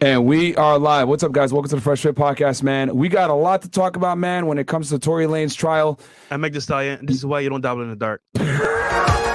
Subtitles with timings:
[0.00, 1.08] And we are live.
[1.08, 1.54] What's up, guys?
[1.54, 2.94] Welcome to the Fresh Fit Podcast, man.
[2.94, 5.98] We got a lot to talk about, man, when it comes to Tory Lanez trial.
[6.30, 6.98] I make the stallion.
[6.98, 8.20] Uh, this is why you don't dabble in the dark.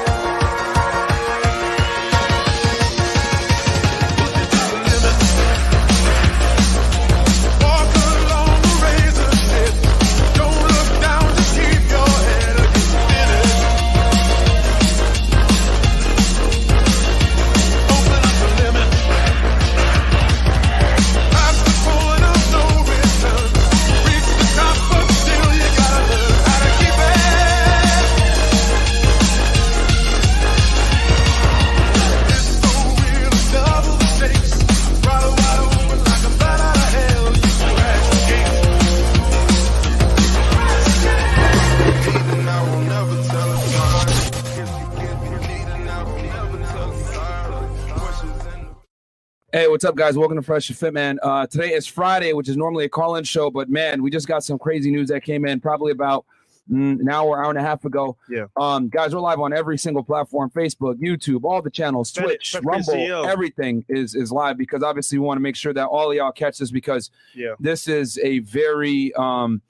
[49.81, 50.15] what's up, guys?
[50.15, 51.17] Welcome to Fresh Fit, man.
[51.23, 54.43] Uh, today is Friday, which is normally a call-in show, but man, we just got
[54.43, 56.23] some crazy news that came in probably about
[56.71, 58.15] mm, an hour, hour and a half ago.
[58.29, 58.45] Yeah.
[58.55, 62.63] Um, guys, we're live on every single platform: Facebook, YouTube, all the channels, Twitch, Fed
[62.63, 63.25] Rumble, CEO.
[63.25, 66.31] everything is is live because obviously we want to make sure that all of y'all
[66.31, 67.55] catch this because Yeah.
[67.59, 69.63] this is a very um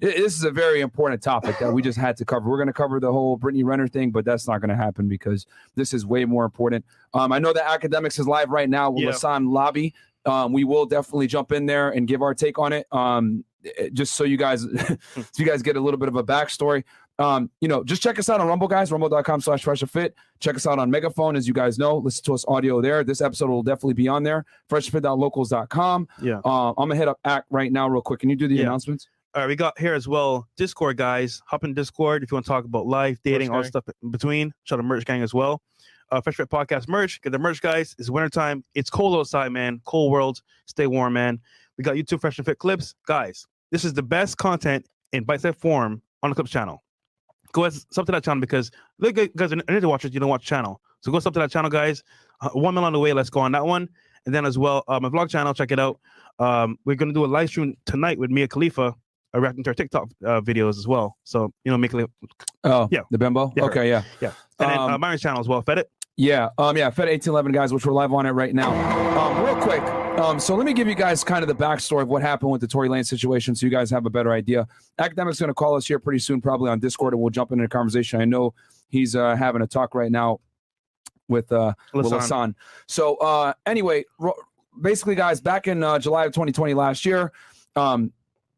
[0.00, 2.48] this is a very important topic that we just had to cover.
[2.48, 5.08] We're going to cover the whole Brittany Renner thing, but that's not going to happen
[5.08, 6.84] because this is way more important.
[7.14, 9.38] Um, I know that Akademiks is live right now with Yeah.
[9.42, 9.94] Lobby.
[10.26, 12.86] Um, we will definitely jump in there and give our take on it.
[12.92, 14.62] Um, eh, just so you guys,
[15.14, 16.84] so you guys get a little bit of a backstory.
[17.18, 20.14] Um, you know, just check us out on Rumble, guys, rumble.com slash fresh fit.
[20.38, 21.98] Check us out on Megaphone, as you guys know.
[21.98, 23.04] Listen to us audio there.
[23.04, 24.46] This episode will definitely be on there.
[24.70, 26.08] Freshfit.locals.com.
[26.22, 26.40] Yeah.
[26.44, 28.20] Uh, I'm gonna hit up Act right now, real quick.
[28.20, 28.62] Can you do the Yeah.
[28.62, 29.08] announcements?
[29.32, 31.40] All right, we got here as well Discord guys.
[31.46, 33.68] Hop in Discord if you want to talk about life, dating, all gang.
[33.68, 34.52] stuff in between.
[34.64, 35.62] Shout out to merch gang as well.
[36.10, 37.22] Uh, Fresh Fit Podcast merch.
[37.22, 37.94] Get the merch, guys.
[37.96, 38.64] It's wintertime.
[38.74, 39.80] It's cold outside, man.
[39.84, 40.42] Cold world.
[40.66, 41.38] Stay warm, man.
[41.78, 43.46] We got YouTube Fresh and Fit clips, guys.
[43.70, 46.82] This is the best content in bite-sized form on the Clips channel.
[47.52, 50.12] Go ahead, sub to that channel because look, guys, I need to watch it.
[50.12, 52.02] You don't watch the channel, so go sub to that channel, guys.
[52.40, 53.12] Uh, one mil on the way.
[53.12, 53.88] Let's go on that one,
[54.26, 55.54] and then as well, uh, my vlog channel.
[55.54, 56.00] Check it out.
[56.40, 58.94] Um, we're gonna do a live stream tonight with Mia Khalifa,
[59.34, 61.16] uh, reacting to our TikTok uh, videos as well.
[61.24, 62.10] So you know, make Khalifa,
[62.64, 63.00] Oh, Yeah.
[63.10, 63.52] the Bimbo.
[63.56, 65.62] Yeah, okay, yeah, yeah, and then uh, Um, Myron's channel as well.
[65.62, 65.90] Fed it.
[66.16, 66.90] yeah, um, yeah.
[66.90, 68.70] Fed eighteen eleven guys, which we're live on it right now.
[69.18, 69.82] Um, real quick.
[70.20, 72.60] Um, so let me give you guys kind of the backstory of what happened with
[72.60, 74.66] the Tory Lanez situation, so you guys have a better idea.
[74.98, 77.62] Akademiks going to call us here pretty soon, probably on Discord, and we'll jump into
[77.64, 78.20] the conversation.
[78.20, 78.52] I know
[78.90, 80.40] he's uh, having a talk right now
[81.28, 81.72] with uh.
[81.94, 82.54] Hasan.
[82.86, 84.34] So uh, anyway, ro-
[84.82, 87.32] basically, guys, back in uh, July of 2020 last year,
[87.76, 88.12] um,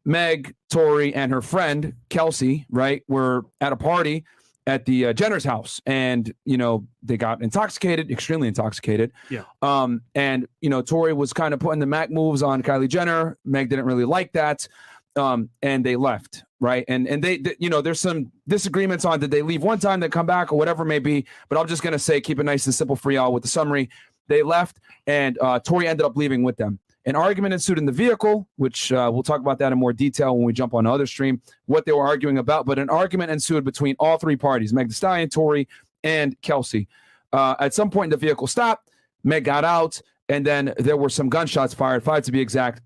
[0.05, 4.25] Meg, Tory, and her friend Kelsey, right, were at a party
[4.65, 9.11] at the uh, Jenner's house, and you know they got intoxicated, extremely intoxicated.
[9.29, 9.43] Yeah.
[9.61, 13.37] Um, and you know Tory was kind of putting the Mac moves on Kylie Jenner.
[13.45, 14.67] Meg didn't really like that.
[15.15, 16.85] Um, and they left, right?
[16.87, 19.99] And and they, th- you know, there's some disagreements on did they leave one time,
[19.99, 21.27] they come back, or whatever it may be.
[21.49, 23.89] But I'm just gonna say, keep it nice and simple for y'all with the summary.
[24.27, 26.79] They left, and uh, Tory ended up leaving with them.
[27.05, 30.37] An argument ensued in the vehicle, which uh, we'll talk about that in more detail
[30.37, 32.65] when we jump on the other stream, what they were arguing about.
[32.65, 35.67] But an argument ensued between all three parties Meg Thee Stallion, Tory,
[36.03, 36.87] and Kelsey.
[37.33, 38.89] Uh, at some point, the vehicle stopped.
[39.23, 42.81] Meg got out, and then there were some gunshots fired, five to be exact.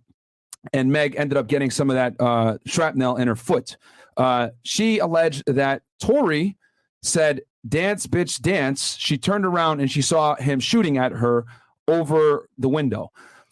[0.74, 3.78] And Meg ended up getting some of that uh, shrapnel in her foot.
[4.16, 6.58] Uh, she alleged that Tory
[7.02, 8.96] said, Dance, bitch, dance.
[8.98, 11.46] She turned around and she saw him shooting at her
[11.88, 13.12] over the window.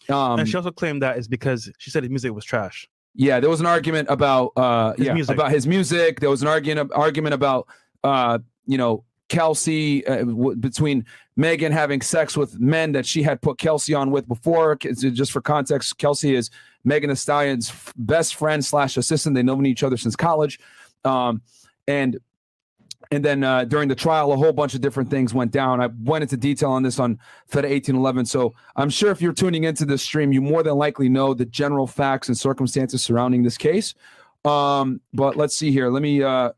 [0.10, 2.88] Um, and she also claimed that is because she said his music was trash.
[3.16, 5.36] yeah, there was an argument about uh His yeah, music.
[5.36, 6.20] about his music.
[6.20, 7.68] There was an argument argument about
[8.04, 11.06] uh you know Kelsey uh, w- between
[11.36, 14.76] Megan having sex with men that she had put Kelsey on with before.
[14.76, 16.50] Just for context, Kelsey is
[16.84, 19.34] Megan Thee Stallion's f- best friend slash assistant.
[19.36, 20.60] They've known each other since college,
[21.04, 21.42] um,
[21.88, 22.18] and
[23.12, 25.82] and then uh, during the trial, a whole bunch of different things went down.
[25.82, 28.26] I went into detail on this on Fed 1811.
[28.26, 31.46] So I'm sure if you're tuning into this stream, you more than likely know the
[31.46, 33.94] general facts and circumstances surrounding this case.
[34.44, 35.90] Um, but let's see here.
[35.90, 36.24] Let me.
[36.24, 36.52] Uh,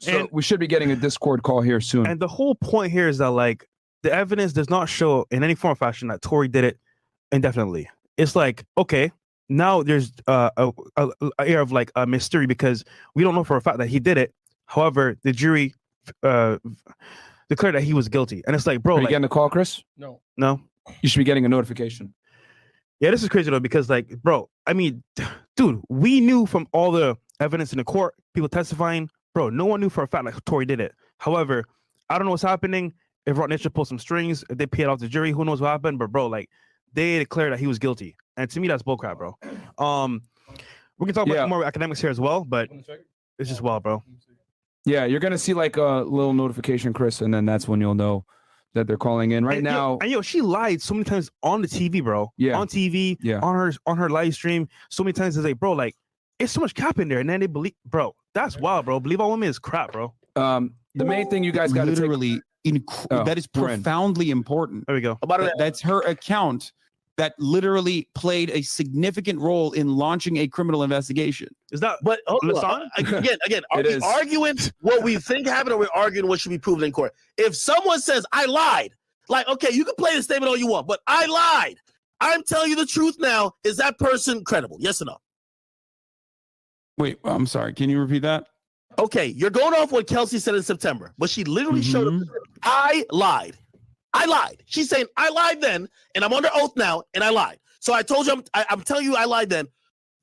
[0.00, 2.06] so And- we should be getting a Discord call here soon.
[2.06, 3.68] And the whole point here is that like
[4.02, 6.78] the evidence does not show in any form or fashion that Tory did it
[7.32, 7.88] indefinitely.
[8.16, 9.12] It's like okay,
[9.48, 11.08] now there's uh, a, a,
[11.38, 13.98] a air of like a mystery because we don't know for a fact that he
[13.98, 14.34] did it.
[14.68, 15.74] However, the jury
[16.22, 16.58] uh,
[17.48, 19.48] declared that he was guilty, and it's like, bro, Are you like, getting a call,
[19.48, 19.82] Chris?
[19.96, 20.20] No.
[20.36, 20.60] no,
[21.00, 22.14] You should be getting a notification.
[23.00, 25.02] Yeah, this is crazy though because like, bro, I mean,
[25.56, 29.80] dude, we knew from all the evidence in the court, people testifying, bro, no one
[29.80, 30.92] knew for a fact like Tory did it.
[31.18, 31.64] However,
[32.10, 32.92] I don't know what's happening.
[33.24, 35.68] If Roc Nation pulled some strings, if they paid off the jury, who knows what
[35.68, 35.98] happened?
[35.98, 36.50] But bro, like,
[36.92, 39.36] they declared that he was guilty, and to me, that's bullcrap, bro.
[39.78, 40.22] Um,
[40.98, 41.46] we can talk about Yeah.
[41.46, 42.68] more Akademiks here as well, but
[43.38, 44.02] it's just wild, bro.
[44.84, 48.24] Yeah, you're gonna see like a little notification, Chris, and then that's when you'll know
[48.74, 49.44] that they're calling in.
[49.44, 52.32] Right And, yo- now, and yo, she lied so many times on the TV, bro.
[52.36, 52.58] Yeah.
[52.58, 53.40] on TV, Yeah.
[53.40, 55.36] on her on her live stream, so many times.
[55.36, 55.94] It's like, bro, like
[56.38, 58.14] it's so much cap in there, and then they believe, bro.
[58.34, 59.00] That's wild, bro.
[59.00, 60.14] Believe all women is crap, bro.
[60.36, 62.00] um, the main thing you guys got to take.
[62.00, 63.82] literally inc- Oh, that is we're in.
[63.82, 64.86] profoundly important.
[64.86, 65.18] There we go.
[65.22, 66.72] About That- that's her account
[67.18, 71.48] that literally played a significant role in launching a criminal investigation.
[71.72, 72.88] Is that But hold on.
[72.96, 74.02] Again, again, are we is.
[74.02, 77.12] arguing what we think happened, or we're arguing what should be proven in court?
[77.36, 78.94] If someone says I lied,
[79.28, 81.76] like okay, you can play the statement all you want, but I lied.
[82.20, 83.52] I'm telling you the truth now.
[83.64, 84.76] Is that person credible?
[84.80, 85.18] Yes or no?
[86.98, 87.74] Wait, I'm sorry.
[87.74, 88.46] Can you repeat that?
[88.98, 92.12] Okay, you're going off what Kelsey said in September, but she literally showed up.
[92.14, 92.16] Mhm.
[92.18, 93.56] and said, I lied.
[94.14, 94.62] I lied.
[94.66, 97.58] She's saying I lied then, and I'm under oath now, and I lied.
[97.80, 99.68] So I told you, I'm, I, I'm telling you, I lied then.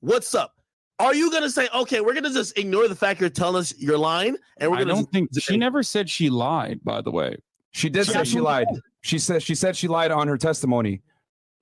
[0.00, 0.52] What's up?
[0.98, 3.98] Are you gonna say, okay, we're gonna just ignore the fact you're telling us you're
[3.98, 4.92] lying, and we're gonna?
[4.92, 6.80] I don't think just- she never said she lied.
[6.84, 7.36] By the way,
[7.72, 8.66] She did She say she absolutely lied.
[9.02, 11.02] She said she said she lied on her testimony.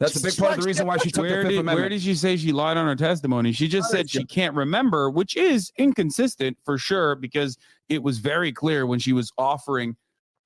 [0.01, 1.79] That's a big part of the reason why she took where the Fifth did Amendment.
[1.79, 3.53] where did she say she lied on her testimony?
[3.53, 7.57] She just said she can't remember, which is inconsistent for sure because
[7.89, 9.97] it was very clear when she was offering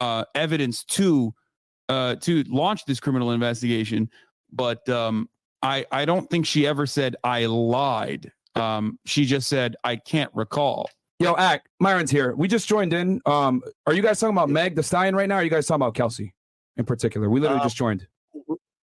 [0.00, 1.34] uh, evidence to
[1.88, 4.10] uh, to launch this criminal investigation.
[4.52, 5.28] But um,
[5.62, 8.32] I I don't think she ever said I lied.
[8.54, 10.90] Um, she just said I can't recall.
[11.20, 12.34] Yo, Act, Myron's here.
[12.36, 13.20] We just joined in.
[13.26, 15.36] Um, are you guys talking about Meg Thee Stallion right now?
[15.36, 16.32] Or are you guys talking about Kelsey
[16.76, 17.28] in particular?
[17.28, 18.06] We literally Uh, just joined.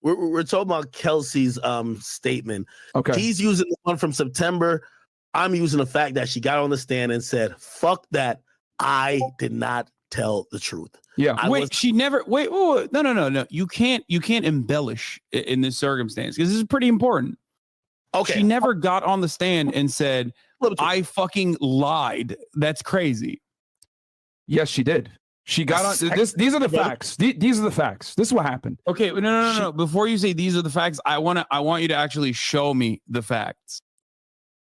[0.02, 2.68] We're, we're talking about Kelsey's um statement.
[2.94, 3.20] Okay.
[3.20, 4.88] He's using the one from September.
[5.34, 8.42] I'm using the fact that she got on the stand and said, "Fuck that!
[8.80, 11.36] I did not tell the truth." Yeah.
[11.38, 12.24] I wait, was- she never.
[12.28, 13.46] Wait, oh, no, no, no, no.
[13.50, 14.04] You can't.
[14.08, 17.38] You can't embellish in this circumstance because this is pretty important.
[18.14, 22.38] Okay, She never got on the stand and said, Flip it to- I fucking lied.
[22.54, 23.42] That's crazy.
[24.48, 25.12] Yes, she did.
[25.44, 26.10] She got on.
[26.16, 26.34] This.
[26.34, 27.18] These are the facts.
[27.18, 28.16] These are the facts.
[28.16, 28.80] This is what happened.
[28.88, 29.72] Okay, no, no, no, no.
[29.72, 32.32] Before you say these are the facts, I want to I want you to actually
[32.34, 33.82] show me the facts.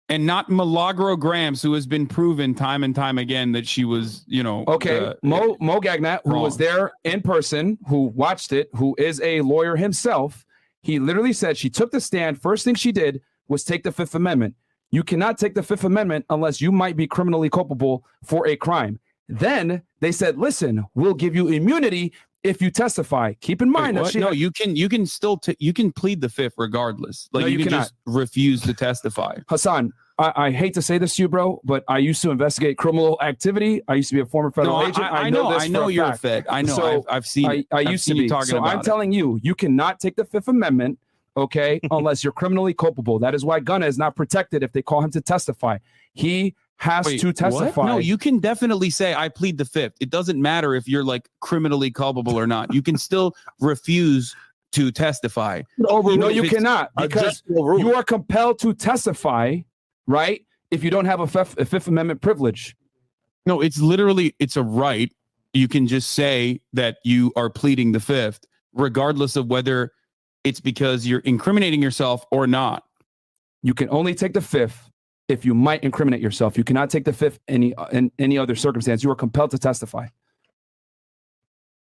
[0.09, 4.23] And not Milagro Gramz, who has been proven time and time again that she was,
[4.25, 8.69] you know, Okay, uh, Mo Mo Gagnat, who was there in person, who watched it,
[8.75, 10.45] who is a lawyer himself,
[10.81, 12.41] he literally said she took the stand.
[12.41, 14.55] First thing she did was take the Fifth Amendment.
[14.91, 19.01] You cannot take the Fifth Amendment unless you might be criminally culpable for a crime.
[19.27, 22.13] Then they said, "Listen, we'll give you immunity
[22.47, 25.05] if you testify." Keep in wait, mind that she no, had- you can you can
[25.05, 27.29] still t- you can plead the fifth regardless.
[27.33, 29.37] Like No, you, you can just refuse to testify.
[29.49, 29.91] Hasan.
[30.19, 33.19] I, I hate to say this to you, bro, but I used to investigate criminal
[33.21, 33.83] activity.
[33.87, 34.97] I used to be a former federal agent.
[35.05, 36.45] I, I know, this I for know a you're a fed.
[36.49, 36.75] I know.
[36.75, 37.45] So, I've, I've seen.
[37.45, 37.63] I.
[37.71, 38.29] I I've used to seen you be.
[38.29, 38.83] talking So about I'm it.
[38.83, 40.97] telling you, you cannot take the Fifth Amendment,
[41.35, 43.19] okay, unless you're criminally culpable.
[43.19, 45.77] That is why Gunna is not protected if they call him to testify.
[46.13, 47.35] He has Wait, to what?
[47.35, 47.85] testify.
[47.87, 49.93] No, you can definitely say I plead the fifth.
[49.99, 52.73] It doesn't matter if you're like criminally culpable or not.
[52.73, 54.35] You can still refuse
[54.73, 55.63] to testify.
[55.77, 57.79] no, you it's- cannot because judge will rule.
[57.79, 59.57] you are compelled to testify,
[60.05, 60.41] right?
[60.69, 62.75] If you don't have a Fifth, a Fifth Amendment privilege.
[63.45, 65.11] No, it's literally it's a right.
[65.53, 68.41] You can just say that you are pleading the fifth,
[68.73, 69.93] regardless of whether
[70.43, 72.83] it's because you're incriminating yourself or not.
[73.63, 74.89] You can only take the Fifth
[75.27, 76.57] if you might incriminate yourself.
[76.57, 79.03] You cannot take the Fifth any in any other circumstance.
[79.03, 80.07] You are compelled to testify.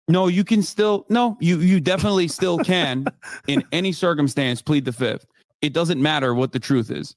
[0.07, 3.05] No, you can still no, you you definitely still can
[3.47, 5.25] in any circumstance plead the fifth.
[5.61, 7.15] It doesn't matter what the truth is.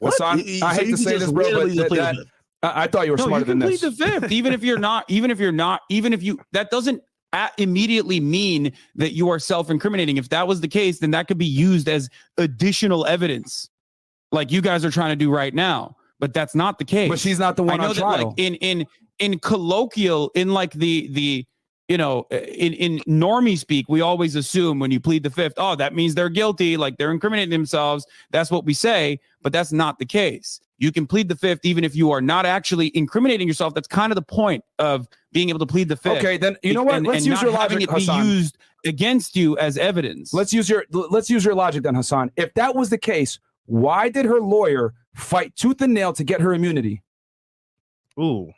[0.00, 0.12] What?
[0.14, 2.16] Hasan, You- you- I hate you to say this, bro, but that- that-
[2.64, 3.96] I, I thought you were No, smarter you can than plead this.
[3.98, 7.02] the fifth, even if you're not, even if you're not, even if you that doesn't
[7.32, 10.16] a- immediately mean that you are self-incriminating.
[10.16, 13.68] If that was the case, then that could be used as additional evidence,
[14.32, 15.96] like you guys are trying to do right now.
[16.18, 17.08] But that's not the case.
[17.08, 18.28] But she's not the I one know on that trial.
[18.28, 18.86] like in in
[19.18, 21.44] in colloquial, in like the the
[21.88, 25.74] you know in in normie speak, we always assume when you plead the fifth, oh,
[25.74, 28.06] that means they're guilty, like they're incriminating themselves.
[28.30, 30.60] That's what we say, but that's not the case.
[30.78, 33.74] You can plead the fifth even if you are not actually incriminating yourself.
[33.74, 36.18] That's kind of the point of being able to plead the fifth.
[36.18, 36.94] okay, then you know what?
[36.96, 38.26] And- let's and use your logic, it be Hasan.
[38.26, 40.32] used against you as evidence.
[40.32, 42.30] Let's use your let's use your logic then, Hasan.
[42.36, 46.40] If that was the case, why did her lawyer fight tooth and nail to get
[46.40, 47.02] her immunity?
[48.18, 48.50] Ooh.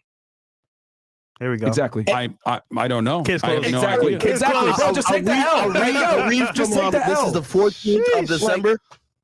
[1.40, 1.66] Here we go.
[1.66, 2.04] Exactly.
[2.08, 3.22] I, I I don't know.
[3.22, 4.14] Case I have no Exactly.
[4.14, 4.32] idea.
[4.32, 4.92] Exactly, bro.
[4.92, 5.46] Just take the L.
[5.48, 6.06] I'll There read, you go.
[6.06, 7.26] I'll read Just take the this L.
[7.26, 8.78] is the 14th Sheesh, of December.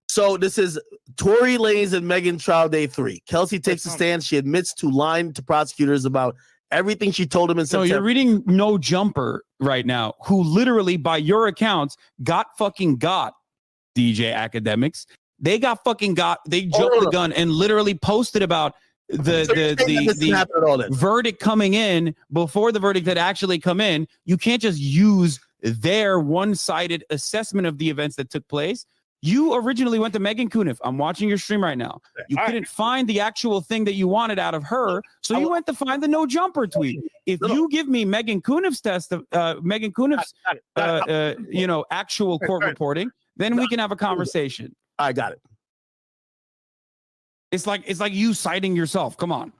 [0.08, 0.78] So this is
[1.16, 3.22] Tory Lanez and Megan trial day three.
[3.28, 4.24] Kelsey takes a stand.
[4.24, 6.34] She admits to lying to prosecutors about
[6.72, 7.94] everything she told him in So September.
[7.94, 13.34] you're reading No Jumper right now, who literally, by your accounts, got fucking got
[13.96, 15.06] DJ Akademiks.
[15.40, 16.40] They got fucking got.
[16.46, 18.74] They Oh, jumped no, the gun and literally posted about
[19.08, 24.06] the So the the, the verdict coming in before the verdict had actually come in.
[24.24, 28.86] You can't just use their one-sided assessment of the events that took place.
[29.22, 30.78] You originally went to Meghann Cuniff.
[30.82, 32.00] I'm watching your stream right now.
[32.28, 32.46] You All right.
[32.46, 35.74] couldn't find the actual thing that you wanted out of her, so you went to
[35.74, 37.00] find the no jumper tweet.
[37.26, 40.32] If you give me Meghann Cuniff's test, of, uh, Meghann Cuniff's,
[40.76, 44.74] uh, uh, you know, actual court reporting, then we can have a conversation.
[45.00, 45.40] I got it.
[47.50, 49.16] It's like it's like you citing yourself.
[49.16, 49.52] Come on.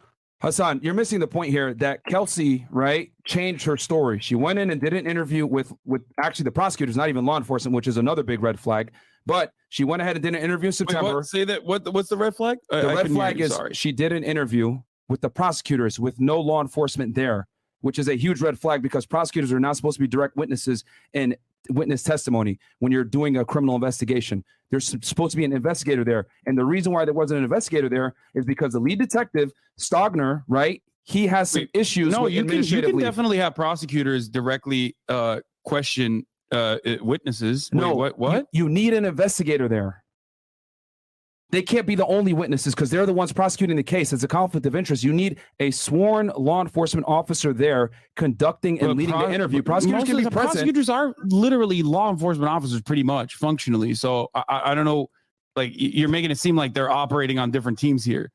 [0.43, 4.21] Hasan, you're missing the point here that Kelsey, right, changed her story.
[4.21, 7.37] She went in and did an interview with with actually the prosecutors, not even law
[7.37, 8.93] enforcement, which is another big red flag.
[9.27, 11.23] But she went ahead and did an interview in September.
[11.23, 11.65] Say that.
[11.65, 11.93] What?
[11.93, 12.59] What's the red flag?
[12.71, 14.79] the red flag is she did an interview
[15.09, 17.47] with the prosecutors with no law enforcement there,
[17.81, 20.85] which is a huge red flag because prosecutors are not supposed to be direct witnesses
[21.13, 21.37] in
[21.69, 24.45] witness testimony when you're doing a criminal investigation.
[24.71, 26.29] There's supposed to be an investigator there.
[26.47, 30.45] And the reason why there wasn't an investigator there is because the lead detective, Stogner,
[30.49, 30.83] right?
[31.03, 35.41] He has some Wait, issues no, you can you can definitely have prosecutors directly uh,
[35.65, 37.69] question uh, witnesses.
[37.73, 38.13] Wait, no, what?
[38.13, 38.47] you- What?
[38.53, 40.00] You, need an investigator there.
[41.51, 44.13] They can't be the only witnesses because they're the ones prosecuting the case.
[44.13, 45.03] It's a conflict of interest.
[45.03, 49.63] You need a sworn law enforcement officer there conducting and leading pro- the interview.
[49.63, 50.53] Prosecutors can be present.
[50.53, 53.95] Prosecutors are literally law enforcement officers, pretty much functionally.
[53.95, 55.11] So I, I, I don't know.
[55.57, 58.31] Like you're making it seem like they're operating on different teams here.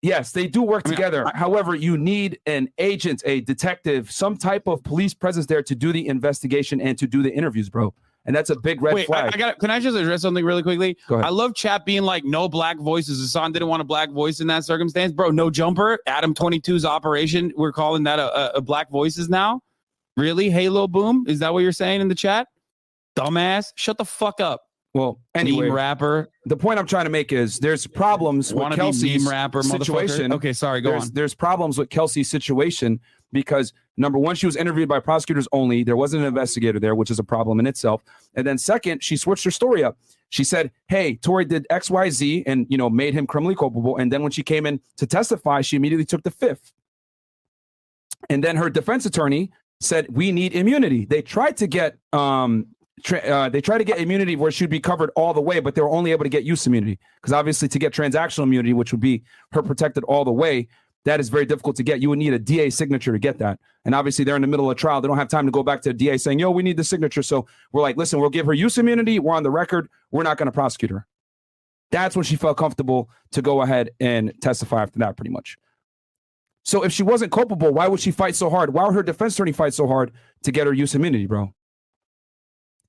[0.00, 1.26] Yes, they do work I mean, together.
[1.26, 5.74] I- However, you need an agent, a detective, some type of police presence there to
[5.74, 7.92] do the investigation and to do the interviews, bro.
[8.24, 9.34] And that's a big red Wait, I, flag.
[9.34, 9.58] I got.
[9.58, 10.96] Can I just address something really quickly?
[11.08, 11.26] Go ahead.
[11.26, 13.20] I love chat being like no black voices.
[13.20, 15.30] Hasan didn't want a black voice in that circumstance, bro.
[15.30, 15.98] No jumper.
[16.06, 17.52] Adam 22's operation.
[17.56, 19.62] We're calling that a, a, a black voices now.
[20.16, 21.24] Really, Halo Boom?
[21.26, 22.48] Is that what you're saying in the chat?
[23.16, 23.72] Dumbass.
[23.76, 24.62] Shut the fuck up.
[24.94, 26.28] Well, anyway, Meme rapper.
[26.46, 29.30] the point I'm trying to make is there's problems with Want to be Kelsey's meme
[29.30, 30.32] rapper situation.
[30.32, 30.80] Okay, sorry.
[30.80, 31.10] Go there's, on.
[31.12, 32.98] there's problems with Kelsey's situation
[33.32, 35.84] because number one, she was interviewed by prosecutors only.
[35.84, 38.02] There wasn't an investigator there, which is a problem in itself.
[38.34, 39.98] And then second, she switched her story up.
[40.30, 43.98] She said, "Hey, Tory did X, Y, Z, and you know made him criminally culpable."
[43.98, 46.72] And then when she came in to testify, she immediately took the fifth.
[48.30, 52.66] And then her defense attorney said, "We need immunity." They tried to get um,
[53.24, 55.82] uh, they tried to get immunity where she'd be covered all the way, but they
[55.82, 59.00] were only able to get use immunity because obviously to get transactional immunity, which would
[59.00, 60.68] be her protected all the way,
[61.04, 62.02] that is very difficult to get.
[62.02, 63.58] You would need a DA signature to get that.
[63.84, 65.00] And obviously they're in the middle of trial.
[65.00, 66.84] They don't have time to go back to the DA saying, yo, we need the
[66.84, 67.22] signature.
[67.22, 69.18] So we're like, listen, we'll give her use immunity.
[69.18, 69.88] We're on the record.
[70.10, 71.06] We're not going to prosecute her.
[71.90, 75.56] That's when she felt comfortable to go ahead and testify after that, pretty much.
[76.64, 78.74] So if she wasn't culpable, why would she fight so hard?
[78.74, 80.12] Why would her defense attorney fight so hard
[80.42, 81.54] to get her use immunity, bro?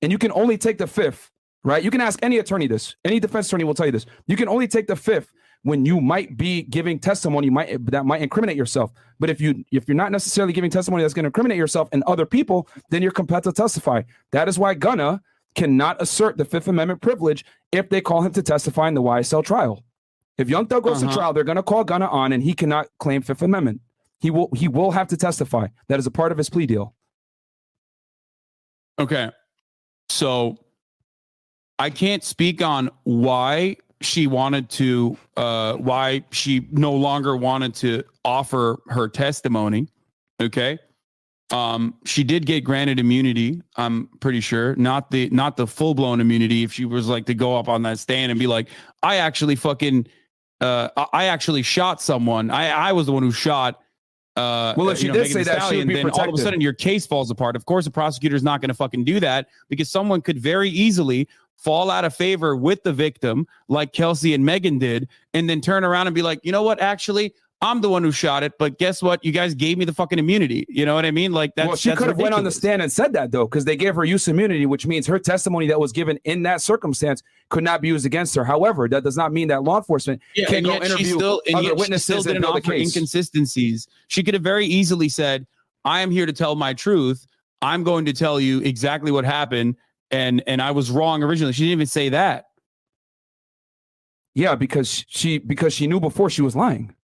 [0.02, 1.30] And you can only take the fifth,
[1.64, 1.82] right?
[1.82, 2.96] You can ask any attorney this.
[3.04, 4.06] Any defense attorney will tell you this.
[4.26, 5.30] You can only take the fifth
[5.62, 8.92] when you might be giving testimony might that might incriminate yourself.
[9.18, 12.02] But if you if you're not necessarily giving testimony that's going to incriminate yourself and
[12.04, 14.02] other people, then you're compelled to testify.
[14.32, 15.20] That is why Gunna
[15.54, 19.44] cannot assert the Fifth Amendment privilege if they call him to testify in the YSL
[19.44, 19.84] trial.
[20.38, 21.10] If Young Thug goes Uh-huh.
[21.12, 23.82] to trial, they're going to call Gunna on, and he cannot claim Fifth Amendment.
[24.20, 25.66] He will he will have to testify.
[25.88, 26.94] That is a part of his plea deal.
[28.98, 29.30] Okay.
[30.10, 30.58] So
[31.78, 38.02] I can't speak on why she wanted to uh why she no longer wanted to
[38.24, 39.88] offer her testimony.
[40.40, 40.78] Okay.
[41.50, 44.74] Um she did get granted immunity, I'm pretty sure.
[44.76, 47.98] Not the not the full-blown immunity if she was like to go up on that
[47.98, 48.68] stand and be like,
[49.02, 50.06] I actually fucking
[50.60, 52.50] uh I- I actually shot someone.
[52.50, 53.80] I I was the one who shot
[54.36, 56.60] uh, Well, if she you did Megan say that, Stallion, then all of a sudden
[56.60, 57.56] your case falls apart.
[57.56, 61.28] Of course, the prosecutor's not going to fucking do that because someone could very easily
[61.56, 65.84] fall out of favor with the victim, like Kelsey and Megan did, and then turn
[65.84, 66.80] around and be like, you know what?
[66.80, 69.22] Actually, I'm the one who shot it, but guess what?
[69.22, 70.64] You guys gave me the fucking immunity.
[70.70, 71.32] You know what I mean?
[71.32, 73.66] Like that's well, she could have went on the stand and said that though, because
[73.66, 77.22] they gave her use immunity, which means her testimony that was given in that circumstance
[77.50, 78.44] could not be used against her.
[78.44, 81.56] However, that does not mean that law enforcement Yeah, can and go interview still, and
[81.56, 82.96] other witnesses still and didn't build a offer case.
[82.96, 83.88] inconsistencies.
[84.08, 85.46] She could have very easily said,
[85.84, 87.26] "I am here to tell my truth.
[87.60, 89.76] I'm going to tell you exactly what happened,
[90.10, 92.46] and and I was wrong originally." She didn't even say that.
[94.34, 96.94] Yeah, because she because she knew before she was lying.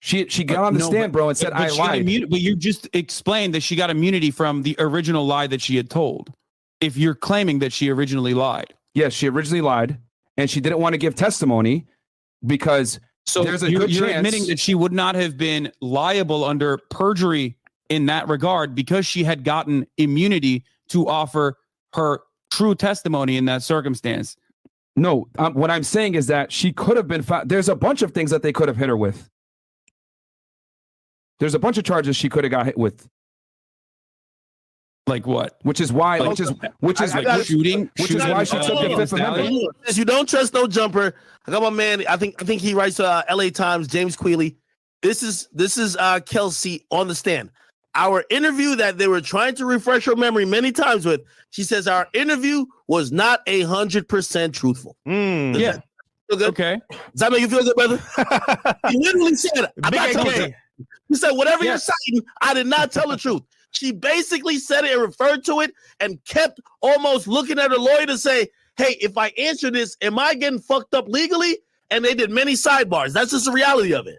[0.00, 2.00] She she got on the No, stand, bro, and said But I lied.
[2.02, 5.76] immunity- but you just explained that she got immunity from the original lie that she
[5.76, 6.32] had told.
[6.80, 9.98] If you're claiming that she originally lied, Yes, she originally lied,
[10.36, 11.86] and she didn't want to give testimony
[12.46, 15.72] because So There's a you're, good you're chance- admitting that she would not have been
[15.80, 17.56] liable under perjury
[17.90, 21.56] in that regard because she had gotten immunity to offer
[21.94, 22.20] her
[22.52, 24.36] true testimony in that circumstance.
[24.94, 27.48] No, um, what I'm saying is that she could have been found.
[27.48, 29.28] There's a bunch of things that they could have hit her with.
[31.38, 33.06] There's a bunch of charges she could have got hit with,
[35.06, 35.58] Like what?
[35.62, 38.24] which is why, Like- which is which is I- I Like gotta- shooting, which is
[38.24, 39.70] why she uh, took the Fifth Amendment.
[39.96, 41.14] You don't trust no jumper.
[41.46, 42.04] I got my man.
[42.08, 44.56] I think I think he writes uh LA Times, James Queally.
[45.02, 47.50] This is this is uh Kelsey on the stand.
[47.94, 51.86] Our interview that they were trying to refresh her memory many times with, she says
[51.86, 54.96] our interview was not a hundred percent truthful.
[55.06, 55.58] Mm.
[55.58, 55.78] Yeah.
[56.28, 56.48] Feel good?
[56.50, 56.80] Okay.
[56.90, 58.02] Does that make you feel good, brother?
[58.90, 60.54] he literally said, I'm Big not telling you.
[61.08, 61.72] He said, whatever Yeah.
[61.72, 63.42] you're saying, I did not tell the truth.
[63.70, 68.06] She basically said it and referred to it and kept almost looking at her lawyer
[68.06, 71.58] to say, hey, if I answer this, am I getting fucked up legally?
[71.90, 73.12] And they did many sidebars.
[73.12, 74.18] That's just the reality of it.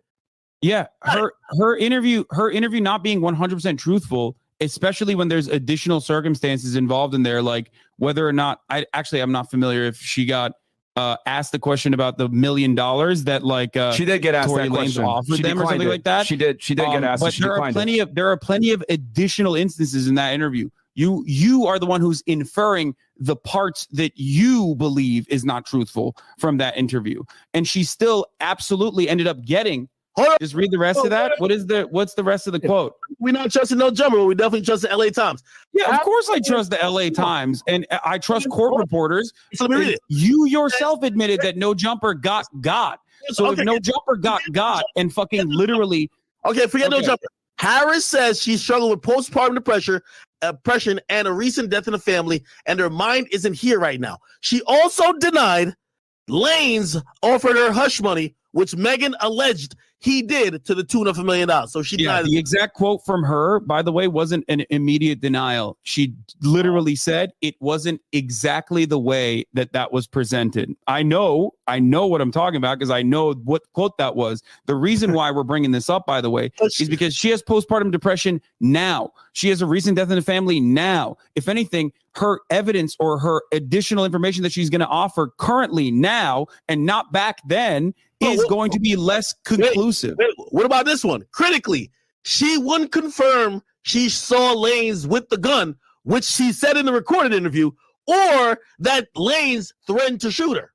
[0.61, 6.75] Yeah, her her interview her interview not being 100% truthful, especially when there's additional circumstances
[6.75, 10.53] involved in there like whether or not I actually I'm not familiar if she got
[10.97, 14.49] uh asked the question about the million dollars that like uh she did get asked
[14.49, 15.03] Tory that Lanez question.
[15.03, 15.91] offered She them or something it.
[15.91, 16.25] like that?
[16.25, 16.61] She did.
[16.61, 17.21] She did get Um, asked.
[17.23, 18.01] But there are plenty it.
[18.01, 20.69] of there are plenty of additional instances in that interview.
[20.95, 26.15] You you are the one who's inferring the parts that you believe is not truthful
[26.39, 27.23] from that interview,
[27.53, 29.89] and she still absolutely ended up getting.
[30.17, 30.38] Hold on.
[30.41, 31.33] Just read the rest of that.
[31.38, 32.95] What is the what's the rest of the quote?
[33.19, 35.43] We're not trusting no jumper, but we definitely trust the LA Times.
[35.74, 39.31] Yeah, of course I trust the LA Times and I trust court reporters.
[39.53, 40.00] So let me read it.
[40.09, 43.00] You yourself admitted that no jumper got got.
[43.29, 46.09] So okay, if no jumper got got and fucking literally
[46.45, 47.27] okay, forget no jumper.
[47.59, 50.01] Harris says she's struggling with postpartum depression,
[50.41, 54.00] uh, depression, and a recent death in the family, and her mind isn't here right
[54.00, 54.17] now.
[54.41, 55.75] She also denied
[56.29, 61.23] Lanez offered her hush money, which Megan alleged he did to the tune of a
[61.23, 61.71] million dollars.
[61.71, 62.25] So she Yeah, denied.
[62.25, 65.77] the exact quote from her, by the way, wasn't an immediate denial.
[65.83, 70.75] She literally said it wasn't exactly the way that that was presented.
[70.87, 74.43] I know, I know what I'm talking about because I know what quote that was.
[74.67, 77.91] The reason why we're bringing this up, by the way, is because she has postpartum
[77.91, 79.12] depression now.
[79.33, 81.17] She has a recent death in the family now.
[81.36, 86.47] If anything, her evidence or her additional information that she's going to offer currently now
[86.67, 90.15] and not back then is well- going to be less conclusive.
[90.17, 91.23] Wait, what about this one?
[91.32, 91.91] Critically,
[92.23, 97.34] she wouldn't confirm she saw Lanez with the gun, which she said in the recorded
[97.34, 97.71] interview,
[98.08, 100.71] or that Lanez threatened to shoot her.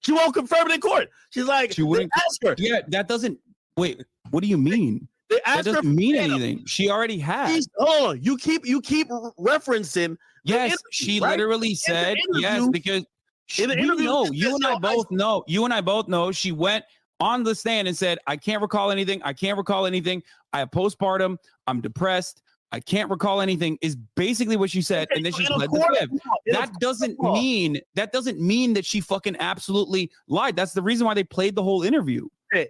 [0.00, 1.08] She won't confirm it in court.
[1.30, 2.54] She's like, She wouldn't- asked her.
[2.58, 3.38] Yeah, that doesn't.
[3.76, 5.08] Wait, what do you mean?
[5.30, 5.72] They That asked her.
[5.74, 6.34] doesn't mean verbatim.
[6.42, 6.66] anything.
[6.66, 7.66] She already has.
[7.78, 8.18] Hold.
[8.24, 10.16] You keep you keep referencing.
[10.44, 11.30] Yes, she right?
[11.30, 13.04] literally said yes because
[13.46, 15.44] she, we know you and I "No, I- both know.
[15.46, 16.84] You and I both know she went
[17.20, 19.22] on the stand and said, "I can't recall anything.
[19.22, 20.22] I can't recall anything.
[20.52, 21.36] I have postpartum.
[21.66, 22.42] I'm depressed.
[22.72, 25.72] I can't recall anything." Is basically what she said, and then she In the fifth.
[25.72, 30.56] law- in a That doesn't mean that doesn't mean that she fucking absolutely lied.
[30.56, 32.26] That's the reason why they played the whole interview.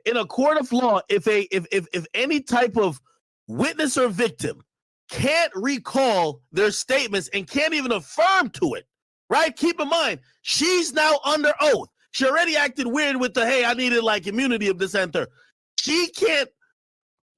[0.07, 3.01] in a court of law, if a if if if any type of
[3.49, 4.63] witness or victim
[5.11, 8.87] can't recall their statements and can't even affirm to it,
[9.31, 9.55] right?
[9.57, 11.89] Keep in mind, she's now under oath.
[12.13, 15.29] She already acted weird with the hey, I needed like immunity of this and third.
[15.81, 16.49] She can't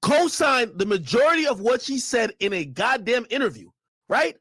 [0.03, 3.71] co-sign the majority of what she said in a goddamn interview,
[4.09, 4.37] right?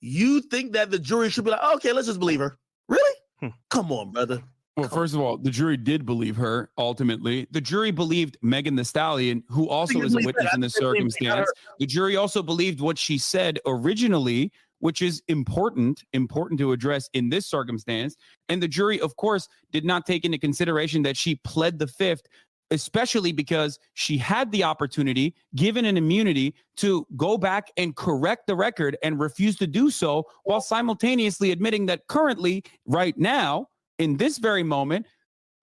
[0.00, 2.56] You think that the jury should be like, okay, let's just believe her.
[2.88, 3.16] Really?
[3.40, 3.48] Hmm.
[3.68, 4.42] Come on, brother.
[4.76, 7.46] Well, first of all, the jury did believe her ultimately.
[7.50, 10.84] The jury believed Megan Thee Stallion, who also is a witness in I this think
[10.84, 11.08] they believe her.
[11.18, 11.50] circumstance.
[11.80, 17.30] The jury also believed what she said originally, which is important, important to address in
[17.30, 18.16] this circumstance.
[18.48, 22.22] And the jury, of course, did not take into consideration that she pled the fifth,
[22.70, 28.54] especially because she had the opportunity, given an immunity, to go back and correct the
[28.54, 33.66] record and refused to do so while simultaneously admitting that currently, right now,
[33.98, 35.06] in this very moment,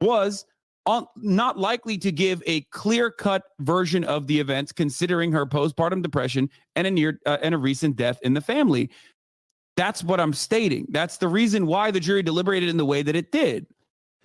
[0.02, 0.46] was
[1.18, 6.50] not likely to give a clear cut version of the events, considering her postpartum depression
[6.76, 8.90] and a near uh, and a recent death in the family.
[9.76, 10.88] That's what I'm stating.
[10.90, 13.68] That's the reason why the jury deliberated in the way that it did.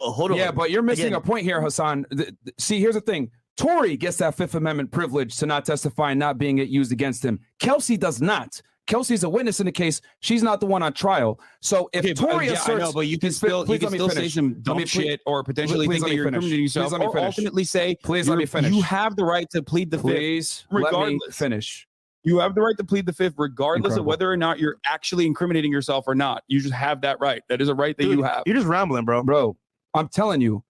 [0.00, 0.38] Oh, hold on.
[0.38, 2.06] Yeah, but you're missing Again- a point here, Hasan.
[2.10, 3.30] Th- th- See, here's the thing.
[3.56, 7.22] Tory gets that Fifth Amendment privilege to not testify and not being it used against
[7.24, 7.38] him.
[7.60, 8.62] Kelsey does not.
[8.86, 10.00] Kelsey's a witness in the case.
[10.20, 11.38] She's not the one on trial.
[11.60, 13.68] So if Okay, but- Tory yeah, I asserts, know, but you can his fi- still
[13.70, 16.24] you can still say some dumb me- shit or potentially please think let that you're
[16.24, 16.36] finish.
[16.38, 17.26] incriminating yourself, Please let me or finish.
[17.26, 18.72] ultimately say, Please let you're- me finish.
[18.74, 20.04] You have the right to plead the fifth.
[20.06, 21.36] please let me regardless.
[21.36, 21.86] finish.
[22.24, 24.00] You have the right to plead the fifth, regardless Incredible.
[24.02, 26.44] of whether or not you're actually incriminating yourself or not.
[26.48, 27.42] You just have that right.
[27.48, 28.42] That is a right that Dude, you have.
[28.46, 29.22] You're just rambling, bro.
[29.24, 29.56] Bro,
[29.94, 30.62] I'm telling you,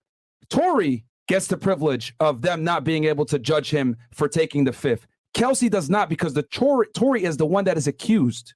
[0.49, 4.73] Tory gets the privilege of them not being able to judge him for taking the
[4.73, 5.07] fifth.
[5.35, 8.55] Kelsey does not because the Tory, Tory is the one that is accused.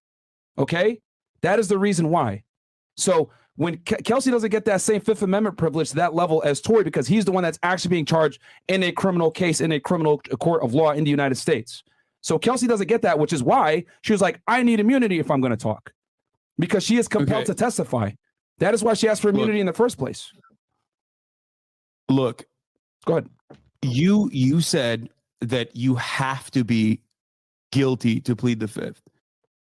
[0.58, 1.00] Okay,
[1.42, 2.42] that is the reason why.
[2.96, 6.60] So when Ke- Kelsey doesn't get that same Fifth Amendment privilege to that level as
[6.60, 9.80] Tory because he's the one that's actually being charged in a criminal case in a
[9.80, 11.82] criminal court of law in the United States.
[12.22, 15.30] So Kelsey doesn't get that, which is why she was like, I need immunity if
[15.30, 15.92] I'm going to talk
[16.58, 17.52] because she is compelled Okay.
[17.52, 18.10] to testify.
[18.58, 19.34] That is why she asked for Look.
[19.36, 20.32] immunity in the first place.
[22.08, 22.44] Look,
[23.04, 23.28] Go ahead.
[23.82, 25.08] you you said
[25.40, 27.01] that you have to be
[27.72, 29.03] guilty to plead the fifth.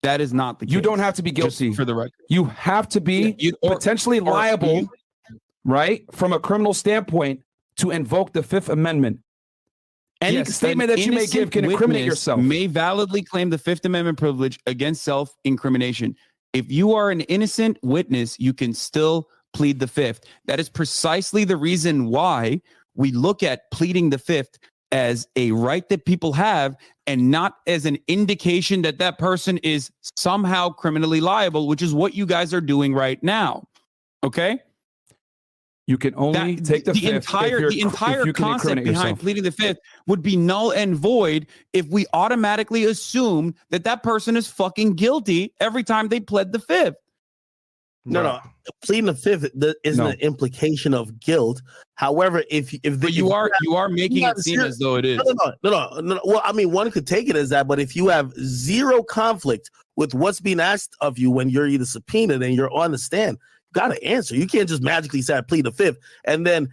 [0.02, 0.74] That is not the case.
[0.74, 1.72] You don't have to be guilty.
[1.72, 2.12] for the record.
[2.28, 4.90] You have to be You- or- potentially or liable, you-
[5.64, 7.40] right, from a criminal standpoint
[7.76, 9.20] to invoke the Fifth Amendment.
[10.20, 12.40] Any Yes, statement that you may give can incriminate yourself.
[12.40, 16.14] May validly claim the Fifth Amendment privilege against self incrimination.
[16.52, 20.20] If you are an innocent witness, you can still plead the Fifth.
[20.46, 22.60] That is precisely the reason why
[22.94, 24.58] we look at pleading the Fifth
[24.92, 26.76] as a right that people have
[27.06, 32.14] and not as an indication that that person is somehow criminally liable, which is what
[32.14, 33.66] you guys are doing right now.
[34.22, 34.60] Okay?
[35.88, 39.18] You can only that take the, fifth entire the entire concept behind yourself.
[39.18, 44.36] pleading the fifth would be null and void if we automatically assume that that person
[44.36, 46.94] is fucking guilty every time they pled the fifth.
[48.04, 48.40] No, no.
[48.84, 50.10] Pleading the fifth the, isn't No.
[50.10, 51.62] an implication of guilt.
[51.94, 54.66] However, if if the, But you if are you are making have it seem zero-
[54.68, 55.18] as though it is.
[55.18, 56.20] No, no, no, no, no, no.
[56.24, 59.70] Well, I mean, one could take it as that, but if you have zero conflict
[59.96, 63.38] with what's being asked of you when you're either subpoenaed and you're on the stand,
[63.74, 64.34] you got to answer.
[64.34, 66.68] You can't just magically say I plead the fifth and then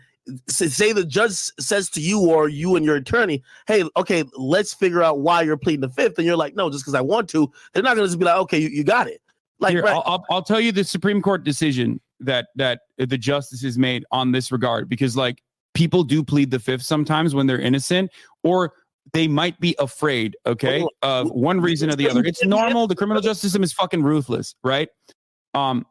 [0.48, 5.04] say the judge says to you or you and your attorney, "Hey, okay, let's figure
[5.04, 6.18] out why you're pleading the fifth.
[6.18, 8.26] And you're like, "No, just because I want to." They're not going to just be
[8.26, 9.22] like, "Okay, you, you got it."
[9.60, 13.18] Like, Here, right, I'll, I'll, I'll tell you the Supreme Court decision that that the
[13.18, 15.42] justices made on this regard because like
[15.74, 18.12] people do plead the fifth sometimes when they're innocent
[18.44, 18.74] or
[19.14, 22.24] they might be afraid okay of one reason or the other.
[22.24, 22.88] It's normal.
[22.88, 24.90] The criminal justice system is fucking ruthless right?
[25.54, 25.86] Um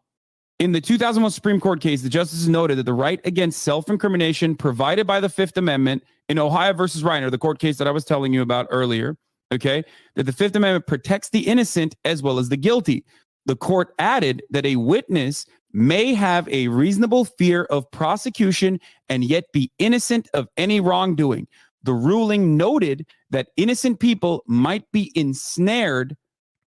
[0.58, 5.06] in the 2001 Supreme Court case, the justices noted that the right against self-incrimination provided
[5.06, 8.32] by the Fifth Amendment in Ohio versus Reiner, the court case that I was telling
[8.32, 9.16] you about earlier,
[9.52, 9.84] okay,
[10.16, 13.04] that the Fifth Amendment protects the innocent as well as the guilty.
[13.46, 19.44] The court added that a witness may have a reasonable fear of prosecution and yet
[19.52, 21.46] be innocent of any wrongdoing.
[21.82, 26.16] The ruling noted that innocent people might be ensnared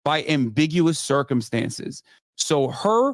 [0.03, 2.01] by ambiguous circumstances.
[2.35, 3.13] So her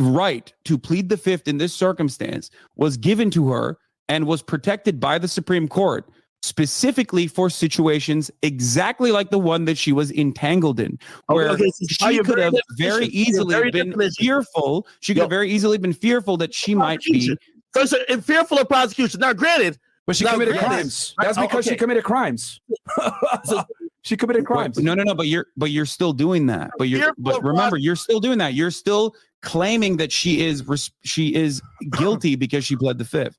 [0.00, 3.78] right to plead the fifth in this circumstance was given to her
[4.08, 6.08] and was protected by the Supreme Court
[6.42, 11.86] specifically for situations exactly like the one that she was entangled in, where okay, so
[12.10, 14.24] she could very have very easily very been definition.
[14.24, 14.86] fearful.
[15.00, 15.22] She could Yo.
[15.24, 17.12] have very easily been fearful that she might be.
[17.12, 17.38] Prosecution.
[17.76, 19.20] So, so fearful of prosecution.
[19.20, 21.14] Now, granted, But she Now, committed granted- crimes.
[21.20, 22.60] That's Oh, because she committed crimes.
[24.02, 24.78] she committed crimes.
[24.78, 25.14] No, no, no.
[25.14, 26.70] But you're, but you're still doing that.
[26.78, 28.54] But you're, Fearful but remember, you're still doing that.
[28.54, 30.64] You're still claiming that she is,
[31.04, 33.36] she is guilty because she pled the fifth.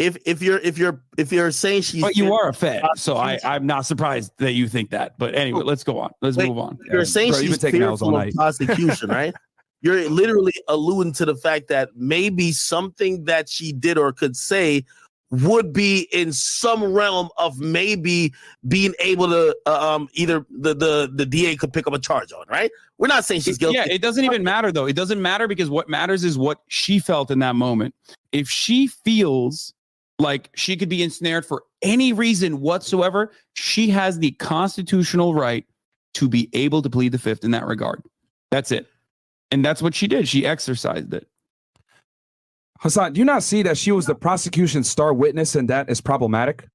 [0.00, 3.16] If if you're if you're if you're saying she's But you are a fed, so
[3.16, 5.18] I, I'm not surprised that you think that.
[5.18, 6.10] But anyway, let's go on.
[6.22, 6.78] Let's Wait, move on.
[6.90, 9.34] you're saying Bro, she's been taking L's all fearful of prosecution, right?
[9.82, 14.84] You're literally alluding to the fact that maybe something that she did or could say
[15.30, 18.32] would be in some realm of maybe
[18.66, 22.32] being able to uh, um either the the the DA could pick up a charge
[22.32, 22.70] on, right?
[22.98, 23.76] We're not saying she's guilty.
[23.76, 24.86] Yeah, it doesn't even matter though.
[24.86, 27.94] It doesn't matter because what matters is what she felt in that moment.
[28.32, 29.72] If she feels
[30.20, 35.64] like she could be ensnared for any reason whatsoever, she has the constitutional right
[36.14, 38.02] to be able to plead the fifth in that regard.
[38.50, 38.86] That's it.
[39.50, 40.28] And that's what she did.
[40.28, 41.26] She exercised it.
[42.82, 46.00] Hasan, do you not see that she was the prosecution's star witness and that is
[46.00, 46.66] problematic?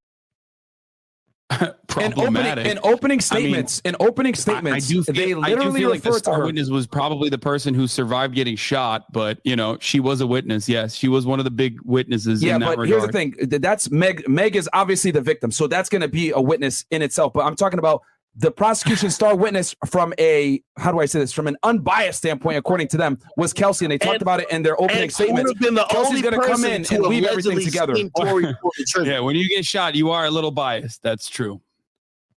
[1.98, 2.66] In opening, Problematic.
[2.66, 5.90] in opening statements, in opening statements, I, I do feel, they I do literally feel
[5.92, 9.78] like the star witness was probably the person who survived getting shot, but you know,
[9.80, 10.68] she was a witness.
[10.68, 12.90] Yes, she was one of the big witnesses Yeah, in that but regard.
[12.90, 13.62] here's the thing.
[13.62, 14.28] That's Meg.
[14.28, 17.32] Meg is obviously the victim, so that's going to be a witness in itself.
[17.32, 18.02] But I'm talking about
[18.38, 21.32] the prosecution star witness from a how do I say this?
[21.32, 24.50] From an unbiased standpoint, according to them, was Kelsey, and they talked And- about it
[24.52, 25.50] in their opening and statements.
[25.50, 27.96] would been the Kelsey's gonna come in to and have weave everything together.
[27.96, 29.08] seen Tory before the church.
[29.08, 31.02] Yeah, when you get shot, you are a little biased.
[31.02, 31.62] That's true.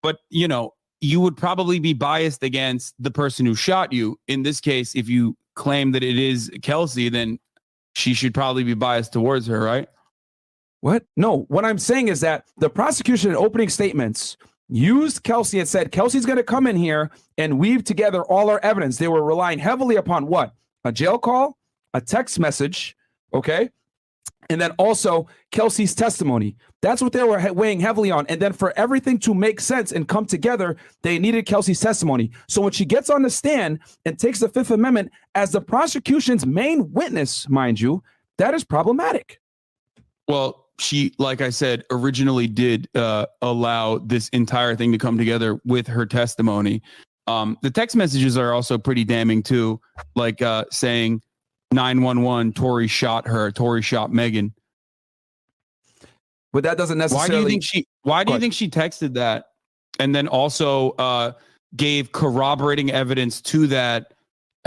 [0.03, 4.19] But, you know, you would probably be biased against the person who shot you.
[4.29, 7.41] In this case, if you claim that it is Kelsey, then
[7.95, 9.89] she should probably be biased towards her, right?
[10.81, 11.05] What?
[11.17, 14.37] No, what I'm saying is that the prosecution in opening statements
[14.69, 18.61] used Kelsey and said Kelsey's going to come in here and weave together all our
[18.63, 18.99] evidence.
[18.99, 20.55] They were relying heavily upon what?
[20.85, 21.57] A jail call,
[21.95, 22.97] a text message,
[23.33, 23.71] okay,
[24.51, 26.57] and then also Kelsey's testimony.
[26.81, 28.27] That's what they were weighing heavily on.
[28.29, 32.31] And then for everything to make sense and come together, they needed Kelsey's testimony.
[32.49, 36.47] So when she gets on the stand and takes the Fifth Amendment as the prosecution's
[36.47, 38.03] main witness, mind you,
[38.39, 39.41] that is problematic.
[40.29, 45.61] Well, she, like I said, originally did uh, allow this entire thing to come together
[45.65, 46.83] with her testimony.
[47.27, 49.81] Um, the text messages are also pretty damning too,
[50.15, 51.21] like uh, saying
[51.73, 54.55] 911, Tory shot her, Tory shot Megan.
[56.53, 57.29] But that doesn't necessarily.
[57.29, 57.87] Why do you think she?
[58.03, 59.49] Why do you think she texted that,
[60.01, 61.33] and then also uh,
[61.77, 64.15] gave corroborating evidence to that?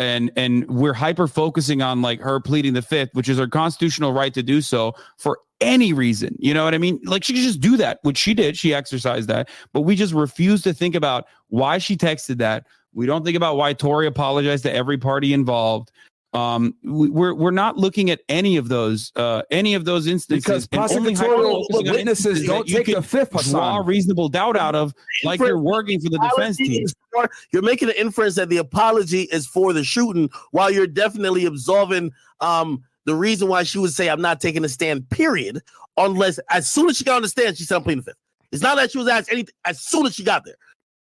[0.01, 4.13] And and we're hyper focusing on like her pleading the fifth, which is her constitutional
[4.13, 6.35] right to do so for any reason.
[6.39, 6.99] You know what I mean?
[7.05, 8.57] Like she could just do that, which she did.
[8.57, 12.65] She exercised that, but we just refuse to think about why she texted that.
[12.93, 15.91] We don't think about why Tory apologized to every party involved.
[16.33, 20.45] Um, we, we're we're not looking at any of those uh any of those instances
[20.45, 20.81] because and
[21.17, 24.93] prosecutorial witnesses don't take the fifth, draw reasonable doubt out of,
[25.25, 26.85] like you're working for the defense team.
[27.11, 31.45] for- you're making an inference that the apology is for the shooting, while you're definitely
[31.45, 35.09] absolving um the reason why she would say I'm not taking a stand.
[35.09, 35.61] Period.
[35.97, 38.17] Unless as soon as she got on the stand, she said I'm pleading the fifth.
[38.53, 40.55] It's not that she was asked anything as soon as she got there.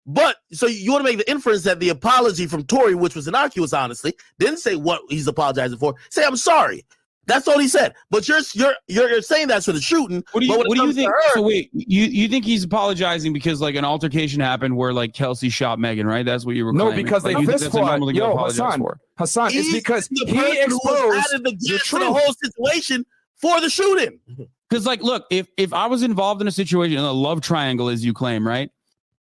[0.05, 3.27] But so you want to make the inference that the apology from Tory, which was
[3.27, 5.95] innocuous, honestly, didn't say what he's apologizing for.
[6.09, 6.85] Say I'm sorry.
[7.27, 7.93] That's all he said.
[8.09, 10.23] But you're you're you're, you're saying that's for the shooting.
[10.31, 11.09] What do you but when it What do you think?
[11.09, 15.13] her- so wait, you you think he's apologizing because like an altercation happened where like
[15.13, 16.25] Kelsey shot Megan, right?
[16.25, 16.73] That's what you were.
[16.73, 17.05] No, claiming.
[17.05, 18.15] because Like, they you think fist that's fought.
[18.15, 18.99] Yo, apologize Hasan, for?
[19.19, 23.61] Hasan, it's because the he person exposed added the the gas the whole situation for
[23.61, 24.19] the shooting.
[24.69, 27.89] Because like, look, if if I was involved in a situation, in a love triangle,
[27.89, 28.69] as you claim, right,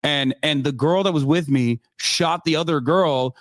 [0.04, 3.36] and and the girl that was with me shot the other girl,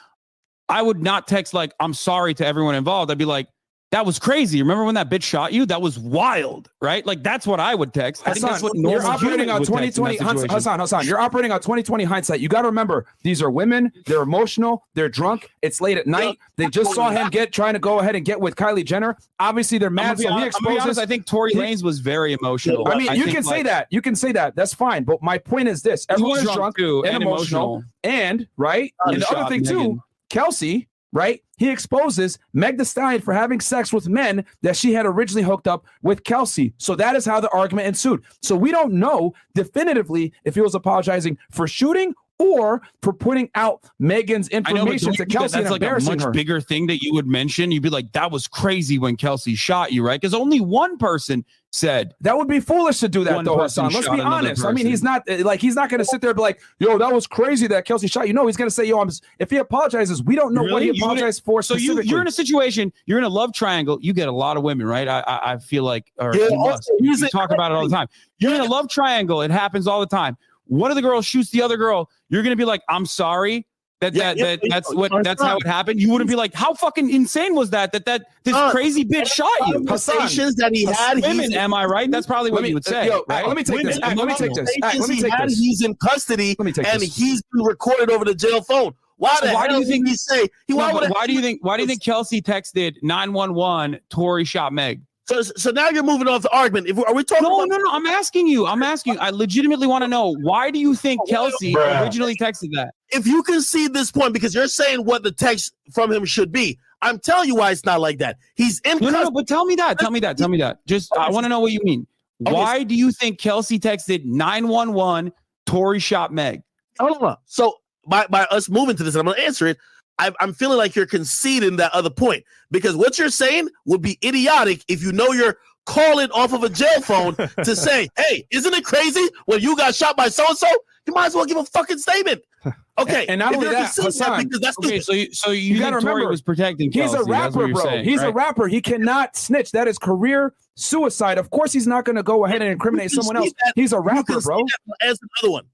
[0.68, 3.10] I would not text like I'm sorry to everyone involved.
[3.10, 3.48] I'd be like.
[3.92, 4.60] That was crazy.
[4.60, 5.64] Remember when that bitch shot you?
[5.64, 7.06] That was wild, right?
[7.06, 8.26] Like that's what I would text.
[8.26, 10.50] I think that's what you're normal operating on would text in that 2020 Hasan.
[10.50, 12.40] Hasan, Hasan, you're operating on 2020 hindsight.
[12.40, 13.92] You got to remember, these are women.
[14.04, 14.84] They're emotional.
[14.94, 15.50] They're drunk.
[15.62, 16.36] It's late at night.
[16.56, 19.16] They just saw him get trying to go ahead and get with Kylie Jenner.
[19.38, 20.98] Obviously, they're mad, so he honest- I'm gonna exposes.
[20.98, 22.88] I think Tory Lanez was very emotional.
[22.88, 23.86] I mean, you think, can say like, that.
[23.90, 24.56] You can say that.
[24.56, 25.04] That's fine.
[25.04, 27.84] But my point is this: everyone's is drunk too and emotional.
[28.02, 28.92] and right.
[29.06, 31.42] He and the other thing too, Kelsey, right?
[31.56, 35.66] He exposes Meg Thee Stallion for having sex with men that she had originally hooked
[35.66, 36.74] up with Kelsey.
[36.76, 38.22] So that is how the argument ensued.
[38.42, 43.84] So we don't know definitively if he was apologizing for shooting or for putting out
[43.98, 46.22] Megan's know, information don't to you think that Kelsey and that's like a embarrassing much
[46.22, 46.30] her.
[46.30, 47.70] bigger thing that you would mention.
[47.70, 50.20] You'd be like, "That was crazy when Kelsey shot you," right?
[50.20, 52.14] Because only one person said.
[52.20, 54.02] That would be foolish to do that, though, person Hasan.
[54.02, 54.64] Let's be honest.
[54.64, 56.60] I mean, he's not uh, like he's not going to sit there and be like,
[56.78, 59.10] "Yo, that was crazy that Kelsey shot you." No, he's going to say, "Yo, I'm."
[59.38, 62.32] If he apologizes, we don't know what he apologized for So you, you're in a
[62.32, 62.92] situation.
[63.06, 63.98] You're in a love triangle.
[64.00, 65.08] You get a lot of women, right?
[65.08, 66.90] I I, I feel like, or Yeah, you must.
[66.98, 68.08] You talk about it all the time.
[68.38, 69.42] You're in a love triangle.
[69.42, 70.36] It happens all the time.
[70.66, 72.10] One of the girls shoots the other girl.
[72.28, 73.66] You're gonna be like, "I'm sorry."
[74.02, 75.98] That, Yeah, that, yeah, that that's yeah, what it's that's how it happened.
[75.98, 77.92] You wouldn't be like, how fucking insane was that?
[77.92, 79.72] That that this Uh, crazy bitch shot you.
[79.74, 82.10] Conversations that he had, Women, am I right?
[82.10, 83.06] That's probably what me- you would uh, say.
[83.06, 83.46] yo, right?
[83.46, 83.98] let me take this.
[84.02, 84.68] Women, Let me take this.
[84.82, 85.58] Act, let me conversations he take had, this.
[85.58, 87.16] he's in custody, Let me take and this.
[87.16, 88.92] he's been recorded over the jail phone.
[89.16, 90.46] Why So why hell do you think- he say?
[90.66, 94.44] He, No, why, why do you think why do you think Kelsey texted 911 Tory
[94.44, 95.00] shot Meg?
[95.28, 96.86] So, so now you're moving off the argument.
[96.86, 97.90] If we, are we talking No, about no, no.
[97.92, 98.64] I'm asking you.
[98.66, 99.18] I'm asking you.
[99.20, 102.02] I legitimately want to know why do you think Kelsey Bruh.
[102.02, 102.94] originally texted that?
[103.10, 106.78] if you concede this point because you're saying what the text from him should be?
[107.02, 108.38] I'm telling you why it's not like that.
[108.54, 109.30] He's in No, no, no.
[109.30, 109.98] But tell me that.
[109.98, 110.38] Tell me that.
[110.38, 110.84] Tell me that.
[110.86, 112.06] Just I want to know what you mean.
[112.38, 115.32] Why do you think Kelsey texted 911
[115.66, 116.62] Tory shot Meg?
[117.00, 117.36] Hold on.
[117.46, 119.78] So by by us moving to this, and I'm going to answer it.
[120.18, 124.18] I, I'm feeling like you're conceding that other point because what you're saying would be
[124.24, 128.72] idiotic if you know you're calling off of a jail phone to say, "Hey, isn't
[128.74, 130.66] it crazy when you got shot by so and so?"
[131.06, 132.42] You might as well give a fucking statement.
[132.98, 135.50] Okay, And not if only you're that, conceding Hasan, because that's Okay, so you so
[135.50, 137.84] you, You gotta Tory remember, was protecting He's a rapper, bro.
[137.84, 138.68] saying, he's a rapper.
[138.68, 139.70] He cannot snitch.
[139.72, 141.36] That is career suicide.
[141.36, 143.52] Of course, he's not going to go ahead and incriminate someone else.
[143.62, 144.60] that- He's a rapper, bro.
[144.60, 145.64] see that, but Answer the other one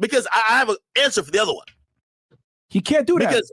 [0.00, 1.66] because I, I have an answer for the other one.
[2.68, 3.28] He can't do that.
[3.28, 3.52] Because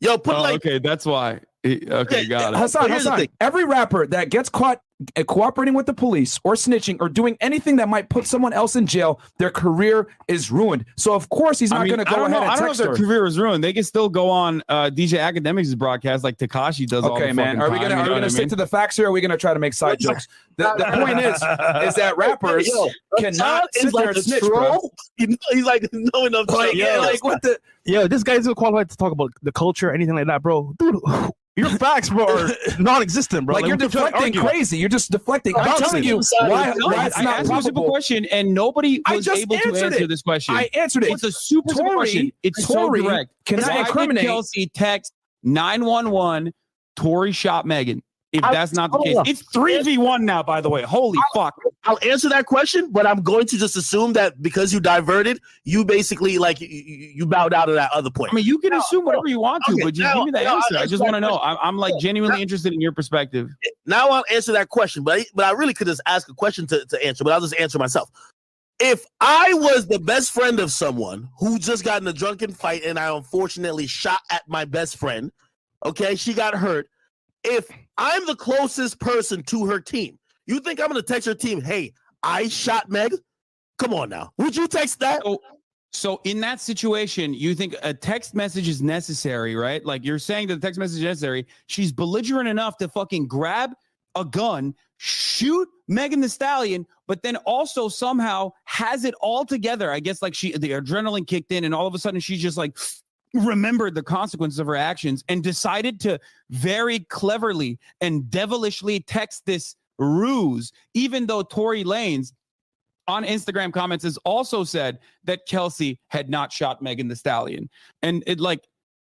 [0.00, 1.40] yo, put Oh, like okay, that's why.
[1.62, 2.58] He- Okay, got it.
[2.58, 4.82] Hasan, But here's the Hasan, every rapper that gets caught
[5.16, 8.76] uh, cooperating with the police or snitching or doing anything that might put someone else
[8.76, 10.84] in jail, their career is ruined.
[10.98, 12.42] So of course he's not I mean, going to I go don't ahead know.
[12.42, 12.96] and I don't know if their her.
[12.96, 13.64] career is ruined.
[13.64, 17.02] They can still go on uh, DJ Akademiks' broadcast like Tekashi does.
[17.02, 17.60] all Okay, the man.
[17.62, 18.48] Are we gonna you are we gonna stick mean?
[18.50, 19.06] to the facts here?
[19.06, 20.28] Or are we gonna try to make side jokes?
[20.58, 21.34] The, the point is,
[21.88, 24.50] is that rappers Yo, cannot Hasan sit is there like and snitch, bro.
[24.68, 24.94] troll.
[25.16, 26.46] You he's like no enough.
[26.48, 29.52] to Like, yeah, like what the Yeah, this guy's not qualified to talk about the
[29.52, 30.74] culture or anything like that, bro.
[30.78, 31.00] Dude,
[31.56, 33.56] your facts, bro, are non-existent, bro.
[33.56, 34.78] like, you're what you deflecting crazy.
[34.78, 35.54] You're just deflecting.
[35.56, 38.54] I'm telling you why, why I, it's I not asked you a simple question, and
[38.54, 40.08] nobody I was able to answer it.
[40.08, 40.54] this question.
[40.54, 41.10] I answered it.
[41.10, 42.32] it's a super Tory- question.
[42.42, 43.30] It's Tory so direct.
[43.50, 46.52] Why did incriminate- Kelsey text 911
[46.96, 48.02] Tory shot Megan?
[48.34, 50.82] If I- that's not the case, it's 3v1 now, by the way.
[50.82, 51.54] Holy fuck.
[51.84, 55.84] I'll answer that question, but I'm going to just assume that because you diverted, you
[55.84, 58.32] basically like you, you bowed out of that other point.
[58.32, 60.34] I mean, you can No, assume whatever you want to, okay, but just now- give
[60.34, 60.78] me now answer.
[60.78, 61.38] I just want to know.
[61.38, 63.50] I'm, I'm like genuinely now- interested in your perspective.
[63.86, 66.66] now I'll answer that question, but I, but I really could just ask a question
[66.68, 68.10] to, to answer, but I'll just answer myself.
[68.80, 72.82] If I was the best friend of someone who just got in a drunken fight
[72.84, 75.30] and I unfortunately shot at my best friend,
[75.84, 76.88] okay, she got hurt.
[77.44, 81.60] If I'm the closest person to her team, you think I'm gonna text her team,
[81.60, 83.14] hey, I shot Meg?
[83.78, 84.32] Come on now.
[84.38, 85.22] Would you text that?
[85.22, 85.40] So,
[85.92, 89.84] so in that situation, you think a text message is necessary, right?
[89.84, 91.46] Like you're saying that the text message is necessary.
[91.66, 93.72] She's belligerent enough to fucking grab
[94.14, 99.90] a gun, shoot Megan Thee Stallion, but then also somehow has it all together.
[99.90, 102.56] I guess like she the adrenaline kicked in, and all of a sudden she's just
[102.56, 102.76] like
[103.34, 106.18] remembered the consequences of her actions and decided to
[106.50, 112.32] very cleverly and devilishly text this ruse, even though Tory Lanez
[113.06, 117.68] on Instagram comments has also said that Kelsey had not shot Megan Thee Stallion.
[118.02, 118.64] And it like,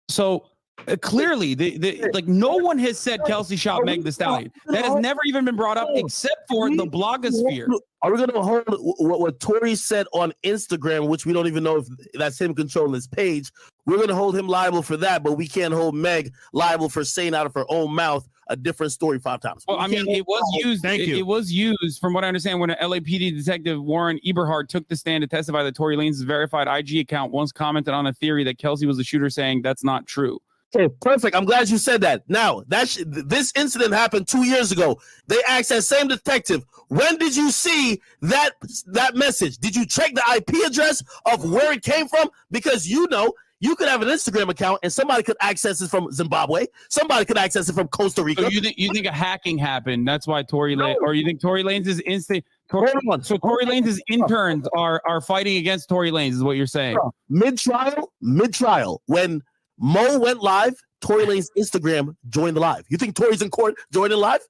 [0.10, 0.46] so
[0.88, 4.52] uh, clearly, the, the like no one has said Kelsey shot Meg Thee Stallion.
[4.68, 7.68] That has never even been brought up except for the blogosphere.
[8.04, 8.64] Are we going to hold
[9.00, 12.94] what, what Tory said on Instagram, which we don't even know if that's him controlling
[12.94, 13.52] his page?
[13.86, 17.04] We're going to hold him liable for that, but we can't hold Meg liable for
[17.04, 19.64] saying out of her own mouth a different story five times.
[19.68, 20.84] Well, I mean, it was hold- used.
[20.84, 21.18] Thank it, you.
[21.18, 24.96] it was used, from what I understand, when an LAPD detective Warren Eberhard took the
[24.96, 28.58] stand to testify that Tory Lanez verified IG account once commented on a theory that
[28.58, 30.40] Kelsey was the shooter, saying that's not true.
[30.76, 31.36] Okay, perfect.
[31.36, 32.24] I'm glad you said that.
[32.28, 35.00] Now, that sh- this incident happened two years ago.
[35.28, 38.52] They asked that same detective, "When did you see that
[38.88, 39.58] that message?
[39.58, 42.30] Did you check the IP address of where it came from?
[42.52, 46.12] Because you know you could have an Instagram account and somebody could access it from
[46.12, 46.66] Zimbabwe.
[46.90, 48.44] Somebody could access it from Costa Rica.
[48.44, 50.06] So you think you think a hacking happened?
[50.06, 52.44] That's why Tory Lane, or you think Tory Lanez is instant?
[52.70, 56.98] Tory, so Tory Lanez's interns are are fighting against Tory Lanez, is what you're saying?
[57.30, 59.42] mid trial, mid trial, when
[59.80, 62.86] Mo went live, Tory Lanez Instagram joined the live.
[62.90, 64.42] You think Tory's in court joining live?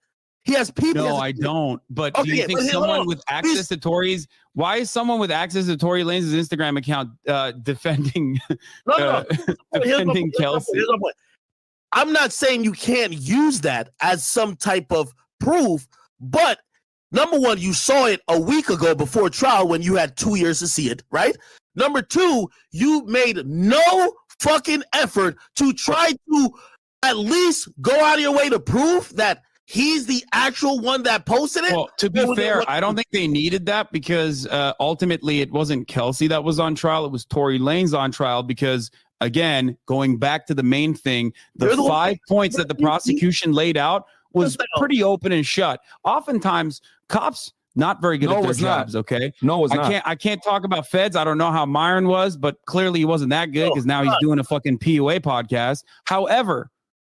[0.43, 1.03] He has people.
[1.03, 1.81] No, I don't.
[1.89, 4.27] But do Okay, you think someone with access to Tory's?
[4.53, 8.55] Why is someone with access to Tory Lanez's Instagram account uh, defending No,
[8.87, 9.05] no, no.
[9.05, 9.23] uh,
[9.83, 10.81] Here's defending Kelsey?
[11.91, 15.85] I'm not saying you can't use that as some type of proof,
[16.21, 16.59] but
[17.11, 20.59] number one, you saw it a week ago before trial when you had two years
[20.59, 21.35] to see it, right?
[21.75, 26.49] Number two, you made no fucking effort to try to
[27.03, 31.25] at least go out of your way to prove that he's the actual one that
[31.25, 31.71] posted it.
[31.73, 35.51] Well, to be fair, what- I don't think they needed that because uh, ultimately it
[35.51, 37.05] wasn't Kelsey that was on trial.
[37.05, 38.89] It was Tory Lanez on trial because,
[39.21, 43.77] again, going back to the main thing, the the five points that the prosecution laid
[43.77, 44.79] out was Yes, I know.
[44.81, 45.79] pretty open and shut.
[46.03, 48.79] Oftentimes, cops not very good No, at their it's not.
[48.79, 48.95] jobs.
[48.95, 49.91] Okay, No, it's I not.
[49.91, 51.15] can't I can't talk about feds.
[51.15, 54.03] I don't know how Myron was, but clearly he wasn't that good No, because now
[54.03, 55.83] he's doing a fucking PUA podcast.
[56.05, 56.69] However,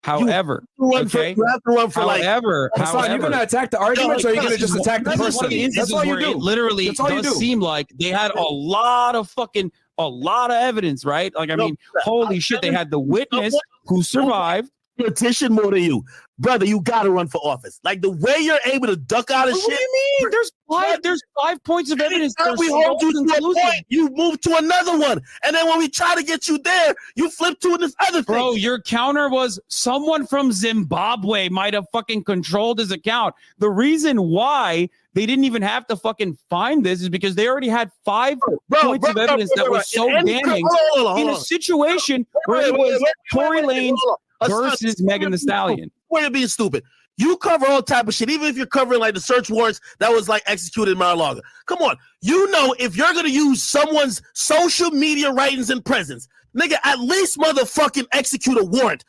[0.03, 1.35] however, Run for- okay.
[1.37, 4.33] you have to run for like however, you're going to attack the arguments, or are
[4.33, 5.33] you going to just attack the person?
[5.35, 6.31] one of the That's all you do.
[6.33, 7.39] literally That's all you does do.
[7.39, 11.31] seem like they had a lot of fucking a lot of evidence, right?
[11.35, 14.71] Like I No, mean, holy shit, they had the witness who survived.
[14.97, 16.03] Petition more than you,
[16.41, 16.65] brother.
[16.65, 17.79] You got to run for office.
[17.83, 19.79] Like the way you're able to duck out of What do shit.
[19.79, 20.31] you mean?
[20.31, 21.01] There's five.
[21.03, 22.33] There's five points of evidence.
[22.57, 25.87] We hold you to a point, you move to another one, and then when we
[25.89, 28.35] try to get you there, you flip to this other thing.
[28.35, 33.35] Bro, your counter was someone from Zimbabwe might have fucking controlled his account.
[33.59, 37.67] The reason why they didn't even have to fucking find this is because they already
[37.67, 38.37] had five
[38.69, 41.37] bro, points of evidence that was so And- damning hold on, hold on, in a
[41.39, 44.49] situation where it was Tory wait, wait, Lanez hold on.
[44.49, 45.91] Hasan, versus Megan Thee Stallion.
[46.11, 46.83] Where you're being stupid.
[47.15, 50.11] You cover all type of shit, even if you're covering like the search warrants that
[50.11, 51.41] was like executed in Mar-a-Lago.
[51.67, 56.75] Come on, you know if you're gonna use someone's social media writings and presence, nigga,
[56.83, 59.05] at least motherfucking execute a warrant.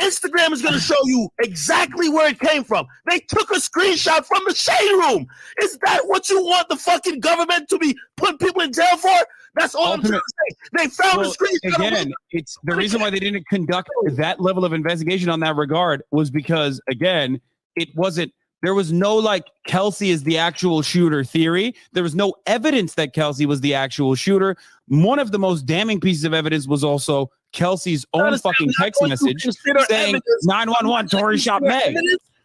[0.00, 2.86] Instagram is gonna show you exactly where it came from.
[3.08, 5.26] They took a screenshot from the shade room.
[5.60, 9.10] Is that what you want the fucking government to be putting people in jail for?
[9.54, 10.56] That's all I'm trying to say.
[10.72, 11.76] They found Well, the screenshot.
[11.76, 16.02] Again, it's the reason why they didn't conduct that level of investigation on that regard
[16.10, 17.40] was because again,
[17.76, 18.32] it wasn't
[18.62, 21.74] there was no like Kelsey is the actual shooter theory.
[21.92, 24.56] There was no evidence that Kelsey was the actual shooter.
[24.86, 29.46] One of the most damning pieces of evidence was also Kelsey's own fucking text message
[29.88, 31.96] saying 911 Tory shot Meg.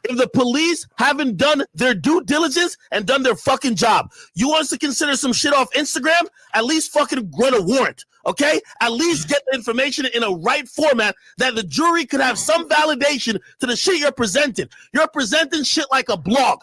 [0.04, 4.12] if the police haven't done their due diligence and done their fucking job.
[4.36, 6.28] You want us to consider some shit off Instagram?
[6.54, 8.62] At least fucking run a warrant, okay?
[8.82, 12.68] At least get the information in a right format that the jury could have some
[12.70, 14.70] validation to the shit you're presenting.
[14.94, 16.62] You're presenting shit like a blog.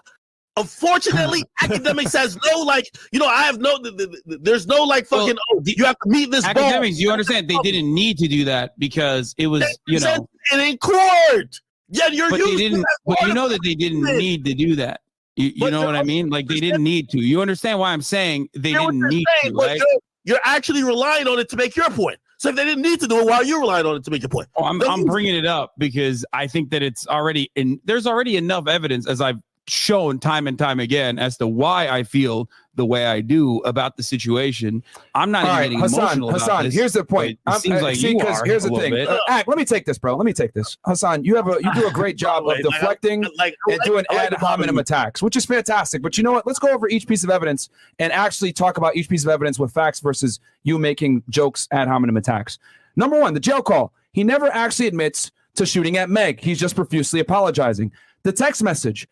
[0.57, 4.84] Unfortunately, Akademiks has no like, you know, I have no, th- th- th- there's no
[4.84, 6.44] like Well, fucking, oh, you have to meet this.
[6.44, 7.62] Akademiks, you understand they oh.
[7.62, 11.61] didn't need to do that because it was, you know, and in court.
[11.88, 12.86] Yeah, you're but they using didn't.
[13.05, 15.00] But you know that they didn't need to do that.
[15.36, 16.30] You, you know what I mean?
[16.30, 17.18] Like they didn't need to.
[17.18, 19.76] You understand why I'm saying they didn't need saying, to, right?
[19.76, 22.18] You're, you're actually relying on it to make your point.
[22.38, 24.11] So if they didn't need to do it, why are you relying on it to
[24.11, 24.48] make your point?
[24.57, 27.80] Oh, I'm, I'm bringing it up because I think that it's already in.
[27.84, 32.03] There's already enough evidence, as I've shown time and time again, as to why I
[32.03, 34.83] feel the way I do about the situation.
[35.15, 36.01] I'm not All even right, getting Hasan.
[36.01, 36.75] emotional about Hasan, this.
[36.75, 37.39] here's the point.
[37.45, 38.93] but It I'm- seems uh, like see, you 'cause are here's a the thing.
[38.93, 39.09] bit.
[39.09, 40.17] Uh, Ack, let me take this, bro.
[40.17, 40.77] Let me take this.
[40.87, 43.73] Hasan, you have a you do a great job of Like, I- deflecting Like, I
[43.73, 46.03] and doing like ad hominem attacks, which is fantastic.
[46.03, 46.47] But you know what?
[46.47, 49.59] Let's go over each piece of evidence and actually talk about each piece of evidence
[49.59, 52.59] with facts versus you making jokes ad hominem attacks.
[52.97, 53.93] Number one, the jail call.
[54.12, 56.41] He never actually admits to shooting at Meg.
[56.41, 57.93] He's just profusely apologizing.
[58.25, 59.07] The text message.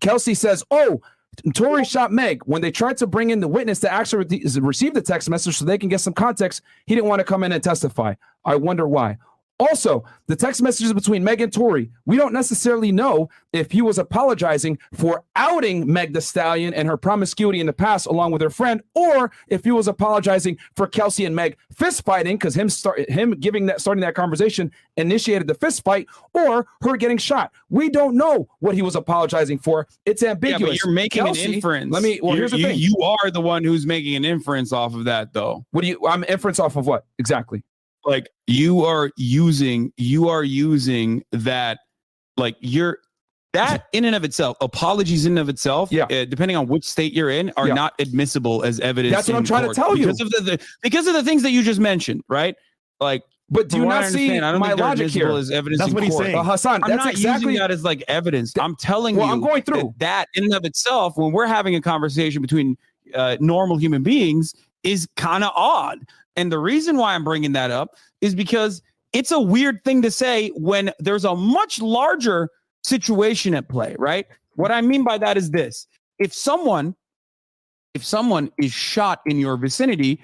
[0.00, 1.00] Kelsey says, "Oh."
[1.52, 4.94] Tory shot Meg when they tried to bring in the witness to actually re- receive
[4.94, 6.62] the text message so they can get some context.
[6.86, 8.14] He didn't want to come in and testify.
[8.42, 9.18] I wonder why.
[9.58, 13.96] Also, the text messages between Meg and Tory, we don't necessarily know if he was
[13.98, 18.50] apologizing for outing Meg Thee Stallion and her promiscuity in the past along with her
[18.50, 23.08] friend, or if he was apologizing for Kelsey and Meg fist fighting because him start
[23.08, 27.50] him giving that starting that conversation initiated the fist fight, or her getting shot.
[27.70, 29.86] We don't know what he was apologizing for.
[30.04, 30.70] It's Yeah, ambiguous.
[30.72, 31.92] but you're making Kelsey- an inference.
[31.92, 32.20] Let me.
[32.22, 32.78] Well, You're- here's the you, thing.
[32.78, 35.64] You are the one who's making an inference off of that, though.
[35.70, 36.06] what do you?
[36.06, 37.62] I'm inference off of what exactly?
[38.06, 41.78] Like you are using you are using that
[42.36, 42.98] like you're
[43.52, 46.04] that in and of itself apologies in and of itself Yeah.
[46.04, 47.74] uh, depending on which state you're in are Yeah.
[47.74, 50.06] not admissible as evidence That's what I'm trying to tell you.
[50.06, 52.54] because of the, the because of the things that you just mentioned right
[53.00, 55.30] like But do you what I not see I don't my logic here?
[55.32, 56.26] as evidence That's what he's court.
[56.26, 56.36] saying.
[56.38, 57.52] Uh, Hasan, I'm that's not exactly.
[57.54, 58.52] using that as like evidence.
[58.58, 59.94] I'm telling well, you I'm going through.
[59.98, 62.76] that, that in and of itself, when we're having a conversation between
[63.14, 65.98] uh, normal human beings, is kind of odd.
[66.36, 68.82] And the reason why I'm bringing that up is because
[69.12, 72.50] it's a weird thing to say when there's a much larger
[72.84, 74.26] situation at play, right?
[74.54, 75.86] What I mean by that is this:
[76.18, 76.94] if someone,
[77.94, 80.20] if someone is shot in your vicinity,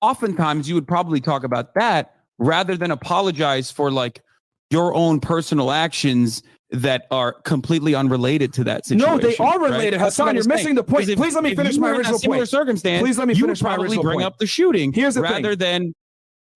[0.00, 4.22] oftentimes you would probably talk about that rather than apologize for like
[4.70, 6.42] your own personal actions
[6.72, 9.10] that are completely unrelated to that situation.
[9.10, 10.34] No, they are related, what Hasan.
[10.34, 11.08] You're missing the point.
[11.08, 12.48] If- Please let me finish my original point.
[12.48, 13.02] circumstance.
[13.02, 14.26] Please let me you finish my probably original bring point.
[14.26, 15.58] up the shooting Here's the rather thing.
[15.58, 15.94] than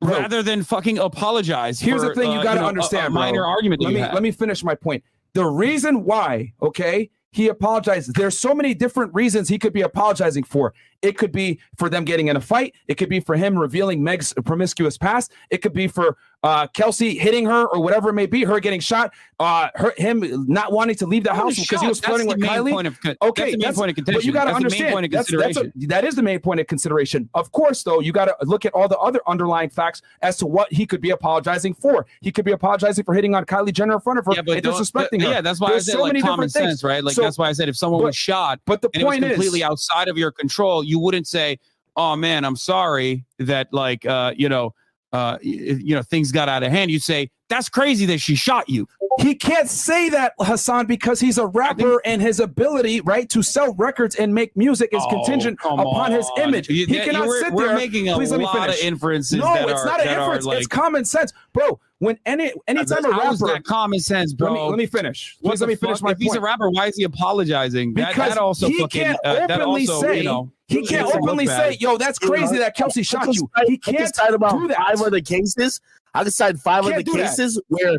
[0.00, 0.20] Bro.
[0.20, 1.80] rather than fucking apologize.
[1.80, 3.20] Here's the thing you uh, gotta know, understand, A, bro.
[3.20, 3.82] minor argument.
[3.82, 4.14] Let me had.
[4.14, 5.04] let me finish my point.
[5.34, 8.14] The reason why, okay, he apologized.
[8.14, 10.72] There's so many different reasons he could be apologizing for.
[11.02, 12.74] It could be for them getting in a fight.
[12.88, 15.32] It could be for him revealing Meg's promiscuous past.
[15.50, 18.78] It could be for uh, Kelsey hitting her or whatever it may be, her getting
[18.80, 22.38] shot, uh, her, him not wanting to leave the house because he was flirting with
[22.38, 22.70] Kylie.
[22.70, 24.18] Point of, Okay, that's the main that's- point of contention.
[24.18, 27.28] But you got to understand that's, that's a, that is the main point of consideration.
[27.34, 30.46] Of course, though, you got to look at all the other underlying facts as to
[30.46, 32.06] what he could be apologizing for.
[32.20, 34.58] He could be apologizing for hitting on Kylie Jenner in front of her yeah, but
[34.58, 35.28] and disrespecting her.
[35.30, 36.84] Yeah, that's why There's I said so like many common different things.
[36.84, 37.02] right?
[37.02, 39.04] Like So- that's why I said if someone but- was shot But the and it
[39.04, 41.58] was point completely is, outside of your control, you wouldn't say,
[41.96, 44.74] "Oh man, I'm sorry that like uh, you know,
[45.12, 48.68] uh, you know, things got out of hand." You say, "That's crazy that she shot
[48.68, 48.86] you."
[49.18, 53.72] he can't say that, Hasan, because he's a rapper and his ability, right, to sell
[53.78, 56.68] records and make music is Oh, contingent upon his image.
[56.68, 57.76] You- he that- cannot sit we're there.
[57.76, 58.78] making a Please let me lot finish.
[58.80, 59.38] of inferences.
[59.38, 60.44] no, that it's are, not an inference.
[60.44, 61.80] like, it's common sense, bro.
[61.98, 64.52] When any anytime a rapper, that common sense, bro?
[64.52, 65.36] let me let me finish.
[65.42, 66.02] Please let me finish fuck?
[66.04, 67.94] my if he's a rapper, why is he apologizing?
[67.94, 71.00] Because that also he fucking, can't uh, openly also, say- you know, He can't makes
[71.00, 73.48] him look openly say, "Yo, that's You know, crazy that I Kelsey shot could you."
[73.56, 74.76] cite- He can't cite about do that.
[74.76, 75.80] five other cases.
[76.12, 77.28] I could cite five other do that.
[77.30, 77.98] cases where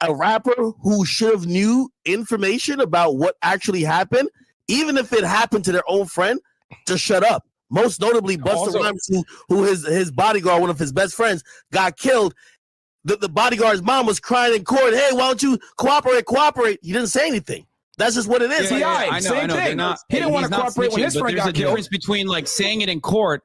[0.00, 4.30] a rapper who should have knew information about what actually happened,
[4.68, 6.40] even if it happened to their own friend,
[6.86, 7.44] to shut up.
[7.68, 11.98] Most notably, Busta Rhymes, who, who his his bodyguard, one of his best friends, got
[11.98, 12.32] killed.
[13.06, 14.92] The, the bodyguard's mom was crying in court.
[14.92, 16.24] Hey, why don't you cooperate?
[16.26, 16.80] Cooperate.
[16.82, 17.64] He didn't say anything.
[17.98, 18.70] That's just what it is.
[18.70, 19.54] Yeah, Like, yeah, I know, same I know.
[19.54, 19.76] Thing.
[19.76, 21.68] not- He didn't wanna cooperate when his but friend there's got a killed.
[21.70, 23.42] difference between like saying it in court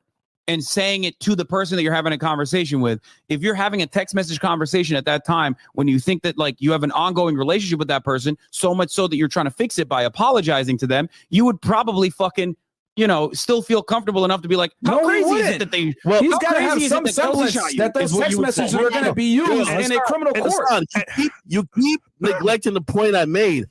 [0.47, 2.99] and saying it to the person that you're having a conversation with.
[3.29, 6.59] If you're having a text message conversation at that time when you think that like
[6.59, 9.51] you have an ongoing relationship with that person, so much so that you're trying to
[9.51, 12.57] fix it by apologizing to them, you would probably fucking
[12.97, 15.71] you know, still feel comfortable enough to be like, how No, crazy is it that
[15.71, 15.95] they?
[16.03, 18.75] well, He's how got to crazy have some that semblance shot that those text messages
[18.75, 20.51] are going to be used Yo, in a criminal court.
[20.69, 23.65] Hasan, you keep, you keep neglecting the point I made.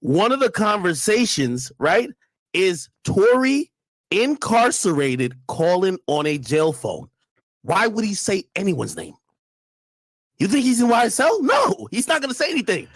[0.00, 2.10] one of the conversations, right,
[2.52, 3.70] is Tory
[4.10, 7.08] incarcerated calling on a jail phone.
[7.62, 9.14] Why would he say anyone's name?
[10.38, 11.42] You think he's in YSL?
[11.42, 12.88] No, he's not going to say anything.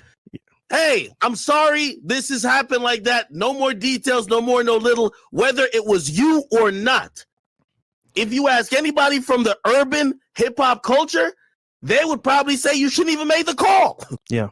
[0.71, 3.31] Hey, I'm sorry this has happened like that.
[3.31, 7.25] No more details, no more, no little, whether it was you or not.
[8.15, 11.33] If you ask anybody from the urban hip hop culture,
[11.83, 14.49] they would probably say you shouldn't even make the call, Yeah.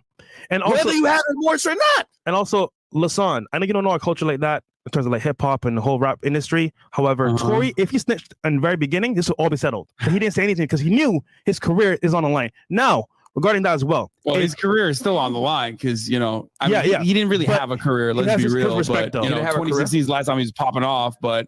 [0.51, 2.09] And also, whether you had remorse or not.
[2.27, 5.13] and also, Lasan, I know you don't know our culture like that in terms of
[5.13, 6.75] like hip hop and the whole rap industry.
[6.91, 7.49] However, Uh-huh.
[7.49, 9.89] Tory, if he snitched in the very beginning, this will all be settled.
[10.01, 12.51] But he didn't say anything because he knew his career is on the line.
[12.69, 16.09] Now, regarding that as well, Well, is- his career is still on the line because
[16.09, 17.03] you know, I Yeah, mean, he- yeah.
[17.03, 18.13] he, didn't really But have a career.
[18.15, 18.77] Let's be his- his real.
[18.77, 19.25] respect, but though.
[19.25, 19.69] you know, didn't have a career?
[19.71, 21.17] 2016 is the last time he was popping off.
[21.21, 21.47] But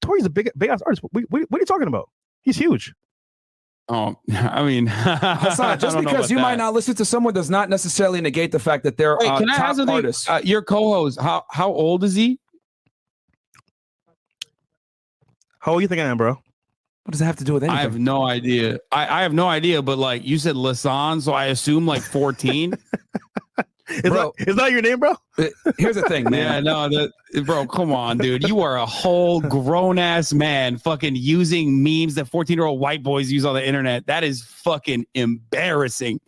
[0.00, 1.02] Tory's a big, big ass artist.
[1.02, 2.08] What, what, what are you talking about?
[2.42, 2.92] He's huge.
[3.88, 8.20] oh, I mean, Hasan, just because you might not listen to someone does not necessarily
[8.20, 9.94] negate the fact that they're Wait, uh, can I top ask something?
[9.94, 10.28] artists.
[10.28, 12.38] Uh, your co-host, how how old is he?
[15.60, 16.38] How old you think I am, bro?
[17.04, 17.78] What does that have to do with anything?
[17.78, 18.78] I have no idea.
[18.92, 19.82] I, I have no idea.
[19.82, 22.74] But like you said, Lasan, so I assume like 14.
[23.88, 24.32] Is, Bro.
[24.38, 25.14] that, is that your name, bro?
[25.36, 26.64] Uh, here's the thing, yeah, man.
[26.64, 28.48] no, the, bro, come on, dude.
[28.48, 33.02] You are a whole grown ass man, fucking using memes that 14 year old white
[33.02, 34.06] boys use on the internet.
[34.06, 36.20] That is fucking embarrassing.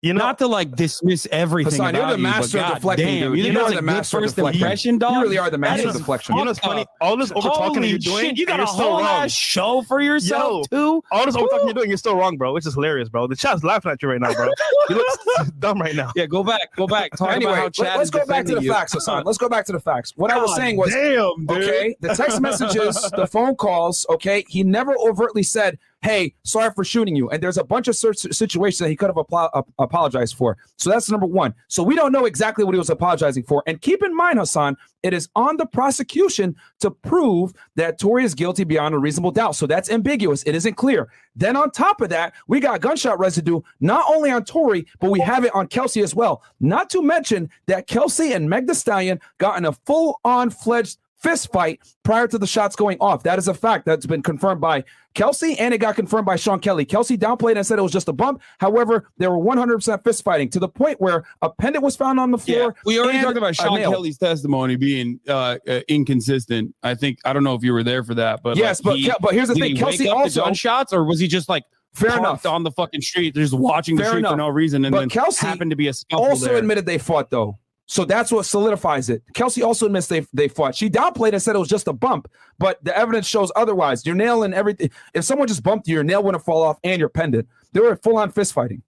[0.00, 2.74] You know, Not to like dismiss everything Hasan, you're about the you, master of God
[2.74, 3.38] deflecting, damn, dude.
[3.38, 4.60] You, You think know the master of first deflecting.
[4.60, 5.14] impression, dog?
[5.14, 6.36] You really are the master That of is deflection.
[6.36, 6.86] you know what's fucked funny?
[7.00, 9.24] All this over talking you're doing, shit, you got and a you're still whole wrong.
[9.24, 11.02] ass show for yourself too.
[11.10, 12.54] All this over talking you're doing, you're still wrong, bro.
[12.54, 13.26] It's is hilarious, bro.
[13.26, 14.48] The chat's laughing at you right now, bro.
[14.88, 15.08] You look
[15.58, 16.12] dumb right now.
[16.14, 17.16] Yeah, go back, go back.
[17.16, 18.72] Talk anyway, about how let, us go back to the you.
[18.72, 19.24] facts, Hasan.
[19.24, 20.12] Let's go back to the facts.
[20.14, 21.50] What I was saying was damn, dude.
[21.64, 26.84] okay the text messages the phone calls okay he never overtly said hey sorry for
[26.84, 30.36] shooting you and there's a bunch of situations that he could have apolo- ap- apologized
[30.36, 33.62] for so that's number one so we don't know exactly what he was apologizing for
[33.66, 38.34] and keep in mind hasan it is on the prosecution to prove that Tory is
[38.34, 39.54] guilty beyond a reasonable doubt.
[39.54, 40.42] So that's ambiguous.
[40.42, 41.08] It isn't clear.
[41.36, 45.20] Then on top of that, we got gunshot residue not only on Tory, but we
[45.20, 46.42] have it on Kelsey as well.
[46.60, 51.50] Not to mention that Kelsey and Meg Thee Stallion got in a full-on fledged fist
[51.52, 53.22] fight prior to the shots going off.
[53.24, 56.60] That is a fact that's been confirmed by Kelsey and it got confirmed by Sean
[56.60, 56.84] Kelly.
[56.84, 58.40] Kelsey downplayed and said it was just a bump.
[58.58, 62.30] However, they were 100% fist fighting to the point where a pendant was found on
[62.30, 62.74] the Yeah, floor.
[62.84, 63.78] we already talked about Sean.
[63.78, 66.74] Kelly's testimony being uh, uh, inconsistent.
[66.82, 68.98] I think I don't know if you were there for that, but yes, like, but
[68.98, 69.76] he- but here's the thing.
[69.76, 71.64] Kelsey also gunshots, or was he just like
[71.94, 72.46] fair enough.
[72.46, 74.32] on the fucking street, just watching the Fair street enough.
[74.32, 76.56] for no reason, and But then Kelsey happened to be a also there.
[76.58, 77.58] admitted they fought though.
[77.90, 79.22] So that's what solidifies it.
[79.32, 80.74] Kelsey also admits they they fought.
[80.74, 82.28] She downplayed and said it was just a bump,
[82.58, 84.04] but the evidence shows otherwise.
[84.04, 84.90] Your nail and everything.
[85.14, 87.48] If someone just bumped you, your nail wouldn't fall off and your pendant.
[87.72, 88.82] They were full on fist fighting.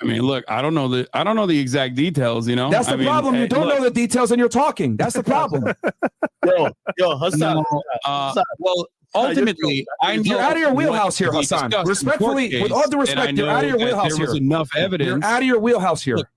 [0.00, 2.46] I mean, look, I don't know the I don't know the exact details.
[2.46, 3.34] You know, That's the I problem.
[3.34, 4.96] eh, You don't look, know the details and you're talking.
[4.98, 5.64] That's the problem.
[6.46, 6.68] Yo,
[6.98, 7.38] yo, Hasan.
[7.40, 7.64] no,
[8.04, 8.44] uh, Hasan.
[8.58, 11.72] well, ultimately, I know You're out of your wheelhouse here, we Hasan.
[11.84, 13.92] Respectfully, court with all due case, and I respect, you're out of your know that
[13.94, 14.42] wheelhouse There was here.
[14.42, 15.24] enough You're evidence.
[15.24, 16.16] out of your wheelhouse here.
[16.16, 16.28] Look,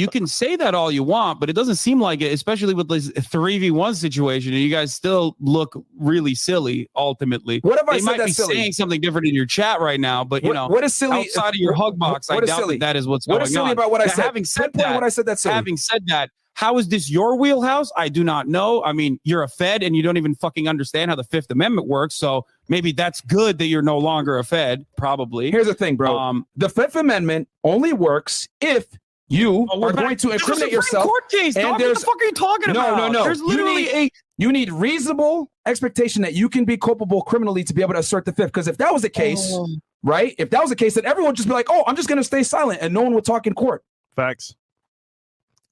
[0.00, 2.88] you can say that all you want, but it doesn't seem like it, especially with
[2.88, 6.88] this three v one situation, and you guys still look really silly.
[6.96, 8.54] Ultimately, What if I they might be silly?
[8.54, 11.18] saying something different in your chat right now, but you What- know, what is silly?
[11.20, 12.78] outside of your hug box, I doubt silly?
[12.78, 13.72] that that is what's What going is silly on.
[13.72, 14.24] about what I Now, said?
[14.24, 15.54] Having said that, what I said that's silly.
[15.54, 17.90] having said that, how is this your wheelhouse?
[17.96, 18.82] I do not know.
[18.84, 21.88] I mean, you're a Fed and you don't even fucking understand how the Fifth Amendment
[21.88, 22.16] works.
[22.16, 24.84] So maybe that's good that you're no longer a Fed.
[24.98, 25.50] Probably.
[25.50, 26.18] Here's the thing, bro.
[26.18, 28.84] Um, the Fifth Amendment only works if
[29.30, 31.04] you oh, we're back- going to incriminate yourself.
[31.04, 31.56] Court case.
[31.56, 31.80] and dog.
[31.80, 32.96] What the fuck are you talking No, about?
[32.98, 33.12] no, no.
[33.20, 33.24] no.
[33.24, 37.62] There's You literally need- a You need reasonable expectation that you can be culpable criminally
[37.64, 38.48] to be able to assert the fifth.
[38.48, 39.66] Because if that was the case, Oh.
[40.02, 40.34] right?
[40.38, 42.16] If that was the case, then everyone would just be like, "Oh, I'm just going
[42.18, 43.84] to stay silent," and no one would talk in court.
[44.16, 44.54] Facts.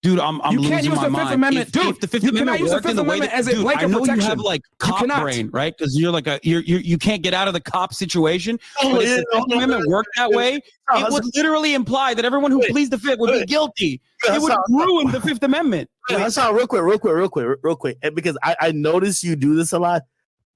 [0.01, 0.21] Dude.
[0.21, 1.35] I'm, I'm You can't losing use my the Fifth mind.
[1.35, 1.67] Amendment.
[1.67, 3.17] If, Dude, if the Fifth you cannot Amendment use the worked in Fifth the way
[3.17, 4.23] Amendment that, as a dude, blanket I know protection.
[4.23, 5.75] you have like cop brain, right?
[5.77, 8.61] Because you're like a you're, you're you can't get out of the cop situation.
[8.81, 10.61] Oh, But if the Fifth no, Amendment no, worked that way,
[10.93, 13.49] no, it would literally imply that everyone who Wait, pleads the Fifth would be wait.
[13.49, 14.01] guilty.
[14.25, 15.91] It Hasan, would ruin the Fifth Amendment.
[16.09, 19.25] Wait, Hasan, real quick, real quick, real quick, real quick, and because I, I notice
[19.25, 20.03] you do this a lot.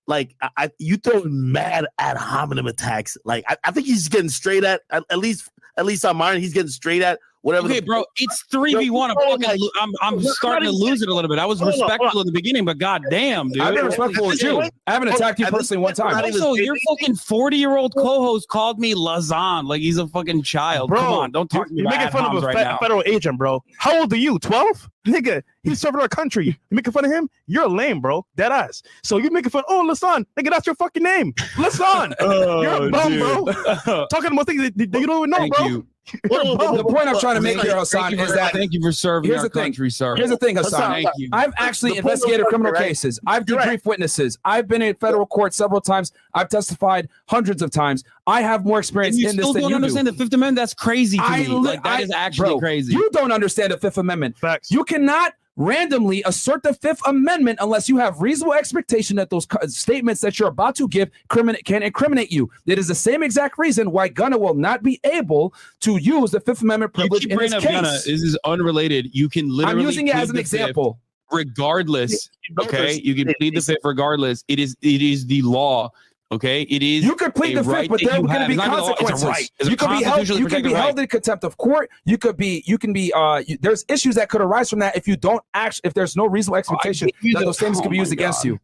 [0.06, 3.16] Like I, I you throw mad ad hominem attacks.
[3.24, 6.40] Like I, I think he's getting straight at, at at least at least on mine.
[6.40, 7.66] He's getting straight at whatever.
[7.66, 9.10] Okay, the- bro, it's three v one.
[9.10, 11.38] I'm Oh fucking, I'm I'm I'm starting to lose it a little bit.
[11.38, 13.62] I was Hold on, hold respectful in the beginning, but goddamn, dude.
[13.62, 14.60] I've been respectful with you.
[14.60, 16.12] I haven't Oh, attacked you personally one time.
[16.12, 20.08] not Also, your fucking 40 year old co host called me Lazan like he's a
[20.08, 20.88] fucking child.
[20.90, 23.02] Bro, Come on, don't talk to me You're making fun of a right fe- federal
[23.06, 23.62] agent, bro.
[23.78, 24.38] How old are you?
[24.38, 24.88] 12?
[25.06, 26.46] Nigga, he's serving our country.
[26.46, 27.28] You making fun of him?
[27.48, 28.24] You're lame, bro.
[28.36, 28.82] Dead ass.
[29.02, 30.24] So you making fun, oh, Lasan.
[30.38, 31.32] Nigga, that's your fucking name.
[31.56, 32.14] Lasan.
[32.20, 34.06] You're a bum, bro.
[34.10, 35.66] Talking about things that, that you don't even know, Thank bro.
[35.66, 35.86] you.
[36.28, 37.76] Whoa, whoa, whoa, The point I'm trying to make Thank here.
[37.78, 39.62] Hasan, is that thank you for serving here's our the thing.
[39.66, 40.16] country, sir.
[40.16, 40.72] here's the thing, Hasan.
[40.80, 41.28] Hasan, Thank you.
[41.32, 42.82] I've actually The investigated criminal right?
[42.88, 43.20] cases.
[43.26, 44.36] I've You're debriefed witnesses.
[44.44, 46.12] I've been in federal court several times.
[46.34, 48.02] I've testified hundreds of times.
[48.26, 50.12] I have more experience And you in this still than don't understand do.
[50.12, 50.56] the Fifth Amendment?
[50.56, 51.46] That's crazy to I me.
[51.48, 52.92] li- Like that I- is actually bro, crazy.
[52.94, 54.36] You don't understand the Fifth Amendment.
[54.38, 54.70] Facts.
[54.72, 60.20] You cannot randomly assert the Fifth Amendment unless you have reasonable expectation that those statements
[60.20, 62.50] that you're about to give crimin- can incriminate you.
[62.66, 66.40] It is the same exact reason why Gunna will not be able to use the
[66.40, 67.92] Fifth Amendment you privilege keep in his bringing up Gunna.
[67.92, 68.04] case.
[68.04, 69.14] This is unrelated.
[69.14, 69.80] You can literally.
[69.80, 70.98] I'm using it as an the Fifth example.
[71.30, 72.28] regardless.
[72.60, 74.44] Okay, you can plead the fifth regardless.
[74.48, 75.90] It is it is the law.
[76.32, 77.04] Okay, it is.
[77.04, 78.66] You could plead a the fifth, but that there are going to be It's not
[78.68, 79.28] even a law, it's a consequences.
[79.60, 79.70] right.
[79.70, 80.28] You could be held.
[80.28, 81.02] You could be protected held right.
[81.02, 81.90] in contempt of court.
[82.06, 82.64] You could be.
[82.66, 83.12] You can be.
[83.12, 85.82] Uh, you, there's issues that could arise from that if you don't act.
[85.84, 88.02] If there's no reasonable expectation give you that the- those things oh could be my
[88.02, 88.58] used against you.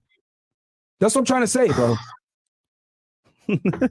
[0.99, 1.95] That's what I'm trying to say, bro.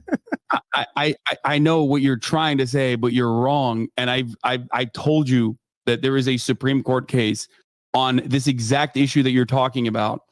[0.50, 0.86] I, I
[1.28, 3.86] I- I know what you're trying to say, but you're wrong.
[3.96, 5.56] And I've I I told you
[5.86, 7.46] that there is a Supreme Court case
[7.94, 10.22] on this exact issue that you're talking about.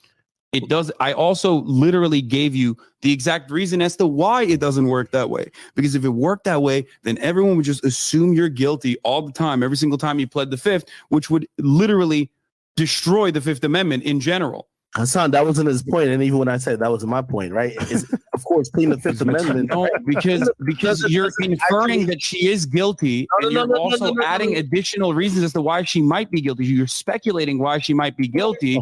[0.57, 0.91] It does.
[1.01, 5.31] I also literally gave you the exact reason as to why it doesn't work that
[5.31, 5.51] way.
[5.75, 9.33] Because if it worked that way, then everyone would just assume you're guilty all the
[9.33, 12.31] time, every single time you pled the fifth, which would literally
[12.77, 14.69] destroy the Fifth Amendment in general.
[14.97, 17.75] Hasan, that wasn't his point, and even when I said that wasn't my point, right?
[17.91, 19.69] Is of course pleading the Fifth Amendment.
[19.71, 23.69] No, because because you're doesn't inferring actually- that she is guilty, No, and no, you're
[23.69, 24.59] no, no, also no, no, no, adding no.
[24.61, 26.65] additional reasons as to why she might be guilty.
[26.65, 28.81] You're speculating why she might be guilty,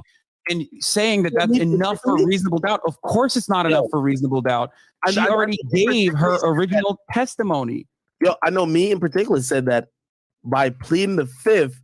[0.49, 2.80] and saying that that's enough for reasonable doubt.
[2.86, 4.70] Of course, it's not enough for reasonable doubt.
[5.07, 7.86] I- She already gave her original testimony.
[8.22, 9.88] Yo, I know me in particular said that
[10.45, 11.80] by pleading the Fifth,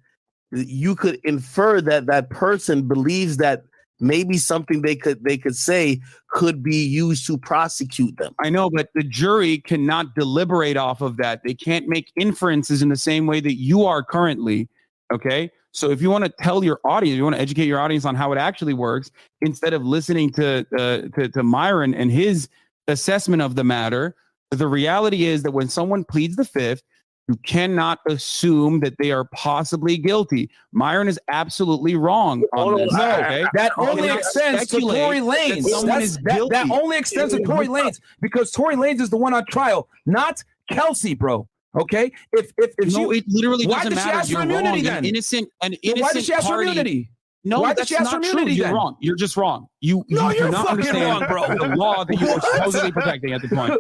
[0.52, 3.64] you could infer that that person believes that
[4.02, 6.00] maybe something they could they could say
[6.30, 8.34] could be used to prosecute them.
[8.42, 11.42] I know, but the jury cannot deliberate off of that.
[11.44, 14.68] They can't make inferences in the same way that you are currently.
[15.12, 15.50] Okay.
[15.73, 18.14] So if you want to tell your audience, you want to educate your audience on
[18.14, 19.11] how it actually works,
[19.41, 22.49] instead of listening to uh, to, to Myron and his
[22.89, 24.16] assessment of the matter,
[24.51, 26.83] the reality is that when someone pleads the fifth,
[27.29, 30.51] you cannot assume that they are possibly guilty.
[30.73, 32.93] Myron is absolutely wrong on this.
[32.93, 33.45] No, okay?
[33.55, 35.62] that only extends to Tory that Lanez.
[35.62, 39.45] someone that, that only extends to Tory Lanez because Tory Lanez is the one on
[39.47, 40.43] trial, not
[40.73, 41.47] Kelsey, bro.
[41.79, 44.18] Okay, if if if no, she, it literally why doesn't did she matter.
[44.18, 44.83] ask for You're immunity wrong.
[44.85, 44.97] then?
[44.99, 47.11] An innocent, an then innocent why did she ask for immunity?
[47.45, 48.18] No, Why that's not true.
[48.18, 48.97] immunity You're wrong.
[49.01, 49.66] You're just wrong.
[49.81, 51.68] You, No, you you're do not fucking understand wrong, bro.
[51.68, 53.73] the law that you are supposedly protecting at the point.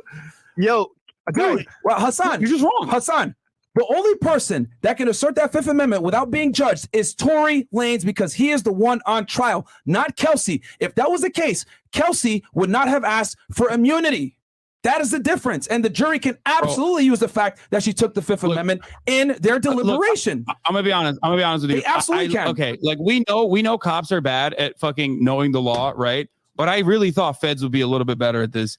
[0.56, 0.86] Yo,
[1.34, 2.88] Dude, well, Hasan, You're just wrong.
[2.90, 3.34] Hasan,
[3.74, 8.04] the only person that can assert that Fifth Amendment without being judged is Tory Lanez
[8.04, 10.62] because he is the one on trial, not Kelsey.
[10.80, 14.36] If that was the case, Kelsey would not have asked for immunity.
[14.82, 15.66] That is the difference.
[15.66, 18.80] And the jury can absolutely use the fact that she took the Fifth Look, Amendment
[19.06, 20.44] in their look, deliberation.
[20.48, 21.18] I- I'm gonna be honest.
[21.22, 21.82] I'm gonna be honest with you.
[21.82, 22.48] They absolutely I- I- can.
[22.52, 26.28] Okay, like we know, we know cops are bad at fucking knowing the law, right?
[26.56, 28.78] But I really thought feds would be a little bit better at this.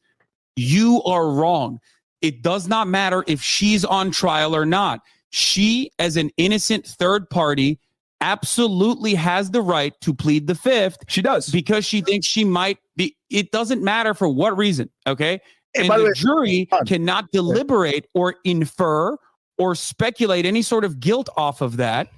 [0.55, 1.79] You are wrong.
[2.21, 5.01] It does not matter if she's on trial or not.
[5.29, 7.79] She, as an innocent third party,
[8.21, 11.49] absolutely has the right to plead the fifth she does.
[11.49, 13.15] because she thinks she might be.
[13.29, 14.89] It doesn't matter for what reason.
[15.07, 15.39] Okay.
[15.73, 19.15] Hey, and the the way, jury cannot deliberate or infer
[19.57, 22.09] or speculate any sort of guilt off of that.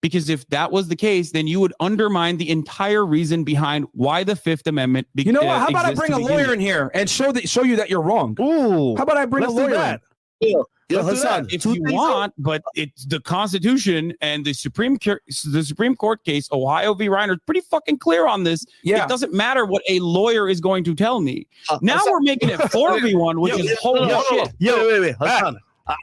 [0.00, 4.22] Because if that was the case, then you would undermine the entire reason behind why
[4.22, 5.06] the Fifth Amendment.
[5.14, 5.48] Be- You know what?
[5.56, 7.88] uh, How about I bring a lawyer in here and show that show you that
[7.88, 8.36] you're wrong?
[8.38, 10.02] ooh, How about I bring a lawyer that.
[10.42, 10.50] in?
[10.50, 15.64] Yo, Do Hasan, if you want, but it's the Constitution and the Supreme Court, the
[15.64, 17.08] Supreme Court case, Ohio v.
[17.08, 18.66] Reiner, is pretty fucking clear on this.
[18.82, 19.02] Yeah.
[19.04, 21.46] It doesn't matter what a lawyer is going to tell me.
[21.70, 24.22] Uh, Now Hasan, we're making it four v one, which Yo, is yo, holy no,
[24.28, 24.52] shit.
[24.58, 25.16] Yo, wait, wait, wait.
[25.30, 25.96] Hasan, I,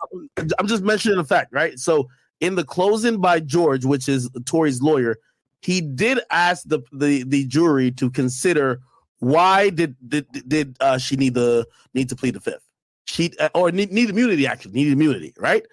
[0.58, 1.78] I'm just mentioning the fact, right?
[1.78, 2.10] So
[2.40, 5.18] in the closing by George, which is Tory's lawyer,
[5.62, 8.80] he did ask the the, the jury to consider
[9.20, 12.68] why did did, did uh, she need the need to plead the fifth?
[13.06, 15.66] She uh, or need, need immunity actually need immunity, right?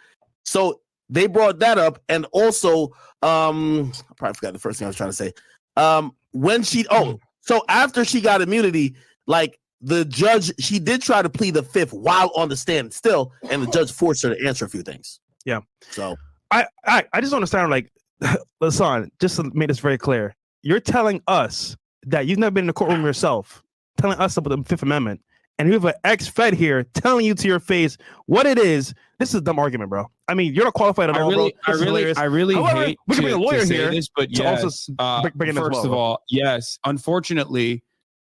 [0.45, 4.89] So they brought that up, and also um, I probably forgot the first thing I
[4.89, 5.33] was trying to say.
[5.77, 11.23] Um, when she oh, so after she got immunity, like the judge, she did try
[11.23, 14.47] to plead the fifth while on the stand still, and the judge forced her to
[14.47, 15.21] answer a few things.
[15.45, 15.61] Yeah.
[15.91, 16.17] So
[16.51, 17.71] I, I, I just don't understand.
[17.71, 17.93] Like,
[18.63, 21.77] Lasan, just to make this very clear, you're telling us
[22.07, 23.63] that you've never been in the courtroom yourself,
[23.99, 25.21] telling us about the Fifth Amendment,
[25.59, 27.97] and you have an ex-Fed here telling you to your face
[28.27, 28.95] what it is.
[29.19, 30.07] This is a dumb argument, bro.
[30.29, 31.75] I mean, you're not qualified at I all, really, bro.
[31.75, 32.17] I This really.
[32.17, 34.33] I really However, hate we to, can bring a lawyer to say here this, but
[34.35, 36.79] to also yes, uh, bring- bring it as first well, of all, yes.
[36.85, 37.83] Unfortunately,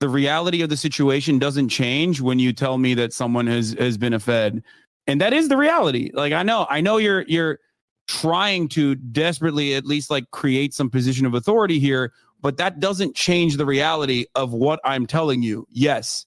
[0.00, 3.96] the reality of the situation doesn't change when you tell me that someone has has
[3.96, 4.62] been a Fed.
[5.06, 6.10] and that is the reality.
[6.12, 7.58] Like I know, I know you're you're
[8.06, 12.12] trying to desperately at least like create some position of authority here,
[12.42, 15.66] but that doesn't change the reality of what I'm telling you.
[15.70, 16.26] Yes,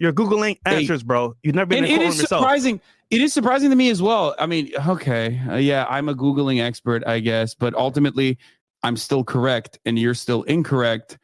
[0.00, 1.36] You're googling answers, bro.
[1.42, 2.40] You've never been and it yourself.
[2.40, 2.80] surprising.
[3.10, 4.34] It is surprising to me as well.
[4.38, 8.38] I mean, okay, uh, yeah, I'm a googling expert, I guess, but ultimately,
[8.82, 11.18] I'm still correct, and you're still incorrect.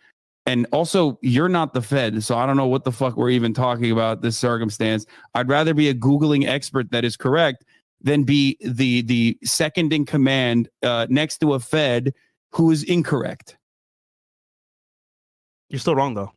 [0.44, 3.54] And also, you're not the Fed, so I don't know what the fuck we're even
[3.54, 5.06] talking about this circumstance.
[5.34, 7.64] I'd rather be a googling expert that is correct
[8.02, 12.12] than be the the second in command uh, next to a Fed
[12.52, 13.56] who is incorrect.
[15.70, 16.35] You're still wrong though.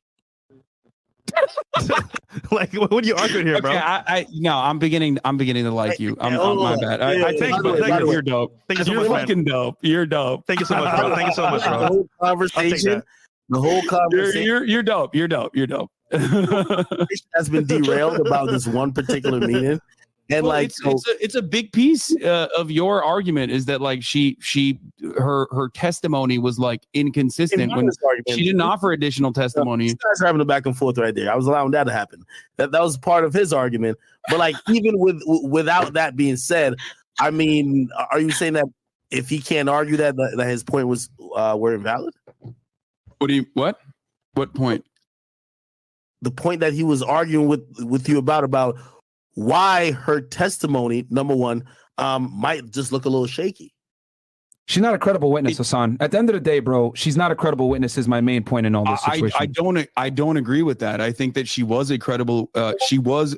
[2.51, 3.71] like, what what are you arguing here, bro?
[3.71, 5.19] Okay, I, I no, I'm beginning.
[5.25, 6.17] I'm beginning to like you.
[6.19, 7.01] I'm, Hey, I'm my oh, bad.
[7.01, 7.89] I, Yeah, I yeah, take by way, back.
[7.89, 8.13] by the way.
[8.13, 8.59] You're dope.
[8.67, 9.43] Thank you so You're much, man.
[9.43, 9.77] dope.
[9.81, 10.45] You're dope.
[10.47, 11.15] Thank you so much, bro.
[11.15, 11.79] Thank you so much, bro.
[11.79, 13.03] The whole conversation,
[13.49, 15.15] the whole You're, conversation you're you're dope.
[15.15, 15.55] You're dope.
[15.55, 15.91] You're dope.
[16.11, 19.79] has been derailed about this one particular meeting,
[20.29, 23.51] and Well, like it's, so, it's a it's a big piece uh, of your argument
[23.51, 24.79] is that like she she
[25.17, 27.89] her her testimony was like in inconsistent when
[28.27, 29.89] she didn't offer additional testimony.
[29.91, 31.31] Are having a back and forth right there.
[31.31, 32.23] I was allowing that to happen.
[32.57, 33.97] That that was part of his argument.
[34.27, 36.75] But like even with without that being said,
[37.19, 38.65] I mean, are you saying that
[39.09, 42.13] if he can't argue that that, that his point was uh, were invalid?
[43.17, 43.79] What do you what?
[44.33, 44.85] What point?
[46.21, 48.77] The point that he was arguing with with you about about
[49.39, 51.63] why her testimony number one
[51.97, 53.73] um, might just look a little shaky.
[54.67, 55.97] She's not a credible witness, Hasan.
[55.99, 57.97] At the end of the day, bro, she's not a credible witness.
[57.97, 59.37] Is my main point in all this I, situation.
[59.39, 61.01] I don't I don't agree with that.
[61.01, 62.51] I think that she was a credible.
[62.53, 63.37] Uh, she was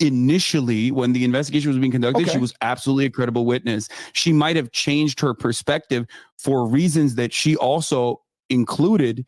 [0.00, 2.22] initially when the investigation was being conducted.
[2.22, 2.32] Okay.
[2.32, 3.88] She was absolutely a credible witness.
[4.12, 9.24] She might have changed her perspective for reasons that she also included.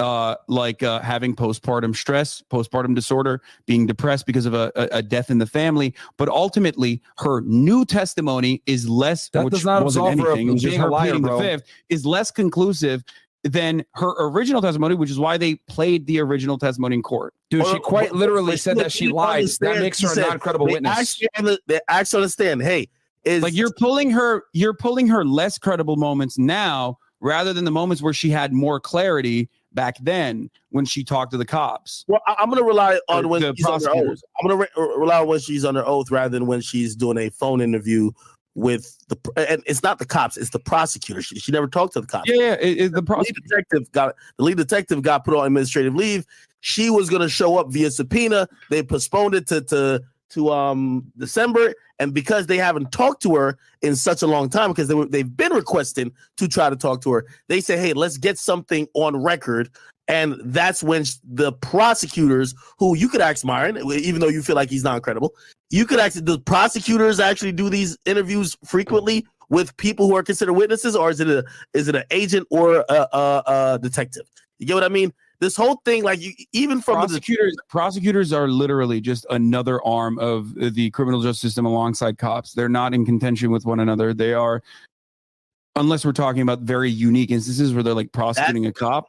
[0.00, 5.02] Uh, like uh, having postpartum stress, postpartum disorder, being depressed because of a, a, a
[5.02, 5.94] death in the family.
[6.16, 9.28] But ultimately, her new testimony is less.
[9.28, 11.22] That which does not wasn't absolve her of it was just being her liar, pleading
[11.22, 13.04] the fifth is less conclusive
[13.44, 17.32] than her original testimony, which is why they played the original testimony in court.
[17.50, 19.46] Dude, Or- she quite or- literally or- said that she he lied.
[19.60, 20.98] That makes he her a said non-credible they witness.
[20.98, 22.62] Asked you on the, they asked you to understand.
[22.62, 22.88] Hey,
[23.22, 27.70] is Like you're pulling her, you're pulling her less credible moments now rather than the
[27.70, 32.04] moments where she had more clarity back then when she talked to the cops.
[32.08, 33.84] Well, I- I'm going to rely on when she's under oath.
[33.84, 34.24] prosecutors.
[34.40, 37.18] I'm going to re- rely on when she's under oath rather than when she's doing
[37.18, 38.10] a phone interview
[38.54, 39.16] with the.
[39.36, 41.20] And it's not the cops; it's the prosecutor.
[41.22, 42.30] She, she never talked to the cops.
[42.30, 42.52] Yeah, yeah.
[42.60, 46.24] It, it- the The lead detective got the lead detective got put on administrative leave.
[46.60, 48.48] She was going to show up via subpoena.
[48.70, 53.58] They postponed it to to to um December, and because they haven't talked to her
[53.82, 57.02] in such a long time, because they were they've been requesting to try to talk
[57.02, 59.70] to her, they say, "Hey, let's get something on record."
[60.06, 64.68] And that's when the prosecutors, who you could ask Myron, even though you feel like
[64.68, 65.32] he's not credible,
[65.70, 70.54] you could ask the prosecutors actually do these interviews frequently with people who are considered
[70.54, 74.26] witnesses, or is it a is it an agent or a, a, a detective?
[74.58, 75.12] You get what I mean?
[75.44, 80.18] This whole thing, like you, even from the prosecutors prosecutors are literally just another arm
[80.18, 82.54] of the criminal justice system alongside cops.
[82.54, 84.14] They're not in contention with one another.
[84.14, 84.62] They are
[85.76, 89.08] unless we're talking about very unique instances where they're like prosecuting a cop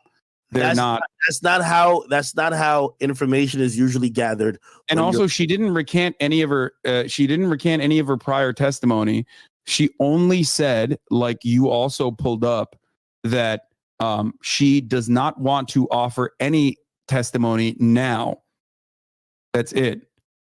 [0.51, 1.01] they're that's not.
[1.27, 4.59] that's not how that's not how information is usually gathered.
[4.89, 8.17] and also she didn't recant any of her uh, she didn't recant any of her
[8.17, 9.25] prior testimony.
[9.65, 12.75] She only said like you also pulled up
[13.23, 13.69] that
[13.99, 16.77] um, she does not want to offer any
[17.07, 18.39] testimony now
[19.53, 20.01] that's it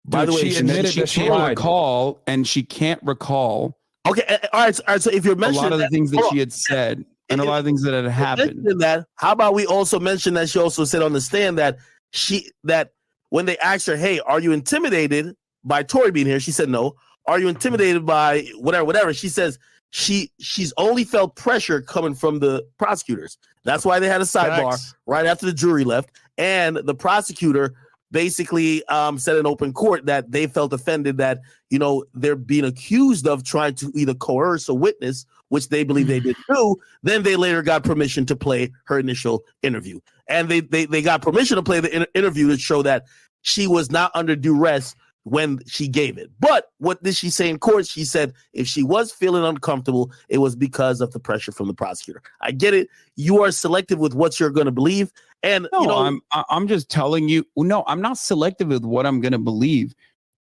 [0.04, 3.78] By the way, she admitted she that she can't recall and she can't recall
[4.08, 4.22] Okay,
[4.52, 5.02] all right, so- all right.
[5.02, 7.40] So if you're mentioning a lot of the that, things that she had said and
[7.40, 10.60] a lot of things that had happened that, how about we also mention that she
[10.60, 11.78] also said on the stand that
[12.12, 12.92] she that
[13.30, 15.34] when they asked her, "Hey, are you intimidated
[15.64, 16.94] by Tory being here?" She said, "No."
[17.26, 19.12] Are you intimidated by whatever, whatever?
[19.12, 19.58] She says
[19.90, 23.38] she she's only felt pressure coming from the prosecutors.
[23.64, 24.94] That's why they had a sidebar Facts.
[25.06, 27.74] right after the jury left, and the prosecutor
[28.12, 32.64] basically um, said in open court that they felt offended that you know they're being
[32.64, 36.76] accused of trying to either coerce a witness, which they believe they did do.
[37.02, 41.22] Then they later got permission to play her initial interview, and they they they got
[41.22, 43.04] permission to play the inter- interview to show that
[43.42, 44.94] she was not under duress
[45.26, 46.30] when she gave it.
[46.38, 47.86] But what did she say in court?
[47.86, 51.74] She said if she was feeling uncomfortable, it was because of the pressure from the
[51.74, 52.22] prosecutor.
[52.40, 52.88] I get it.
[53.16, 55.12] You are selective with what you're going to believe,
[55.42, 56.20] and no you know i'm
[56.50, 59.94] i'm just telling you no i'm not selective with what i'm going to believe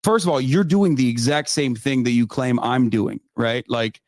[0.05, 3.65] first of all you're doing the exact same thing that you claim i'm doing right
[3.69, 4.01] like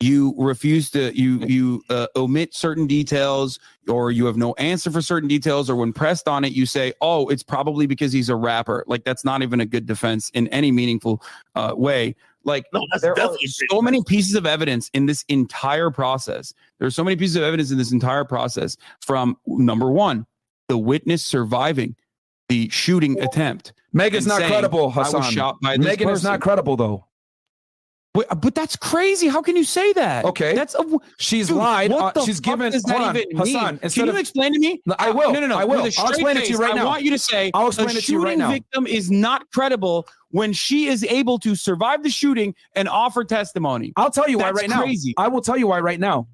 [0.00, 5.02] you refuse to you you uh, omit certain details or you have no answer for
[5.02, 8.36] certain details or when pressed on it you say oh it's probably because he's a
[8.36, 11.20] rapper like that's not even a good defense in any meaningful
[11.56, 13.36] uh, way Like No, that's there are
[13.70, 16.54] so many pieces of evidence in this entire process.
[16.78, 20.26] There's so many pieces of evidence in this entire process from number one,
[20.68, 21.96] the witness surviving
[22.48, 23.72] the shooting attempt.
[23.92, 25.32] Meg is not saying, credible, I was Hasan.
[25.32, 27.04] shot by this Megan is not credible though.
[28.28, 29.28] But, but that's crazy.
[29.28, 30.24] How can you say that?
[30.24, 30.54] Okay.
[30.54, 30.84] That's a,
[31.18, 31.90] She's Dude, lied.
[31.90, 33.64] What uh, the she's fuck given does that hold on, even Hasan.
[33.74, 33.80] mean?
[33.82, 34.82] Instead Can of you explain to me?
[34.86, 35.32] No, I will.
[35.32, 35.56] No, no, no.
[35.58, 35.82] I will.
[35.82, 36.82] With a I'll straight explain it to you right I now.
[36.82, 38.50] I want you to say I'll explain a it to shooting you right now.
[38.50, 43.92] victim is not credible when she is able to survive the shooting and offer testimony.
[43.96, 45.14] I'll tell you why That's right crazy.
[45.16, 45.24] now.
[45.24, 46.26] I will tell you why right now.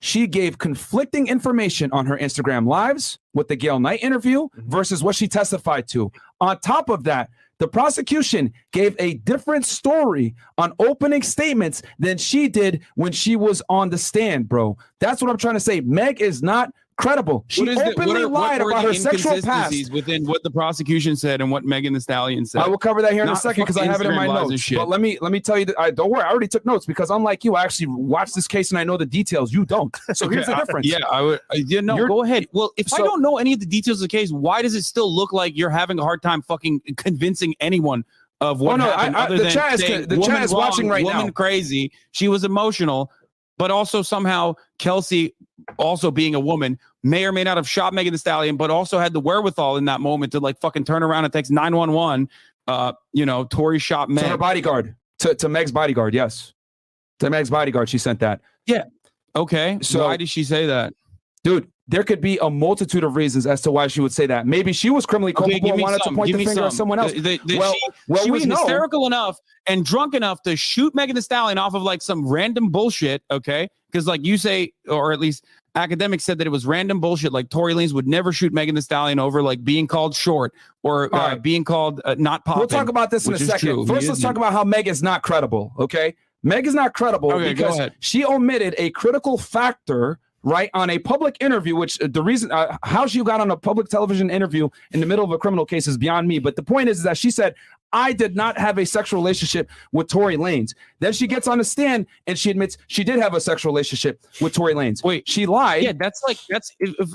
[0.00, 4.70] She gave conflicting information on her Instagram lives with the Gayle King interview Mm-hmm.
[4.70, 6.12] versus what she testified to.
[6.40, 12.48] On top of that, the prosecution gave a different story on opening statements than she
[12.48, 14.76] did when she was on the stand, bro.
[15.00, 15.80] That's what I'm trying to say.
[15.80, 17.44] Meg is not credible.
[17.48, 19.90] She the- openly what are- lied about her sexual past.
[19.92, 22.60] within what the prosecution said and what Megan Thee Stallion said.
[22.62, 24.34] I will cover that here in a second because I have it in my Instagram
[24.34, 24.70] lives and notes.
[24.74, 26.22] But let me let me tell you that I don't worry.
[26.22, 28.96] I already took notes because unlike you, I actually watched this case and I know
[28.96, 29.52] the details.
[29.52, 29.96] You don't.
[30.12, 30.86] So here's the Okay, I- difference.
[30.86, 31.40] yeah, I would.
[31.50, 32.46] Uh, yeah, no, You're- go ahead.
[32.52, 34.82] Well, if I don't know any of the details of the case, why does it
[34.82, 38.04] still look like you're having a hard time fucking convincing anyone
[38.40, 39.16] of what Oh, no, happened?
[39.16, 39.86] I- I- other the than chat is- the
[40.16, 41.92] chat "Woman is watching right woman now." crazy.
[42.10, 43.10] She was emotional,
[43.56, 45.34] but also somehow Kelsey,
[45.76, 48.98] also being a woman, may or may not have shot Megan Thee Stallion, but also
[48.98, 51.92] had the wherewithal in that moment to like fucking turn around and text nine one
[51.92, 52.28] one.
[52.66, 54.94] Uh, you know, Tory shot To her bodyguard.
[55.20, 56.52] To, to Meg's bodyguard, yes.
[57.20, 58.40] To Meg's bodyguard, she sent that.
[58.66, 58.84] Yeah.
[59.34, 60.94] Okay, So- why did she say that?
[61.44, 64.46] Dude, there could be a multitude of reasons as to why she would say that.
[64.46, 66.98] Maybe she was criminally Okay, culpable and wanted to point give the finger at someone
[66.98, 67.12] else.
[67.12, 68.56] The- the- the- well, she, well, she we was know.
[68.56, 72.70] hysterical enough and drunk enough to shoot Megan Thee Stallion off of like some random
[72.70, 73.22] bullshit.
[73.30, 75.44] Okay, because like you say, or at least
[75.78, 77.32] Akademiks said that it was random bullshit.
[77.32, 81.14] Like Tory Lanez would never shoot Megan Thee Stallion over like being called short or
[81.14, 81.42] uh, right.
[81.42, 82.60] being called uh, not popping.
[82.60, 83.58] We'll talk about this in a second.
[83.60, 83.86] true.
[83.86, 85.72] First, let's talk about how Meg is not credible.
[85.78, 90.18] Okay, Meg is not credible Okay, because she omitted a critical factor.
[90.44, 93.56] Right on a public interview, which uh, the reason uh, how she got on a
[93.56, 96.38] public television interview in the middle of a criminal case is beyond me.
[96.38, 97.56] But the point is, is that she said,
[97.92, 101.64] "I did not have a sexual relationship with Tory Lanez." Then she gets on the
[101.64, 105.02] stand and she admits she did have a sexual relationship with Tory Lanez.
[105.02, 105.28] Wait.
[105.28, 105.82] she lied.
[105.82, 106.74] Yeah, that's like that's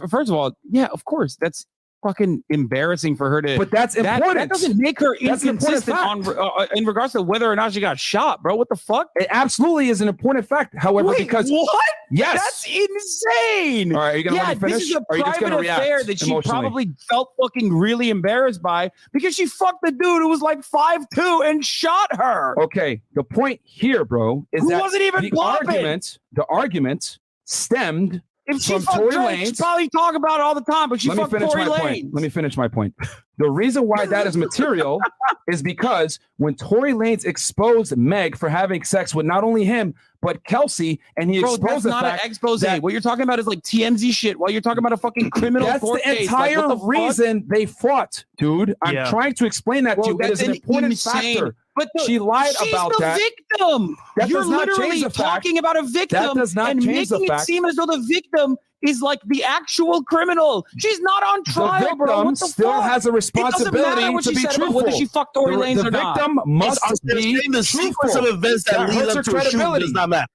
[0.10, 1.66] first of all, yeah, of course, that's
[2.04, 3.58] fucking embarrassing for her to.
[3.58, 4.38] but that's that, important.
[4.38, 7.80] that doesn't make her That's inconsistent on uh, in regards to whether or not she
[7.80, 8.56] got shot, bro.
[8.56, 9.10] What the fuck?
[9.16, 10.76] it absolutely is an important fact.
[10.78, 11.70] However, Wait, because what?
[12.12, 13.95] yes, That's insane.
[13.95, 14.80] all right, are you gonna yeah, let me finish?
[14.80, 17.74] this is a are you just private gonna react affair that she probably felt fucking
[17.74, 22.16] really embarrassed by because she fucked the dude who was like five two and shot
[22.16, 22.56] her.
[22.62, 28.22] Okay, the point here, bro, is Who that wasn't even the argument, the argument stemmed.
[28.46, 31.00] If she from fucked Tory Drake, she'd probably talk about it all the time, but
[31.00, 31.80] she Let me fucked finish Tory my Lanez.
[31.80, 32.14] point.
[32.14, 32.94] Let me finish my point.
[33.38, 35.00] The reason why that is material
[35.48, 40.44] is because when Tory Lanez exposed Meg for having sex with not only him but
[40.46, 42.62] Kelsey, and he Bro, exposed that's the not fact an expose.
[42.62, 44.39] that- what you're talking about is like TMZ shit.
[44.39, 46.32] While you're talking about a fucking criminal that's court the case.
[46.32, 46.88] Like, entire what the fuck?
[46.89, 48.76] reason they fought, dude.
[48.82, 49.10] I'm Yeah.
[49.10, 50.20] trying to explain that to Bro, you.
[50.22, 51.56] It is an an important insane- factor.
[51.76, 53.18] But the, She lied she's about the that.
[53.20, 53.98] victim.
[54.18, 56.84] That You're does not change literally the fact- talking about a victim does not and
[56.84, 60.66] change the making it seem as though the victim is like the actual criminal.
[60.78, 62.24] She's not on trial, The trial, victim bro.
[62.26, 62.84] What the still fuck?
[62.84, 64.76] has a it doesn't responsibility what to she be said about truthful.
[64.84, 66.16] whether she fucked Tory the, Lanez the or not.
[66.18, 69.24] victim must I'm be the sequence of events that, That lead up her to a
[69.24, 69.86] shooting credibility.
[69.86, 70.28] does not matter.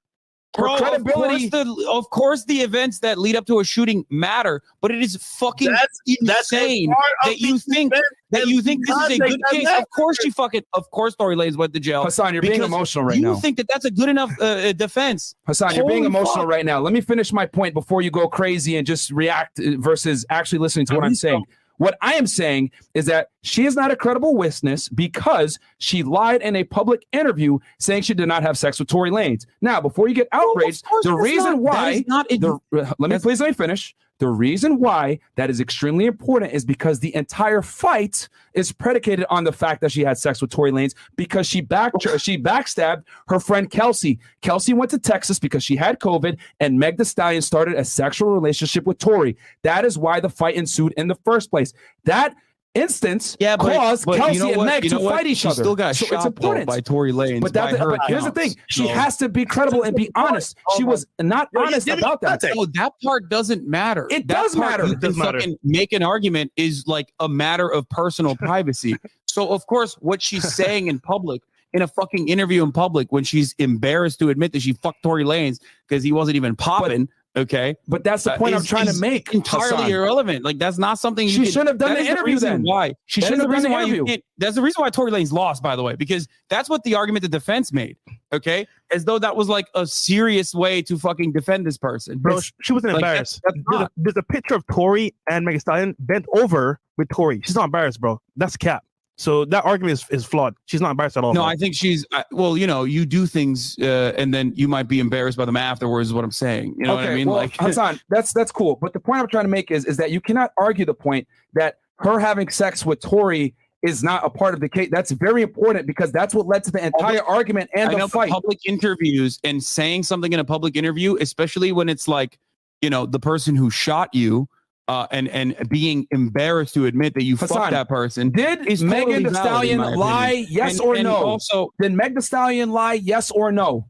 [0.56, 3.64] Her Bro, credibility- Of course, the, of course, the events that lead up to a
[3.64, 7.92] shooting matter, but it is fucking That's that's insane of that you think
[8.30, 9.68] that you think this is a good case.
[9.68, 10.62] Of course, she fucking.
[10.72, 12.02] Of course, Tory Lanez went to jail.
[12.02, 13.34] Hasan, you're being emotional right you now.
[13.36, 15.34] think that that's a good enough uh, uh, defense?
[15.46, 16.48] Hasan, you're being emotional fuck.
[16.48, 16.80] right now.
[16.80, 20.60] Let me finish my point before you go crazy and just react uh, versus actually
[20.60, 21.44] listening to what I'm saying.
[21.76, 26.42] What I am saying is that she is not a credible witness because she lied
[26.42, 29.46] in a public interview saying she did not have sex with Tory Lanez.
[29.60, 33.18] Now, before you get outraged, the reason not- why not a- the, uh, let me
[33.18, 33.94] please let me finish.
[34.20, 39.44] The reason why that is extremely important is because the entire fight is predicated on
[39.44, 43.38] the fact that she had sex with Tory Lanez because she back she backstabbed her
[43.38, 44.18] friend Kelsey.
[44.42, 48.30] Kelsey went to Texas because she had COVID, and Meg Thee Stallion started a sexual
[48.30, 49.36] relationship with Tory.
[49.62, 51.72] That is why the fight ensued in the first place.
[52.04, 52.34] That
[52.78, 54.64] instance Yeah, but, caused but Kelsey you know and?
[54.66, 55.14] Meg you to what?
[55.16, 55.62] fight each she other.
[55.62, 56.66] still got So it's shot though, important.
[56.66, 57.40] by Tory Lanez.
[57.40, 59.94] But, that, by her but here's the thing: she So- has to be credible and
[59.96, 60.56] be honest.
[60.76, 62.28] She was not No, honest about that.
[62.40, 62.56] context.
[62.56, 64.06] No, that part doesn't matter.
[64.10, 64.84] It That does matter.
[64.86, 65.40] It does matter.
[65.62, 68.96] make an argument is like a matter of personal privacy.
[69.26, 71.42] So of course, what she's saying in public,
[71.74, 75.24] in a fucking interview in public, when she's embarrassed to admit that she fucked Tory
[75.24, 77.08] Lanez because he wasn't even popping.
[77.38, 79.32] Okay, But that's the Uh, point I'm trying to make.
[79.32, 79.90] entirely Hasan.
[79.90, 80.44] irrelevant.
[80.44, 82.62] Like that's not something you She shouldn't have done that the interview reason then.
[82.62, 84.16] Why she shouldn't have the done the reason why you interview.
[84.38, 87.22] That's the reason why Tory Lanez lost, by the way, because that's what the argument
[87.22, 87.96] the defense made.
[88.32, 92.18] Okay, as though that was like a serious way to fucking defend this person.
[92.18, 93.40] Bro, It's- she wasn't like, embarrassed.
[93.44, 97.08] that's- that's there's, a, there's a picture of Tory and Megan Stallion bent over with
[97.10, 97.40] Tory.
[97.44, 98.20] She's not embarrassed, bro.
[98.36, 98.82] That's cap.
[99.18, 100.54] So that argument is, is flawed.
[100.66, 101.34] She's not embarrassed at all.
[101.34, 101.42] No.
[101.42, 102.56] I think she's I- well.
[102.56, 106.08] You know, you do things, uh, and then you might be embarrassed by them afterwards.
[106.08, 106.76] Is what I'm saying.
[106.78, 107.28] You know what I mean?
[107.28, 108.78] well, like, Hasan, that's that's cool.
[108.80, 111.26] But the point I'm trying to make is is that you cannot argue the point
[111.54, 114.88] that her having sex with Tory is not a part of the case.
[114.90, 118.08] That's very important because that's what led to the entire argument and I the know,
[118.08, 118.30] fight.
[118.30, 122.38] public interviews and saying something in a public interview, especially when it's like,
[122.82, 124.48] you know, the person who shot you,
[124.88, 128.30] uh, and and being embarrassed to admit that you Hasan, fucked that person.
[128.30, 130.28] Did is Megan totally the Stallion lie?
[130.30, 130.46] opinion.
[130.50, 131.14] Yes And- or and no?
[131.16, 132.94] Also, Did Meg Thee Stallion lie?
[132.94, 133.86] Yes or no?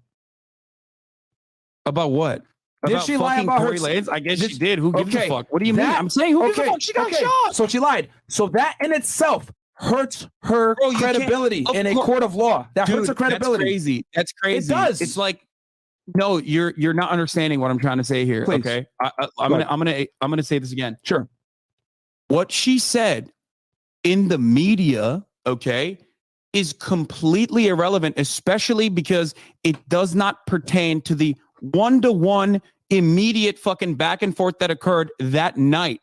[1.87, 2.43] about what?
[2.85, 4.09] Did about she lie about her- Tory Lanez?
[4.13, 4.79] I guess Did she did.
[4.79, 5.53] Who gives Okay, a fuck?
[5.53, 5.87] What do you mean?
[5.87, 6.83] I'm saying who gives a fuck?
[6.83, 7.23] She got okay.
[7.25, 7.55] shot.
[7.57, 8.09] So she lied.
[8.29, 12.69] So that in itself hurts her Bro, credibility in a court of law.
[12.75, 13.65] That Dude, hurts her credibility.
[13.65, 14.07] That's crazy.
[14.15, 14.73] That's crazy.
[14.73, 15.01] It does.
[15.01, 15.45] It's like
[16.17, 18.45] no, you're you're not understanding what I'm trying to say here.
[18.45, 18.61] Please.
[18.61, 20.97] Okay, I, I'm Go gonna I'm gonna I'm gonna say this again.
[21.03, 21.29] Sure.
[22.29, 23.31] What she said
[24.05, 25.99] in the media, okay,
[26.53, 29.35] is completely irrelevant, especially because
[29.65, 34.71] it does not pertain to the one to one immediate fucking back and forth that
[34.71, 36.01] occurred that night.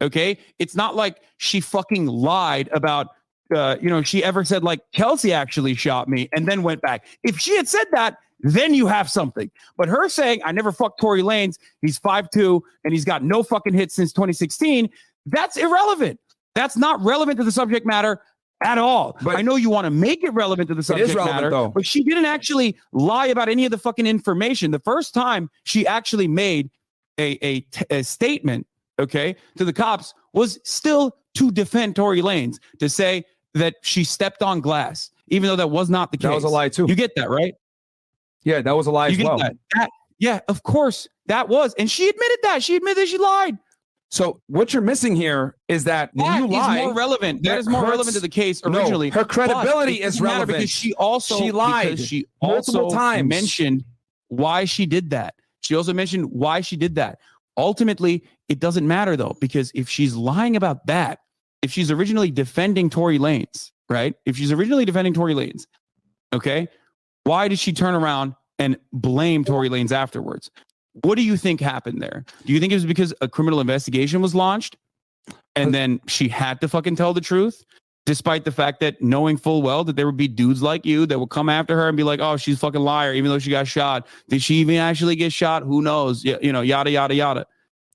[0.00, 3.08] Okay, it's not like she fucking lied about
[3.54, 7.06] uh, you know, she ever said like Kelsey actually shot me and then went back.
[7.22, 9.50] If she had said that, then you have something.
[9.76, 13.74] But her saying I never fucked Tory Lanez, he's 5'2 and he's got no fucking
[13.74, 14.88] hits since 2016,
[15.26, 16.20] that's irrelevant.
[16.54, 18.20] That's not relevant to the subject matter
[18.62, 19.16] at all.
[19.22, 21.68] But- I know you want to make it relevant to the subject relevant, matter, though.
[21.68, 24.70] but she didn't actually lie about any of the fucking information.
[24.70, 26.70] The first time she actually made
[27.18, 28.66] a, a, statement,
[28.98, 33.24] okay, to the cops was still to defend Tory Lanez, to say
[33.54, 36.28] that she stepped on glass, even though that was not the case.
[36.28, 36.86] That was a lie too.
[36.88, 37.54] You get that, right?
[38.44, 39.38] Yeah, that was a lie you as well.
[39.38, 39.56] that.
[39.74, 42.62] That- Yeah, of course that was, and she admitted that.
[42.62, 43.58] She admitted she lied.
[44.10, 47.42] So what you're missing here is that when That you is lie, more relevant.
[47.42, 49.10] that is more hurts- relevant to the case No, originally.
[49.10, 50.58] her credibility is relevant.
[50.58, 53.28] because she also She lied She multiple also times.
[53.28, 53.84] mentioned
[54.28, 55.34] why she did that.
[55.62, 57.18] She also mentioned why she did that.
[57.56, 61.20] Ultimately, it doesn't matter though because if she's lying about that,
[61.62, 64.14] if she's originally defending Tory Lanez, right?
[64.26, 65.66] If she's originally defending Tory Lanez,
[66.32, 66.68] okay,
[67.24, 70.50] why did she turn around and blame Tory Lanez afterwards?
[71.02, 72.24] What do you think happened there?
[72.46, 74.76] Do you think it was because a criminal investigation was launched
[75.56, 77.64] and then she had to fucking tell the truth?
[78.06, 81.18] Despite the fact that knowing full well that there would be dudes like you that
[81.18, 83.48] would come after her and be like, "Oh, she's a fucking liar," even though she
[83.48, 84.06] got shot.
[84.28, 85.62] Did she even actually get shot?
[85.62, 86.22] Who knows?
[86.22, 87.46] Y- You know, yada yada yada.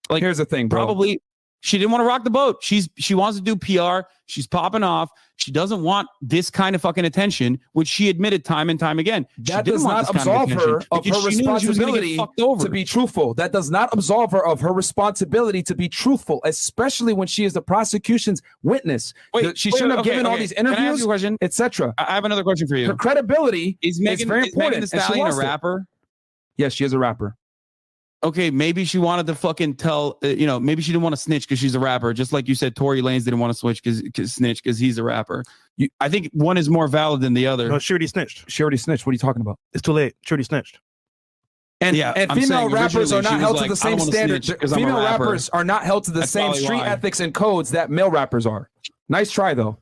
[0.10, 0.84] Like, here's the thing, bro.
[0.84, 1.22] Probably
[1.62, 2.58] she didn't want to rock the boat.
[2.62, 4.08] She's she wants to do PR.
[4.28, 5.10] She's popping off.
[5.38, 9.26] She doesn't want this kind of fucking attention, which she admitted time and time again.
[9.40, 11.94] That does not this kind of absolve her of her she knew she was gonna
[11.94, 13.34] get responsibility to be truthful.
[13.34, 17.54] That does not absolve her of her responsibility to be truthful, especially when she is
[17.54, 19.14] the prosecution's witness.
[19.34, 21.94] The- she shouldn't have okay, given all these Can I ask you interviews, etc.
[21.98, 22.88] I have another question for you.
[22.88, 25.46] Her credibility Is Megan, very is Megan important, Thee she Stallion a lost it.
[25.46, 25.86] rapper?
[26.58, 27.38] Yes, she is a rapper.
[28.22, 31.22] Okay, maybe she wanted to fucking tell, uh, you know, maybe she didn't want to
[31.22, 33.82] snitch because she's a rapper, just like you said, Tory Lanez didn't want to switch
[33.82, 35.46] because snitch because he's a rapper.
[35.78, 37.70] You, I think one is more valid than the other.
[37.70, 38.52] No, she already snitched.
[38.52, 39.06] She already snitched.
[39.06, 39.58] What are you talking about?
[39.72, 40.16] It's too late.
[40.26, 40.80] She already snitched.
[41.80, 44.48] And, Yeah, and female rappers are not held was to the same don't standards.
[44.48, 45.24] snitch 'cause I'm a Female rapper.
[45.24, 46.88] rappers are not held to the That's same street why.
[46.88, 48.70] ethics and codes that male rappers are.
[49.08, 49.78] Nice try though.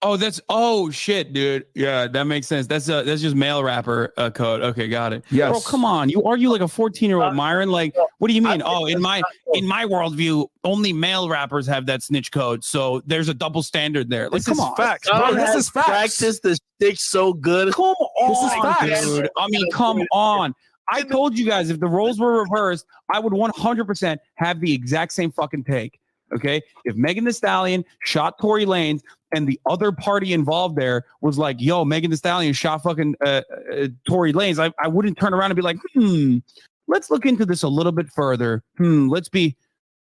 [0.00, 1.66] Oh, that's oh shit, dude.
[1.74, 2.68] Yeah, that makes sense.
[2.68, 4.60] That's uh that's just male rapper uh, code.
[4.62, 5.24] Okay, got it.
[5.28, 5.50] Yes.
[5.50, 6.08] Bro, come on.
[6.08, 7.68] You argue like a 14 year old Myron.
[7.70, 8.62] Like, what do you mean?
[8.64, 9.22] Oh, in my
[9.54, 12.62] in my worldview, only male rappers have that snitch code.
[12.62, 14.24] So there's a double standard there.
[14.30, 14.76] Like, This come is on.
[14.76, 15.34] facts, Bro, bro.
[15.34, 15.88] this is facts.
[15.88, 17.74] Practice the stick so good.
[17.74, 19.04] Come on, This is facts.
[19.04, 19.28] dude.
[19.36, 20.54] I mean, come on.
[20.90, 25.12] I told you guys if the roles were reversed, I would 100% have the exact
[25.12, 25.98] same fucking take.
[26.34, 26.60] Okay.
[26.84, 29.00] If Megan Thee Stallion shot Tory Lanez
[29.32, 33.42] and the other party involved there was like, yo, Megan Thee Stallion shot fucking uh,
[33.72, 36.38] uh, Tory Lanez, I, I wouldn't turn around and be like, hmm,
[36.86, 38.62] let's look into this a little bit further.
[38.76, 39.56] Hmm, let's be.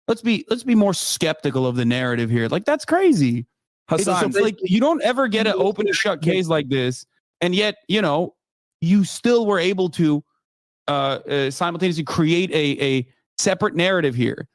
[0.08, 2.50] Let's be let's be more skeptical of the narrative here.
[2.50, 3.46] Like that's crazy.
[3.92, 7.06] It's, Hasan, it's like you don't ever get an open and shut case like this,
[7.40, 8.34] and yet you know
[8.82, 10.24] you still were able to
[10.88, 13.08] uh, uh, simultaneously create a a
[13.38, 14.50] separate narrative here.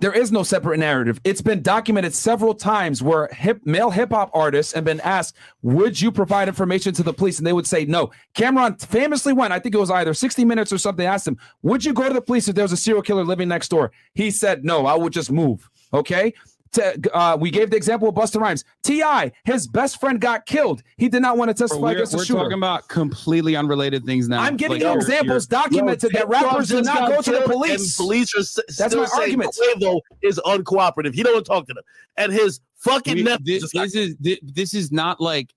[0.00, 1.20] There is no separate narrative.
[1.24, 6.00] It's been documented several times where hip, male hip hop artists have been asked, "Would
[6.00, 8.10] you provide information to the police?" and they would say no.
[8.36, 9.52] Cam'ron famously went.
[9.52, 11.04] I think it was either 60 Minutes or something.
[11.04, 13.48] Asked him, "Would you go to the police if there was a serial killer living
[13.48, 16.32] next door?" He said, "No, I would just move." Okay.
[16.72, 18.64] To, uh, we gave the example of Busta Rhymes.
[18.84, 20.82] T.I., his best friend got killed.
[20.96, 22.40] He did not want to testify we're against the we're shooter.
[22.40, 24.40] talking about completely unrelated things now.
[24.42, 27.22] I'm giving Like, you you're- examples documented that Yo, Ted rappers do Cruz not go
[27.22, 27.98] to the police.
[27.98, 29.56] And police are s- That's still my saying argument.
[29.80, 31.14] Quavo is uncooperative.
[31.14, 31.84] He don't want to talk to them,
[32.16, 35.54] and his fucking We- nephew this, just got this is thi- this is not like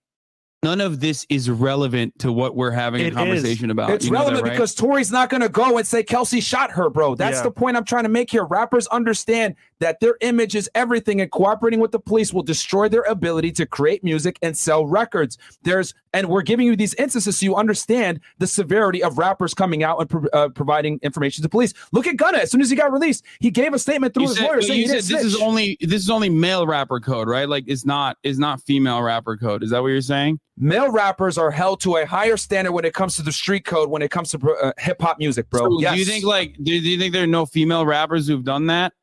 [0.63, 3.13] none of this is relevant to what we're having It a is.
[3.15, 3.89] conversation about.
[3.89, 4.51] It's You know that, relevant right?
[4.53, 7.15] because Tory's not going to go and say Kelsey shot her, bro.
[7.15, 7.43] That's Yeah.
[7.45, 8.45] the point I'm trying to make here.
[8.45, 13.01] Rappers understand that their image is everything, and cooperating with the police will destroy their
[13.03, 15.37] ability to create music and sell records.
[15.63, 19.83] There's, and we're giving you these instances so you understand the severity of rappers coming
[19.83, 21.73] out and pro- uh, providing information to police.
[21.91, 22.37] Look at Gunna.
[22.37, 24.61] As soon as he got released, he gave a statement through you his said, lawyer
[24.61, 27.49] saying he said this is only this is only male rapper code, right?
[27.49, 29.63] Like it's not it's not female rapper code.
[29.63, 30.39] Is that what you're saying?
[30.57, 33.89] Male rappers are held to a higher standard when it comes to the street code,
[33.89, 35.61] when it comes to uh, hip hop music, bro.
[35.61, 35.93] So yes.
[35.93, 38.67] Do you think like do, do you think there are no female rappers who've done
[38.67, 38.93] that?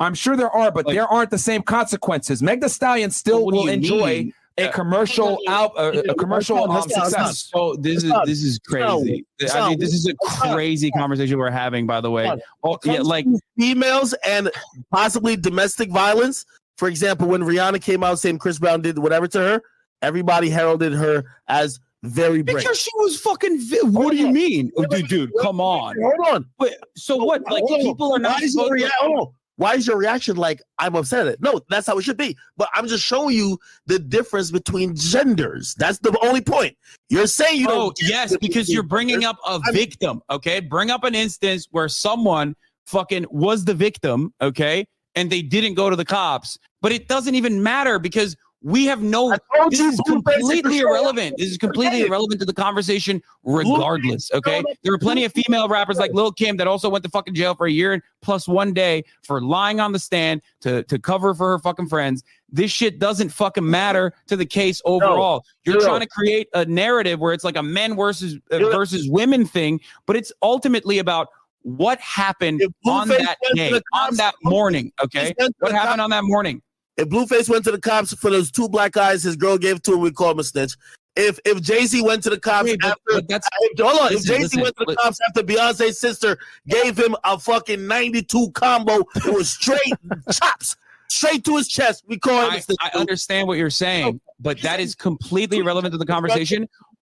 [0.00, 2.42] I'm sure there are, but Like- there aren't the same consequences.
[2.42, 4.32] Meg Thee Stallion still will enjoy mean?
[4.58, 7.50] a commercial out, uh, a commercial Let's um, not- not- success.
[7.52, 9.24] So this is not- this is crazy.
[9.38, 11.86] it's I mean, this is a it's not- crazy conversation we're having.
[11.86, 12.30] By the way,
[12.62, 13.26] oh, yeah, like
[13.58, 14.50] females and
[14.90, 16.44] possibly domestic violence.
[16.78, 19.62] For example, when Rihanna came out saying Chris Brown did whatever to her,
[20.02, 22.58] everybody heralded her as very brave.
[22.58, 23.58] because she was fucking.
[23.60, 25.30] Vi- what do you mean, oh, Wait, wait, dude?
[25.30, 25.96] Dude, come on.
[26.00, 26.46] Hold on.
[26.60, 27.42] Wait, so what?
[27.50, 29.72] Like Hold people are not Why is, your supposed to- rea- hold on.
[29.72, 31.40] Why is your reaction like I'm upset at it?
[31.42, 32.36] No, that's how it should be.
[32.56, 35.74] But I'm just showing you the difference between genders.
[35.78, 36.76] That's the only point.
[37.08, 37.98] You're saying you Oh don't.
[38.02, 40.22] yes, because you're bringing up a I'm- victim.
[40.30, 42.54] Okay, bring up an instance where someone
[42.86, 44.32] fucking was the victim.
[44.40, 48.36] Okay, and they didn't go to the cops, but it doesn't even matter because
[48.66, 49.32] we have no.
[49.70, 51.36] This is completely irrelevant.
[51.38, 54.28] This is completely irrelevant to the conversation, regardless.
[54.34, 57.32] Okay, there are plenty of female rappers like Lil Kim that also went to fucking
[57.32, 60.98] jail for a year and plus one day for lying on the stand to to
[60.98, 62.24] cover for her fucking friends.
[62.50, 65.44] This shit doesn't fucking matter to the case overall.
[65.64, 65.86] You're No.
[65.86, 69.78] trying to create a narrative where it's like a men versus uh, versus women thing,
[70.06, 71.28] but it's ultimately about
[71.62, 74.90] what happened on that day, on that morning.
[75.04, 76.62] Okay, what happened on that morning?
[76.96, 79.94] If Blueface went to the cops for those two black guys his girl gave to
[79.94, 80.74] him, we call him a snitch.
[81.14, 84.00] If if Jay Z went to the cops Wait, but- after, but that's if, hold
[84.00, 86.38] on, if Jay Z went to the cops after Beyonce's sister
[86.68, 89.80] gave him a fucking ninety two combo, it was straight
[90.32, 90.76] chops,
[91.08, 92.04] straight to his chest.
[92.06, 92.90] We call him a I.
[92.94, 96.68] I understand what you're saying, but that is completely irrelevant to the conversation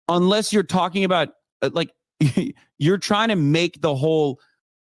[0.09, 1.29] unless you're talking about
[1.61, 1.91] uh, like
[2.77, 4.39] you're trying to make the whole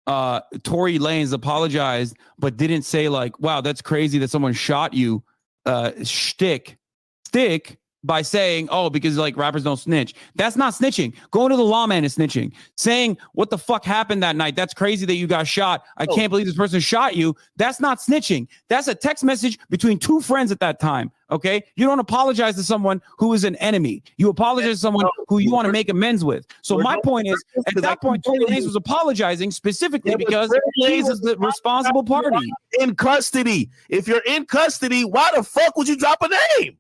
[0.06, 5.22] uh Tory Lanez apologized but didn't say like wow that's crazy that someone shot you.
[5.64, 6.78] Uh shtick.
[7.26, 10.14] Stick by saying oh because like rappers don't snitch.
[10.34, 11.14] That's not snitching.
[11.30, 12.52] Going to the lawman is snitching.
[12.76, 14.56] Saying what the fuck happened that night?
[14.56, 15.84] That's crazy that you got shot.
[15.98, 16.14] I Oh.
[16.14, 17.34] can't believe this person shot you.
[17.56, 18.46] That's not snitching.
[18.68, 21.62] That's a text message between two friends at that time okay?
[21.76, 24.02] You don't apologize to someone who is an enemy.
[24.16, 26.46] You apologize to someone who you want to make amends with.
[26.62, 30.50] So my point is at that point Tory Lanez was apologizing specifically because
[30.80, 32.36] Tory he the responsible party.
[32.78, 33.70] in custody.
[33.88, 36.28] If you're in custody, why the fuck would you drop a
[36.60, 36.76] name?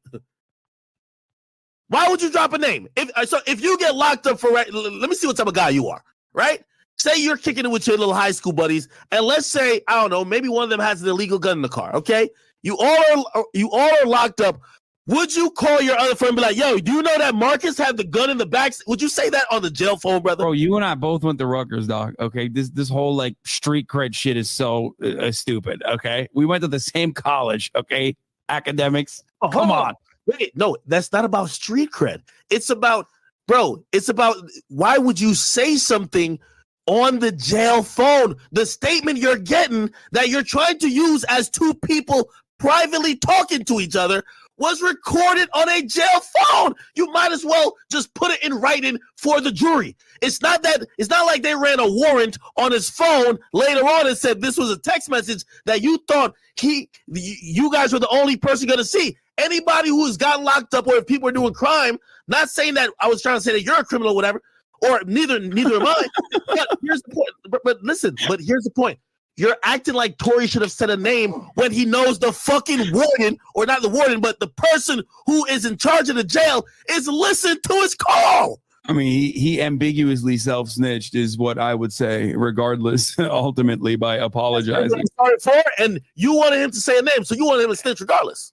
[1.88, 2.88] Why would you drop a name?
[2.96, 5.36] If uh, so, if you get locked up for, re- l- let me see what
[5.36, 6.62] type of guy you are, right?
[6.98, 10.10] Say you're kicking it with your little high school buddies, and let's say I don't
[10.10, 11.94] know, maybe one of them has an illegal gun in the car.
[11.94, 12.28] Okay,
[12.62, 14.60] you all are you all are locked up.
[15.08, 17.78] Would you call your other friend and be like, "Yo, do you know that Marcus
[17.78, 20.42] had the gun in the back?" Would you say that on the jail phone, brother?
[20.42, 22.14] Bro, you and I both went to Rutgers, dog.
[22.18, 25.80] Okay, this this whole like street cred shit is so uh, stupid.
[25.86, 27.70] Okay, we went to the same college.
[27.76, 28.16] Okay,
[28.50, 29.22] Akademiks.
[29.42, 29.94] Oh, Come hold on.
[30.26, 32.22] Wait, no, that's not about street cred.
[32.50, 33.06] It's about,
[33.46, 34.36] bro, it's about
[34.68, 36.38] why would you say something
[36.86, 38.36] on the jail phone?
[38.52, 42.28] The statement you're getting that you're trying to use as two people
[42.58, 44.24] privately talking to each other
[44.58, 46.74] was recorded on a jail phone.
[46.94, 49.96] You might as well just put it in writing for the jury.
[50.22, 54.06] It's not that it's not like they ran a warrant on his phone later on
[54.06, 58.08] and said this was a text message that you thought he you guys were the
[58.08, 59.16] only person going to see.
[59.38, 61.98] Anybody who has got locked up or if people are doing crime,
[62.28, 64.42] not saying that I was trying to say that you're a criminal or whatever,
[64.82, 66.06] or neither neither am I.
[66.46, 67.30] but here's the point.
[67.48, 68.98] But, but listen, but here's the point.
[69.36, 73.38] You're acting like Tory should have said a name when he knows the fucking warden,
[73.54, 77.06] or not the warden, but the person who is in charge of the jail is
[77.06, 78.62] listening to his call.
[78.88, 84.16] I mean, he, he ambiguously self snitched, is what I would say, regardless, ultimately, by
[84.16, 85.04] apologizing.
[85.42, 88.00] For, and you wanted him to say a name, so you wanted him to snitch
[88.00, 88.52] regardless.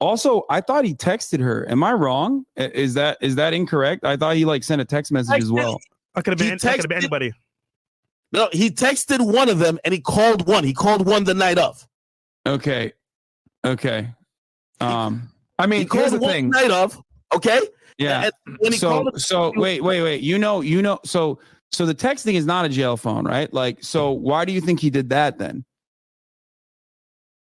[0.00, 1.68] Also, I thought he texted her.
[1.68, 2.44] Am I wrong?
[2.56, 4.04] Is that is that incorrect?
[4.04, 5.80] I thought he like sent a text message as well.
[6.14, 6.58] I could have He been.
[6.68, 7.32] I could have been texted- anybody.
[8.30, 10.62] No, he texted one of them and he called one.
[10.62, 11.86] He called one the night of.
[12.46, 12.92] Okay.
[13.64, 14.08] Okay.
[14.80, 16.50] Um I mean, here's called the one thing.
[16.50, 17.00] night of.
[17.34, 17.60] Okay.
[17.96, 18.30] yeah.
[18.46, 20.20] And when he So called him, so wait, wait, wait.
[20.20, 21.40] You know, you know, so
[21.72, 23.52] so the texting is not a jail phone, right?
[23.52, 25.64] Like, so why do you think he did that then?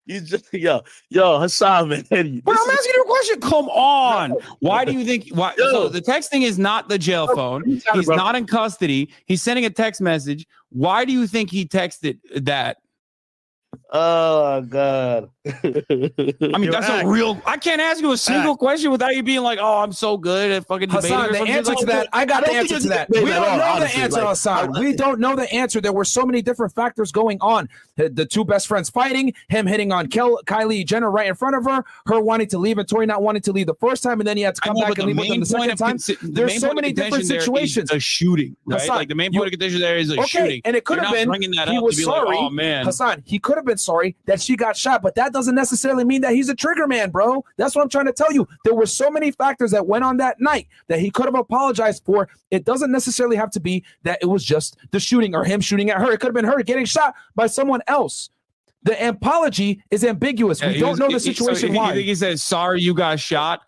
[0.06, 2.06] You just yo yo Hasan man.
[2.44, 3.42] But I'm asking you a question.
[3.42, 4.32] Come on.
[4.60, 5.72] Why do you think why Yo.
[5.72, 7.64] so the texting is not the jail phone?
[7.94, 9.10] He's not in custody.
[9.26, 10.48] He's sending a text message.
[10.70, 12.78] Why do you think he texted that?
[13.92, 15.30] Oh God.
[15.46, 15.52] I
[16.58, 17.04] mean, Yo, that's Ak.
[17.04, 17.40] a real.
[17.46, 20.52] I can't ask you a single question without you being like, "Oh, I'm so good
[20.52, 22.88] at fucking debating." Hasan, the answer like to that, I I got the answer to
[22.90, 23.10] that.
[23.10, 24.72] We don't all, know the answer, Like, Hasan.
[24.80, 25.82] We don't know the answer.
[25.82, 27.68] There were so many different factors going on.
[27.98, 31.56] The, the two best friends fighting, him hitting on Kel, Kylie Jenner right in front
[31.56, 34.20] of her, her wanting to leave, and Tory not wanting to leave the first time,
[34.20, 35.78] and then he had to come know, back and leave with them the second of
[35.78, 35.98] time.
[35.98, 37.44] consi- the There's main so many different contention there is
[37.74, 37.92] situations.
[37.92, 38.80] A shooting, right?
[38.82, 40.62] Hasan, like the main you- point of contention there is a Okay, shooting.
[40.66, 41.32] and it could have been
[41.70, 42.38] he was sorry.
[42.40, 45.56] "Oh man." Hasan, he could have been sorry that she got shot, but that doesn't
[45.56, 47.44] necessarily mean that he's a trigger man, bro.
[47.58, 48.48] That's what I'm trying to tell you.
[48.66, 52.04] There were so many factors that went on that night that he could have apologized
[52.06, 52.28] for.
[52.52, 55.90] It doesn't necessarily have to be that it was just the shooting or him shooting
[55.90, 56.12] at her.
[56.12, 58.30] It could have been her getting shot by someone else.
[58.84, 60.62] The apology is ambiguous.
[60.62, 62.94] Yeah, we don't was- know the he- so situation you think he says, "Sorry, you
[62.94, 63.62] got shot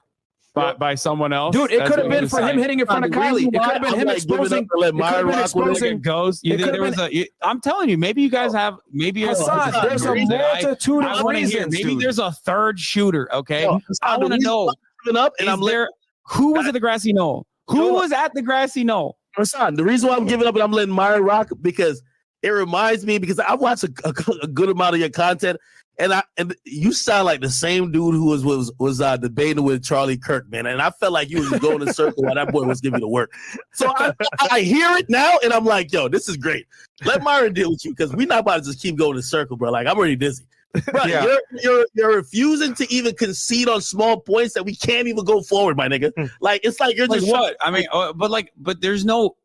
[0.56, 1.56] by, by someone else"?
[1.56, 3.56] Dude, it could have been for him hitting in front of The reason Kylie.
[3.56, 4.68] It could have been I'm him like exposing.
[4.78, 5.96] let It could Myra have been rock with Look, exposing.
[5.98, 6.40] it goes.
[6.44, 7.16] You It think could've there was a?
[7.16, 8.58] you- I'm telling you, maybe you guys oh.
[8.58, 8.78] have.
[8.92, 11.48] Maybe you're Hasan, Hasan, there's a multitude I of want to hear.
[11.66, 11.74] reasons.
[11.74, 12.02] Maybe dude.
[12.02, 13.28] there's a third shooter.
[13.34, 14.74] Okay, Yo, I want to know.
[15.06, 15.90] giving up and I'm there
[16.28, 17.46] who was at the grassy knoll?
[17.68, 19.18] Who was at the grassy knoll?
[19.38, 22.02] Hasan, the reason why I'm giving up and I'm letting Myron rock because
[22.42, 24.14] it reminds me because I've watched a, a,
[24.44, 25.60] a good amount of your content
[25.98, 29.64] and I and you sound like the same dude who was was was uh, debating
[29.64, 30.66] with Charlie Kirk, man.
[30.66, 33.00] And I felt like you was going in a circle while that boy was giving
[33.00, 33.34] the work.
[33.74, 34.14] So I,
[34.52, 36.66] I hear it now and I'm like, yo, this is great.
[37.06, 39.24] Let Myron deal with you because we're not about to just keep going in a
[39.24, 39.72] circle, bro.
[39.72, 40.46] Like I'm already dizzy.
[40.92, 41.24] Bro, Yeah.
[41.24, 45.42] you're, you're you're refusing to even concede on small points that we can't even go
[45.42, 46.12] forward, my nigga.
[46.42, 47.56] Like it's like you're Like just what?
[47.62, 49.36] I mean, uh, but like, but there's no.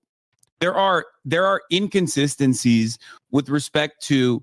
[0.59, 2.98] There are there are inconsistencies
[3.31, 4.43] with respect to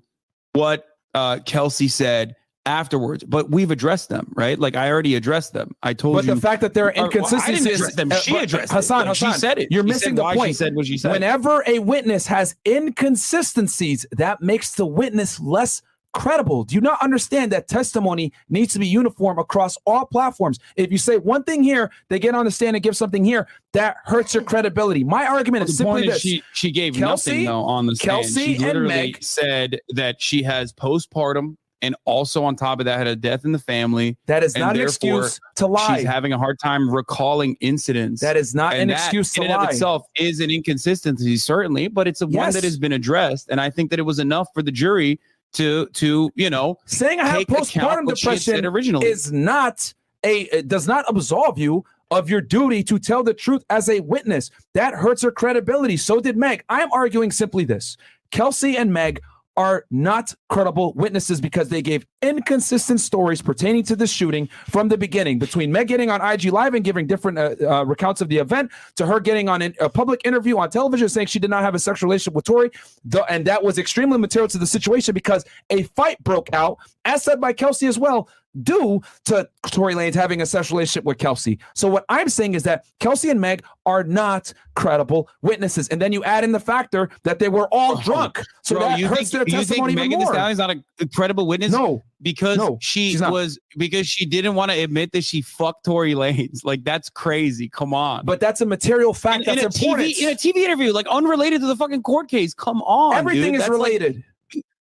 [0.54, 0.84] what
[1.18, 2.34] uh, Kelsey said
[2.66, 4.58] afterwards, but we've addressed them, right?
[4.58, 5.74] Like I already addressed them.
[5.82, 6.30] I told But you.
[6.32, 8.10] But the fact that there are Or- well, I didn't inconsistencies, address them.
[8.10, 9.06] She addressed Hasan.
[9.06, 9.68] Hasan, she said it.
[9.70, 10.48] You're She missing the point.
[10.48, 11.12] She said what she said.
[11.12, 15.82] Whenever a witness has inconsistencies, that makes the witness less
[16.12, 16.64] credible.
[16.64, 20.58] Do you not understand that testimony needs to be uniform across all platforms?
[20.76, 23.46] If you say one thing here, they get on the stand and give something here,
[23.72, 25.04] that hurts your credibility.
[25.04, 28.10] My argument the is simply is she she gave Kelsey- nothing though on the stand.
[28.22, 32.98] Kelsey she and Meg- said that she has postpartum and also on top of that
[32.98, 34.16] had a death in the family.
[34.26, 35.98] that is not an excuse to lie.
[35.98, 38.20] She's having a hard time recalling incidents.
[38.20, 39.62] that is not and an that excuse to in lie.
[39.62, 43.48] of itself is an inconsistency, certainly, but it's a one that has been addressed.
[43.48, 45.20] And I think that it was enough for the jury
[45.54, 49.06] to to you know Saying I have postpartum depression originally.
[49.06, 49.92] is not
[50.24, 54.50] a does not absolve you of your duty to tell the truth as a witness.
[54.74, 55.96] That hurts her credibility.
[55.96, 56.64] So did Meg.
[56.68, 57.96] I am arguing simply this:
[58.30, 59.20] Kelsey and Meg
[59.58, 64.96] are not credible witnesses because they gave inconsistent stories pertaining to the shooting from the
[64.96, 65.40] beginning.
[65.40, 68.70] Between Meg getting on IG Live and giving different uh, uh, recounts of the event,
[68.94, 71.74] to her getting on an- a public interview on television saying she did not have
[71.74, 72.70] a sexual relationship with Tory,
[73.04, 77.24] the, and that was extremely material to the situation because a fight broke out, as
[77.24, 78.28] said by Kelsey as well,
[78.62, 81.58] due to Tory Lanez having a sexual relationship with Kelsey.
[81.74, 86.12] So what I'm saying is that Kelsey and Meg are not credible witnesses, and then
[86.12, 89.30] you add in the factor that they were all drunk, so Bro, that you hurts
[89.30, 90.26] think, their you think Megan Thee.
[90.26, 91.72] Stallion's not a, credible witness?
[91.72, 96.14] No, because No, she was because she didn't want to admit that she fucked Tory
[96.14, 96.60] Lanez.
[96.64, 97.68] Like that's crazy.
[97.68, 98.26] Come on.
[98.26, 100.08] but that's a material fact in, in that's a important.
[100.10, 102.52] TV in a TV interview, like unrelated to the fucking court case.
[102.52, 103.54] Come on, Everything dude.
[103.54, 104.24] is That's like- related.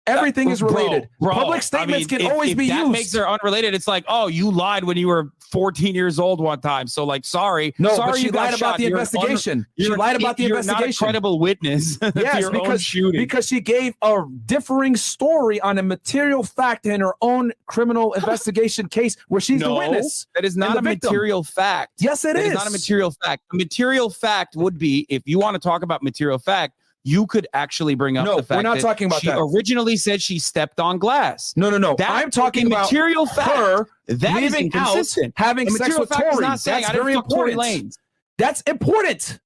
[0.07, 1.07] Everything is related.
[1.19, 2.91] bro, Public I statements mean, can if- always if be that used.
[2.91, 3.73] makes her unrelated.
[3.75, 6.87] It's like, oh, you lied when you were 14 years old one time.
[6.87, 8.77] So, like, sorry, no, sorry she you lied about shot.
[8.77, 9.67] the You're an un- investigation.
[9.77, 11.05] she lied about the you're Not a investigation.
[11.05, 11.99] credible witness.
[12.15, 17.51] Yes, because because she gave a differing story on a material fact in her own
[17.67, 20.25] criminal investigation case where she's the witness.
[20.35, 21.09] that is not a victim.
[21.11, 21.91] material fact.
[21.99, 22.47] Yes, it That is.
[22.49, 23.43] is not a material fact.
[23.53, 26.73] A material fact would be if you want to talk about material fact,
[27.03, 29.39] you could actually bring up No, the fact we're not that talking about she that.
[29.39, 31.53] originally said she stepped on glass.
[31.55, 31.95] No, no, no.
[31.95, 33.49] That I'm talking is about material fact.
[33.57, 35.33] her that is leaving out inconsistent.
[35.35, 36.41] having A sex with Tory.
[36.45, 37.95] not saying That's I very important.
[38.37, 39.39] That's important.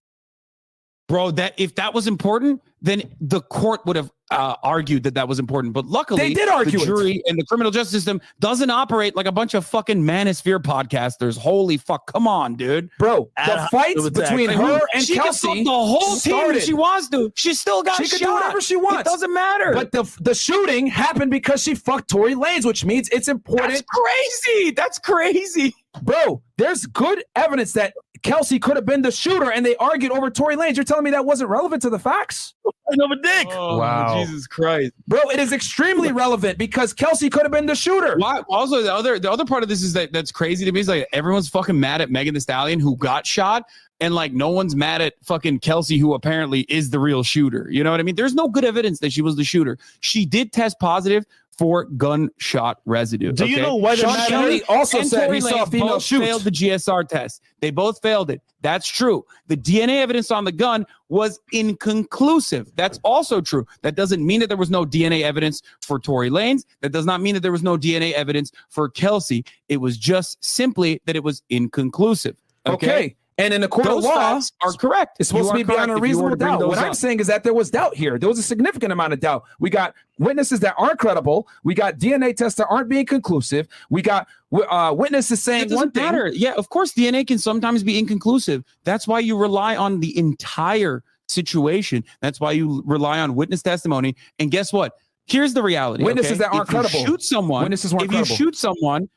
[1.08, 1.32] Bro.
[1.32, 5.38] That if that was important, then the court would have uh, argued that that was
[5.38, 5.74] important.
[5.74, 6.88] But luckily, They did argue the it.
[6.88, 11.38] jury and the criminal justice system doesn't operate like a bunch of fucking manosphere podcasters.
[11.38, 12.12] Holy fuck!
[12.12, 12.90] Come on, dude.
[12.98, 16.58] Bro, the Ad- fights between her and she can Kelsey, fuck the whole team started.
[16.58, 17.32] if she wants to.
[17.36, 19.74] She still got She can do whatever she wants It doesn't matter.
[19.74, 23.70] But the the shooting happened because she fucked Tory Lanez, which means it's important.
[23.74, 24.72] that's crazy.
[24.72, 25.74] That's crazy.
[26.02, 30.30] Bro, there's good evidence that Kelsey could have been the shooter, and they argued over
[30.30, 30.76] Tory Lanez.
[30.76, 32.54] You're telling me that wasn't relevant to the facts?
[32.66, 33.48] I know a dick.
[33.52, 34.24] Oh, Wow.
[34.24, 34.94] Jesus Christ.
[35.08, 38.16] Bro, it is extremely relevant because Kelsey could have been the shooter.
[38.18, 40.80] Why, also, the other the other part of this is that that's crazy to me
[40.80, 43.64] is like everyone's fucking mad at Megan Thee Stallion who got shot,
[44.00, 47.68] and like no one's mad at fucking Kelsey who apparently is the real shooter.
[47.72, 48.16] You know what I mean?
[48.16, 49.78] There's no good evidence that she was the shooter.
[50.02, 51.26] She did test positive
[51.58, 53.32] for gunshot residue.
[53.32, 56.00] Do you know why they're Sean Kelly also and said Tory he saw a female
[56.00, 56.20] shoot.
[56.20, 57.42] failed the GSR test.
[57.62, 58.42] They both failed it.
[58.62, 59.26] That's true.
[59.48, 62.72] The DNA evidence on the gun was inconclusive.
[62.76, 63.66] That's also true.
[63.84, 66.66] That doesn't mean that there was no DNA evidence for Tory Lanez.
[66.82, 69.46] That does not mean that there was no DNA evidence for Kelsey.
[69.70, 72.36] It was just simply that it was inconclusive.
[72.66, 72.88] Okay.
[72.88, 73.16] Okay.
[73.38, 75.18] And in the court Those of law, facts are correct.
[75.20, 76.66] it's supposed to be beyond a if reasonable doubt.
[76.66, 78.18] What I'm saying is that there was doubt here.
[78.18, 79.44] There was a significant amount of doubt.
[79.60, 81.48] We got witnesses that aren't credible.
[81.64, 83.68] We got DNA tests that aren't being conclusive.
[83.90, 86.04] We got uh, witnesses saying one thing.
[86.04, 86.28] matter.
[86.34, 88.64] Yeah, of course, DNA can sometimes be inconclusive.
[88.86, 92.06] That's why you rely on the entire situation.
[92.22, 94.16] That's why you rely on witness testimony.
[94.40, 94.94] And guess what?
[95.26, 96.06] Here's the reality.
[96.06, 96.40] Witnesses okay?
[96.40, 97.06] that aren't if you credible.
[97.06, 97.64] Shoot someone.
[97.64, 98.20] Witnesses if credible.
[98.20, 99.10] you shoot someone,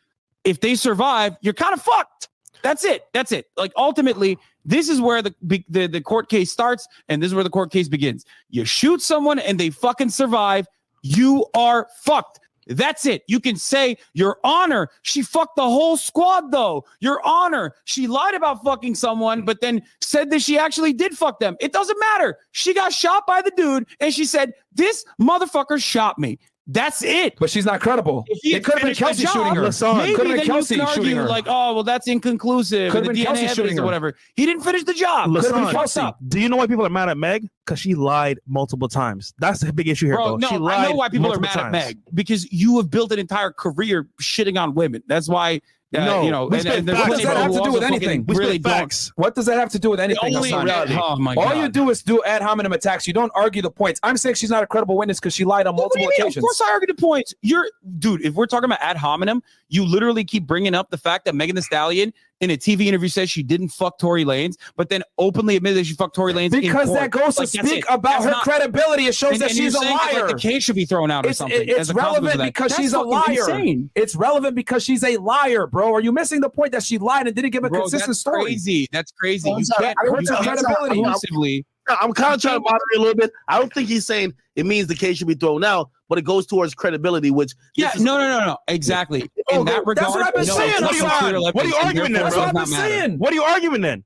[0.42, 2.28] if they survive, you're kind of fucked.
[2.62, 3.04] That's it.
[3.12, 3.46] That's it.
[3.56, 7.44] Like ultimately, this is where the, the the court case starts, and this is where
[7.44, 8.24] the court case begins.
[8.50, 10.66] You shoot someone and they fucking survive,
[11.02, 12.40] you are fucked.
[12.68, 13.22] That's it.
[13.26, 16.84] You can say, Your Honor, she fucked the whole squad, though.
[17.00, 21.40] Your Honor, she lied about fucking someone, but then said that she actually did fuck
[21.40, 21.56] them.
[21.60, 22.38] It doesn't matter.
[22.52, 26.38] She got shot by the dude, and she said, This motherfucker shot me.
[26.70, 27.34] That's it.
[27.40, 28.26] But she's not credible.
[28.42, 29.62] He It could have been Kelsey job, shooting her.
[29.62, 32.92] Lasan, Maybe Could have then Kelsey you can argue like, oh, well, that's inconclusive.
[32.92, 33.86] Could've been the Kelsey shooting evidence or her.
[33.86, 34.14] whatever.
[34.36, 35.30] He didn't finish the job.
[35.30, 36.02] Lasan, Could've been Kelsey.
[36.28, 37.48] Do you know why people are mad at Meg?
[37.64, 39.32] Because she lied multiple times.
[39.38, 40.36] That's the big issue here, Bro, bro.
[40.36, 41.66] no, she I know why people are mad times.
[41.66, 45.02] at Meg because you have built an entire career shitting on women.
[45.06, 45.60] That's why,
[45.96, 47.22] uh, No, you know, we and, and there's facts.
[47.22, 48.24] plenty What does that have to do with anything?
[48.26, 49.12] Really facts.
[49.16, 50.96] What does that have to do with anything, only reality.
[51.00, 53.06] Oh my All you do is do ad hominem attacks.
[53.06, 53.98] You don't argue the points.
[54.02, 56.20] I'm saying she's not a credible witness because she lied on multiple you mean?
[56.20, 56.36] occasions.
[56.38, 57.34] Of course, I argue the points.
[57.42, 58.24] You're, dude.
[58.24, 61.56] If we're talking about ad hominem, you literally keep bringing up the fact that Megan
[61.56, 65.56] Thee Stallion in a TV interview says she didn't fuck Tory Lanez, but then openly
[65.56, 67.00] admitted that she fucked Tory Lanez in because court.
[67.00, 67.84] that goes to Like, that's speak it.
[67.88, 69.06] about That's her not- credibility.
[69.06, 70.26] It shows and- that and she's a saying that, liar.
[70.26, 71.60] Like the case should be thrown out or It's, something.
[71.60, 73.24] it- it's as a consequence of relevant because That's she's a liar.
[73.30, 73.90] Insane.
[73.94, 75.92] It's relevant because she's a liar, bro.
[75.94, 78.20] Are you missing the point that she lied and didn't give a Bro, consistent that's
[78.20, 78.44] story?
[78.44, 78.88] crazy.
[78.92, 79.50] That's crazy.
[79.50, 79.86] I'm You sorry.
[79.86, 81.64] can't, I you heard can't credibility.
[81.88, 82.08] Conclusively.
[82.08, 83.32] I'm kind of trying to moderate a little bit.
[83.48, 86.22] I don't think he's saying it means the case should be thrown out, but it
[86.22, 88.58] goes towards credibility, which Yeah, no, no, no, no.
[88.68, 89.30] Exactly.
[89.50, 90.82] Oh, In that that's regard, what I've been no, saying.
[90.82, 91.22] What are you not on?
[91.22, 92.44] material What are you arguing then, That's bro?
[92.46, 93.18] what I've been saying.
[93.18, 94.04] What are you arguing then?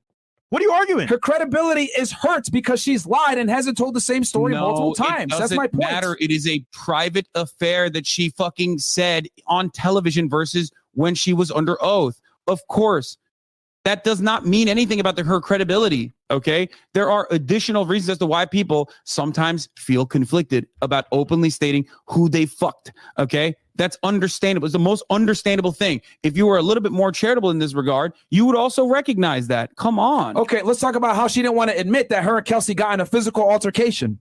[0.49, 1.07] What are you arguing?
[1.07, 4.93] Her credibility is hurt because she's lied and hasn't told the same story No, multiple
[4.93, 5.31] times.
[5.31, 5.91] That's doesn't my point.
[5.91, 6.15] Matter.
[6.19, 11.49] It is a private affair that she fucking said on television versus when she was
[11.49, 12.21] under oath.
[12.45, 13.17] Of course,
[13.83, 16.13] that does not mean anything about the, her credibility.
[16.33, 21.85] Okay, there are additional reasons as to why people sometimes feel conflicted about openly stating
[22.07, 22.91] who they fucked.
[23.19, 24.65] Okay, that's understandable.
[24.65, 26.01] It's the most understandable thing.
[26.23, 29.47] If you were a little bit more charitable in this regard, you would also recognize
[29.47, 29.75] that.
[29.75, 30.35] Come on.
[30.35, 32.95] Okay, let's talk about how she didn't want to admit that her and Kelsey got
[32.95, 34.17] in a physical altercation.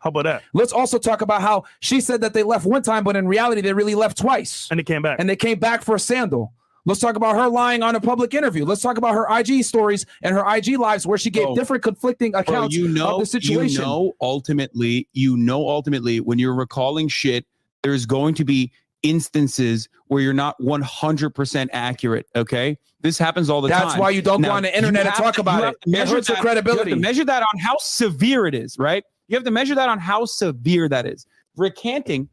[0.00, 0.42] How about that?
[0.52, 3.60] Let's also talk about how she said that they left one time, but in reality,
[3.60, 4.66] they really left twice.
[4.70, 5.20] And they came back.
[5.20, 6.52] And they came back for a sandal.
[6.86, 8.64] Let's talk about her lying on a public interview.
[8.64, 12.32] Let's talk about her IG stories and her IG lives where she gave different conflicting
[12.34, 13.80] accounts you know, of the situation.
[13.82, 17.44] You know, ultimately, you know, ultimately, when you're recalling shit,
[17.82, 18.70] there's going to be
[19.02, 22.26] instances where you're not 100% accurate.
[22.36, 23.88] Okay, this happens all the time.
[23.88, 25.76] That's why you don't go on the internet and talk to- about it.
[25.88, 26.90] measure that- credibility.
[26.90, 29.02] You have to measure that on how severe it is, right?
[29.26, 31.26] You have to measure that on how severe that is.
[31.56, 32.28] Recanting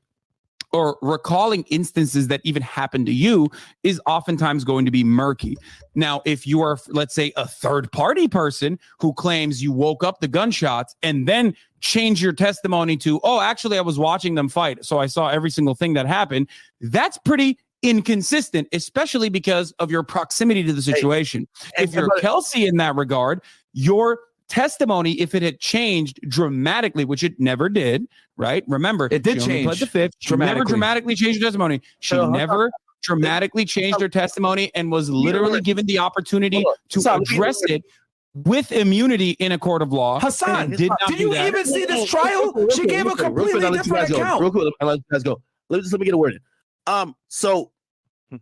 [0.74, 3.50] or recalling instances that even happened to you
[3.84, 5.56] is oftentimes going to be murky.
[5.94, 10.20] Now, if you are, let's say, a third party person who claims you woke up
[10.20, 14.84] the gunshots and then change your testimony to, oh, actually, I was watching them fight.
[14.84, 16.50] So I saw every single thing that happened.
[16.82, 21.48] That's pretty inconsistent, especially because of your proximity to the situation.
[21.78, 23.42] and- if you're Kelsey in that regard,
[23.74, 24.20] your
[24.50, 28.08] testimony, if it had changed dramatically, which it never did,
[28.38, 28.64] right?
[28.68, 30.14] Remember, It did she only pled change the fifth.
[30.20, 30.70] She never dramatically.
[30.72, 31.82] dramatically changed her testimony.
[32.00, 32.72] She So, never
[33.04, 37.20] dramatically changed her testimony and was literally given the opportunity to Stop.
[37.20, 37.84] Let me- address it
[38.34, 40.20] with immunity in a court of law.
[40.20, 41.48] Hasan, did not did you that.
[41.48, 42.68] even see this trial?
[42.72, 44.42] She gave a quick, quick, completely I'll let you different account.
[44.42, 45.42] Real quick, I'll let you guys go.
[45.70, 46.40] Let me just let me get a word in.
[46.88, 47.72] Um, so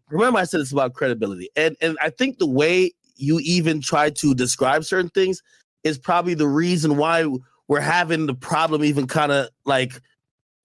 [0.10, 4.10] remember I said it's about credibility, and and I think the way you even try
[4.10, 5.42] to describe certain things
[5.84, 7.26] is probably the reason why
[7.68, 9.94] we're having the problem, even kind of like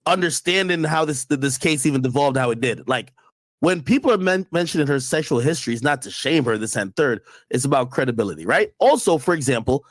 [0.05, 2.87] understanding how this this case even devolved how it did.
[2.87, 3.13] Like
[3.59, 6.57] when people are men- mentioning her sexual history, it's not to shame her.
[6.57, 8.71] This and third, it's about credibility, right?
[8.79, 9.85] Also, for example,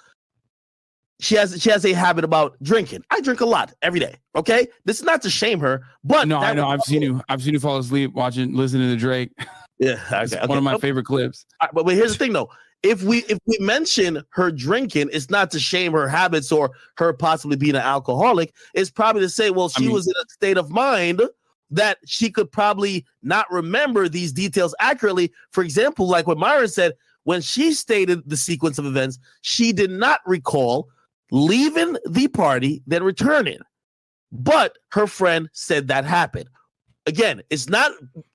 [1.20, 3.02] she has she has a habit about drinking.
[3.10, 4.16] I drink a lot every day.
[4.34, 6.68] Okay, this is not to shame her, but no, I know.
[6.68, 7.22] I've seen you.
[7.28, 9.32] I've seen you fall asleep watching, listening to Drake.
[9.78, 10.80] Yeah, It's okay, one of my okay.
[10.88, 11.44] favorite clips.
[11.60, 12.50] Right, but, but here's the thing though.
[12.86, 17.12] If we if we mention her drinking, it's not to shame her habits or her
[17.12, 18.54] possibly being an alcoholic.
[18.74, 21.20] It's probably to say, well, I she mean- was in a state of mind
[21.70, 25.32] that she could probably not remember these details accurately.
[25.50, 26.92] For example, like what Myron said,
[27.24, 30.88] when she stated the sequence of events, she did not recall
[31.32, 33.58] leaving the party, then returning.
[34.30, 36.48] But her friend said that happened.
[37.06, 37.92] Again, it's not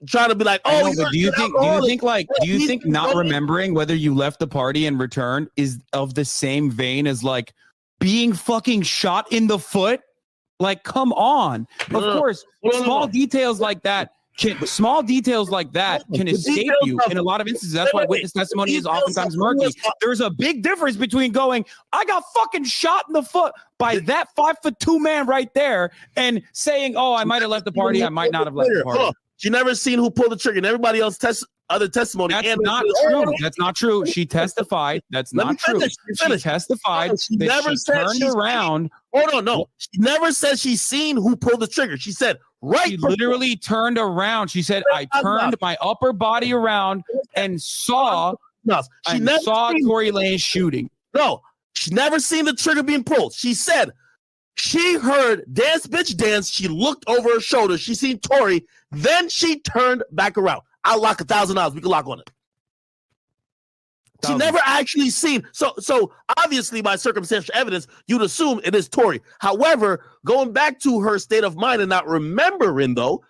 [0.08, 1.54] trying to be like, oh, know, but do you think?
[1.60, 2.28] Do you think like?
[2.42, 6.24] Do you think not remembering whether you left the party and returned is of the
[6.24, 7.54] same vein as like
[8.00, 10.02] being fucking shot in the foot?
[10.60, 11.68] Like, come on.
[11.94, 12.46] Of course,
[12.84, 17.22] small details like that can small details like that can The escape you in a
[17.22, 17.74] lot of instances.
[17.74, 19.68] That's why witness testimony is oftentimes of murky.
[20.00, 24.30] There's a big difference between going, I got fucking shot in the foot by that
[24.36, 28.04] five foot two man right there, and saying, Oh, I might have left the party,
[28.04, 29.12] I might not have left the party.
[29.38, 30.58] She never seen who pulled the trigger.
[30.58, 32.34] And everybody else test other testimony.
[32.34, 33.34] That's and not true.
[33.42, 34.06] That's not true.
[34.06, 35.02] She testified.
[35.10, 35.80] That's not true.
[35.80, 35.96] finish.
[36.22, 38.92] Let me She testified she never she said turned she's- around.
[39.14, 39.68] Hold on, no.
[39.78, 41.98] She never said she's seen who pulled the trigger.
[41.98, 42.90] She said right.
[42.90, 44.50] She literally turned around.
[44.50, 47.04] She said, "I turned my upper body around
[47.36, 51.42] and saw No, she and never saw Tory Lane shooting." No,
[51.74, 53.34] she never seen the trigger being pulled.
[53.34, 53.92] She said
[54.56, 56.50] she heard dance, bitch, dance.
[56.50, 57.78] She looked over her shoulder.
[57.78, 58.66] She seen Tory.
[58.92, 60.62] Then she turned back around.
[60.84, 61.74] I'll lock a thousand dollars.
[61.74, 62.30] We can lock on it.
[64.26, 65.48] She never actually seen.
[65.52, 69.22] So, so obviously, by circumstantial evidence, you'd assume it is Tory.
[69.40, 73.24] However, going back to her state of mind and not remembering, though,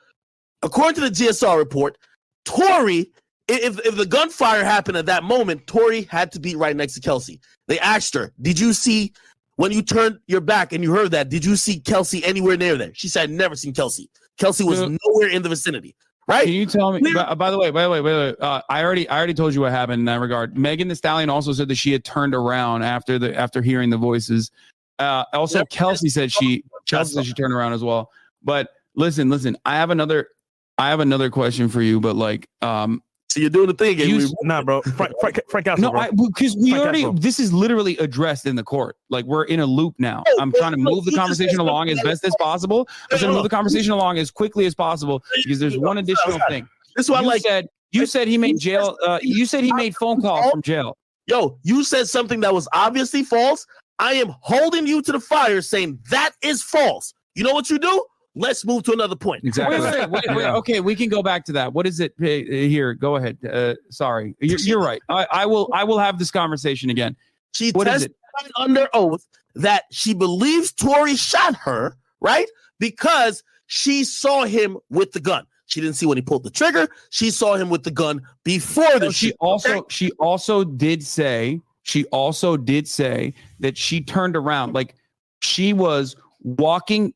[0.63, 1.97] according to the GSR report,
[2.45, 3.11] Tory,
[3.47, 7.01] if if the gunfire happened at that moment, Tory had to be right next to
[7.01, 7.39] Kelsey.
[7.68, 9.13] They asked her, "Did you see
[9.57, 11.30] when you turned your back and you heard that?
[11.30, 14.09] Did you see Kelsey anywhere near there?" She said, "Never seen Kelsey.
[14.38, 14.97] Kelsey was Yeah.
[15.05, 15.95] nowhere in the vicinity."
[16.27, 16.45] Right?
[16.45, 17.14] Can you tell me?
[17.14, 19.34] By, by the way, by the way, by the way, uh, I already, I already
[19.34, 20.57] told you what happened in that regard.
[20.57, 23.98] Megan Thee Stallion also said that she had turned around after the after hearing the
[23.98, 24.52] voices.
[24.99, 25.65] Uh, also.
[25.65, 28.11] Kelsey said she, Kelsey said she turned around as well.
[28.43, 30.30] But listen, listen, I have another,
[30.77, 31.99] I have another question for you.
[31.99, 33.02] But like, um,
[33.32, 34.10] So you're doing the thing again.
[34.10, 34.82] You We- s- Nah, bro.
[34.82, 37.14] Frank, Frank, Frank Castle, no, because we Frank already Castle.
[37.14, 38.98] this is literally addressed in the court.
[39.10, 40.24] Like we're in a loop now.
[40.38, 42.90] I'm trying to move the conversation along as best as possible.
[43.10, 46.40] I'm trying to move the conversation along as quickly as possible because there's one additional
[46.49, 46.68] thing.
[46.98, 48.98] This is why, You like, said you said he made jail.
[49.06, 50.98] Uh, you said he made phone calls from jail.
[51.28, 53.66] yo, you said something that was obviously false.
[53.99, 57.14] I am holding you to the fire, saying that is false.
[57.36, 58.03] You know what you do?
[58.36, 59.44] Let's move to another point.
[59.44, 59.80] Exactly.
[59.80, 60.45] Wait, wait, wait, wait, wait.
[60.45, 61.74] Okay, we can go back to that.
[61.74, 62.94] What is it uh, here?
[62.94, 63.38] Go ahead.
[63.45, 65.02] Uh, sorry, you're, you're right.
[65.10, 65.70] I, I will.
[65.74, 67.16] I will have this conversation again.
[67.53, 68.52] She What is testified it?
[68.56, 72.48] under oath that she believes Tory shot her, right?
[72.80, 75.45] Because she saw him with the gun.
[75.66, 76.88] She didn't see when he pulled the trigger.
[77.10, 79.36] She saw him with the gun before the So she shoot.
[79.41, 79.86] also okay?
[79.90, 84.95] she also did say she also did say that she turned around like
[85.41, 87.14] she was walking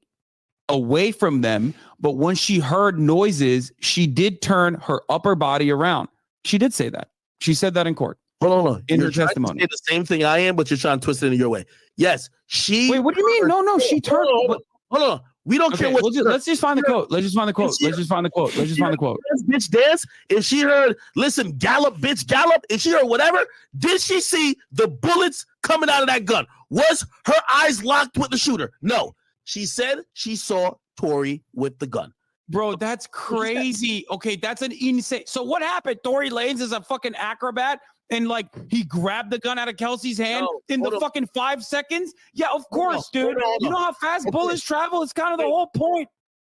[0.69, 6.07] away from them but when she heard noises she did turn her upper body around
[6.43, 7.09] she did say that
[7.39, 8.83] she said that in court Hold on, hold on.
[8.89, 9.61] in You're her testimony.
[9.61, 11.65] the same thing I am, but you're trying to twist it in your way.
[11.95, 12.91] Yes, she.
[12.91, 14.57] wait what do you mean no no she turned Hold on,
[14.91, 15.21] hold on.
[15.45, 16.03] We don't okay care what.
[16.03, 18.25] we'll just, let's just find the quote let's just find the quote let's just find
[18.25, 20.05] the quote let's just find the quote bitch dance.
[20.29, 22.65] If she heard, listen, gallop, bitch, gallop.
[22.69, 23.45] If she heard whatever,
[23.77, 26.45] did she see the bullets coming out of that gun?
[26.69, 28.71] Was her eyes locked with the shooter?
[28.81, 29.15] No.
[29.45, 32.11] She said she saw Tory with the gun.
[32.49, 34.05] Bro, that's crazy.
[34.11, 35.23] Okay, that's an insane.
[35.25, 35.99] So what happened?
[36.03, 37.79] Tory Lanez is a fucking acrobat,
[38.11, 40.99] and like he grabbed the gun out of Kelsey's hand No, in the on.
[40.99, 42.13] fucking five seconds.
[42.33, 43.23] Yeah, of Hold course, dude.
[43.23, 45.01] hold on, hold You know how fast bullets travel?
[45.01, 46.07] It's kind of the whole point.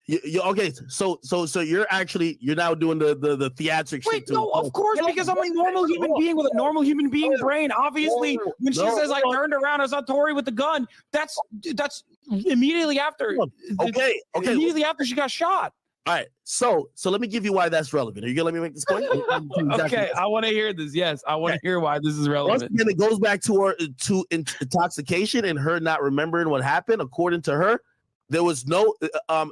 [0.08, 4.04] You, you, okay, so so so you're actually you're now doing the the, the theatric
[4.06, 4.34] Wait, shit too.
[4.34, 7.10] no, of course, No, because I'm a normal wait, human being with a normal human
[7.10, 7.72] being No, brain.
[7.72, 10.86] Obviously, no, when she no, says I turned around, I saw Tory with the gun.
[11.10, 11.36] That's
[11.74, 13.36] that's immediately after.
[13.80, 14.52] Okay, okay.
[14.52, 15.72] Immediately after she got shot.
[16.06, 16.28] All right.
[16.44, 18.24] So so let me give you why that's relevant.
[18.24, 19.04] Are you gonna let me make this point?
[19.80, 20.94] okay, I want to hear this.
[20.94, 22.70] Yes, I want to hear why this is Once relevant.
[22.74, 27.02] again, it goes back to her to intoxication and her not remembering what happened.
[27.02, 27.80] According to her,
[28.28, 28.94] there was no
[29.28, 29.50] um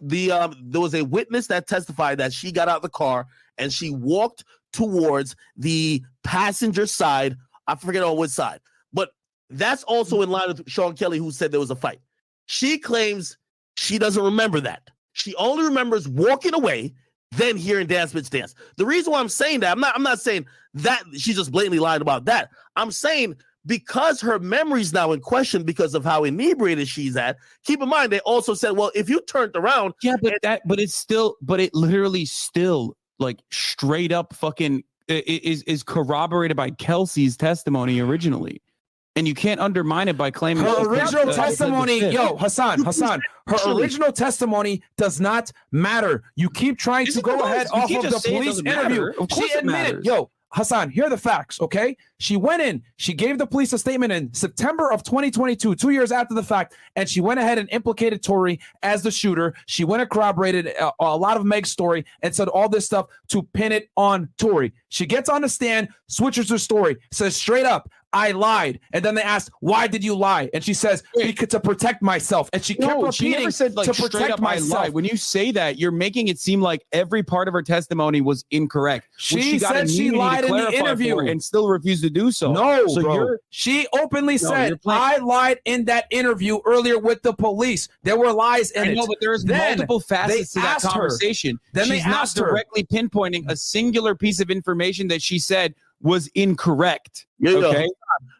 [0.00, 3.26] the um there was a witness that testified that she got out of the car
[3.58, 7.36] and she walked towards the passenger side.
[7.66, 8.60] I forget on which side,
[8.92, 9.10] but
[9.50, 12.00] that's also in line with Sean Kelly, who said there was a fight.
[12.46, 13.38] She claims
[13.76, 14.82] she doesn't remember that.
[15.12, 16.94] She only remembers walking away,
[17.32, 18.54] then hearing dance bitch dance.
[18.76, 21.78] The reason why I'm saying that, I'm not I'm not saying that she's just blatantly
[21.78, 22.50] lying about that.
[22.76, 23.36] I'm saying
[23.66, 27.36] because her memory's now in question because of how inebriated she's at.
[27.64, 30.78] Keep in mind, they also said, well, if you turned around, Yeah, but that, but
[30.78, 36.56] it's still, but it literally still like straight up fucking i- i- is is corroborated
[36.56, 38.60] by Kelsey's testimony originally,
[39.16, 42.12] and you can't undermine it by claiming Her original she said the testimony, fifth.
[42.12, 46.24] yo, Hasan, Hasan, her original testimony does not matter.
[46.36, 48.58] You keep trying Yes, to go ahead You off of the just say it police
[48.58, 48.72] interview.
[48.88, 49.10] matter.
[49.18, 50.04] Of course She admitted, matters.
[50.04, 51.96] yo, Hasan, here are the facts, okay?
[52.18, 56.12] She went in, she gave the police a statement in September of 2022, two years
[56.12, 59.54] after the fact, and she went ahead and implicated Tory as the shooter.
[59.66, 63.06] She went and corroborated a, a lot of Meg's story and said all this stuff
[63.28, 64.72] to pin it on Tory.
[64.88, 68.80] She gets on the stand, switches her story, says straight up, I lied.
[68.92, 70.48] And then they asked, Why did you lie?
[70.54, 72.48] And she says, Because to protect myself.
[72.52, 74.70] And she kept No, she repeating never said like to protect up I myself.
[74.70, 74.92] lied.
[74.94, 78.44] When you say that, you're making it seem like every part of her testimony was
[78.50, 79.08] incorrect.
[79.18, 81.18] She got said she lied in the interview.
[81.18, 82.52] and still refused to do so.
[82.52, 83.14] No, so bro.
[83.14, 87.88] you're She openly No, said, I lied in that interview earlier with the police.
[88.02, 88.94] There were lies in I it.
[88.94, 90.90] know, but there's Then multiple facets they to that asked her.
[90.92, 91.58] conversation.
[91.72, 92.46] Then they She's not asked her.
[92.46, 97.26] directly pinpointing a singular piece of information that she said was incorrect.
[97.38, 97.88] you know, Okay,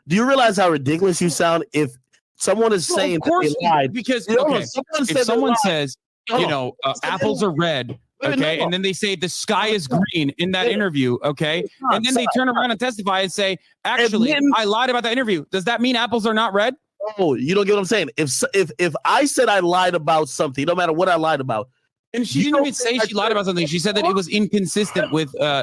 [0.08, 1.90] do you realize how ridiculous you sound if
[2.36, 3.92] someone is Well, saying of course, that they lied?
[3.92, 5.58] because You know, okay, someone if someone lied.
[5.64, 5.96] says,
[6.30, 10.30] you know, uh, apples are red, okay, and then they say the sky is green
[10.38, 14.64] in that interview, okay, and then they turn around and testify and say, actually, I
[14.64, 15.44] lied about that interview.
[15.50, 16.74] Does that mean apples are not red?
[17.18, 18.10] Oh, you don't get what I'm saying.
[18.16, 21.68] If if if I said I lied about something, no matter what I lied about,
[22.12, 23.66] And she didn't even say she lied about something.
[23.66, 25.32] She said that it was inconsistent with.
[25.40, 25.62] Uh,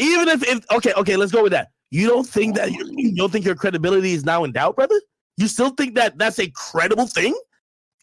[0.00, 1.68] even if if okay, okay, let's go with that.
[1.90, 5.00] You don't think that you, don't think your credibility is now in doubt, brother?
[5.36, 7.38] You still think that that's a credible thing?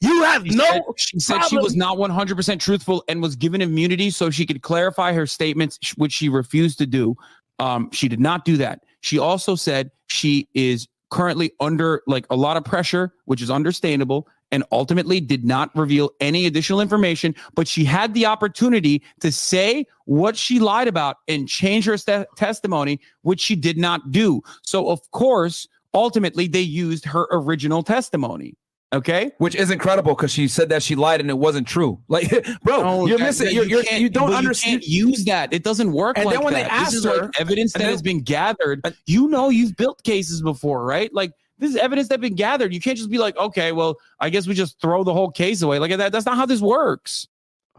[0.01, 0.65] You have She no.
[0.65, 4.61] said, she said she was not 100% truthful and was given immunity so she could
[4.61, 7.15] clarify her statements, which she refused to do.
[7.59, 8.83] Um, she did not do that.
[9.01, 14.27] She also said she is currently under like a lot of pressure, which is understandable,
[14.51, 17.35] and ultimately did not reveal any additional information.
[17.55, 22.27] But she had the opportunity to say what she lied about and change her st-
[22.37, 24.41] testimony, which she did not do.
[24.63, 28.55] So, of course, ultimately they used her original testimony.
[28.93, 29.31] Okay.
[29.39, 31.99] Which is incredible because she said that she lied and it wasn't true.
[32.07, 32.29] Like,
[32.63, 33.53] bro, No, you're missing.
[33.53, 34.79] You're, you're, you don't but understand.
[34.81, 35.51] can't use that.
[35.51, 36.17] It doesn't work.
[36.17, 36.71] And like then when they that.
[36.71, 38.81] asked this her- like evidence that and has been gathered.
[39.05, 41.13] you know, you've built cases before, right?
[41.13, 42.73] Like this is evidence that's been gathered.
[42.73, 45.61] You can't just be like, okay, well, I guess we just throw the whole case
[45.61, 45.79] away.
[45.79, 46.11] Like that.
[46.11, 47.27] That's not how this works.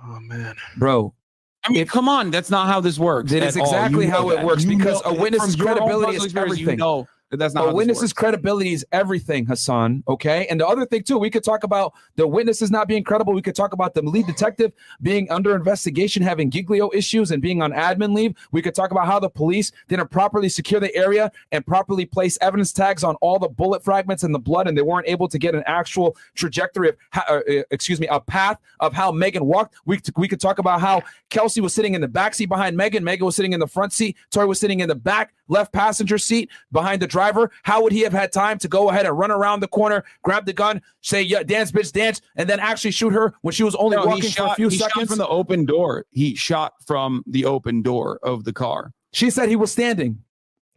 [0.02, 0.54] Oh man.
[0.76, 1.12] bro,
[1.64, 3.30] I mean, come on, that's not how this works.
[3.32, 5.70] That is exactly You know how it works, You because know- a witness's from your
[5.72, 6.78] own credibility is experience, You everything.
[6.78, 10.02] know that that's not a witness's credibility is everything, Hasan.
[10.08, 10.46] Okay.
[10.48, 13.34] And the other thing, too, we could talk about the witnesses not being credible.
[13.34, 14.72] We could talk about the lead detective
[15.02, 18.34] being under investigation, having Giglio issues, and being on admin leave.
[18.52, 22.38] We could talk about how the police didn't properly secure the area and properly place
[22.40, 25.38] evidence tags on all the bullet fragments and the blood, and they weren't able to
[25.38, 29.44] get an actual trajectory of, how, uh, uh, excuse me, a path of how Megan
[29.44, 29.74] walked.
[29.84, 33.04] We, we could talk about how Kelsey was sitting in the back seat behind Megan.
[33.04, 34.16] Megan was sitting in the front seat.
[34.30, 37.50] Tory was sitting in the back left passenger seat behind the driver.
[37.62, 40.46] How would he have had time to go ahead and run around the corner, grab
[40.46, 43.74] the gun, say, yeah, dance, bitch, dance, and then actually shoot her when she was
[43.76, 45.08] only No, walking for a shot- few he shot seconds?
[45.10, 46.04] from the open door.
[46.10, 48.92] He shot from the open door of the car.
[49.12, 50.18] she said he was standing.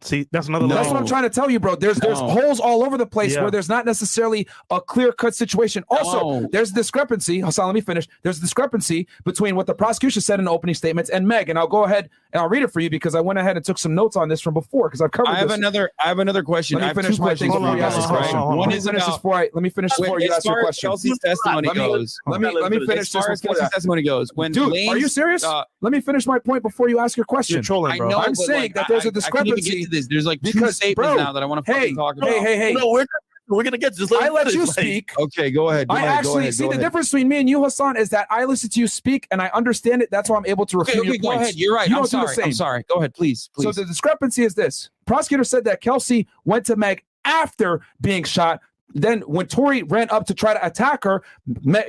[0.03, 0.73] See, that's another No.
[0.75, 1.75] That's what I'm trying to tell you, bro.
[1.75, 2.27] There's there's No.
[2.29, 3.41] holes all over the place Yeah.
[3.43, 5.83] where there's not necessarily a clear cut situation.
[5.89, 6.49] Also, No.
[6.51, 7.39] there's discrepancy.
[7.41, 8.07] Hasan, let me finish.
[8.23, 11.49] There's a discrepancy between what the prosecution said in the opening statements and Meg.
[11.49, 13.65] And I'll go ahead and I'll read it for you because I went ahead and
[13.65, 15.57] took some notes on this from before because I've covered I have this.
[15.57, 15.91] another.
[16.03, 16.79] I have another question.
[16.79, 18.37] Let me I finish my questions thing before you ask this question.
[18.37, 18.47] on.
[18.47, 20.19] One One is is finish this about- before I let me finish this Wait, before
[20.21, 20.89] you ask your question.
[20.89, 22.19] Kelsey's testimony Let me- goes.
[22.25, 22.89] Let me Let me let me finish.
[22.89, 25.43] finish As far this as before Kelsey's testimony goes, when Dude, are you serious?
[25.43, 27.55] uh, let me finish my point before you ask your question.
[27.57, 28.09] You're trolling, I bro.
[28.09, 30.07] know, I'm saying that there's a discrepancy get to this.
[30.07, 32.29] There's like two because, statements bro, now that I want to Hey, fucking talk about.
[32.29, 32.73] hey, hey, hey!
[32.73, 33.05] No, we're
[33.47, 34.11] we're gonna get to this.
[34.11, 35.11] I let me you speak.
[35.19, 35.89] Okay, go ahead.
[35.89, 36.81] Go I ahead, go actually ahead, see the ahead.
[36.81, 39.51] difference between me and you, Hasan, is that I listen to you speak and I
[39.53, 40.09] understand it.
[40.09, 41.41] That's why I'm able to refute Okay, okay, your go points.
[41.43, 41.55] ahead.
[41.55, 41.89] You're right.
[41.89, 42.45] You I'm don't do the sorry.
[42.45, 42.83] I'm sorry.
[42.87, 43.49] Go ahead, please.
[43.59, 48.61] So the discrepancy is this: prosecutor said that Kelsey went to Meg after being shot.
[48.93, 51.23] Then when Tory ran up to try to attack her,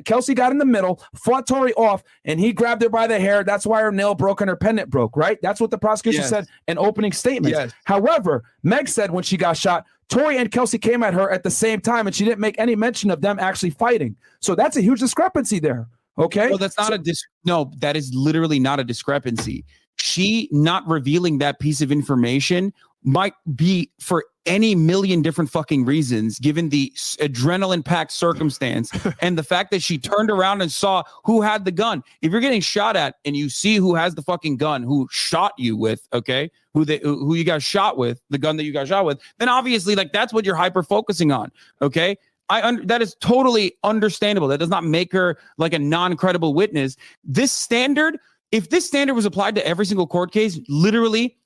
[0.05, 3.45] Kelsey got in the middle, fought Tory off, and he grabbed her by the hair.
[3.45, 5.39] That's why her nail broke and her pendant broke, right?
[5.43, 6.31] That's what the prosecution Yes.
[6.31, 7.59] said in opening statements.
[7.59, 7.73] Yes.
[7.85, 11.51] However, Meg said when she got shot, Tory and Kelsey came at her at the
[11.51, 14.17] same time, and she didn't make any mention of them actually fighting.
[14.41, 15.89] So that's a huge discrepancy there.
[16.19, 16.51] Okay.
[16.51, 17.25] Well, that's not a dis.
[17.45, 19.65] No, that is literally not a discrepancy.
[19.97, 22.75] She not revealing that piece of information
[23.05, 28.91] might be for any million different fucking reasons, given the adrenaline packed circumstance
[29.21, 32.03] and the fact that she turned around and saw who had the gun.
[32.21, 35.53] If you're getting shot at and you see who has the fucking gun, who shot
[35.59, 38.89] you with, okay, who they who you got shot with, the gun that you got
[38.89, 41.51] shot with, then obviously like that's what you're hyper focusing on,
[41.81, 42.17] okay.
[42.49, 44.49] I un- that is totally understandable.
[44.49, 46.97] That does not make her like a non-credible witness.
[47.25, 48.19] This standard,
[48.51, 51.39] if this standard was applied to every single court case, literally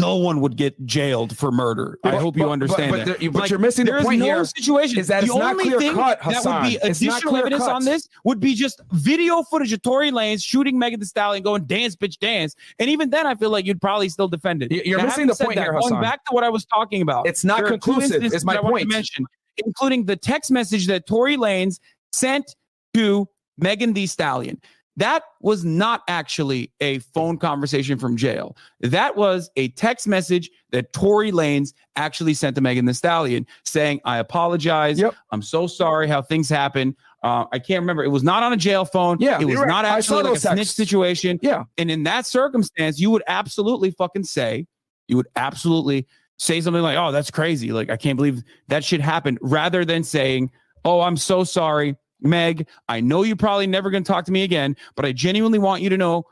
[0.00, 1.98] no one would get jailed for murder.
[2.04, 3.18] I But- hope you but- understand but, that.
[3.20, 4.44] there- but Like, you're missing the point no here.
[4.44, 4.98] situation.
[4.98, 7.84] is that the it's not only clear thing cut, that would be additional evidence on
[7.84, 11.96] this would be just video footage of Tory Lanez shooting Megan Thee Stallion, going dance,
[11.96, 14.70] bitch, dance, and even then, I feel like you'd probably still defend it.
[14.70, 17.02] You- You're Now, missing the point that, here, Going back to what I was talking
[17.02, 18.88] about, It's not there are two conclusive, is my point.
[18.88, 19.24] mention,
[19.56, 21.80] including the text message that Tory Lanez
[22.12, 22.54] sent
[22.94, 24.60] to Megan Thee Stallion.
[24.98, 28.56] That was not actually a phone conversation from jail.
[28.80, 34.00] That was a text message that Tory Lanez actually sent to Megan Thee Stallion saying,
[34.04, 34.98] I apologize.
[34.98, 35.14] Yep.
[35.30, 36.96] I'm so sorry how things happen.
[37.22, 38.02] Uh, I can't remember.
[38.02, 39.18] It was not on a jail phone.
[39.20, 39.68] Yeah, It was right.
[39.68, 41.38] not actually like a snitch situation.
[41.42, 41.62] Yeah.
[41.76, 44.66] And in that circumstance, you would absolutely fucking say,
[45.06, 46.08] you would absolutely
[46.38, 47.70] say something like, oh, that's crazy.
[47.70, 50.50] Like, I can't believe that shit happened, rather than saying,
[50.84, 52.66] oh, I'm so sorry, Meg.
[52.88, 55.82] I know you're probably never going to talk to me again, but I genuinely want
[55.82, 56.26] you to know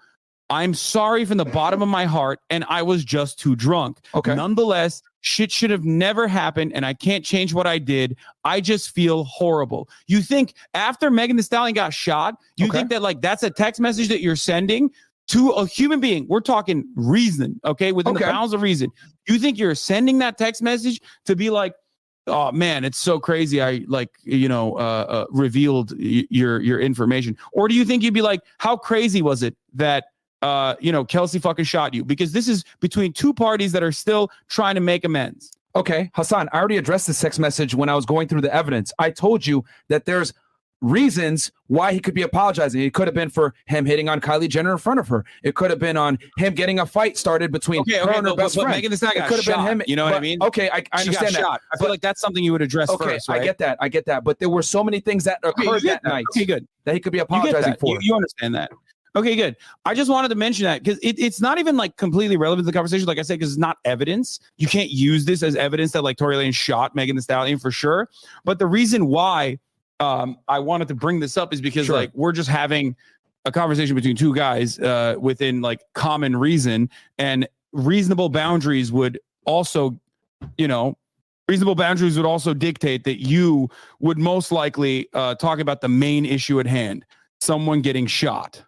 [0.48, 3.98] I'm sorry from the bottom of my heart, and I was just too drunk.
[4.14, 4.32] Okay.
[4.34, 8.16] Nonetheless, shit should have never happened, and I can't change what I did.
[8.44, 9.88] I just feel horrible.
[10.06, 12.78] You think after Megan Thee Stallion got shot, you Okay.
[12.78, 14.90] think that like that's a text message that you're sending
[15.30, 16.26] to a human being?
[16.28, 18.92] We're talking reason, okay, within the bounds of reason.
[19.26, 21.74] You think you're sending that text message to be like,
[22.27, 23.61] oh man, it's so crazy.
[23.62, 28.03] I like you know uh, uh, revealed y- your your information, or do you think
[28.03, 30.07] you'd be like, how crazy was it that?
[30.43, 33.90] Uh, you know, Kelsey fucking shot you because this is between two parties that are
[33.90, 35.51] still trying to make amends.
[35.74, 38.93] Okay, Hasan, I already addressed the sex message when I was going through the evidence.
[38.98, 40.35] I told you that there's
[40.81, 42.81] reasons why he could be apologizing.
[42.82, 45.24] It could have been for him hitting on Kylie Jenner in front of her.
[45.43, 48.27] It could have been on him getting a fight started between Okay, her okay, and
[48.27, 48.77] her but- best but friend.
[48.77, 49.82] Megan Thee Stallion it could have been him.
[49.86, 50.39] you know what I mean?
[50.43, 51.40] Okay, I, I understand that.
[51.40, 51.61] shot.
[51.73, 53.40] I feel But- like that's something you would address Okay, first, right?
[53.40, 53.78] I get that.
[53.81, 54.23] I get that.
[54.24, 56.66] But there were so many things that occurred get that, night Okay, good.
[56.85, 57.81] that he could be apologizing that.
[57.81, 57.94] for.
[57.94, 58.70] You, you understand that.
[59.16, 59.57] Okay, good.
[59.86, 62.70] I just wanted to mention that because it, it's not even like completely relevant to
[62.70, 63.07] the conversation.
[63.07, 64.40] Like I said, because it's not evidence.
[64.59, 67.70] You can't use this as evidence that like Tory Lane shot Megan Thee Stallion for
[67.70, 68.11] sure.
[68.44, 69.59] But the reason why
[70.01, 71.97] um, I wanted to bring this up is because Sure.
[71.97, 72.97] like we're just having
[73.44, 79.98] a conversation between two guys uh, within like common reason and reasonable boundaries would also,
[80.59, 80.97] you know,
[81.48, 83.70] reasonable boundaries would also dictate that you
[84.01, 87.05] would most likely uh, talk about the main issue at hand
[87.40, 88.62] someone getting shot.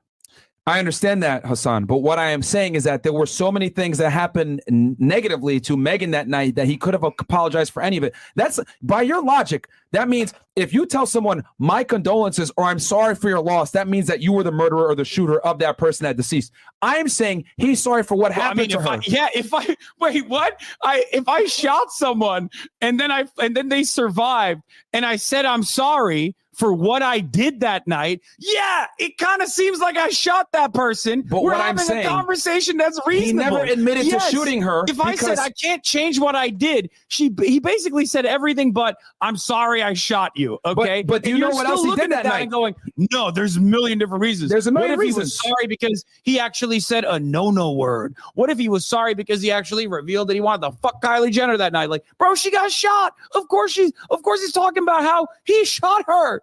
[0.69, 1.87] I understand that, Hasan.
[1.87, 5.61] But what I am saying is that there were so many things that happened negatively
[5.61, 8.15] to Megan that night that he could have apologized for any of it.
[8.37, 9.67] That's by your logic.
[9.93, 13.89] That means if you tell someone my condolences or I'm sorry for your loss, that
[13.89, 16.53] means that you were the murderer or the shooter of that person that deceased.
[16.83, 18.89] I'm saying he's sorry for what Well, I happened mean, to her.
[18.89, 20.61] I, yeah, if I wait, what?
[20.83, 22.51] I if I shot someone
[22.83, 24.61] and then I and then they survived
[24.93, 28.21] and I said I'm sorry for what I did that night.
[28.41, 31.23] Yeah, it kind of seems like I shot that person.
[31.23, 33.59] But We're what I'm having saying, a conversation that's reasonable.
[33.59, 34.29] he never admitted Yes.
[34.31, 34.85] to shooting her.
[34.89, 38.97] If I said I can't change what I did, she he basically said everything but
[39.21, 40.59] I'm sorry I shot you.
[40.65, 42.51] Okay, but do And you know what else he did at that and night?
[42.51, 42.75] going,
[43.13, 44.51] no, there's a million different reasons.
[44.51, 45.25] There's a million what if He reasons.
[45.25, 48.17] was sorry because he actually said a no-no word.
[48.35, 51.31] What if he was sorry because he actually revealed that he wanted to fuck Kylie
[51.31, 51.89] Jenner that night?
[51.89, 53.15] Like, bro, she got shot.
[53.37, 53.93] Of course she's.
[54.11, 56.43] Of course he's talking about how he shot her.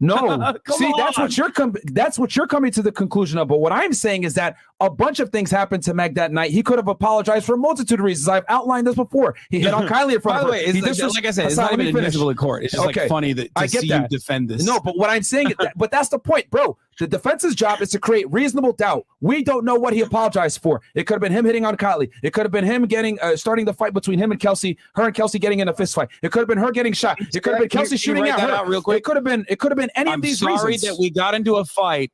[0.00, 3.48] No, see, that's what you're com- that's what you're coming to the conclusion of.
[3.48, 6.50] But what I'm saying is that a bunch of things happened to Meg that night.
[6.52, 8.26] He could have apologized for a multitude of reasons.
[8.28, 9.36] I've outlined this before.
[9.50, 11.30] He hit on Kylie in front By of the way, He like, disres- like I
[11.32, 12.64] said, it's not even admissible in court.
[12.64, 13.00] It's just Okay.
[13.02, 14.10] like funny that to I get see that.
[14.10, 14.64] you defend this.
[14.64, 16.78] No, but what I'm saying that, but that's the point, bro.
[16.98, 19.06] The defense's job is to create reasonable doubt.
[19.22, 20.82] We don't know what he apologized for.
[20.94, 22.10] It could have been him hitting on Kylie.
[22.22, 24.76] It could have been him getting uh, starting the fight between him and Kelsey.
[24.94, 26.08] Her and Kelsey getting in a fist fight.
[26.22, 27.18] It could have been her getting shot.
[27.18, 28.50] It could have been Kelsey shooting at her.
[28.50, 28.98] out real quick?
[28.98, 29.46] It could have been.
[29.48, 30.96] It could have been any I'm of these sorry reasons.
[30.96, 32.10] that we got into a fight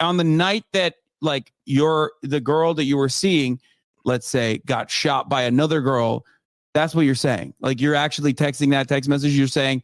[0.00, 3.60] on the night that like your the girl that you were seeing,
[4.04, 6.24] let's say, got shot by another girl.
[6.74, 7.54] That's what you're saying.
[7.60, 9.32] Like you're actually texting that text message.
[9.32, 9.82] You're saying,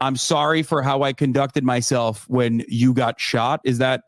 [0.00, 4.04] "I'm sorry for how I conducted myself when you got shot." Is that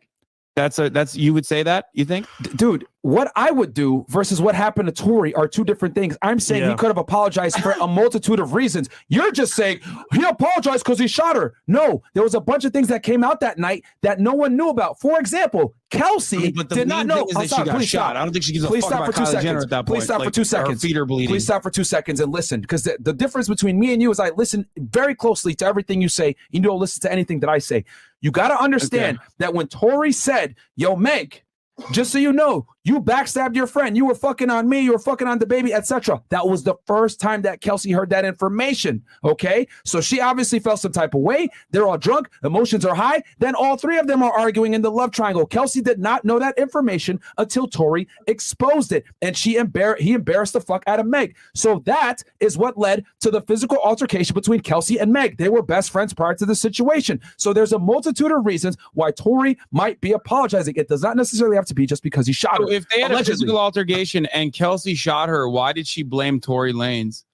[0.54, 2.26] that's a that's you would say that you think?
[2.42, 6.16] D- dude, what I would do versus what happened to Tory are two different things.
[6.20, 8.88] I'm saying he could have apologized for a multitude of reasons.
[9.08, 9.80] You're just saying
[10.12, 11.54] he apologized because he shot her.
[11.66, 14.56] No, there was a bunch of things that came out that night that no one
[14.56, 15.00] knew about.
[15.00, 17.26] For example, Kelsey but the did not know.
[17.26, 18.10] is that sorry, she got please shot.
[18.10, 18.16] stop.
[18.16, 19.64] I don't think she gives a Please fuck stop about for two Kylie Jenner seconds.
[19.64, 20.02] at that Please point.
[20.04, 20.82] stop for Like, two her seconds.
[20.82, 21.28] feet are bleeding.
[21.28, 24.10] Please stop for two seconds and listen, because the, the difference between me and you
[24.10, 26.36] is I listen very closely to everything you say.
[26.50, 27.84] You don't listen to anything that I say.
[28.22, 31.42] You got to understand that when Tory said, "Yo, Meg,"
[31.90, 33.96] just so you know, you backstabbed your friend.
[33.96, 34.80] You were fucking on me.
[34.80, 36.22] You were fucking on the baby, etc.
[36.30, 39.02] That was the first time that Kelsey heard that information.
[39.24, 41.48] Okay, so she obviously felt some type of way.
[41.70, 42.28] They're all drunk.
[42.42, 43.22] Emotions are high.
[43.38, 45.46] Then all three of them are arguing in the love triangle.
[45.46, 50.54] Kelsey did not know that information until Tory exposed it, and she embar- he embarrassed
[50.54, 51.36] the fuck out of Meg.
[51.54, 55.36] So that is what led to the physical altercation between Kelsey and Meg.
[55.36, 57.20] They were best friends prior to the situation.
[57.36, 60.74] So there's a multitude of reasons why Tory might be apologizing.
[60.76, 62.71] It does not necessarily have to be just because he shot her.
[62.72, 63.32] If they had Allegedly.
[63.32, 67.24] a physical altercation and Kelsey shot her, why did she blame Tory Lanez?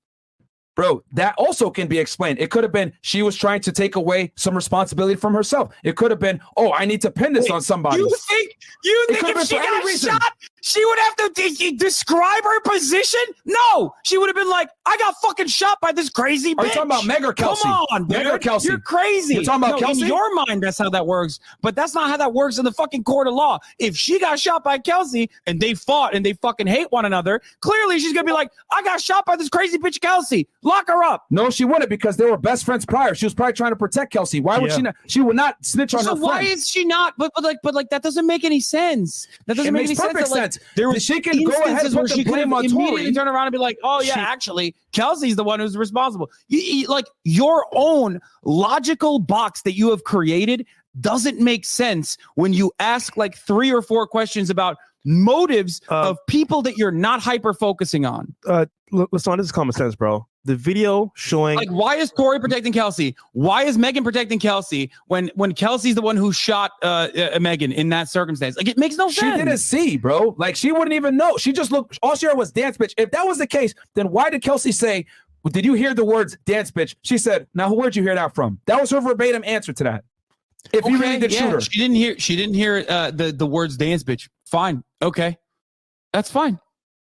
[0.77, 2.39] Bro, that also can be explained.
[2.39, 5.75] It could have been she was trying to take away some responsibility from herself.
[5.83, 7.97] It could have been, oh, I need to pin this Wait, on somebody.
[7.99, 10.13] You think you It think if she got reason.
[10.13, 10.23] shot,
[10.63, 13.19] she would have to de- describe her position?
[13.45, 16.59] No, she would have been like, "I got fucking shot by this crazy." bitch.
[16.61, 17.63] Are you talking about Meg or Kelsey?
[17.65, 18.27] Come on, Meg dude.
[18.33, 18.69] or Kelsey?
[18.69, 19.35] You're crazy.
[19.35, 20.03] You're talking about no, Kelsey?
[20.03, 21.41] In your mind, that's how that works.
[21.61, 23.59] But that's not how that works in the fucking court of law.
[23.79, 27.41] If she got shot by Kelsey and they fought and they fucking hate one another,
[27.61, 30.49] clearly she's gonna be like, "I got shot by this crazy bitch, Kelsey.
[30.63, 33.15] Lock her up." no, she wouldn't because they were best friends prior.
[33.15, 34.41] She was probably trying to protect Kelsey.
[34.41, 34.77] Why would Yeah.
[34.77, 34.97] she not?
[35.07, 36.49] She would not snitch on So her So why friend.
[36.49, 37.15] is she not?
[37.19, 39.27] But, but like, but like that doesn't make any sense.
[39.47, 40.13] That doesn't It make makes any sense.
[40.13, 40.59] perfect that, like, sense.
[40.77, 42.65] There was she can go ahead and where put the she could blame have on
[42.65, 43.13] immediately Tory.
[43.15, 46.59] turn around and be like, "Oh yeah, She- actually, Kelsey's the one who's responsible." You,
[46.61, 50.67] you- like your own logical box that you have created
[51.01, 56.19] doesn't make sense when you ask like three or four questions about motives Uh, of
[56.27, 58.35] people that you're not hyper focusing on.
[58.91, 60.27] Look, listen, this is common sense, bro.
[60.45, 63.17] The video showing Like, why is Corey protecting Kelsey?
[63.33, 67.73] Why is Megan protecting Kelsey when when Kelsey's the one who shot uh, uh, Megan
[67.73, 68.57] in that circumstance?
[68.57, 69.39] Like, it makes no She sense.
[69.39, 70.35] She didn't see, bro.
[70.39, 71.37] Like she wouldn't even know.
[71.37, 71.99] She just looked.
[72.03, 72.95] All she heard was dance bitch.
[72.97, 75.07] If that was the case, then why did Kelsey say?
[75.43, 76.95] "Well, Did you hear the words dance bitch?
[77.03, 80.05] She said, "Now where'd you hear that from?" That was her verbatim answer to that.
[80.73, 82.19] If you really did yeah, shoot her, She didn't hear.
[82.19, 84.83] She didn't hear uh, the the words "dance, bitch." Fine.
[85.03, 85.37] Okay,
[86.13, 86.59] that's fine.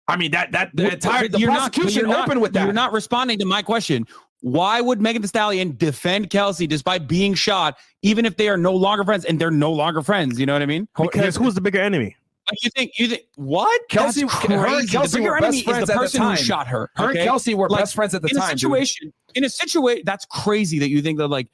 [0.08, 2.64] I mean that that the But- entire the you're not- prosecution you're not- with that.
[2.64, 4.06] You're not responding to my question.
[4.42, 8.72] Why would Megan Thee Stallion defend Kelsey despite being shot, even if they are no
[8.74, 10.40] longer friends and they're no longer friends?
[10.40, 10.88] You know what I mean?
[10.96, 12.16] because who's the bigger enemy?
[12.50, 13.82] Like you think you think what?
[13.90, 14.90] Kelsey- That's her and.
[14.90, 16.90] Kelsey the bigger were best enemy is friends the at the person who shot her.
[16.96, 18.50] her and Kelsey were Like, best friends at the in a time.
[18.52, 18.60] dude.
[18.62, 21.48] situation, in a situation, that's crazy that you think that like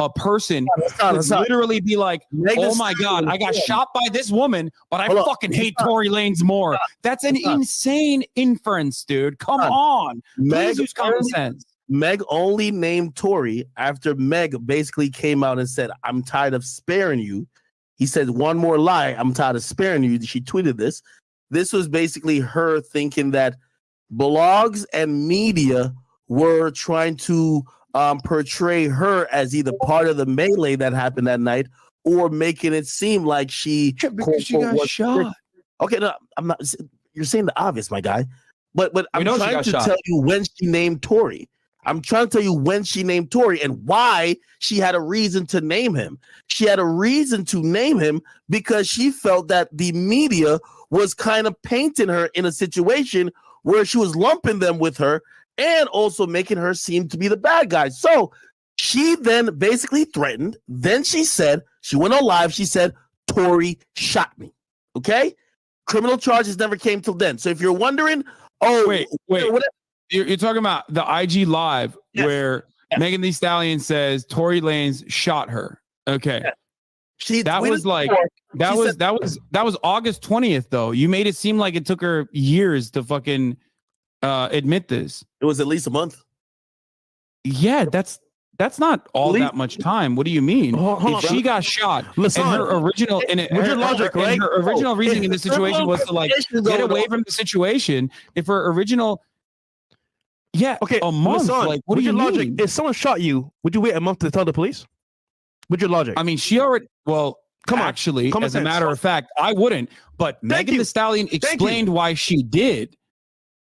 [0.00, 0.66] a person
[0.98, 2.22] could literally be like,
[2.56, 6.08] oh my god, I got shot by this woman, but I Hold fucking hate Tory
[6.08, 6.78] Lanez more.
[7.02, 9.38] That's an insane inference, dude.
[9.38, 11.64] Come on, Meg please use common only- sense.
[11.92, 17.18] Meg only named Tory after Meg basically came out and said, I'm tired of sparing
[17.18, 17.48] you.
[17.96, 20.22] He said, One more lie, I'm tired of sparing you.
[20.22, 21.02] She tweeted this.
[21.50, 23.56] This was basically her thinking that
[24.14, 25.92] blogs and media
[26.28, 27.62] were trying to
[27.94, 31.66] um, portray her as either part of the melee that happened that night
[32.04, 35.32] or making it seem like she, Because she quote, got was- shot.
[35.80, 36.60] Okay, no, I'm not.
[37.14, 38.26] You're saying the obvious, my guy.
[38.74, 39.84] But but We I'm trying to shot.
[39.84, 41.48] tell you when she named Tory.
[41.86, 45.46] I'm trying to tell you when she named Tory and why she had a reason
[45.46, 46.18] to name him.
[46.48, 50.60] She had a reason to name him because she felt that the media
[50.90, 53.30] was kind of painting her in a situation
[53.62, 55.22] where she was lumping them with her
[55.60, 57.88] and also making her seem to be the bad guy.
[57.90, 58.32] So
[58.76, 60.56] she then basically threatened.
[60.66, 62.52] Then she said, she went on live.
[62.52, 62.94] She said,
[63.26, 64.52] Tory shot me.
[64.96, 65.34] Okay.
[65.86, 67.38] Criminal charges never came till then.
[67.38, 68.24] So if you're wondering,
[68.60, 69.52] oh, Wait, wait.
[69.52, 69.62] what-
[70.10, 72.26] You're, you're talking about the IG live Yes.
[72.26, 72.98] where Yes.
[72.98, 75.80] Megan Thee Stallion says Tory Lanez shot her.
[76.08, 76.40] Okay.
[76.42, 76.54] Yes.
[77.18, 80.70] she That was like- before, That She was said- that was that was August 20th
[80.70, 80.90] though.
[80.90, 83.56] You made it seem like it took her years to fucking
[84.22, 85.24] uh admit this.
[85.40, 86.22] it was at least a month.
[87.44, 88.18] Yeah, that's
[88.58, 90.16] that's not all that much time.
[90.16, 90.74] What do you mean?
[90.74, 91.36] Hold- hold if on.
[91.36, 94.38] she got shot Listen, and her original and it, her- logic, and right?
[94.38, 96.30] her original reasoning in this situation was to like
[96.64, 98.10] get away going from the situation.
[98.34, 99.22] If her original
[100.52, 101.48] yeah, Okay, a month.
[101.48, 102.56] Like what do you your logic, mean?
[102.60, 104.84] if someone shot you, would you wait a month to tell the police?
[105.68, 107.38] With your logic, I mean, she already well,
[107.68, 108.64] Come on, actually, common as a sense.
[108.64, 109.88] matter of fact, I wouldn't.
[110.18, 110.80] But Megan you.
[110.80, 112.96] the Stallion explained why she did.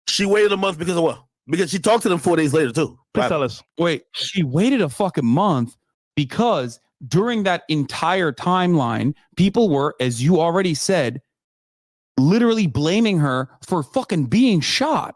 [0.08, 1.22] She waited a month because of what?
[1.48, 2.98] because she talked to them four days later too.
[3.14, 3.62] Please tell us.
[3.78, 5.76] Wait, she waited a fucking month
[6.14, 11.22] because during that entire timeline, people were, as you already said,
[12.18, 15.14] literally blaming her for fucking being shot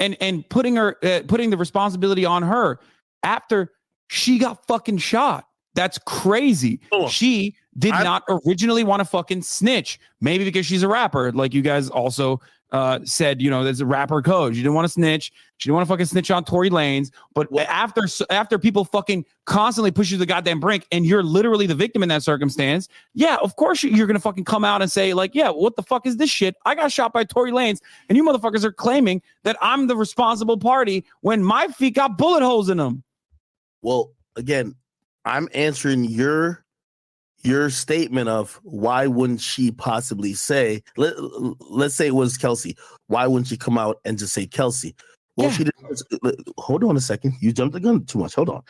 [0.00, 2.80] and and putting her uh, putting the responsibility on her
[3.22, 3.72] after
[4.08, 5.44] she got fucking shot.
[5.74, 6.80] That's crazy.
[6.90, 7.10] Hold.
[7.12, 10.00] She did I'm- not originally want to fucking snitch.
[10.20, 12.40] Maybe because she's a rapper, like you guys also
[12.72, 13.40] uh, said.
[13.40, 14.54] You know, there's a rapper code.
[14.54, 15.32] She didn't want to snitch.
[15.56, 17.10] She didn't want to fucking snitch on Tory Lanez.
[17.34, 21.66] But after after people fucking constantly push you to the goddamn brink, and you're literally
[21.66, 24.90] the victim in that circumstance, yeah, of course you- you're gonna fucking come out and
[24.90, 26.54] say like, yeah, what the fuck is this shit?
[26.64, 30.58] I got shot by Tory Lanez, and you motherfuckers are claiming that I'm the responsible
[30.58, 33.02] party when my feet got bullet holes in them.
[33.82, 34.74] Well, again,
[35.24, 36.64] I'm answering your
[37.42, 41.14] your statement of why wouldn't she possibly say let,
[41.70, 42.76] let's say it was Kelsey.
[43.06, 44.94] Why wouldn't she come out and just say Kelsey?
[45.36, 45.52] Well, Yeah.
[45.56, 47.34] she didn't hold on a second.
[47.40, 48.34] You jumped the gun too much.
[48.34, 48.62] Hold on.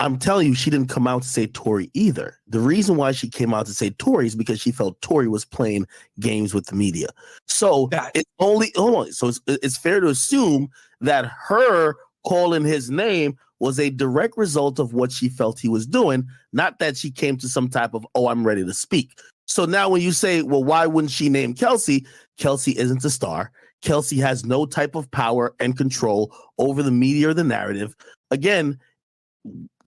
[0.00, 2.38] I'm telling you, she didn't come out to say Tory either.
[2.48, 5.44] The reason why she came out to say Tory is because she felt Tory was
[5.44, 5.86] playing
[6.18, 7.08] games with the media.
[7.46, 9.12] So That- it's only hold on.
[9.12, 10.68] So it's, it's fair to assume
[11.00, 11.94] that her
[12.26, 16.80] calling his name was a direct result of what she felt he was doing, not
[16.80, 19.16] that she came to some type of, oh, I'm ready to speak.
[19.46, 22.04] So now when you say, well, why wouldn't she name Kelsey?
[22.38, 23.52] Kelsey isn't a star.
[23.80, 27.94] Kelsey has no type of power and control over the media or the narrative.
[28.32, 28.80] Again,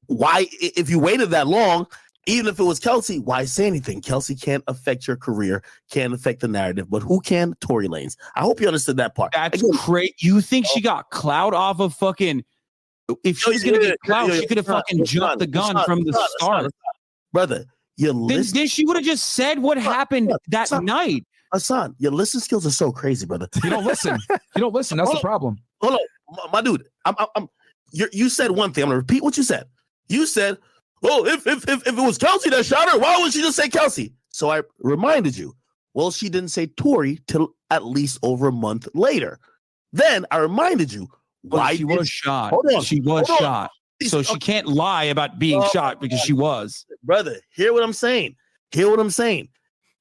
[0.06, 1.86] why, if you waited that long,
[2.28, 4.00] even if it was Kelsey, why say anything?
[4.00, 5.62] Kelsey can't affect your career,
[5.92, 7.54] can't affect the narrative, but who can?
[7.60, 8.16] Tory Lanez.
[8.38, 9.34] I hope you understood that part.
[9.34, 10.16] That's Again, great.
[10.20, 10.84] You think she oh.
[10.84, 12.46] got clout off of fucking?
[13.24, 14.40] If she's yeah, gonna get clout, yeah, yeah.
[14.42, 16.62] she could have Son, fucking jumped the gun son, from the son, son, start.
[16.64, 16.72] son.
[17.32, 17.66] brother.
[17.98, 20.86] Your Then, list, then she would have just said what happened that son.
[20.86, 21.26] night.
[21.54, 23.48] Hasan, your listening skills are so crazy, brother.
[23.64, 24.18] You don't listen.
[24.30, 24.98] You don't listen.
[24.98, 25.22] That's the Hold on.
[25.22, 25.58] problem.
[25.82, 26.00] Hold on,
[26.36, 26.86] my, my dude.
[27.06, 27.50] I'm, I'm, I'm
[27.92, 28.84] you you said one thing.
[28.84, 29.66] I'm gonna repeat what you said.
[30.10, 30.58] You said,
[31.04, 33.56] "Oh, if if if, if it was Kelsey that shot her, why would she just
[33.56, 35.56] say Kelsey?" So I reminded you.
[35.94, 39.40] Well, she didn't say Tory till at least over a month later.
[39.94, 41.08] Then I reminded you
[41.50, 42.52] Why she did was shot.
[42.52, 43.38] Hold on, She was on.
[43.38, 43.72] shot.
[44.04, 46.86] So she can't lie about being Oh, shot because she was.
[47.04, 48.36] brother, hear what I'm saying.
[48.72, 49.48] Hear what I'm saying.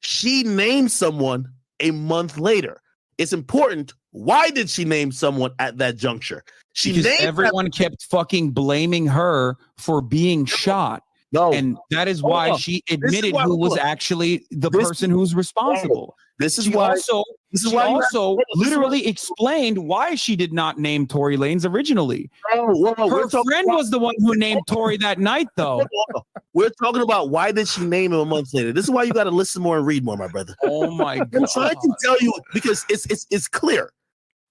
[0.01, 1.47] She named someone
[1.81, 2.81] a month later.
[3.19, 3.93] It's important.
[4.11, 6.45] Why did she name someone at that juncture?
[6.73, 11.03] She Because named that- everyone kept fucking blaming her for being shot.
[11.33, 11.53] no.
[11.53, 12.59] And that is why on.
[12.59, 16.17] she admitted who was actually the This- person who's responsible.
[16.39, 16.91] This is She why.
[16.91, 17.85] also This is why.
[17.85, 21.65] also hold on, this is why- literally explained why she did not name Tory Lanez
[21.69, 22.29] originally.
[22.53, 25.87] Oh, whoa, whoa, Her friend about- was the one who named Tory that night, though.
[26.55, 28.73] We're talking about why did she name him a month later?
[28.73, 30.55] This is why you got to listen more and read more, my brother.
[30.65, 31.49] Oh my I'm god!
[31.53, 33.93] trying to tell you because it's it's it's clear.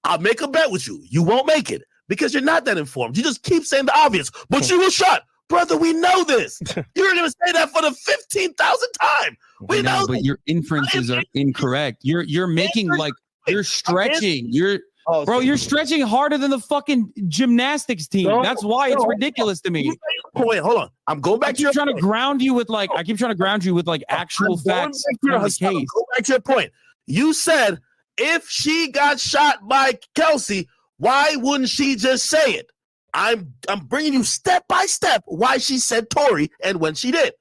[0.05, 1.01] I'll make a bet with you.
[1.10, 3.15] You won't make it because you're not that informed.
[3.18, 5.23] You just keep saying the obvious, but you were shot.
[5.49, 6.60] Brother, we know this.
[6.95, 8.56] You're gonna say that for the 15,000th
[8.99, 9.38] time.
[9.68, 10.24] We know, know but this.
[10.26, 11.99] your inferences are incorrect.
[12.02, 13.14] You're you're making like
[13.48, 14.48] you're stretching.
[14.49, 18.28] You're Oh, bro, you're stretching harder than the fucking gymnastics team.
[18.30, 19.07] No, That's why it's no.
[19.07, 19.94] ridiculous to me.
[20.36, 20.90] Wait, hold on.
[21.07, 23.18] I'm going I back to keep your trying to ground you with like I keep
[23.18, 25.88] trying to ground you with like actual I'm going facts back to your- the case.
[25.94, 26.72] Go back to your point.
[27.06, 27.80] You said
[28.18, 32.70] if she got shot by Kelsey, why wouldn't she just say it?
[33.14, 37.34] I'm I'm bringing you step by step why she said Tory and when she did.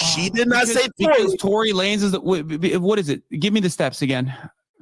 [0.00, 1.16] She oh, did not Oh, Because- say Tory.
[1.16, 2.20] because Tory Lanez is the,
[2.80, 3.22] what is it?
[3.38, 4.34] Give me the steps again.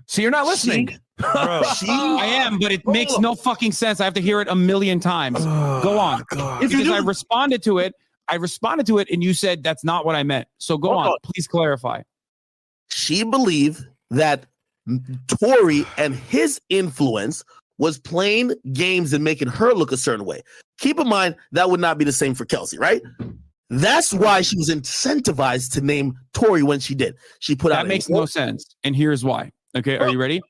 [0.07, 0.87] So you're not listening.
[0.87, 1.63] Bro.
[1.77, 4.01] She, I am, but it makes no fucking sense.
[4.01, 5.39] I have to hear it a million times.
[5.41, 6.25] Oh, go on.
[6.31, 6.61] God.
[6.61, 7.95] Because I responded to it.
[8.29, 10.49] I responded to it, and you said that's not what I meant.
[10.59, 11.09] So go on.
[11.09, 11.17] on.
[11.23, 12.03] Please clarify.
[12.91, 14.47] she believed that
[15.41, 17.45] Tory and his influence
[17.79, 20.43] was playing games and making her look a certain way.
[20.79, 23.03] Keep in mind that would not be the same for Kelsey, right?
[23.71, 27.17] That's why she was incentivized to name Tory when she did.
[27.39, 28.77] She put out That makes no sense.
[28.85, 29.51] And here's why.
[29.75, 30.43] Okay, are you ready?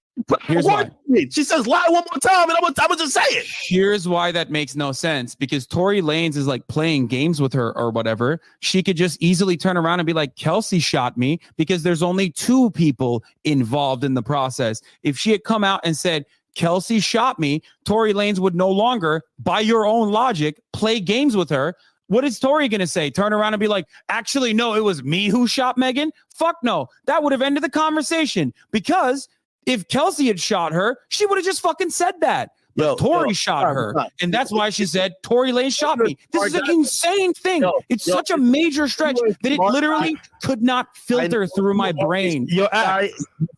[0.42, 0.92] Here's what?
[1.30, 3.46] She says lie one more time, and I'm gonna, I'm gonna just say it.
[3.62, 7.76] Here's why that makes no sense because Tory Lanez is like playing games with her
[7.78, 8.40] or whatever.
[8.60, 12.28] She could just easily turn around and be like, Kelsey shot me because there's only
[12.30, 14.82] two people involved in the process.
[15.02, 19.22] If she had come out and said, Kelsey shot me, Tory Lanez would no longer,
[19.38, 21.74] by your own logic, play games with her.
[22.08, 23.10] What is Tory going to say?
[23.10, 26.12] Turn around and be like, actually, no, it was me who shot Megan?
[26.34, 26.88] Fuck no.
[27.06, 29.28] That would have ended the conversation because
[29.66, 32.50] if Kelsey had shot her, she would have just fucking said that.
[32.74, 36.16] Yo, Tory yo, shot her, and that's why she said Tory Lane shot me.
[36.32, 37.70] This is an insane thing.
[37.88, 42.04] It's such a major stretch that it literally could not filter through my you are
[42.04, 42.46] a brain.
[42.48, 43.10] Yo, guy,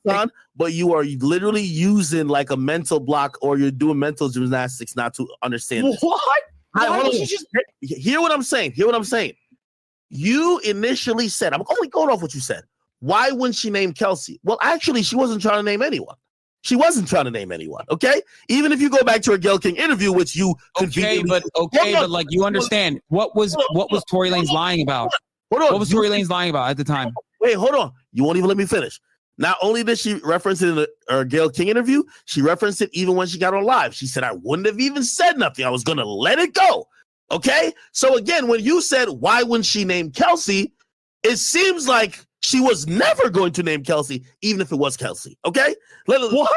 [0.07, 4.97] son, but you are literally using like a mental block or you're doing mental gymnastics
[4.97, 5.87] not to understand.
[5.87, 6.03] this.
[6.03, 6.21] What?
[6.73, 7.47] Why you just
[7.81, 8.73] Hear what I'm saying.
[8.73, 9.35] Hear what I'm saying.
[10.11, 12.63] You initially said, I'm only going off what you said.
[13.01, 14.41] Why wouldn't she name Kelsey?
[14.45, 16.17] Well, actually, she wasn't trying to name anyone.
[16.65, 17.85] She wasn't trying to name anyone.
[17.91, 18.23] Okay.
[18.49, 21.23] Even if you go back to her Gayle King interview, which you okay?
[21.23, 25.11] But okay, but like you understand what was what was Tory Lanez lying about?
[25.53, 25.73] hold on.
[25.73, 27.13] What was Tory Lanez lying about at the time?
[27.41, 27.93] Wait, hold on.
[28.13, 28.99] You won't even let me finish.
[29.37, 32.89] Not only did she reference it in the, her Gayle King interview, she referenced it
[32.95, 33.95] even when she got on live.
[33.95, 35.67] She said, I wouldn't have even said nothing.
[35.67, 36.87] I was going to let it go.
[37.31, 37.73] Okay.
[37.93, 40.73] So again, when you said, why wouldn't she name Kelsey?
[41.25, 45.39] It seems like she was never going to name Kelsey, even if it was Kelsey.
[45.47, 45.75] Okay.
[46.07, 46.53] Let, What?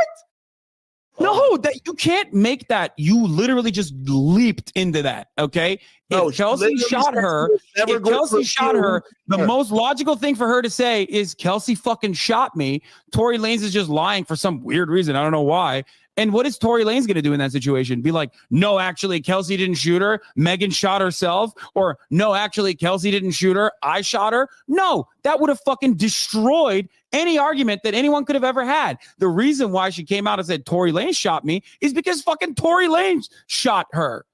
[1.17, 2.91] No, that you can't make that.
[2.97, 5.29] You literally just leaped into that.
[5.39, 5.79] Okay.
[6.09, 9.47] No, if Kelsey shot her, she was never if Kelsey shot her, the her.
[9.47, 12.83] most logical thing for her to say is Kelsey fucking shot me.
[13.13, 15.15] Tory Lanez is just lying for some weird reason.
[15.15, 15.85] I don't know why.
[16.17, 18.01] And what is Tory Lanez going to do in that situation?
[18.01, 20.19] Be like, no, actually, Kelsey didn't shoot her.
[20.35, 21.53] Megan shot herself.
[21.75, 23.71] Or no, actually, Kelsey didn't shoot her.
[23.83, 24.49] I shot her.
[24.67, 28.97] No, that would have fucking destroyed any argument that anyone could have ever had.
[29.19, 32.55] The reason why she came out and said Tory Lane shot me is because fucking
[32.55, 34.25] Tory Lane shot her.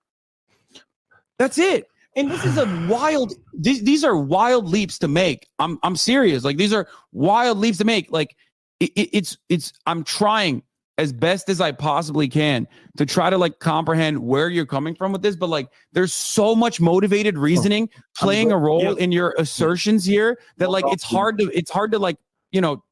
[1.38, 1.88] That's it.
[2.16, 3.34] And this is a wild.
[3.54, 5.48] These, these are wild leaps to make.
[5.60, 6.44] I'm I'm serious.
[6.44, 8.12] Like these are wild leaps to make.
[8.12, 8.36] Like
[8.80, 9.74] it, it- it's it's.
[9.88, 10.62] I'm trying
[10.98, 12.68] as best as I possibly can
[12.98, 15.36] to try to like comprehend where you're coming from with this.
[15.36, 20.38] But like, there's so much motivated oh, reasoning playing a role in your assertions here
[20.58, 22.18] that like it's hard to it's hard to like
[22.52, 22.84] you know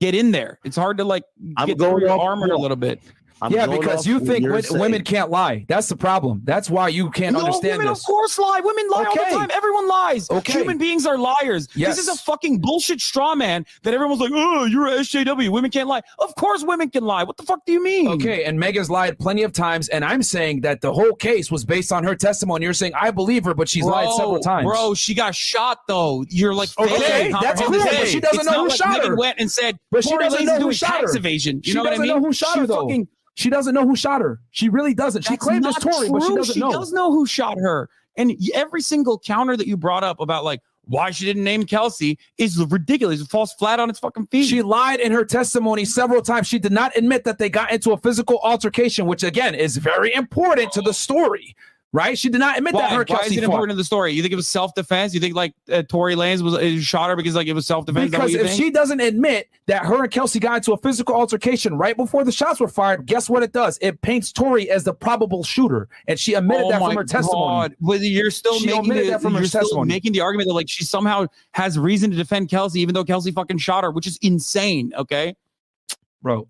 [0.00, 0.58] get in there.
[0.64, 1.24] It's hard to like
[1.56, 3.00] I'm get going through your armor a little bit.
[3.40, 4.80] I'm yeah, because you think you're wo- saying.
[4.80, 5.64] women can't lie.
[5.68, 6.40] That's the problem.
[6.44, 8.00] That's why you can't No, understand women this.
[8.00, 8.60] of course lie.
[8.62, 9.50] Women lie all the time.
[9.52, 10.28] Everyone lies.
[10.30, 10.54] Okay.
[10.54, 11.68] Human beings are liars.
[11.68, 15.50] This is a fucking bullshit straw man that everyone's like, oh, you're a SJW.
[15.50, 16.02] Women can't lie.
[16.18, 17.22] Of course women can lie.
[17.22, 18.08] What the fuck do you mean?
[18.08, 21.64] Okay, and Megan's lied plenty of times, and I'm saying that the whole case was
[21.64, 22.64] based on her testimony.
[22.64, 24.66] You're saying I believe her, but she's lied several times.
[24.66, 26.24] Bro, she got shot though.
[26.28, 29.16] You're like, Okay, that's cool, but she doesn't It's know who like shot Megan her.
[29.16, 31.16] went and said, But she doesn't know who shot her.
[31.16, 31.56] evasion.
[31.62, 32.16] You She know what I doesn't mean?
[32.16, 32.82] know who shot She her, though.
[32.82, 33.08] fucking-
[33.38, 34.40] She doesn't know who shot her.
[34.50, 35.22] She really doesn't.
[35.22, 36.36] She That's claimed it's not Tory, but she true.
[36.38, 36.72] doesn't she know.
[36.72, 37.88] does know who shot her.
[38.16, 42.18] And every single counter that you brought up about like why she didn't name Kelsey
[42.38, 43.20] is ridiculous.
[43.20, 44.46] It falls flat on its fucking feet.
[44.48, 46.48] She lied in her testimony several times.
[46.48, 50.12] She did not admit that they got into a physical altercation, which again is very
[50.14, 51.54] important to the story,
[51.92, 52.18] right?
[52.18, 52.82] She did not admit why?
[52.82, 53.44] that her Why is Kelsey it fought.
[53.44, 54.12] important to the story?
[54.12, 55.14] You think it was self defense?
[55.14, 57.86] You think like uh, Tory Lanez was uh, shot her because like it was self
[57.86, 58.10] defense?
[58.10, 61.96] Because if she doesn't admit that her and Kelsey got into a physical altercation right
[61.96, 63.78] before the shots were fired, guess what it does?
[63.80, 67.68] It paints Tory as the probable shooter, and she admitted oh that from her testimony.
[67.68, 67.76] God.
[67.80, 69.88] But you're still She making the, that from her you're still testimony.
[69.88, 73.30] making the argument that like she somehow has reason to defend Kelsey, even though Kelsey
[73.32, 74.92] fucking shot her, which is insane.
[74.96, 75.34] Okay,
[76.22, 76.48] Bro,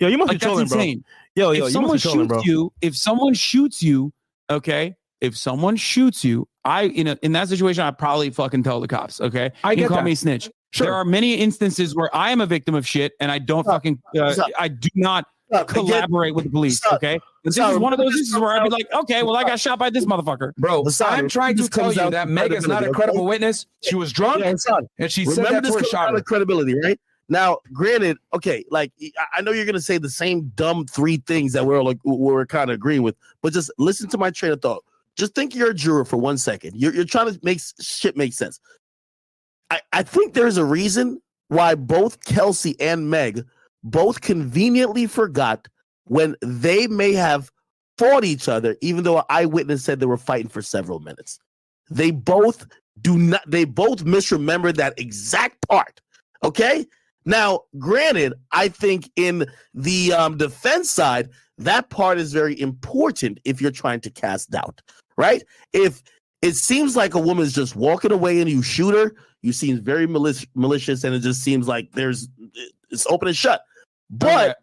[0.00, 0.78] Yo, you must like be trolling, bro.
[0.78, 1.04] insane.
[1.34, 2.42] Yo, yo, if you someone must be trolling, shoots bro.
[2.44, 4.12] you, if someone shoots you,
[4.50, 8.80] okay, if someone shoots you, I in a, in that situation, I probably fucking tell
[8.80, 9.20] the cops.
[9.20, 10.04] Okay, I you get can call that.
[10.04, 10.50] me snitch.
[10.72, 10.86] Sure.
[10.86, 13.76] There are many instances where I am a victim of shit, and I don't Stop.
[13.76, 15.70] fucking, uh, I do not Stop.
[15.70, 16.78] Again, collaborate with the police.
[16.78, 16.94] Stop.
[16.94, 17.72] Okay, but this Stop.
[17.72, 19.78] is one of those This instances where I'd be like, okay, well, I got shot
[19.78, 20.52] by this motherfucker.
[20.56, 23.28] bro, I'm trying to tell you that to Megan's not a credible okay?
[23.28, 23.66] witness.
[23.84, 24.54] She was drunk, Yeah,
[24.98, 26.18] and she said Remember that this Tory comes shot down her.
[26.18, 26.98] to credibility, right?
[27.28, 28.92] Now, granted, okay, like
[29.36, 32.70] I- know you're gonna say the same dumb three things that we're like we're kind
[32.70, 34.84] of agreeing with, but just listen to my train of thought.
[35.16, 36.76] Just think you're a juror for one second.
[36.76, 38.60] You're you're trying to make shit make sense.
[39.70, 43.44] I, I think there's a reason why both Kelsey and Meg
[43.82, 45.66] both conveniently forgot
[46.04, 47.50] when they may have
[47.98, 51.38] fought each other, even though an eyewitness said they were fighting for several minutes.
[51.90, 52.66] They both
[53.00, 56.00] do not they both misremember that exact part.
[56.44, 56.86] Okay.
[57.26, 61.28] Now, granted, I think in the um, defense side,
[61.58, 64.80] that part is very important if you're trying to cast doubt,
[65.16, 65.42] right?
[65.72, 66.02] If
[66.40, 70.06] it seems like a woman's just walking away and you shoot her, you seem very
[70.06, 72.28] malic- malicious, and it just seems like there's
[72.90, 73.62] it's open and shut.
[74.08, 74.58] But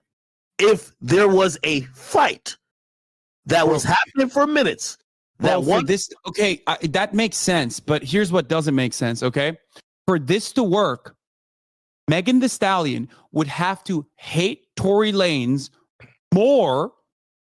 [0.58, 2.56] if there was a fight
[3.46, 4.98] that was happening for minutes,
[5.40, 7.80] that Well, one this okay, I, that makes sense.
[7.80, 9.24] But here's what doesn't make sense.
[9.24, 9.58] Okay,
[10.06, 11.16] for this to work,
[12.08, 15.70] Megan Thee Stallion would have to hate Tory Lanez
[16.34, 16.92] more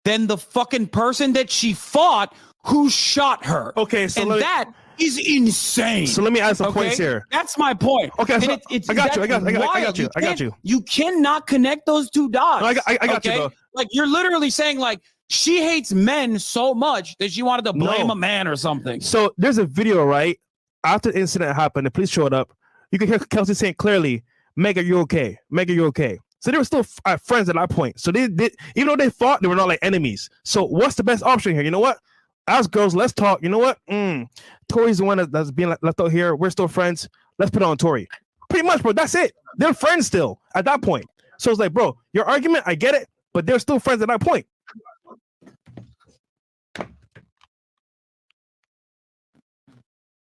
[0.05, 2.33] than the fucking person that she fought
[2.65, 3.73] who shot her.
[3.77, 6.07] Okay, so and me, that is insane.
[6.07, 6.79] so let me add some Okay?
[6.81, 7.25] points here.
[7.31, 8.11] That's my point.
[8.19, 10.21] Okay, so it- it's, I got you, I got- I got- I got you, I
[10.21, 10.55] got you.
[10.63, 12.61] You cannot connect those two dots.
[12.61, 13.39] No, I got- I- I got you, okay?
[13.39, 13.51] bro.
[13.73, 18.05] Like you're literally saying, like She hates men so much that she wanted to blame
[18.05, 18.13] No.
[18.13, 19.01] a man or something.
[19.01, 20.39] So there's a video, right?
[20.83, 22.55] After the incident happened, the police showed up.
[22.91, 24.23] You can hear Kelsey saying clearly,
[24.55, 25.37] Mega, you okay?
[25.49, 26.19] Mega, you okay?
[26.39, 27.99] So they were still uh, friends at that point.
[27.99, 30.29] So they did, even though they fought, they were not like enemies.
[30.43, 31.63] So what's the best option here?
[31.63, 31.97] You know what?
[32.47, 33.41] As girls, let's talk.
[33.41, 33.79] You know what?
[33.89, 34.27] Mm,
[34.69, 36.35] Tory's the one that, that's being left out here.
[36.35, 37.09] We're still friends.
[37.39, 38.07] Let's put on Tory.
[38.49, 38.93] Pretty much, bro.
[38.93, 39.33] That's it.
[39.57, 41.05] They're friends still at that point.
[41.39, 44.21] So it's like, bro, your argument, I get it, but they're still friends at that
[44.21, 44.45] point.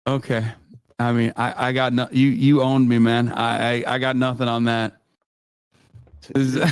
[0.06, 0.46] Okay.
[0.98, 3.31] I mean, I, I got no, you you owned me, man.
[3.32, 4.97] I, I I got nothing on that.
[6.35, 6.62] Here's the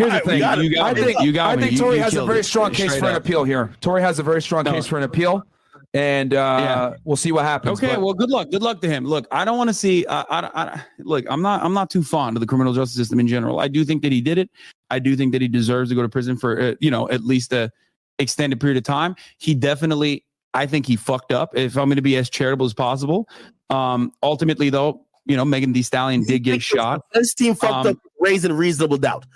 [0.00, 0.40] Alright, thing.
[0.40, 0.58] got.
[0.58, 1.62] You got, I think You got I me.
[1.62, 2.44] think You- Tory you has a killed very it.
[2.44, 3.72] strong case Straight for an appeal here.
[3.80, 4.72] Tory has a very strong No.
[4.72, 5.46] case for an appeal,
[5.94, 6.94] and uh, Yeah.
[7.04, 7.78] we'll see what happens.
[7.78, 8.50] Okay, but- well, good luck.
[8.50, 9.04] Good luck to him.
[9.04, 10.04] Look, I don't want to see.
[10.08, 11.62] I, I, I, look, I'm not.
[11.62, 13.60] I'm not too fond of the criminal justice system in general.
[13.60, 14.50] I do think that he did it.
[14.90, 17.22] I do think that he deserves to go to prison for, uh, you know, at
[17.24, 17.70] least a
[18.18, 19.14] extended period of time.
[19.38, 20.24] He definitely.
[20.54, 21.56] I think he fucked up.
[21.56, 23.28] If I'm going to be as charitable as possible.
[23.70, 27.02] Um, ultimately, though, you know, Megan Thee Stallion did get shot.
[27.12, 29.26] This team fucked Um, up, raising a reasonable doubt.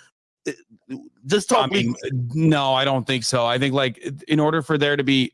[0.46, 0.52] Uh,
[1.26, 1.94] Just talk I mean,
[2.34, 3.44] no, I don't think so.
[3.44, 5.32] I think like in order for there to be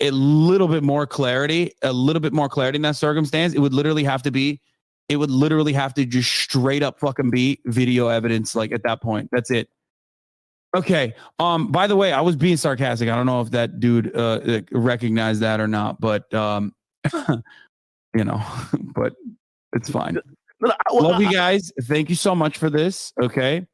[0.00, 3.74] a little bit more clarity, a little bit more clarity in that circumstance, it would
[3.74, 4.60] literally have to be,
[5.08, 8.54] it would literally have to just straight up fucking be video evidence.
[8.54, 9.68] Like at that point, that's it.
[10.76, 11.14] Okay.
[11.38, 11.72] Um.
[11.72, 13.08] By the way, I was being sarcastic.
[13.08, 16.74] I don't know if that dude uh recognized that or not, but um,
[18.14, 18.42] you know,
[18.94, 19.14] but
[19.72, 20.14] it's fine.
[20.14, 20.20] No,
[20.60, 21.72] no, well, Love you guys.
[21.82, 23.12] Thank you so much for this.
[23.22, 23.66] Okay.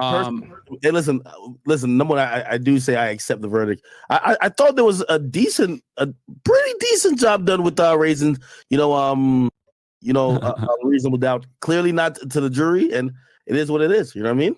[0.00, 0.54] Um.
[0.82, 1.20] Hey, listen,
[1.66, 1.96] listen.
[1.96, 3.84] Number one, I, I do say I accept the verdict.
[4.10, 6.08] I, I, I thought there was a decent, a
[6.44, 8.38] pretty decent job done with uh, raising,
[8.70, 9.50] you know, um,
[10.00, 11.46] you know, uh, uh, reasonable doubt.
[11.60, 13.12] Clearly not to the jury, and
[13.46, 14.14] it is what it is.
[14.14, 14.56] You know what I mean?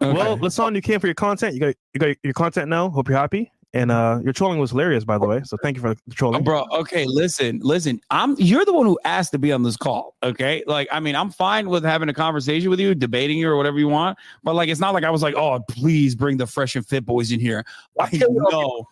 [0.00, 0.12] Okay.
[0.12, 1.54] Well, Lasan, you came for your content.
[1.54, 2.90] You got you got your content now.
[2.90, 3.52] Hope you're happy.
[3.74, 5.42] And uh your trolling was hilarious, by the way.
[5.44, 6.42] So thank you for the trolling.
[6.42, 10.14] bro okay listen listen i'm you're the one who asked to be on this call
[10.22, 13.56] okay like i mean i'm fine with having a conversation with you debating you or
[13.56, 16.46] whatever you want but like it's not like i was like oh please bring the
[16.46, 17.64] fresh and fit boys in here
[18.00, 18.86] i Okay, know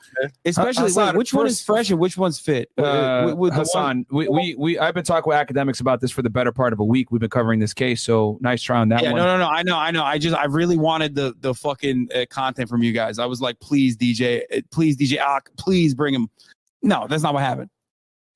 [0.45, 3.69] especially Hasan, wait, which one is fresh and which one's fit Uh, with- with the
[3.73, 6.73] one- we, we, we, I've been talking with Akademiks about this for the better part
[6.73, 7.11] of a week.
[7.11, 9.21] We've been covering this case, so nice try on that yeah, one.
[9.21, 9.49] no, no, no.
[9.49, 10.03] I know, I know.
[10.05, 13.19] I just, I really wanted the the fucking uh, content from you guys.
[13.19, 16.29] I was like, please, DJ, uh, please, DJ Ak, please bring him.
[16.83, 17.71] No, that's not what happened.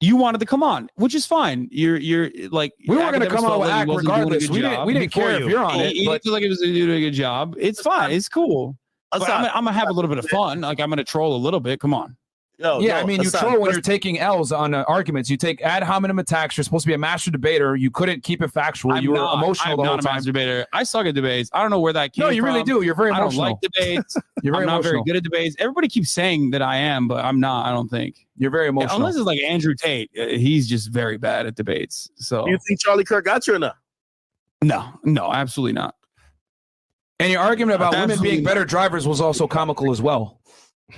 [0.02, 1.69] You wanted to come on, which is fine.
[1.70, 4.48] You're, you're like, We were going to come on with like he act wasn't regardless.
[4.48, 5.51] We didn't, we didn't care if you.
[5.51, 5.93] you're on it.
[5.94, 7.55] he But didn't feel like he was doing a good job.
[7.59, 8.11] It's fine.
[8.11, 8.77] It's cool.
[9.12, 10.62] I'm, I'm gonna have a little bit of fun.
[10.62, 11.81] Like I'm gonna troll a little bit.
[11.81, 12.16] Come on.
[12.61, 15.31] No, yeah, no, I mean, you Hasan, troll when you're taking L's on uh, arguments.
[15.31, 16.59] You take ad hominem attacks.
[16.59, 17.74] You're supposed to be a master debater.
[17.74, 18.93] You couldn't keep it factual.
[18.93, 20.15] I'm you were not, emotional I'm the whole not a time.
[20.16, 20.66] master debater.
[20.74, 21.49] I suck at debates.
[21.55, 22.28] I don't know where that came from.
[22.28, 22.82] No, you really do.
[22.82, 23.43] You're very Emotional.
[23.45, 24.15] I don't like debates.
[24.43, 25.57] You're very I'm not very good at debates.
[25.59, 27.65] Everybody keeps saying that I am, but I'm not.
[27.65, 28.27] I don't think.
[28.37, 28.97] You're very Yeah, emotional.
[28.97, 32.11] unless it's like Andrew Tate, uh, he's just very bad at debates.
[32.16, 33.77] So Do you think Charlie Kirk got you or not?
[34.62, 35.95] no, no, absolutely not.
[37.20, 38.51] and your argument about women being not.
[38.51, 40.41] better drivers was also comical as well.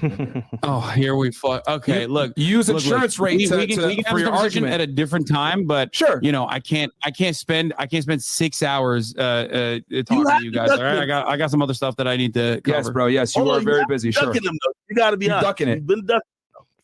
[0.62, 1.66] Oh, here we fuck.
[1.66, 4.04] Okay, You- look, use look, look, insurance rate we, to, we can, to- we can
[4.04, 4.74] have for your conversation argument.
[4.74, 6.20] at a different time, but sure.
[6.22, 10.26] you know, I can't, I can't spend, I can't spend six hours uh, uh talking
[10.26, 10.70] have to you guys.
[10.70, 10.98] All right.
[10.98, 12.76] I got, I got some other stuff that I need to cover.
[12.76, 13.06] Yes, bro.
[13.06, 14.10] Yes, you Hold are you very busy.
[14.12, 14.26] Sure.
[14.26, 14.72] Ducking him, though.
[14.88, 15.76] You got to be You're ducking it.
[15.76, 16.28] You've been ducking.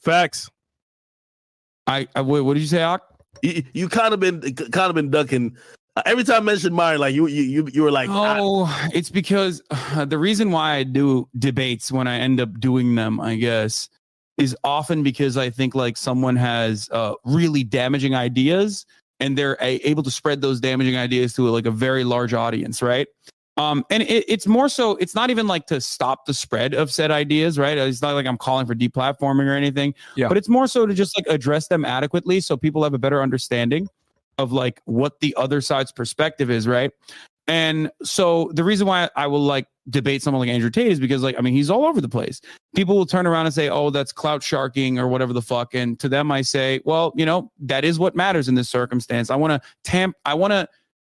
[0.01, 0.51] Facts.
[1.86, 3.02] I, I what, what did you say, Ak?
[3.43, 5.56] You, you kind of been kind of been ducking.
[5.98, 8.88] Uh, every time I mentioned mine, like you you you, you were like, ah, Oh,
[8.94, 13.18] it's because uh, the reason why I do debates when I end up doing them,
[13.18, 13.88] I guess,
[14.36, 18.86] is often because I think like someone has uh, really damaging ideas
[19.18, 22.80] and they're a- able to spread those damaging ideas to like a very large audience,
[22.80, 23.08] right?
[23.56, 26.92] Um, and it, it's more so, it's not even like to stop the spread of
[26.92, 27.76] said ideas, right?
[27.76, 30.28] It's not like I'm calling for deplatforming or anything, Yeah.
[30.28, 33.20] but it's more so to just like address them adequately so people have a better
[33.20, 33.88] understanding
[34.39, 36.90] of like what the other side's perspective is, right?
[37.48, 41.23] And so the reason why I will like debate someone like Andrew Tate is because
[41.23, 42.43] like I mean he's all over the place.
[42.77, 45.98] People will turn around and say, "Oh, that's clout sharking or whatever the fuck." And
[46.01, 49.31] to them I say, "Well, you know, that is what matters in this circumstance.
[49.31, 50.69] I want to tamp I want to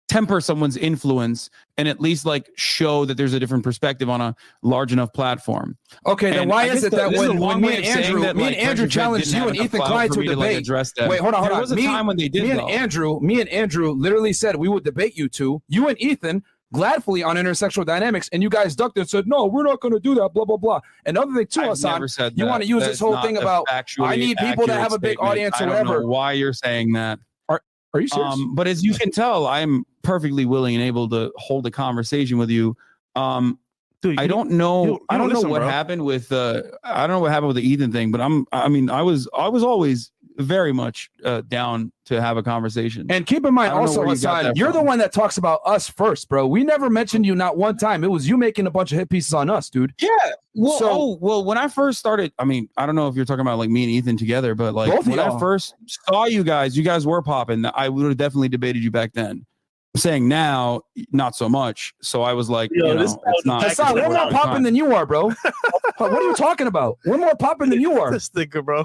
[0.09, 1.49] temper someone's influence
[1.79, 5.77] and at least like show that there's a different perspective on a large enough platform."
[6.07, 8.57] Okay, then And why is it that when, when me and Andrew, that, me like,
[8.59, 11.09] and Andrew challenged you and Ethan Klein to a me to, like, debate?
[11.09, 11.61] Wait, hold on, hold there on.
[11.61, 12.69] was a Me- time when they did me and though.
[12.69, 16.43] Andrew, me and Andrew literally said we would debate you two, you and Ethan,
[16.75, 20.01] gladfully on intersexual dynamics, and you guys ducked and said, no, we're not going to
[20.01, 20.81] do that, blah, blah, blah.
[21.07, 22.03] Another thing, too, Hasan,
[22.35, 23.65] you wanna use That this whole thing about,
[24.01, 25.31] I need people to have a big statement.
[25.31, 26.07] audience or I don't know whatever.
[26.09, 27.21] why you're saying that.
[27.49, 27.61] are
[28.01, 28.33] you serious?
[28.35, 32.39] Um, but as you can tell, I'm perfectly willing and able to hold a conversation
[32.39, 32.77] with you.
[33.17, 33.59] Um,
[34.03, 34.85] Dude, I don't know.
[34.85, 35.69] you- you I don't know listen, what bro.
[35.69, 36.31] happened with.
[36.31, 38.47] Uh, I don't know what happened with the Ethan thing, but I'm.
[38.53, 39.27] I mean, I was.
[39.37, 43.07] I was always very much uh, down to have a conversation.
[43.09, 46.29] And keep in mind know also, you you're the one that talks about us first,
[46.29, 46.47] bro.
[46.47, 48.03] We never mentioned you not one time.
[48.05, 49.95] It was you making a bunch of hit pieces on us, dude.
[50.03, 50.09] yeah.
[50.57, 53.25] Well, So- oh, well, when I first started, I mean, I don't know if you're
[53.25, 56.77] talking about like me and Ethan together, but like when I first saw you guys,
[56.77, 57.65] you guys were popping.
[57.73, 59.47] I would have definitely debated you back then.
[59.95, 61.95] I'm saying now, not so much.
[62.03, 63.63] So I was like, Yo, you know, this it's not.
[63.63, 64.33] Hasan, Hasan, we're Exactly.
[64.33, 65.31] more popping than you are, bro.
[65.99, 66.99] what are you talking about?
[67.05, 68.11] We're more popping than you are.
[68.11, 68.85] this sticker, bro.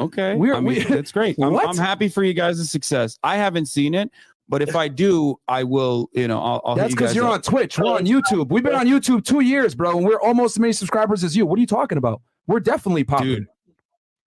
[0.00, 1.36] Okay, We're- I mean, we- that's great.
[1.42, 3.18] I'm, I'm happy for you guys' success.
[3.22, 4.10] I haven't seen it,
[4.48, 6.08] but if I do, I will.
[6.12, 6.60] You know, I'll.
[6.64, 7.32] I'll That's because guys you're up.
[7.32, 7.78] on Twitch.
[7.78, 8.48] We're on YouTube.
[8.50, 11.46] We've been on YouTube two years, bro, and we're almost as many subscribers as you.
[11.46, 12.20] What are you talking about?
[12.46, 13.26] We're definitely popping.
[13.28, 13.46] Dude.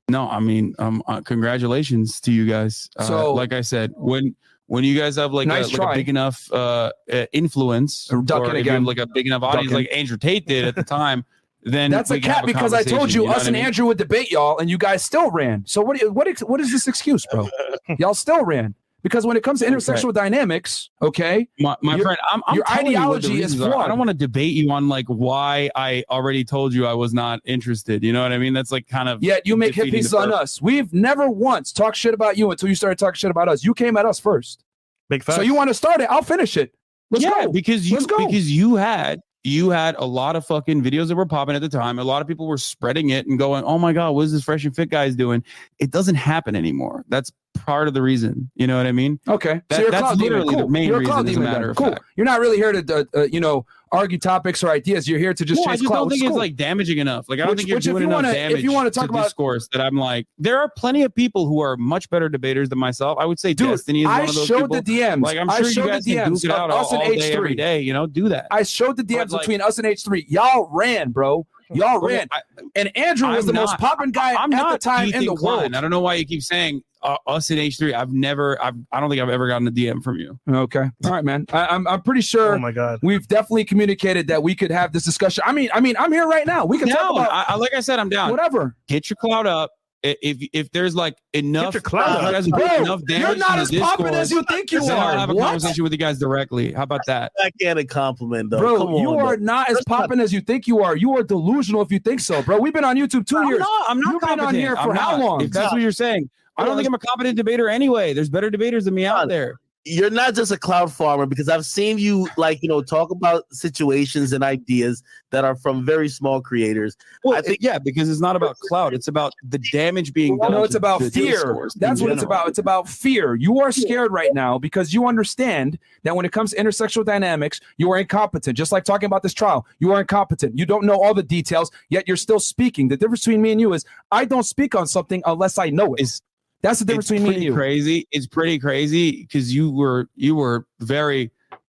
[0.09, 2.89] No, I mean, um, uh, congratulations to you guys.
[2.97, 4.35] Uh, So- like I said, when
[4.67, 8.21] when you guys have like, Nice a, like a big enough uh, uh influence, Or
[8.21, 8.85] ducking if you have again.
[8.85, 9.85] like a big enough audience, Ducking.
[9.85, 11.25] like Andrew Tate did at the time,
[11.63, 13.47] then That's a can have cat because I told conversation, you, know us what I
[13.47, 13.65] and mean?
[13.65, 15.63] Andrew would debate y'all, and you guys still ran.
[15.65, 15.97] So what?
[16.13, 16.39] What?
[16.39, 17.49] What is this excuse, bro?
[17.99, 18.75] y'all still ran
[19.05, 19.75] because when it comes to Okay.
[19.75, 23.61] intersexual dynamics, okay, My, my Your- friend, I'm, I'm your telling you ideology is reasons
[23.61, 23.75] are.
[23.83, 27.13] I don't want to debate you on like why I already told you I was
[27.13, 28.03] not interested.
[28.03, 28.51] You know what I mean?
[28.53, 30.59] That's like kind of yet you make hit pieces on us.
[30.59, 33.63] We've never once talked shit about you until you started talking shit about us.
[33.63, 34.63] You came at us first.
[35.07, 35.35] Big facts.
[35.35, 36.09] So you want to start it?
[36.09, 36.73] I'll finish it.
[37.11, 37.51] Let's yeah, go.
[37.51, 38.25] because you Let's go.
[38.25, 41.69] because you had you had a lot of fucking videos that were popping at the
[41.69, 41.99] time.
[41.99, 44.43] A lot of people were spreading it and going, "Oh my god, what is this
[44.43, 45.43] fresh and fit guys doing?"
[45.77, 47.05] It doesn't happen anymore.
[47.07, 48.49] That's part of the reason.
[48.55, 49.19] You know what I mean?
[49.27, 51.87] Okay, That- so you're that's literally the main you're reason, as a matter of cool.
[51.91, 52.03] fact.
[52.15, 55.07] You're not really here to, uh, uh, you know, argue topics or ideas.
[55.07, 55.99] You're here to just Well, I just clout.
[55.99, 56.37] don't think it's cool.
[56.37, 57.29] like damaging enough.
[57.29, 59.09] Like I don't Which- think you're doing you enough wanna- if damage you wanna talk
[59.09, 62.67] about- discourse that I'm like, there are plenty of people who are much better debaters
[62.69, 63.17] than myself.
[63.19, 64.75] I would say Dude, Destiny is I one of those showed people.
[64.77, 65.21] the DMs.
[65.21, 67.01] like I'm sure you guys the can DMs duke it out of all, us and
[67.19, 67.57] day, every H3.
[67.57, 67.81] day.
[67.81, 68.47] You know, do that.
[68.51, 70.25] I showed the DMs like- between us and H3.
[70.27, 71.45] Y'all ran, bro.
[71.73, 72.27] Y'all ran.
[72.31, 72.41] I-
[72.75, 75.35] And Andrew was I'm the most popping guy I'm at the time in Ethan the
[75.35, 75.57] Klein.
[75.61, 75.75] world.
[75.75, 77.93] I don't know why you keep saying uh, us in H3.
[77.93, 80.39] I've never, I've, I don't think I've ever gotten a DM from you.
[80.49, 80.89] Okay.
[81.05, 81.45] All right, man.
[81.53, 82.99] I, I'm I'm pretty sure oh my god.
[83.03, 85.43] we've definitely communicated that we could have this discussion.
[85.45, 86.65] I mean, I mean, I'm here right now.
[86.65, 88.31] We can talk about I, I, like I said, I'm down.
[88.31, 88.75] whatever.
[88.87, 89.71] Get your cloud up.
[90.05, 92.45] I- If if there's like enough, your clout uh, if up.
[92.45, 94.79] you guys Bro, enough damage you're not in as the popping as you think you
[94.81, 95.45] then I'll have a What?
[95.45, 96.71] conversation with you guys directly.
[96.73, 97.31] How about that?
[97.37, 98.59] Backhanded compliment, though.
[98.59, 99.19] Bro, Come on, you though.
[99.19, 100.95] are not as popping as you think you are.
[100.95, 102.57] You are delusional if you think so, bro.
[102.59, 103.59] We've been on YouTube 2 I'm years.
[103.59, 103.85] not.
[103.89, 104.63] I'm not You've been on competent.
[104.63, 105.19] here I'm for how not.
[105.19, 105.41] long?
[105.41, 108.13] If that's what you're saying, I don't think I'm a competent debater anyway.
[108.13, 109.59] There's better debaters than me out there.
[109.87, 113.43] You're not just a cloud farmer because I've seen you like you know talk about
[113.53, 116.97] situations and ideas that are from very small creators.
[117.23, 118.95] Well, I think- yeah, because it's not about cloud.
[118.95, 120.51] It's about the damage being done.
[120.53, 121.53] No, it's about fear.
[121.75, 122.47] That's what it's about.
[122.49, 123.35] It's about fear.
[123.35, 127.59] You are scared right now because you understand that when it comes to intersexual dynamics,
[127.77, 128.57] you are incompetent.
[128.57, 130.57] Just like talking about this trial, you are incompetent.
[130.57, 132.87] You don't know all the details, yet you're still speaking.
[132.87, 135.93] The difference between me and you is I don't speak on something unless I know
[135.93, 136.01] it.
[136.01, 136.21] It's-
[136.65, 137.53] That's the difference it's between me and it's pretty you.
[137.53, 138.07] crazy.
[138.11, 141.31] It's pretty crazy because you were you were very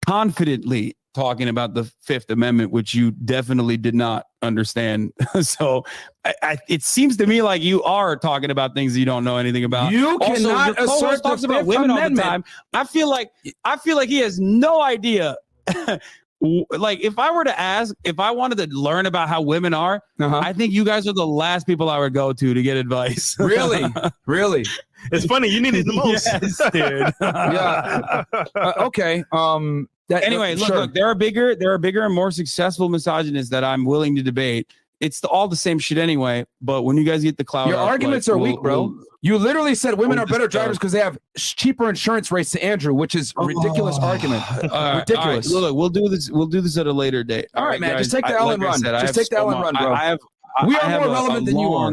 [0.06, 5.12] confidently talking about the Fifth Amendment, which you definitely did not understand.
[5.40, 5.84] so
[6.24, 9.38] I, I, it seems to me like you are talking about things you don't know
[9.38, 9.92] anything about.
[9.92, 12.24] You Also, cannot assert the talks about Fifth women all the Amendment.
[12.28, 12.44] time.
[12.74, 13.30] I feel like
[13.64, 15.36] I feel like he has no idea.
[16.40, 20.02] like if I were to ask, if I wanted to learn about how women are,
[20.20, 20.38] Uh-huh.
[20.42, 23.36] I think you guys are the last people I would go to to get advice.
[23.40, 23.84] Really?
[24.26, 24.64] Really?
[25.12, 25.48] It's funny.
[25.48, 26.26] You need it the most.
[26.26, 27.12] Yes, dude.
[27.20, 28.24] Yeah.
[28.54, 29.24] Uh, okay.
[29.32, 29.88] Um.
[30.08, 30.76] That, anyway, look, sure.
[30.76, 34.22] look, there are bigger, there are bigger and more successful misogynists that I'm willing to
[34.22, 34.72] debate.
[35.00, 36.46] It's the, all the same shit anyway.
[36.62, 38.82] But when you guys get the cloud, Your up, arguments like, are we'll- weak, bro.
[38.82, 41.88] we'll- You literally said women we'll are better just, drivers because they have sh- cheaper
[41.88, 44.06] insurance rates to Andrew, which is a ridiculous Oh.
[44.06, 44.42] argument.
[44.50, 44.98] All right, all right.
[45.00, 45.50] Ridiculous.
[45.50, 46.30] Look, look, we'll do this.
[46.30, 47.46] We'll do this at a later date.
[47.54, 48.06] All right, man, guys.
[48.06, 48.78] just take the I- L like and I run.
[48.80, 49.92] said, Just take the so L and mu- run, I- bro.
[49.94, 50.18] I have.
[50.66, 51.92] We are have more a- a relevant than you are.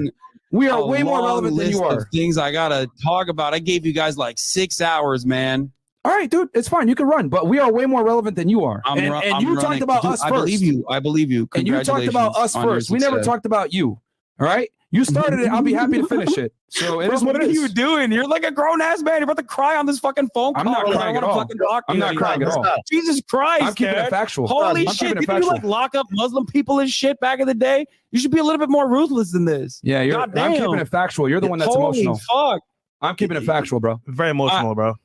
[0.52, 1.98] We are way more long relevant than you are.
[1.98, 3.54] of Things I gotta talk about.
[3.56, 5.72] I gave you guys like six hours, man.
[6.06, 6.90] All right, dude, it's fine.
[6.90, 8.82] You can run, but we are way more relevant than you are.
[8.86, 9.62] I'm and ru- and I'm you running.
[9.64, 10.86] talked about Dude, us I believe you.
[10.90, 11.48] I believe you.
[11.56, 12.90] And you talked about us Congratulations on your first.
[12.92, 14.00] We never talked about you.
[14.40, 15.48] All right, you started it.
[15.50, 16.54] I'll be happy to finish it.
[16.68, 17.56] So it Bro, is what what it are is.
[17.56, 18.12] you doing?
[18.12, 19.14] You're like a grown ass man.
[19.20, 20.60] You're about to cry on this fucking phone call.
[20.62, 21.40] I'm not crying wanna at all.
[21.40, 22.66] fucking talk I'm not crying at all.
[22.90, 24.08] Jesus Christ, I'm keeping Dad.
[24.08, 24.48] it factual.
[24.48, 25.10] Holy I'm shit!
[25.18, 27.86] keeping Didn't you like lock up Muslim people and shit back in the day?
[28.12, 29.80] You should be a little bit more ruthless than this.
[29.84, 30.20] Yeah, you're.
[30.20, 31.30] I'm keeping it factual.
[31.30, 32.18] You're the one that's Holy emotional.
[32.18, 32.62] Fuck.
[33.02, 34.02] I'm keeping it factual, bro.
[34.08, 34.96] Very emotional, bro.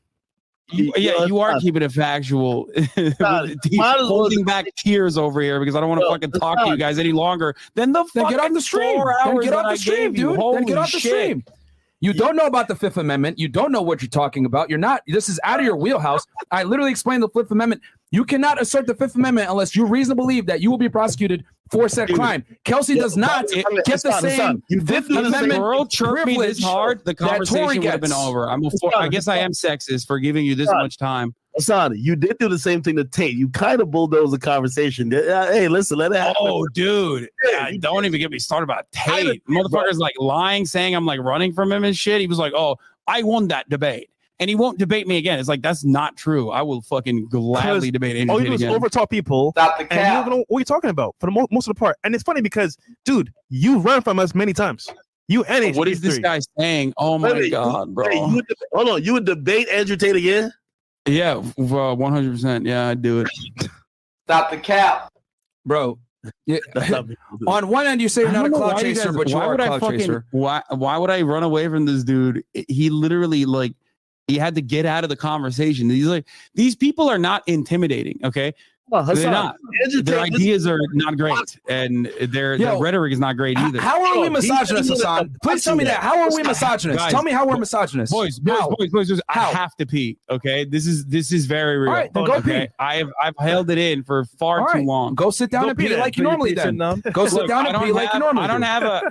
[0.70, 2.68] You, yeah, you are it's keeping it factual.
[3.18, 6.00] not- With the- might as well holding back tears over here because I don't want
[6.02, 7.54] to No, fucking talk to you guys any longer.
[7.74, 9.02] Then the Then get off the stream.
[9.24, 10.38] Then get off the stream, dude.
[10.38, 11.44] Then get off the stream.
[12.00, 13.40] You don't know about the Fifth Amendment.
[13.40, 14.70] You don't know what you're talking about.
[14.70, 15.02] You're not.
[15.08, 16.24] This is out of your wheelhouse.
[16.52, 20.22] I literally explained the Fifth Amendment You cannot assert the Fifth Amendment unless you reasonably
[20.22, 22.16] believe that you will be prosecuted for said Dude.
[22.16, 22.44] crime.
[22.64, 25.22] Kelsey Yeah, does not it- get the Hasan, Hasan, same Fifth do the If same-
[25.22, 28.48] the Amendment girl chirped this privilege hard, the conversation would have been over.
[28.48, 31.34] I'm a for, I guess I am sexist for giving you this much time.
[31.54, 33.34] Hasan, you did do the same thing to Tate.
[33.34, 35.12] You kind of bulldozed the conversation.
[35.12, 36.36] Uh, hey, listen, let it happen.
[36.38, 37.28] Oh, dude.
[37.52, 39.44] Yeah, Yeah, don't even get me started about I Tate.
[39.46, 42.20] Motherfucker's like lying, saying I'm like running from him and shit.
[42.22, 42.76] He was like, oh,
[43.06, 44.08] I won that debate.
[44.40, 45.38] And he won't debate me again.
[45.40, 46.50] It's like, that's not true.
[46.50, 48.80] I will fucking gladly debate Andrew All you Tate do is again.
[48.80, 49.50] overtalk people.
[49.52, 51.66] Stop the And you don't know what are you're talking about for the mo- most
[51.68, 51.96] of the part.
[52.04, 54.88] And it's funny because, dude, you run from us many times.
[55.26, 56.22] You and what is this HB3.
[56.22, 56.94] guy saying?
[56.96, 58.08] Oh my Wait, wait, God, bro.
[58.08, 60.52] Hey, you would, hold on, you would debate Andrew Tate again?
[61.06, 62.66] yeah, 100%.
[62.66, 63.28] Yeah, I'd do it.
[64.26, 65.10] Stop the cap.
[65.66, 65.98] bro.
[66.46, 66.58] Yeah.
[67.46, 69.44] On one end, you say you're not a don't cloud chaser, guys- but you are
[69.44, 70.24] a would cloud fucking- chaser.
[70.30, 72.42] Why why would I run away from this dude?
[72.68, 73.74] He literally like
[74.28, 75.90] he had to get out of the conversation.
[75.90, 78.54] He's like, these people are not intimidating, okay?
[78.90, 79.56] Oh, They're not.
[79.84, 83.80] Andrew Their ideas are not great, and their, their rhetoric is not great either.
[83.80, 85.36] How are we misogynist, Hasan?
[85.42, 86.00] Please tell me that.
[86.00, 87.10] How are we Guys, misogynist?
[87.10, 88.10] Tell me how we're misogynist.
[88.12, 88.68] boys, boys, How?
[88.70, 89.52] boys, boys, boys, I How?
[89.52, 90.16] have to pee.
[90.30, 91.90] Okay, this is this is very real.
[91.90, 92.72] All right, then go okay, pee.
[92.78, 95.14] I have I've held it in for far All too long.
[95.14, 96.00] Go sit down Go and pee then.
[96.00, 97.02] like you normally pee sitting then.
[97.12, 98.66] Go sit Look, down and don't pee like you normally I don't do.
[98.66, 99.02] have a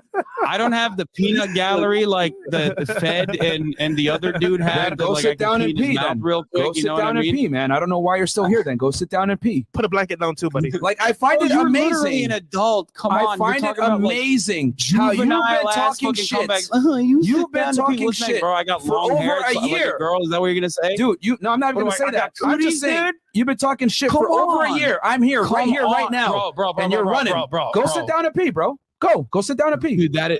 [0.48, 4.60] I don't have the peanut gallery like the, the Fed and and the other dude
[4.68, 4.98] Then had.
[4.98, 6.20] go sit down and pee then.
[6.22, 6.64] real quick.
[6.64, 7.72] Go sit know what I down and pee, man.
[7.72, 8.64] I don't know why you're still here.
[8.64, 9.66] Then go sit down and pee.
[9.74, 10.72] Put a blanket down too, buddy.
[10.82, 11.92] Like I find Oh, it you're literally
[12.24, 12.26] amazing.
[12.26, 12.92] an adult.
[12.94, 16.14] Come I on, find you're it talking about, like, amazing how you've been juvenile talking
[16.16, 16.50] shit.
[16.50, 18.06] Uh-huh, you You've been talking pee.
[18.06, 18.54] What's shit bro.
[18.54, 19.38] I got for long over hair.
[19.40, 19.98] a so I'm like year.
[20.00, 20.96] girl, is that what you're gonna say?
[20.96, 21.18] dude.
[21.22, 22.34] You no, I'm not even What gonna I- say I that.
[22.42, 23.16] got I'm just saying dude?
[23.34, 25.00] you've been talking shit Come for over a year.
[25.04, 27.34] I'm here, right Come here, right now, bro, bro, bro, and you're running.
[27.34, 28.78] Bro, bro, Go sit down and pee, bro.
[29.00, 30.40] Go, go sit down and pee, Dude, that is,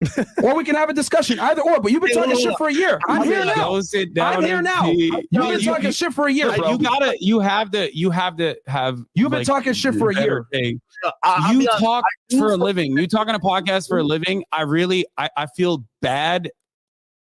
[0.42, 1.38] or we can have a discussion.
[1.40, 1.80] Either or.
[1.80, 3.00] But you've been Hey, talking shit for a year.
[3.08, 3.54] I'm here now.
[3.70, 4.36] Go sit down.
[4.36, 4.82] I'm here now.
[4.84, 5.04] pee.
[5.06, 6.72] You've You- been you- talking you- shit for a year, bro.
[6.72, 9.00] You gotta, you have to, you have to have.
[9.14, 10.46] You've been like, talking shit for a year.
[10.52, 10.80] thing.
[11.24, 12.96] I, you honest, talk for a living.
[12.96, 14.44] You talk on a podcast for a living.
[14.52, 16.50] I really, I, I feel bad.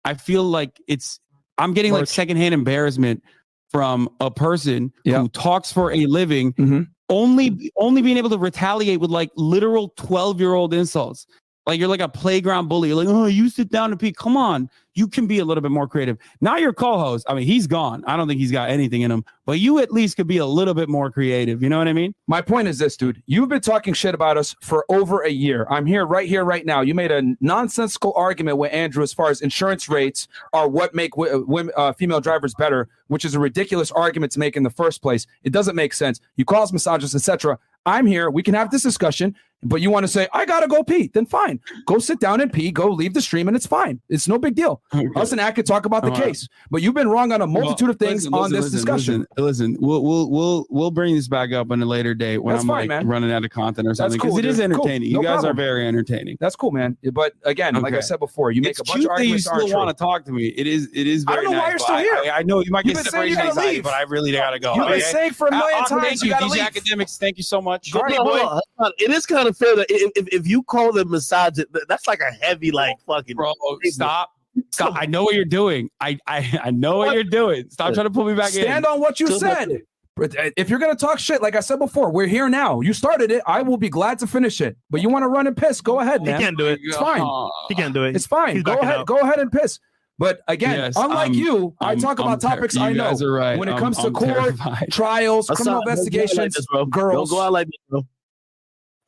[0.04, 1.18] I feel like it's.
[1.58, 3.22] I'm getting like secondhand embarrassment
[3.70, 5.20] from a person Yeah.
[5.20, 6.86] who talks for a living, Mhm.
[7.08, 11.26] only only being able to retaliate with like literal 12 year old insults.
[11.66, 12.88] Like you're like a playground bully.
[12.88, 14.12] You're like, oh, you sit down and pee.
[14.12, 16.16] Come on, you can be a little bit more creative.
[16.40, 17.26] Now your co-host.
[17.28, 18.04] I mean, he's gone.
[18.06, 20.46] I don't think he's got anything in him, but you at least could be a
[20.46, 21.62] little bit more creative.
[21.64, 22.14] You know what I mean?
[22.28, 23.20] My point is this, dude.
[23.26, 25.66] You've been talking shit about us for over a year.
[25.68, 26.82] I'm here, right here, right now.
[26.82, 31.12] You made a nonsensical argument with Andrew as far as insurance rates are what make
[31.12, 34.70] w- women, uh, female drivers better, which is a ridiculous argument to make in the
[34.70, 35.26] first place.
[35.42, 36.20] It doesn't make sense.
[36.36, 37.58] You call us misogynist, etc.
[37.86, 38.30] I'm here.
[38.30, 41.08] We can have this discussion, but you want to say I gotta go pee?
[41.12, 42.70] Then fine, go sit down and pee.
[42.70, 44.00] Go leave the stream, and it's fine.
[44.08, 44.82] It's no big deal.
[45.16, 46.24] Us and Ack could talk about the All right.
[46.26, 48.76] case, but you've been wrong on a multitude of things listen, on listen, this listen,
[48.76, 49.26] discussion.
[49.36, 52.54] Listen, listen, we'll we'll we'll we'll bring this back up on a later date when
[52.54, 53.06] That's I'm fine, like man.
[53.06, 54.72] running out of content or something because cool, it is dude.
[54.72, 54.82] Cool.
[54.86, 55.12] entertaining.
[55.12, 55.52] No you guys problem.
[55.52, 56.36] are very entertaining.
[56.40, 56.96] That's cool, man.
[57.12, 59.32] But again, like I said before, you make it's a bunch cute of that you
[59.34, 59.44] arguments.
[59.44, 60.48] that aren't still want to talk to me.
[60.48, 62.14] It is it is very I very don't know why you're still I- here.
[62.32, 63.84] I, I know you might get been saying separation you gotta anxiety, leave.
[63.84, 64.74] but I really gotta go.
[64.74, 66.62] You've been saying for a million times thank you you, gotta leave.
[66.62, 67.18] Akademiks.
[67.18, 67.90] Thank you so much.
[67.92, 68.44] Hold Garden on, hold boy.
[68.44, 68.92] on, hold on.
[68.98, 72.20] It is kind of fair that if, if, if you call them misogynist, that's like
[72.20, 73.36] a heavy, like fucking.
[73.36, 73.52] Bro,
[73.84, 74.30] stop.
[74.70, 74.94] Stop.
[74.96, 75.90] I know what you're doing.
[76.00, 77.68] I I, I know what you're doing.
[77.70, 78.62] Stop trying to pull me back in.
[78.62, 79.82] Stand on what you Still said.
[80.18, 82.80] But, uh, If you're gonna talk shit, like I said before, we're here now.
[82.80, 83.42] You started it.
[83.46, 84.78] I will be glad to finish it.
[84.88, 85.82] But you want to run and piss?
[85.82, 86.80] Go ahead, He can't do it.
[86.82, 87.22] It's fine.
[87.68, 88.16] He can't do it.
[88.16, 88.54] It's fine.
[88.54, 89.00] He's Go ahead.
[89.00, 89.06] out.
[89.06, 89.78] Go ahead and piss.
[90.18, 93.14] But again, Yes, unlike I'm- you, I I'm- talk I'm about ter- topics I know.
[93.20, 93.58] are right.
[93.58, 94.88] When it I'm- comes to I'm court, terrified.
[94.90, 96.86] trials, criminal don't go investigations, like this, bro.
[96.86, 97.28] girls.
[97.28, 98.06] Don't go out like this, bro.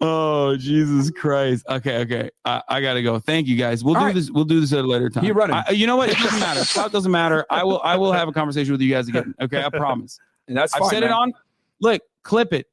[0.00, 1.66] Oh Jesus Christ!
[1.68, 2.30] Okay, okay.
[2.44, 3.18] I, I gotta go.
[3.18, 3.82] Thank you guys.
[3.82, 4.14] We'll All do right.
[4.14, 4.30] this.
[4.30, 5.24] We'll do this at a later time.
[5.24, 5.56] You running.
[5.56, 6.08] I, you know what?
[6.08, 6.60] It doesn't matter.
[6.64, 7.44] Clout doesn't matter.
[7.50, 7.80] I will.
[7.82, 9.34] I will have a conversation with you guys again.
[9.40, 10.20] Okay, I promise.
[10.46, 10.90] And that's I've fine.
[10.90, 11.10] said man.
[11.10, 11.32] it on.
[11.80, 12.68] Look, clip it,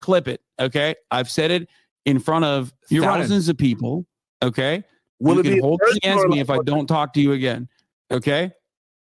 [0.00, 0.40] clip it.
[0.60, 1.68] Okay, I've said it
[2.04, 3.22] in front of You're running.
[3.22, 4.06] thousands of people.
[4.40, 4.84] Okay,
[5.18, 7.32] Will you it can be hold this against me if I don't talk to you
[7.32, 7.68] again.
[8.12, 8.52] Okay,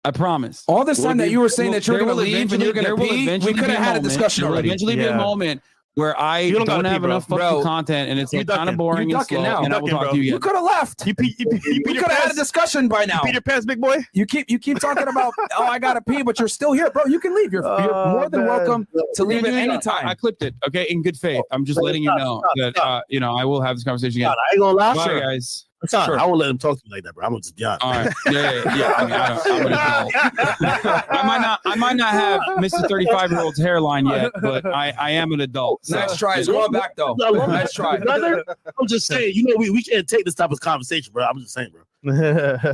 [0.06, 0.64] I promise.
[0.70, 2.54] All this time be- that you were saying will- that you're there going to leave
[2.54, 4.56] and you're going to will pee, we could have had a moment- discussion There will
[4.56, 4.70] already.
[4.70, 5.62] eventually be a moment
[5.96, 8.70] where I You don't don't, have pee, enough fucking Bro, content and it's like kind
[8.70, 9.64] of boring You and slow, now.
[9.64, 10.12] and I will talk bro.
[10.12, 11.08] to you You could have left.
[11.08, 13.22] You, pee, you, pee, you, We pee your could have had a discussion by now.
[13.24, 13.98] You pee your pants, big boy.
[14.14, 17.06] You keep you keep talking about oh I gotta pee, but you're still here, bro.
[17.06, 17.52] You can leave.
[17.54, 18.50] You're, you're Oh, more than man.
[18.50, 20.06] welcome to leave Yeah, at yeah, any time.
[20.06, 20.54] I, I clipped it.
[20.68, 21.44] Okay, in good faith.
[21.52, 22.88] I'm just Stop, letting you stop, know stop, that stop.
[22.88, 24.30] uh, you know I will have this conversation again.
[24.32, 24.94] God, I ain't gonna lie.
[24.96, 25.66] Bye, guys.
[25.86, 26.20] Hasan, Sure.
[26.20, 27.26] I won't let him talk to me like that, bro.
[27.26, 27.84] I'm gonna just be honest.
[27.84, 28.14] All right.
[28.32, 28.94] Yeah, yeah, yeah.
[28.98, 31.06] I, mean, I don't, I'm an adult.
[31.12, 31.60] I might not.
[31.66, 32.88] I might not have Mr.
[32.88, 35.86] 35 year old's hairline yet, but I, I am an adult.
[35.86, 35.96] So.
[35.98, 36.40] Nice try.
[36.40, 37.16] It's going back though.
[37.24, 37.98] I love Nice try.
[37.98, 38.44] Brother,
[38.80, 41.26] I'm just saying, you know, we, we can't take this type of conversation, bro.
[41.26, 42.74] I'm just saying, bro.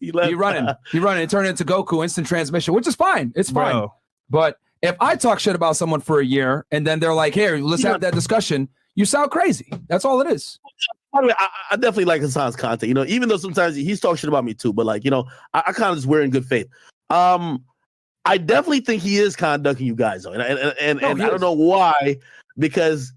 [0.00, 0.30] He left.
[0.30, 0.68] You running.
[0.92, 1.22] You running.
[1.22, 3.32] It turned into Goku instant transmission, which is fine.
[3.36, 3.72] It's fine.
[3.72, 3.94] Bro,
[4.28, 7.56] But If I talk shit about someone for a year and then they're like, "Here,
[7.56, 9.72] let's have that discussion," you sound crazy.
[9.88, 10.58] That's all it is.
[11.14, 12.88] The way, I, I definitely like Hasan's content.
[12.88, 15.26] You know, even though sometimes he's talking shit about me too, but like, you know,
[15.52, 16.68] I, I kind of just wear in good faith.
[17.10, 17.64] Um,
[18.24, 21.10] I definitely think he is kind of ducking you guys, though, and and, and, No,
[21.10, 22.16] and I don't know why,
[22.58, 23.12] because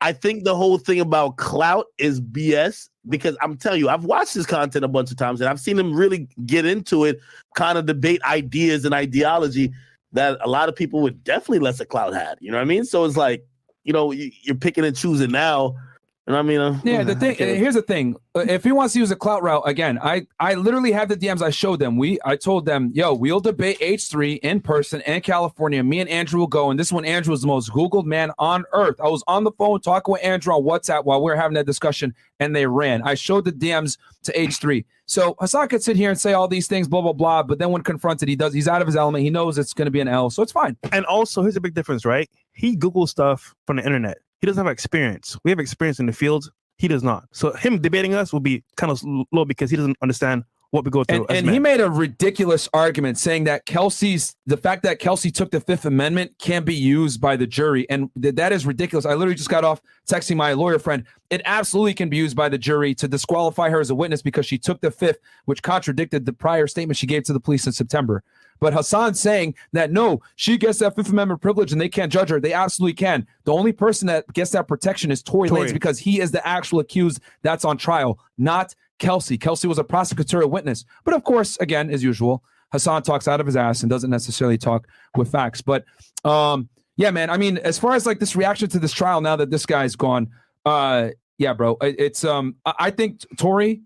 [0.00, 2.88] I think the whole thing about clout is BS.
[3.08, 5.78] Because I'm telling you, I've watched his content a bunch of times, and I've seen
[5.78, 7.20] him really get into it,
[7.54, 9.72] kind of debate ideas and ideology
[10.12, 12.38] that a lot of people would definitely less a clout had.
[12.40, 12.84] You know what I mean?
[12.84, 13.46] So it's like,
[13.84, 15.76] you know, you, you're picking and choosing now.
[16.26, 16.60] You know what I mean?
[16.60, 17.36] Uh, Yeah, the I thing.
[17.36, 18.16] Here's the thing.
[18.34, 21.16] Uh, If he wants to use a clout route again, I I literally have the
[21.16, 21.40] DMs.
[21.40, 21.96] I showed them.
[21.96, 25.84] We I told them, yo, we'll debate H three in person in California.
[25.84, 26.70] Me and Andrew will go.
[26.70, 28.96] And this one, Andrew was the most googled man on earth.
[29.00, 31.66] I was on the phone talking with Andrew on WhatsApp while we were having that
[31.66, 33.02] discussion, and they ran.
[33.02, 34.84] I showed the DMs to H three.
[35.08, 37.44] So Hasan could sit here and say all these things, blah blah blah.
[37.44, 38.52] But then when confronted, he does.
[38.52, 39.22] He's out of his element.
[39.22, 40.76] He knows it's going to be an L, so it's fine.
[40.90, 42.28] And also, here's a big difference, right?
[42.52, 44.18] He Googles stuff from the internet.
[44.46, 45.36] He doesn't have experience.
[45.42, 46.52] We have experience in the field.
[46.78, 47.24] He does not.
[47.32, 49.02] So him debating us will be kind of
[49.32, 51.26] low because he doesn't understand what we go through.
[51.28, 55.50] And, and he made a ridiculous argument saying that Kelsey's the fact that Kelsey took
[55.50, 59.04] the Fifth Amendment can't be used by the jury, and th- that is ridiculous.
[59.04, 61.02] I literally just got off texting my lawyer friend.
[61.28, 64.46] It absolutely can be used by the jury to disqualify her as a witness because
[64.46, 67.72] she took the Fifth, which contradicted the prior statement she gave to the police in
[67.72, 68.22] September.
[68.60, 72.30] But Hasan saying that no, she gets that Fifth Amendment privilege and they can't judge
[72.30, 72.40] her.
[72.40, 73.26] They absolutely can.
[73.44, 75.68] The only person that gets that protection is Tory, Tory.
[75.68, 79.36] Lanez because he is the actual accused that's on trial, not Kelsey.
[79.36, 80.84] Kelsey was a prosecutorial witness.
[81.04, 82.42] But of course, again, as usual,
[82.72, 85.60] Hasan talks out of his ass and doesn't necessarily talk with facts.
[85.60, 85.84] But
[86.24, 87.28] um, yeah, man.
[87.30, 89.94] I mean, as far as like this reaction to this trial now that this guy's
[89.96, 90.30] gone,
[90.64, 91.76] uh, yeah, bro.
[91.82, 93.82] it- It's um, I I think Tory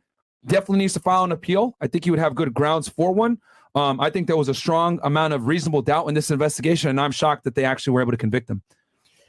[0.46, 1.76] definitely needs to file an appeal.
[1.80, 3.38] I think he would have good grounds for one.
[3.74, 7.00] Um, I think there was a strong amount of reasonable doubt in this investigation, and
[7.00, 8.62] I'm shocked that they actually were able to convict him.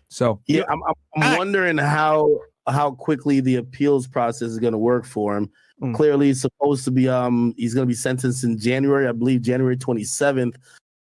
[0.09, 2.27] So Yeah, I'm, I'm, I'm wondering how
[2.67, 5.49] how quickly the appeals process is going to work for him.
[5.81, 5.95] Mm.
[5.95, 9.41] Clearly, he's supposed to be um he's going to be sentenced in January, I believe
[9.41, 10.55] January 27th.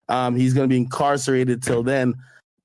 [0.10, 2.16] Um, he's going to be incarcerated till then.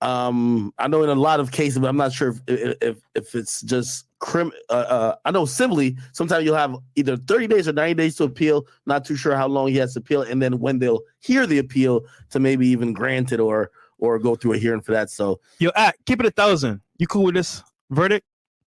[0.00, 2.96] Um, I know in a lot of cases, but I'm not sure if if if,
[3.14, 4.52] if it's just crim.
[4.70, 8.24] Uh, uh, I know civilly, sometimes you'll have either 30 days or 90 days to
[8.24, 8.66] appeal.
[8.86, 11.58] Not too sure how long he has to appeal, and then when they'll hear the
[11.58, 15.10] appeal to maybe even grant it or or go through a hearing for that.
[15.10, 16.80] So Yo, ah, keep it a thousand.
[16.96, 18.24] You cool with this verdict?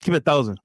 [0.02, 0.60] Keep it a thousand.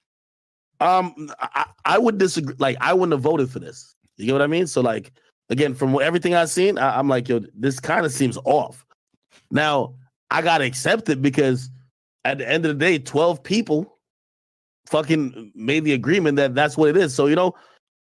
[0.80, 2.56] Um, I, I would disagree.
[2.60, 3.96] Like, I wouldn't have voted for this.
[4.18, 4.68] You get what I mean?
[4.68, 5.12] So, like,
[5.50, 8.86] again, from everything I've seen, I, I'm like, yo, this kind of seems off.
[9.50, 9.96] Now,
[10.30, 11.70] I gotta accept it because
[12.26, 13.93] at the end of the day, 12 people
[14.88, 17.14] fucking made the agreement that that's what it is.
[17.14, 17.54] So, you know,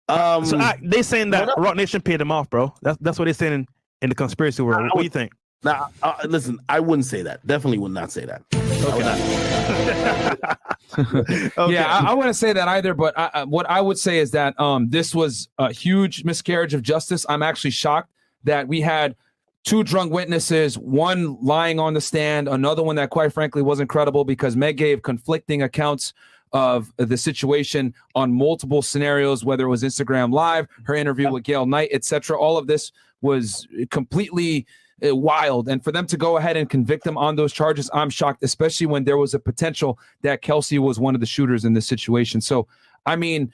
[0.09, 1.63] um, So ah, they saying that no, no.
[1.63, 2.73] Roc Nation paid him off, bro.
[2.81, 3.67] That's that's what they're saying in,
[4.01, 4.81] in the conspiracy world.
[4.81, 5.31] I What do you think?
[5.63, 7.45] now, uh, listen, I wouldn't say that.
[7.47, 8.41] Definitely would not say that.
[8.53, 10.59] I would not.
[10.95, 11.73] Okay.
[11.73, 12.93] Yeah, I, I wouldn't say that either.
[12.93, 16.75] But I, I, what I would say is that um, this was a huge miscarriage
[16.75, 17.25] of justice.
[17.27, 18.11] I'm actually shocked
[18.43, 19.15] that we had
[19.63, 24.23] two drunk witnesses, one lying on the stand, another one that, quite frankly, wasn't credible
[24.23, 26.13] because Meg gave conflicting accounts
[26.53, 31.65] of the situation on multiple scenarios, whether it was Instagram Live, her interview with Gayle
[31.65, 32.39] King, etc.
[32.39, 34.65] All of this was completely
[35.05, 35.67] uh, wild.
[35.67, 38.87] And for them to go ahead and convict him on those charges, I'm shocked, especially
[38.87, 42.39] when there was a potential that Kelsey was one of the shooters in this situation.
[42.39, 42.67] So,
[43.05, 43.51] I mean,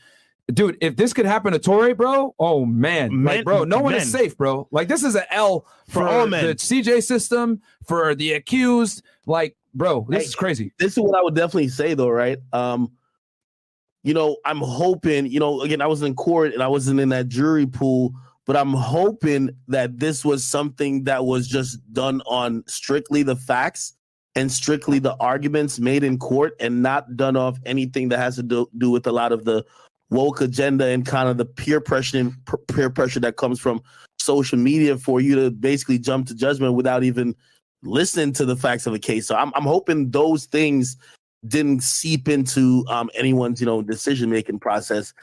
[0.53, 4.11] dude, if this could happen to Tory, bro, oh man, like, bro, no one is
[4.11, 4.67] safe, bro.
[4.71, 6.45] Like, this is an L for, For all men.
[6.45, 9.03] the CJ system, for the accused.
[9.25, 10.73] Like, bro, this Hey, is crazy.
[10.79, 12.37] this is what I would definitely say though, right?
[12.53, 12.91] Um,
[14.03, 17.09] you know, I'm hoping, you know, again, I was in court and I wasn't in
[17.09, 18.13] that jury pool,
[18.45, 23.93] but I'm hoping that this was something that was just done on strictly the facts
[24.35, 28.43] and strictly the arguments made in court and not done off anything that has to
[28.43, 29.65] do, do with a lot of the
[30.09, 32.31] woke agenda and kind of the peer pressure
[32.67, 33.81] peer pressure that comes from
[34.17, 37.35] social media for you to basically jump to judgment without even
[37.83, 39.27] listening to the facts of a case.
[39.27, 40.97] So I'm I'm hoping those things
[41.47, 45.13] didn't seep into um anyone's you know decision making process.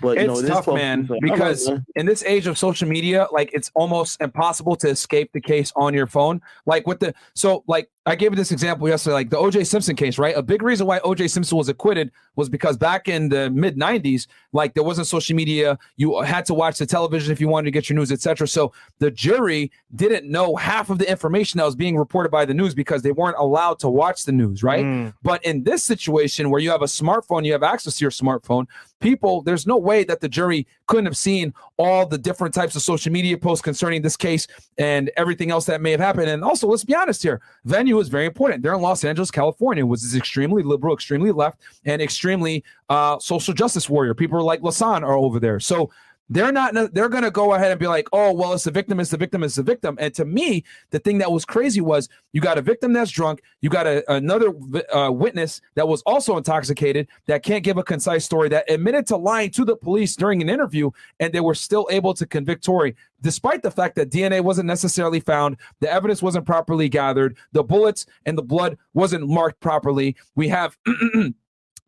[0.00, 1.16] But you It's know, it is tough, 12 man, people.
[1.16, 1.84] I don't because man.
[1.94, 5.92] in this age of social media, like it's almost impossible to escape the case on
[5.92, 6.40] your phone.
[6.64, 9.94] Like with the so, like I gave you this example yesterday, like the OJ Simpson
[9.94, 10.36] case, right?
[10.36, 14.26] A big reason why OJ Simpson was acquitted was because back in the mid 90s,
[14.52, 15.78] like there wasn't social media.
[15.96, 18.48] You had to watch the television if you wanted to get your news, etc.
[18.48, 22.52] So the jury didn't know half of the information that was being reported by the
[22.52, 24.84] news because they weren't allowed to watch the news, right?
[24.84, 25.14] Mm.
[25.22, 28.66] But in this situation where you have a smartphone, you have access to your smartphone,
[29.00, 32.82] people, there's no way that the jury couldn't have seen all the different types of
[32.82, 34.46] social media posts concerning this case
[34.78, 36.28] and everything else that may have happened.
[36.28, 38.62] And also, let's be honest here, venue is very important.
[38.62, 43.54] They're in Los Angeles, California, which is extremely liberal, extremely left, and extremely uh, social
[43.54, 44.14] justice warrior.
[44.14, 45.60] People like Lasan are over there.
[45.60, 45.90] So
[46.30, 49.00] they're not they're going to go ahead and be like oh well it's the victim
[49.00, 49.96] it's the victim it's the victim.
[50.00, 53.42] And to me the thing that was crazy was you got a victim that's drunk
[53.60, 54.52] you got a, another
[54.94, 59.16] uh, witness that was also intoxicated that can't give a concise story that admitted to
[59.16, 62.94] lying to the police during an interview and they were still able to convict Tory
[63.22, 68.06] despite the fact that DNA wasn't necessarily found the evidence wasn't properly gathered the bullets
[68.24, 70.16] and the blood wasn't marked properly.
[70.36, 70.76] We have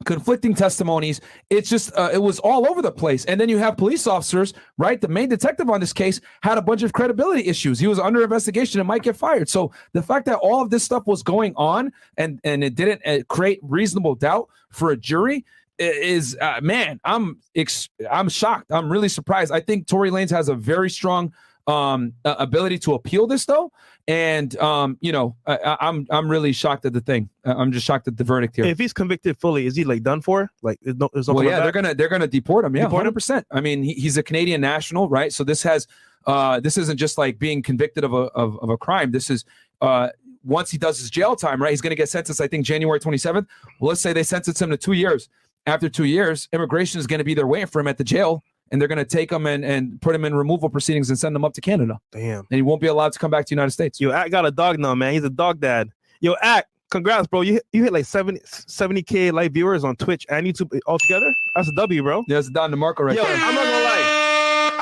[0.02, 1.20] conflicting testimonies.
[1.50, 3.24] It's just uh, it was all over the place.
[3.24, 5.00] And then you have police officers, right?
[5.00, 7.78] The main detective on this case had a bunch of credibility issues.
[7.78, 9.48] He was under investigation and might get fired.
[9.48, 13.06] So the fact that all of this stuff was going on and and it didn't
[13.06, 15.44] uh, create reasonable doubt for a jury
[15.78, 18.70] is uh, man, I'm ex- I'm shocked.
[18.70, 19.52] I'm really surprised.
[19.52, 21.32] I think Tory Lanez has a very strong
[21.68, 23.70] um uh, ability to appeal this though
[24.08, 27.86] and um you know I, I- i'm i'm really shocked at the thing i'm just
[27.86, 30.50] shocked at the verdict here If he's convicted fully, is he like done for?
[30.62, 32.74] Like, there's no, there's no well, yeah, they're gonna they're gonna deport him.
[32.74, 33.46] Yeah, hundred percent.
[33.50, 35.32] I mean, he, he's a Canadian national, right?
[35.32, 35.86] So this has
[36.26, 39.12] uh this isn't just like being convicted of a of, of a crime.
[39.12, 39.44] This is
[39.80, 40.08] uh
[40.44, 41.70] once he does his jail time, right?
[41.70, 42.40] He's gonna get sentenced.
[42.40, 43.46] I think January twenty seventh.
[43.78, 45.28] Well, let's say they sentence him to two years.
[45.66, 48.80] After two years, immigration is gonna be there waiting for him at the jail, and
[48.80, 51.52] they're gonna take him and and put him in removal proceedings and send him up
[51.52, 52.40] to Canada, Damn.
[52.40, 54.00] and he won't be allowed to come back to the United States.
[54.00, 55.12] Yo, Act got a dog now, man.
[55.12, 55.90] He's a dog dad.
[56.20, 57.42] Yo, Act, congrats, bro.
[57.42, 61.32] You hit, you hit like 70 k live viewers on Twitch and YouTube altogether.
[61.54, 62.24] That's a W, bro.
[62.26, 63.34] There's Don DeMarco right Yo, there.
[63.36, 64.22] I'm not gonna lie.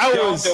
[0.03, 0.45] I was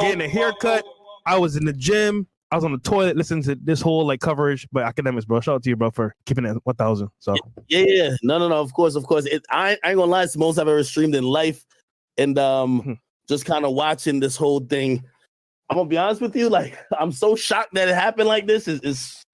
[0.00, 0.84] getting a haircut.
[1.26, 2.26] I was in the gym.
[2.50, 4.68] I was on the toilet listening to this whole like coverage.
[4.70, 5.40] But academics, bro.
[5.40, 7.08] Shout out to you, bro, for keeping it 1,000.
[7.18, 7.34] So
[7.68, 8.10] Yeah, yeah.
[8.22, 8.60] No, no, no.
[8.60, 9.26] Of course, of course.
[9.26, 10.22] It, I, I ain't gonna lie.
[10.22, 11.64] It's the most I've ever streamed in life,
[12.18, 12.98] and um, Mhm.
[13.28, 15.02] just kind of watching this whole thing.
[15.70, 16.48] I'm gonna be honest with you.
[16.48, 18.68] Like, I'm so shocked that it happened like this.
[18.68, 19.24] Is is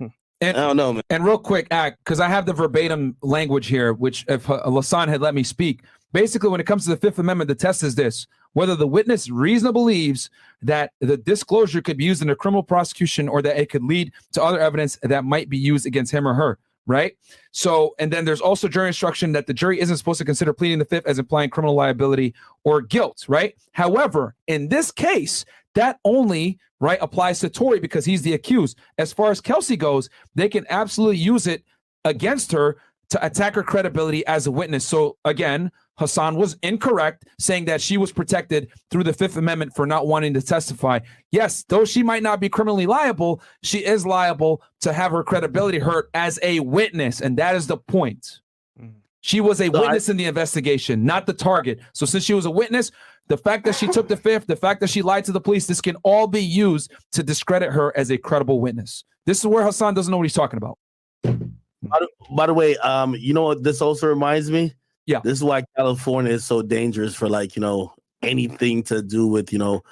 [0.00, 1.02] I don't know, man.
[1.08, 5.06] And real quick, act because I have the verbatim language here, which if uh, Lasan
[5.06, 5.82] had let me speak,
[6.12, 9.30] basically when it comes to the Fifth Amendment, the test is this: whether the witness
[9.30, 10.30] reasonably believes
[10.62, 14.12] that the disclosure could be used in a criminal prosecution or that it could lead
[14.32, 16.58] to other evidence that might be used against him or her.
[16.84, 17.16] Right.
[17.52, 20.80] So, and then there's also jury instruction that the jury isn't supposed to consider pleading
[20.80, 22.34] the fifth as implying criminal liability
[22.64, 23.24] or guilt.
[23.28, 23.54] Right.
[23.72, 25.44] However, in this case,
[25.74, 28.78] that only right applies to Tory because he's the accused.
[28.98, 31.62] As far as Kelsey goes, they can absolutely use it
[32.04, 32.78] against her
[33.10, 34.84] to attack her credibility as a witness.
[34.84, 39.86] So again, Hasan was incorrect saying that she was protected through the Fifth Amendment for
[39.86, 40.98] not wanting to testify.
[41.30, 45.78] Yes, though she might not be criminally liable, she is liable to have her credibility
[45.78, 48.40] hurt as a witness, and that is the point.
[48.80, 48.94] Mhm.
[49.20, 51.78] She was a So I- witness in the investigation, not the target.
[51.92, 52.90] So since she was a witness,
[53.28, 55.66] the fact that she took the fifth, the fact that she lied to the police,
[55.66, 59.04] this can all be used to discredit her as a credible witness.
[59.26, 60.78] This is where Hasan doesn't know what he's talking about.
[61.22, 64.72] By the, by the way, um, you know what this also reminds me?
[65.06, 65.20] Yeah.
[65.22, 67.92] This is why California is so dangerous for like, you know,
[68.22, 69.82] anything to do with, you know,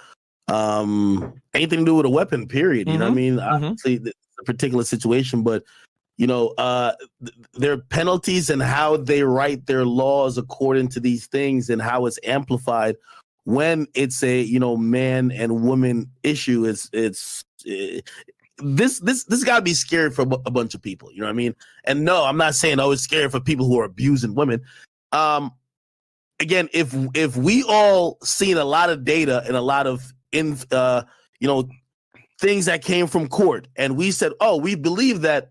[0.49, 2.89] um anything to do with a weapon, period.
[2.89, 3.39] You know what I mean?
[3.39, 5.63] Obviously the, the particular situation, but
[6.17, 6.93] you know, uh
[7.25, 12.07] th- their penalties and how they write their laws according to these things and how
[12.07, 12.97] it's amplified
[13.45, 18.01] when it's a you know man and woman issue it's it's eh,
[18.59, 21.27] this this this got to be scary for a a bunch of people you know
[21.27, 21.55] what i mean
[21.85, 24.61] and no i'm not saying oh it's scary for people who are abusing women
[25.13, 25.53] um
[26.39, 30.57] again if if we all seen a lot of data and a lot of in
[30.73, 31.03] uh
[31.41, 31.69] you know
[32.41, 35.51] things that came from court and we said oh we believe that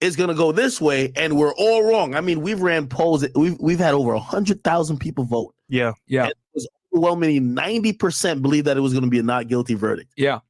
[0.00, 3.26] it's going to go this way and we're all wrong i mean we've ran polls
[3.34, 5.92] we've we've had over a 100,000 people vote yeah.
[6.06, 6.30] Yeah.
[6.54, 10.40] Was overwhelmingly 90% believe that it was going to be a not guilty verdict Yeah.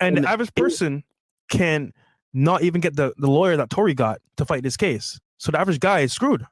[0.00, 1.02] And And the average person
[1.48, 1.92] can
[2.34, 5.18] not even get the, the lawyer that Tory got to fight this case.
[5.38, 6.44] So the average guy is screwed.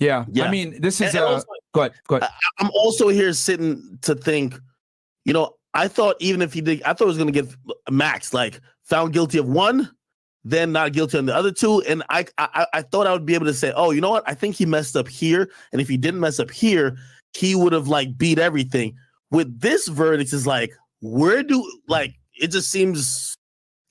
[0.00, 0.24] Yeah.
[0.32, 0.44] Yeah.
[0.46, 1.92] I mean, this is And- uh, also- go ahead.
[2.08, 2.30] Go ahead.
[2.58, 4.58] I'm also here sitting to think,
[5.24, 7.54] you know, I thought even if he did, I thought it was going to get
[7.90, 9.88] max, like found guilty of one,
[10.42, 13.34] then not guilty on the other two, and I, I I thought I would be
[13.34, 14.24] able to say, oh, you know what?
[14.26, 16.96] I think he messed up here, and if he didn't mess up here,
[17.34, 18.96] he would have like beat everything.
[19.30, 20.72] With this verdict, is like,
[21.02, 23.36] where do like it just seems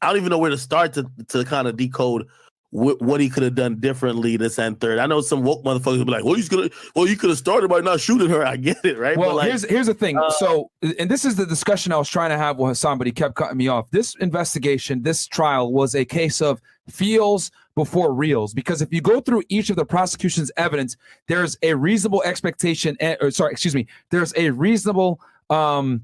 [0.02, 2.26] I don't even know where to start to to kind of decode
[2.71, 4.99] wh- what he could have done differently this and third.
[4.99, 7.39] I know some woke motherfuckers will be like, "Well, he's gonna, well, you could have
[7.39, 9.17] started by not shooting her." I get it, right?
[9.17, 10.17] Well, but like, here's here's the thing.
[10.17, 13.07] uh, so, and this is the discussion I was trying to have with Hasan, but
[13.07, 13.89] he kept cutting me off.
[13.91, 18.53] This investigation, this trial, was a case of feels before reals.
[18.53, 20.97] Because if you go through each of the prosecution's evidence,
[21.27, 22.97] there's a reasonable expectation.
[22.99, 23.87] eh, Or sorry, excuse me.
[24.09, 25.19] There's a reasonable.
[25.49, 26.03] um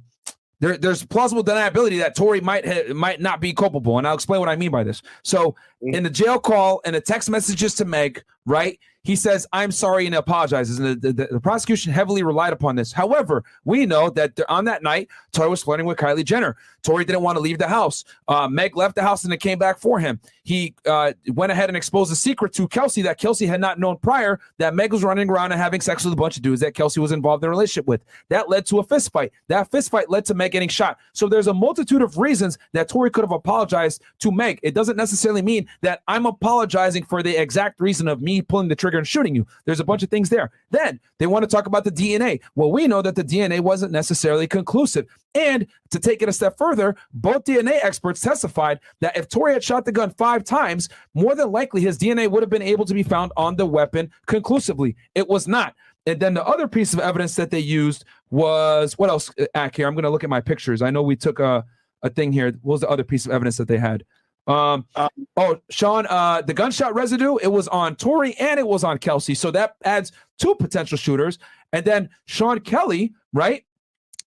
[0.59, 4.39] there, there's plausible deniability that Tory might ha- might not be culpable, and I'll explain
[4.39, 5.01] what I mean by this.
[5.23, 5.93] So, mm.
[5.93, 8.79] in the jail call and the text messages to Meg, right?
[9.03, 10.79] He says, "I'm sorry" and apologizes.
[10.79, 12.91] And the, the, the prosecution heavily relied upon this.
[12.91, 16.55] However, we know that on that night, Tory was flirting with Kylie Jenner.
[16.85, 18.05] Tory didn't want to leave the house.
[18.27, 20.19] Uh, Meg left the house and it came back for him.
[20.43, 23.97] He uh, went ahead and exposed a secret to Kelsey that Kelsey had not known
[23.97, 26.75] prior that Meg was running around and having sex with a bunch of dudes that
[26.75, 28.05] Kelsey was involved in a relationship with.
[28.29, 29.31] That led to a fist fight.
[29.47, 30.99] That fist fight led to Meg getting shot.
[31.13, 34.59] So there's a multitude of reasons that Tory could have apologized to Meg.
[34.61, 38.75] It doesn't necessarily mean that I'm apologizing for the exact reason of me pulling the
[38.75, 39.47] trigger and shooting you.
[39.65, 40.51] There's a bunch of things there.
[40.69, 42.41] Then they want to talk about the DNA.
[42.53, 45.07] Well, we know that the DNA wasn't necessarily conclusive.
[45.35, 49.63] And to take it a step further, both DNA experts testified that if Tory had
[49.63, 52.93] shot the gun five times, more than likely his DNA would have been able to
[52.93, 54.95] be found on the weapon conclusively.
[55.13, 55.75] It was not.
[56.07, 59.29] And then the other piece of evidence that they used was what else?
[59.39, 59.87] uh, Ack here.
[59.87, 60.81] I'm going to look at my pictures.
[60.81, 61.65] I know we took a,
[62.03, 62.51] a thing here.
[62.61, 64.05] What was the other piece of evidence that they had?
[64.47, 68.83] Um, Um, oh, Sean, uh, the gunshot residue, it was on Tory and it was
[68.83, 69.33] on Kelsey.
[69.33, 71.39] So that adds two potential shooters.
[71.73, 73.65] And then Sean Kelly, right?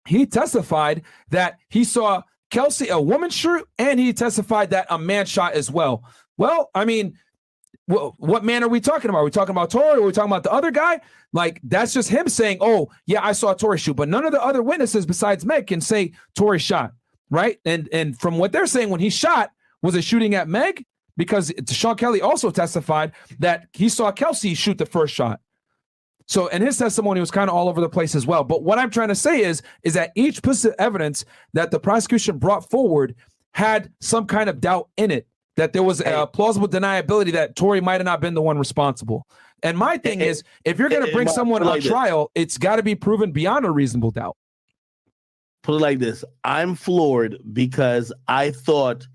[0.08, 5.26] He testified that he saw Kelsey, a woman shoot, and he testified that a man
[5.26, 6.04] shot as well.
[6.38, 7.18] Well, I mean,
[7.92, 9.20] wh- what man are we talking about?
[9.20, 10.00] Are we talking about Tory?
[10.00, 11.02] Or are we talking about the other guy?
[11.34, 13.96] Like, that's just him saying, oh, yeah, I saw Tory shoot.
[13.96, 16.94] But none of the other witnesses besides Meg can say Tory shot,
[17.30, 17.60] right?
[17.66, 19.52] And and from what they're saying, when he shot,
[19.82, 20.86] was it shooting at Meg?
[21.18, 25.42] Because Sean Kelly also testified that he saw Kelsey shoot the first shot.
[26.28, 28.44] So, and his testimony was kind of all over the place as well.
[28.44, 31.24] But what I'm trying to say is, is that each piece of evidence
[31.54, 33.16] that the prosecution brought forward
[33.54, 35.26] had some kind of doubt in it
[35.56, 39.26] that there was a plausible deniability that Tory might have not been the one responsible.
[39.64, 41.90] And my thing Eh, is, if you're going to bring someone on like this.
[41.90, 44.38] trial, it's got to be proven beyond a reasonable doubt.
[45.64, 49.08] put it like this i'm floored because i thought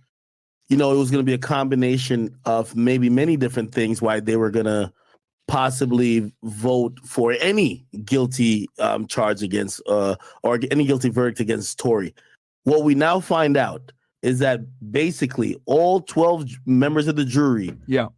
[0.69, 4.19] you know it was going to be a combination of maybe many different things why
[4.19, 4.93] they were going to
[5.49, 12.15] possibly vote for any guilty um, charge against uh, or any guilty verdict against tory
[12.65, 13.93] what we now find out
[14.23, 14.61] is that
[14.93, 18.09] basically all 12 members of the jury Yeah.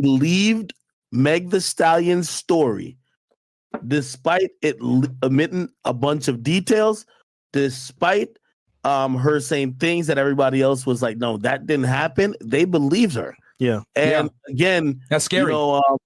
[0.00, 0.72] believed
[1.12, 2.96] meg the stallion's story
[3.86, 4.76] despite it
[5.22, 7.06] omitting a bunch of details
[7.52, 8.28] despite
[8.84, 12.34] um her saying things that everybody else was like, no, that didn't happen.
[12.42, 13.36] They believed her.
[13.58, 13.80] Yeah.
[13.94, 15.44] And again, That's scary.
[15.46, 15.98] you know, um,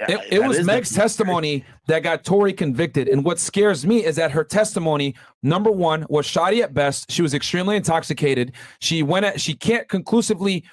[0.00, 3.08] It, it was Meg's the- testimony that got Tory convicted.
[3.08, 7.10] And what scares me is that her testimony, number one, was shoddy at best.
[7.10, 8.52] She was extremely intoxicated.
[8.80, 10.64] She went at, she can't conclusively,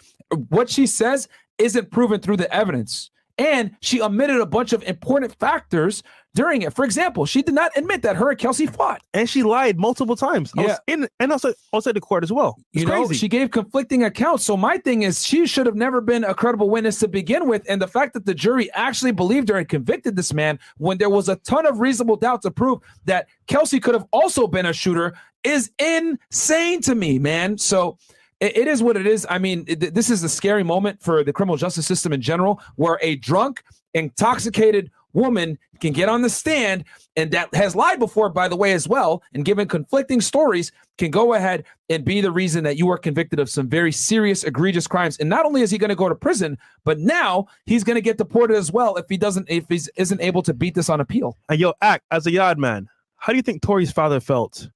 [0.49, 1.27] what she says
[1.57, 3.11] isn't proven through the evidence.
[3.37, 6.03] And she omitted a bunch of important factors
[6.33, 6.73] during it.
[6.73, 9.01] For example, she did not admit that her and Kelsey fought.
[9.13, 10.51] And she lied multiple times.
[10.55, 10.77] Yeah.
[10.87, 12.57] in and also outside the court as well.
[12.73, 13.15] It's You know, crazy.
[13.15, 14.45] she gave conflicting accounts.
[14.45, 17.63] So my thing is, she should have never been a credible witness to begin with.
[17.67, 21.09] And the fact that the jury actually believed her and convicted this man when there
[21.09, 24.73] was a ton of reasonable doubt to prove that Kelsey could have also been a
[24.73, 27.57] shooter is insane to me, man.
[27.57, 27.97] So
[28.39, 29.27] it is what it is.
[29.29, 32.97] I mean, this is a scary moment for the criminal justice system in general, where
[33.01, 33.61] a drunk,
[33.93, 36.83] intoxicated woman can get on the stand
[37.15, 41.11] and that has lied before, by the way, as well, and given conflicting stories, can
[41.11, 44.87] go ahead and be the reason that you are convicted of some very serious, egregious
[44.87, 45.17] crimes.
[45.17, 48.01] And not only is he going to go to prison, but now he's going to
[48.01, 51.01] get deported as well if he doesn't, if he isn't able to beat this on
[51.01, 51.37] appeal.
[51.49, 52.87] and yo, act as a yard man.
[53.17, 54.69] How do you think Tory's father felt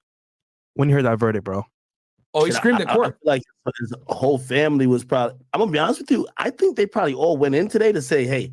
[0.73, 1.63] when he heard that verdict, bro?
[2.33, 3.17] Oh, he screamed I- at I- I court.
[3.23, 3.41] feel like
[3.79, 5.37] his whole family was probably.
[5.53, 6.27] I'm gonna be honest with you.
[6.37, 8.51] I think they probably all went in today to say, "Hey,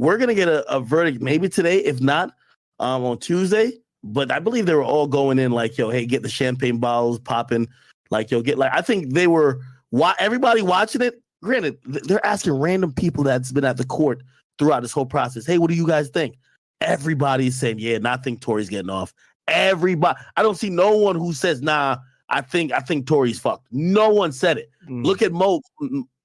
[0.00, 2.34] we're gonna get a, a verdict maybe today, if not
[2.78, 3.72] um, on Tuesday."
[4.02, 7.18] But I believe they were all going in like, "Yo, hey, get the champagne bottles
[7.18, 7.68] popping."
[8.10, 8.72] Like, yo, get like.
[8.72, 9.60] I think they were.
[9.90, 11.22] Why everybody watching it?
[11.42, 14.22] Granted, they're asking random people that's been at the court
[14.58, 15.46] throughout this whole process.
[15.46, 16.36] Hey, what do you guys think?
[16.80, 19.12] Everybody's saying, "Yeah, I think Tory's getting off."
[19.48, 20.18] Everybody.
[20.36, 21.98] I don't see no one who says, "Nah."
[22.32, 23.66] I think I think Tory's fucked.
[23.72, 24.70] No one said it.
[24.88, 25.04] Mm.
[25.04, 25.60] Look at Mo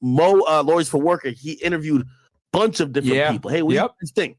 [0.02, 1.30] Mo uh, Lawyers for Worker.
[1.30, 2.06] He interviewed
[2.56, 3.32] bunch of different Yeah.
[3.32, 3.52] people.
[3.52, 3.96] Hey, we Yep.
[4.02, 4.36] this thing.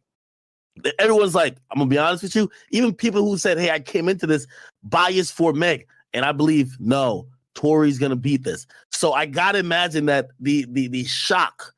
[0.99, 2.51] Everyone's like, I'm gonna be honest with you.
[2.71, 4.47] Even people who said, "Hey, I came into this
[4.83, 8.67] biased for Meg," and I believe no, Tory's gonna beat this.
[8.93, 11.73] So I gotta imagine that the the the shock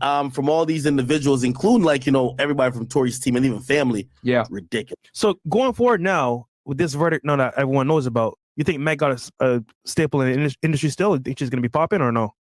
[0.00, 3.60] um from all these individuals, including like you know everybody from Tory's team and even
[3.60, 4.44] family, Yeah.
[4.50, 4.98] ridiculous.
[5.12, 8.38] So going forward now with this verdict, no, that everyone knows about.
[8.56, 11.14] You think Meg got a staple in the industry still?
[11.14, 12.34] You think she's gonna be popping or no?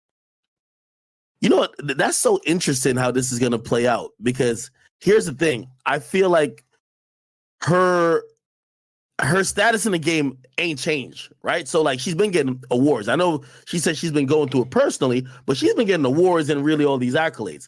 [1.41, 1.73] You know what?
[1.79, 5.67] That's so interesting how this is gonna play out because here's the thing.
[5.85, 6.63] I feel like
[7.63, 8.21] her
[9.21, 11.67] her status in the game ain't changed, right?
[11.67, 13.07] So like she's been getting awards.
[13.07, 16.49] I know she said she's been going through it personally, but she's been getting awards
[16.49, 17.67] and really all these accolades.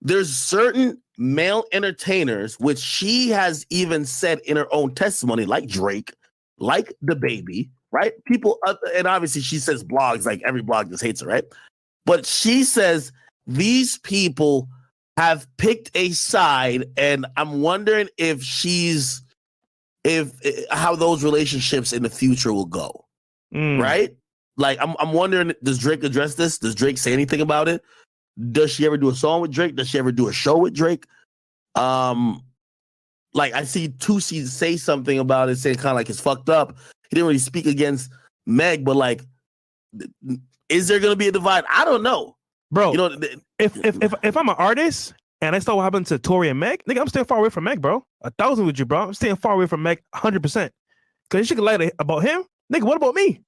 [0.00, 6.12] There's certain male entertainers which she has even said in her own testimony, like Drake,
[6.58, 8.12] like the baby, right?
[8.26, 11.44] People, uh, and obviously she says blogs, like every blog just hates her, right?
[12.06, 13.12] But she says
[13.46, 14.68] these people
[15.16, 19.22] have picked a side, and I'm wondering if she's
[20.02, 23.04] if eh, how those relationships in the future will go,
[23.54, 23.80] Mm.
[23.80, 24.14] right?
[24.56, 26.58] Like I'm I'm wondering, does Drake address this?
[26.58, 27.82] Does Drake say anything about it?
[28.52, 29.76] Does she ever do a song with Drake?
[29.76, 31.06] Does she ever do a show with Drake?
[31.76, 32.42] Um,
[33.32, 36.76] like I see Tusi say something about it, saying kind of like it's fucked up.
[37.08, 38.10] He didn't really speak against
[38.46, 39.22] Meg, but like,
[40.68, 41.64] is there gonna be a divide?
[41.68, 42.36] I don't know.
[42.70, 42.92] bro.
[42.92, 46.06] You know, th- if if if if I'm an artist and I saw what happened
[46.08, 48.04] to Tory and Meg, nigga, I'm staying far away from Meg, bro.
[48.22, 49.00] A thousand with you, bro.
[49.02, 50.72] I'm staying far away from Meg, hundred percent.
[51.30, 52.82] Cause she could lie to- about him, nigga.
[52.84, 53.40] What about me?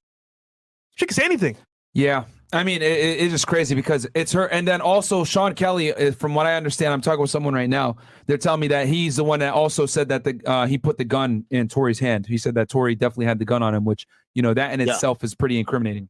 [0.95, 1.55] She can say anything.
[1.93, 2.25] Yeah.
[2.53, 4.45] I mean, it, it- it's just crazy because it's her.
[4.47, 7.69] And then also, Sean Kelly, uh, from what I understand, I'm talking with someone right
[7.69, 7.97] now.
[8.25, 10.97] They're telling me that he's the one that also said that the uh, he put
[10.97, 12.25] the gun in Tory's hand.
[12.25, 14.79] He said that Tory definitely had the gun on him, which, you know, that in
[14.85, 14.93] Yeah.
[14.93, 16.07] itself is pretty incriminating.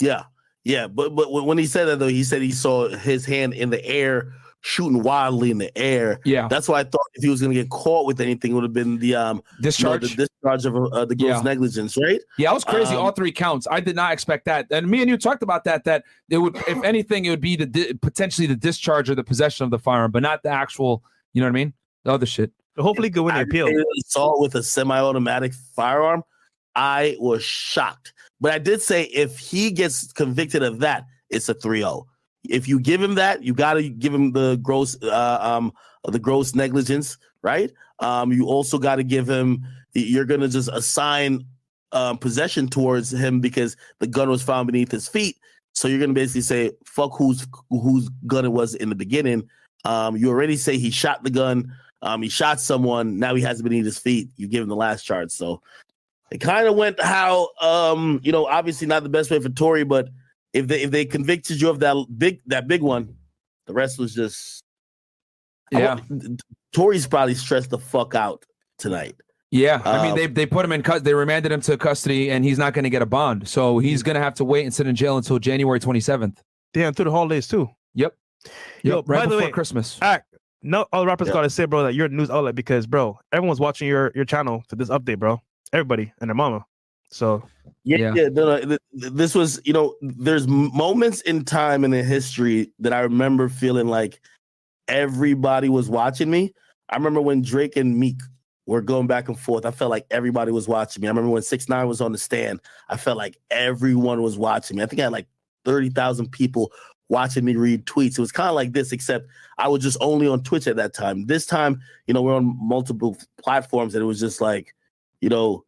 [0.00, 0.24] Yeah,
[0.64, 3.70] yeah, but but when he said that though, he said he saw his hand in
[3.70, 6.20] the air, shooting wildly in the air.
[6.24, 6.48] Yeah.
[6.48, 8.64] That's why I thought if he was going to get caught with anything, it would
[8.64, 10.00] have been the um you know, Discharge.
[10.16, 11.42] the discharge of uh, the gross Yeah.
[11.42, 12.20] negligence, right?
[12.38, 12.94] Yeah, it was crazy.
[12.94, 13.66] Um, all three counts.
[13.70, 14.66] I did not expect that.
[14.70, 15.84] And me and you talked about that.
[15.84, 19.24] That it would, if anything, it would be the di- potentially the discharge or the
[19.24, 21.02] possession of the firearm, but not the actual.
[21.32, 21.72] You know what I mean?
[22.04, 22.50] The other shit.
[22.76, 23.66] But hopefully, go could win the appeal.
[23.66, 26.22] Aggravated assault with a semi-automatic firearm.
[26.76, 31.54] I was shocked, but I did say if he gets convicted of that, it's a
[31.54, 32.06] 3-0.
[32.48, 35.72] If you give him that, you got to give him the gross, uh, um,
[36.04, 37.70] the gross negligence, right?
[37.98, 39.64] Um, you also got to give him.
[39.92, 41.44] You're gonna just assign
[41.92, 45.36] um, possession towards him because the gun was found beneath his feet.
[45.72, 49.48] So you're gonna basically say, "Fuck whose whose gun it was in the beginning."
[49.84, 51.72] Um, you already say he shot the gun.
[52.02, 53.18] Um, he shot someone.
[53.18, 54.30] Now he has it beneath his feet.
[54.36, 55.30] You give him the last charge.
[55.30, 55.60] So
[56.30, 59.84] it kind of went how um, you know, obviously not the best way for Tory,
[59.84, 60.08] but
[60.52, 63.16] if they if they convicted you of that big that big one,
[63.66, 64.62] the rest was just
[65.74, 65.94] I Yeah.
[66.08, 66.42] want-
[66.72, 68.44] Tory's probably stressed the fuck out
[68.78, 69.16] tonight.
[69.52, 72.30] Yeah, I mean Um, they they put him in cus- they remanded him to custody
[72.30, 73.48] and he's not going to get a bond.
[73.48, 76.38] So he's going to have to wait and sit in jail until January 27th.
[76.72, 77.68] Damn, through the holidays too.
[77.94, 78.14] Yep.
[78.84, 79.98] Yo, Yep, right by the before way- Christmas.
[80.00, 80.26] Act.
[80.62, 81.34] No, all the rappers Yeah.
[81.34, 84.62] gotta say, bro, that you're a news outlet because, bro, everyone's watching your your channel
[84.68, 85.40] for this update, bro.
[85.72, 86.64] Everybody and their mama.
[87.10, 87.42] So
[87.84, 88.14] Yeah, Yeah.
[88.14, 88.28] yeah.
[88.28, 92.72] no, no, th- th- this was, you know, there's moments in time in the history
[92.78, 94.20] that I remember feeling like
[94.88, 96.52] everybody was watching me.
[96.88, 98.20] I remember when Drake and Meek
[98.66, 99.64] were going back and forth.
[99.64, 101.08] I felt like everybody was watching me.
[101.08, 102.60] I remember when Six Nine was on the stand.
[102.88, 104.82] I felt like everyone was watching me.
[104.82, 105.26] I think I had like
[105.64, 106.72] thirty thousand people
[107.08, 108.12] watching me read tweets.
[108.12, 109.26] It was kind of like this, except
[109.58, 111.26] I was just only on Twitch at that time.
[111.26, 114.74] This time, you know, we're on multiple platforms, and it was just like,
[115.20, 115.64] you know,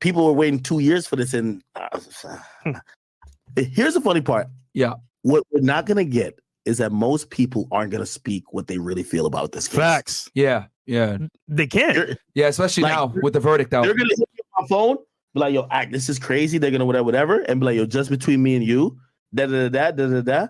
[0.00, 1.34] people were waiting two years for this.
[1.34, 1.98] And uh,
[3.56, 4.48] here's the funny part.
[4.74, 4.94] Yeah.
[5.22, 9.02] What we're not gonna get is that most people aren't gonna speak what they really
[9.02, 9.78] feel about this case.
[9.78, 10.30] facts.
[10.34, 11.18] Yeah, yeah,
[11.48, 11.94] They can't.
[11.94, 12.46] They're, yeah.
[12.48, 13.84] Especially Like, now with the verdict out.
[13.84, 14.96] they're gonna hit me on my phone,
[15.34, 17.86] be like, "Yo, act, this is crazy." They're gonna whatever, whatever, and be like, "Yo,
[17.86, 18.98] just between me and you."
[19.34, 20.20] Da da da da da da.
[20.20, 20.46] da.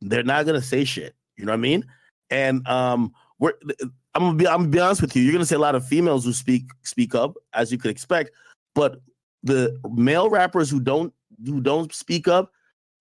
[0.00, 1.14] They're not gonna say shit.
[1.36, 1.84] You know what I mean?
[2.30, 3.54] And um, we're.
[4.14, 4.46] I'm gonna be.
[4.46, 5.22] I'm gonna be honest with you.
[5.22, 8.30] You're gonna see a lot of females who speak speak up, as you could expect,
[8.74, 9.00] but
[9.42, 11.12] the male rappers who don't
[11.44, 12.52] who don't speak up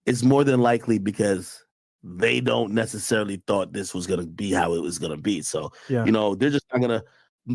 [0.05, 1.63] is more than likely because
[2.03, 5.41] they don't necessarily thought this was gonna be how it was gonna be.
[5.41, 6.05] So Yeah.
[6.05, 7.03] you know, they're just not gonna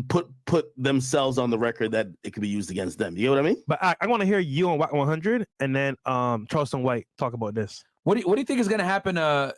[0.07, 3.17] put put themselves on the record that it could be used against them.
[3.17, 3.63] You know what I mean?
[3.67, 7.07] But I, I want to hear you on Wack 100 and then um Charleston White
[7.17, 7.83] talk about this.
[8.07, 9.17] What do you, what do you think is going to happen?
[9.17, 9.51] Uh,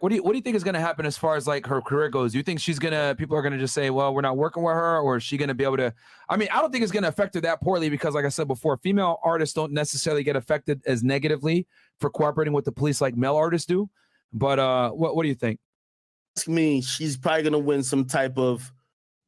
[0.00, 1.64] what do you what do you think is going to happen as far as like
[1.68, 2.32] her career goes?
[2.32, 4.74] Do you think she's gonna people are gonna just say, well, we're not working with
[4.74, 5.94] her, or is she gonna be able to?
[6.28, 8.48] I mean, I don't think it's gonna affect her that poorly because, like I said
[8.48, 11.68] before, female artists don't necessarily get affected as negatively
[12.00, 13.88] for cooperating with the police like male artists do.
[14.32, 15.60] But uh, what what do you think?
[16.36, 18.72] Ask me, she's probably gonna win some type of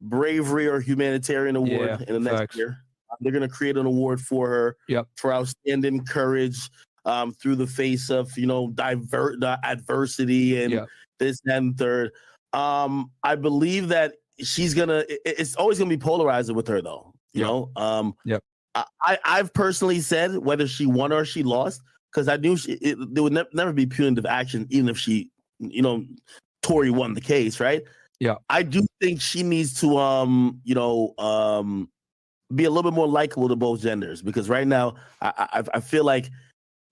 [0.01, 1.71] bravery or humanitarian award
[2.01, 2.57] Yeah, in the next facts.
[2.57, 2.77] year.
[3.21, 5.07] they're going to create an award for her Yep.
[5.15, 6.69] for outstanding courage
[7.05, 10.87] um, through the face of you know divert the adversity and Yep.
[11.19, 12.11] this and third.
[12.53, 15.03] Um, I believe that she's gonna.
[15.09, 17.13] it- it's always gonna be polarizing with her though.
[17.33, 17.47] You Yep.
[17.47, 17.71] know.
[17.75, 18.41] Um, Yep.
[18.75, 22.73] I, I I've personally said whether she won or she lost because I knew she,
[22.73, 26.05] it, there would ne- never be punitive action even if she you know
[26.61, 27.83] Tory won the case, right?
[28.19, 28.35] Yeah.
[28.49, 31.89] I do think she needs to um, you know, um
[32.53, 35.79] be a little bit more likable to both genders because right now I I, I
[35.79, 36.29] feel like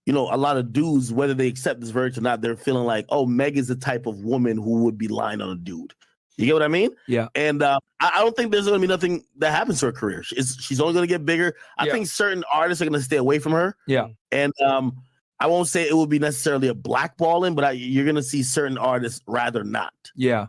[0.05, 2.85] you know a lot of dudes whether they accept this verdict or not they're feeling
[2.85, 5.93] like oh Meg is the type of woman who would be lying on a dude.
[6.37, 6.89] You get what I mean?
[7.07, 7.27] Yeah.
[7.35, 9.91] And uh, I, I don't think there's going to be nothing that happens to her
[9.91, 10.23] career.
[10.23, 11.55] She's, she's only going to get bigger.
[11.77, 11.91] I Yeah.
[11.91, 13.75] think certain artists are going to stay away from her.
[13.85, 14.07] Yeah.
[14.31, 14.97] And um,
[15.39, 18.41] I won't say it will be necessarily a blackballing, but I, you're going to see
[18.41, 19.93] certain artists rather not.
[20.15, 20.47] Yeah.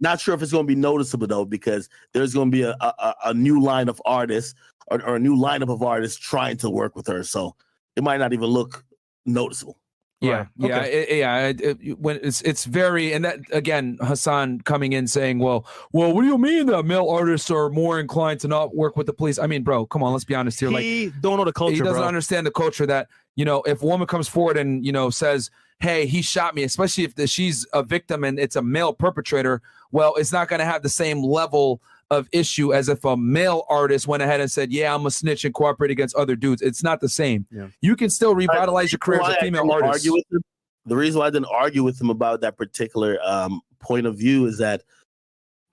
[0.00, 2.74] Not sure if it's going to be noticeable though, because there's going to be a,
[2.80, 4.56] a, a- a new line of artists
[4.88, 7.22] or, or a new lineup of artists trying to work with her.
[7.22, 7.54] So
[7.96, 8.84] it might not even look
[9.26, 9.78] noticeable.
[10.20, 10.46] Yeah, Right.
[10.56, 11.46] yeah, it- yeah.
[11.48, 16.14] It, it- when it's it's very and that again, Hasan coming in saying, "Well, well,
[16.14, 19.12] what do you mean that male artists are more inclined to not work with the
[19.12, 20.70] police?" I mean, bro, come on, let's be honest here.
[20.70, 22.06] Like, he don't know the culture, he doesn't bro.
[22.08, 25.50] understand the culture that you know if a woman comes forward and you know says
[25.80, 29.60] hey he shot me especially if the, she's a victim and it's a male perpetrator
[29.90, 33.64] well it's not going to have the same level of issue as if a male
[33.68, 36.62] artist went ahead and said yeah i'm a snitch and cooperate against other dudes.
[36.62, 37.46] It's not the same.
[37.50, 37.68] Yeah.
[37.80, 40.42] you can still revitalize your career as a female artist argue with him-
[40.86, 44.46] the reason why I didn't argue with him about that particular um, point of view
[44.46, 44.82] is that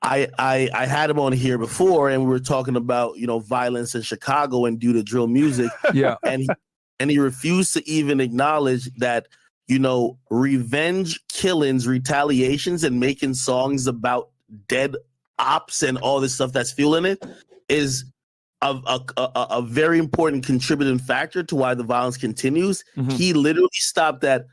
[0.01, 3.39] I, I I had him on here before, and we were talking about you know
[3.39, 6.15] violence in Chicago and due to drill music, yeah.
[6.23, 6.49] And he,
[6.99, 9.27] and he refused to even acknowledge that
[9.67, 14.29] you know revenge killings, retaliations, and making songs about
[14.67, 14.95] dead
[15.41, 17.21] ops and all this stuff that's fueling it
[17.67, 18.05] is
[18.61, 22.83] a, a, a, a very important contributing factor to why the violence continues.
[22.95, 23.11] Mhm.
[23.13, 24.45] He literally stopped that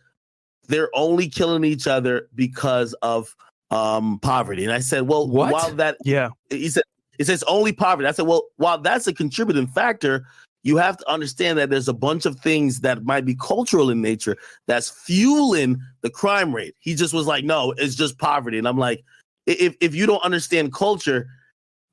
[0.66, 3.34] they're only killing each other because of
[3.70, 4.64] um poverty.
[4.64, 5.52] And I said, well, What?
[5.52, 6.84] while that Yeah, he said
[7.18, 8.08] it says only poverty.
[8.08, 10.24] I said, well, while that's a contributing factor,
[10.62, 14.00] you have to understand that there's a bunch of things that might be cultural in
[14.00, 14.36] nature
[14.66, 16.74] that's fueling the crime rate.
[16.78, 18.56] He just was like, no, it's just poverty.
[18.56, 19.04] And I'm like,
[19.48, 21.28] if if you don't understand culture,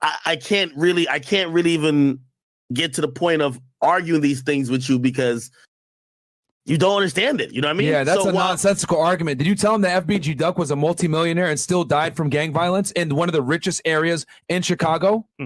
[0.02, 2.20] I, I can't really, I can't really even
[2.74, 5.52] get to the point of arguing these things with you because
[6.66, 7.52] you don't understand it.
[7.52, 7.88] You know what I mean?
[7.90, 10.72] yeah that's So a while- nonsensical argument did you tell him that fbg duck was
[10.72, 14.64] a multimillionaire and still died from gang violence in one of the richest areas in
[14.64, 15.28] chicago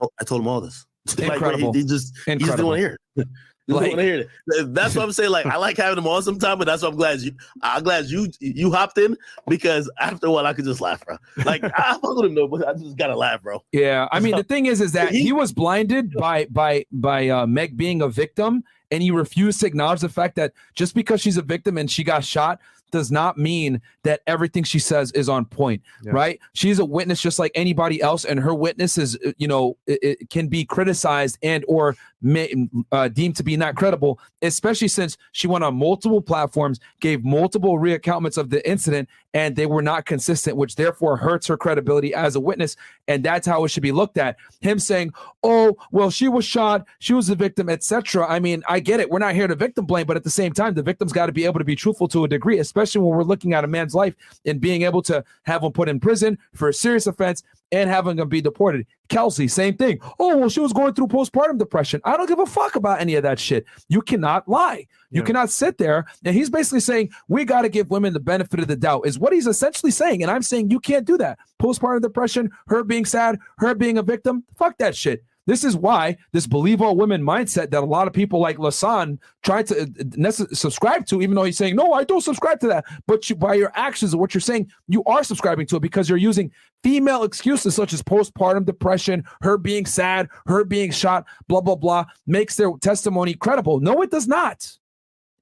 [0.00, 0.84] Oh, I told him all this.
[1.18, 1.72] Like, Incredible.
[1.72, 3.28] he, he just he just didn't want to hear it.
[3.68, 4.74] Like- want to hear it.
[4.74, 5.30] That's what I'm saying.
[5.30, 7.32] Like I like having them on sometime, but that's what I'm glad you.
[7.62, 9.16] I'm glad you you hopped in
[9.48, 11.16] because after a while I could just laugh, bro.
[11.46, 13.62] Like I fuck with him though, but I just gotta laugh, bro.
[13.72, 17.28] Yeah, I mean the thing is, is that He- he was blinded by by by
[17.28, 21.22] uh, Meg being a victim, and he refused to acknowledge the fact that just because
[21.22, 22.60] she's a victim and she got shot
[22.90, 26.12] does not mean that everything she says is on point, Yeah.
[26.12, 26.40] right?
[26.52, 29.98] She's a witness just like anybody else, and her witness is, uh, you know, it,
[30.02, 32.54] it can be criticized and or may,
[32.92, 37.78] uh, deemed to be not credible, especially since she went on multiple platforms, gave multiple
[37.78, 42.36] reaccountments of the incident, and they were not consistent, which therefore hurts her credibility as
[42.36, 42.76] a witness,
[43.08, 44.36] and that's how it should be looked at.
[44.60, 48.80] Him saying, "Oh, well, she was shot, she was the victim, etc." I mean, I
[48.80, 49.10] get it.
[49.10, 51.32] We're not here to victim blame, but at the same time, the victim's got to
[51.32, 53.94] be able to be truthful to a degree, especially when we're looking at a man's
[53.94, 57.88] life and being able to have him put in prison for a serious offense and
[57.88, 58.84] having him be deported.
[59.08, 60.00] Kelsey, same thing.
[60.18, 62.00] Oh, well, she was going through postpartum depression.
[62.04, 63.64] I don't give a fuck about any of that shit.
[63.88, 64.86] You cannot lie.
[65.10, 65.26] You Yeah.
[65.26, 66.04] cannot sit there.
[66.24, 69.18] And he's basically saying, we got to give women the benefit of the doubt, is
[69.18, 70.22] what he's essentially saying.
[70.22, 71.38] And I'm saying, you can't do that.
[71.62, 75.22] Postpartum depression, her being sad, her being a victim, fuck that shit.
[75.46, 79.18] This is why this believe all women mindset that a lot of people like Lasan
[79.42, 82.84] try to uh, subscribe to, even though he's saying, no, I don't subscribe to that.
[83.06, 86.08] But you, by your actions and what you're saying, you are subscribing to it because
[86.08, 86.50] you're using
[86.82, 92.04] female excuses such as postpartum depression, her being sad, her being shot, blah, blah, blah,
[92.26, 93.80] makes their testimony credible.
[93.80, 94.70] No, it does not.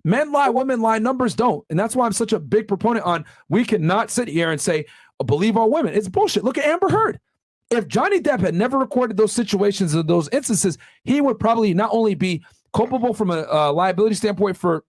[0.04, 1.64] Men lie, women lie, numbers don't.
[1.70, 4.86] And that's why I'm such a big proponent on we cannot sit here and say,
[5.24, 5.94] believe all women.
[5.94, 6.42] It's bullshit.
[6.42, 7.20] Look at Amber Heard.
[7.72, 11.90] If Johnny Depp had never recorded those situations or those instances, he would probably not
[11.92, 14.84] only be culpable from a, uh liability standpoint for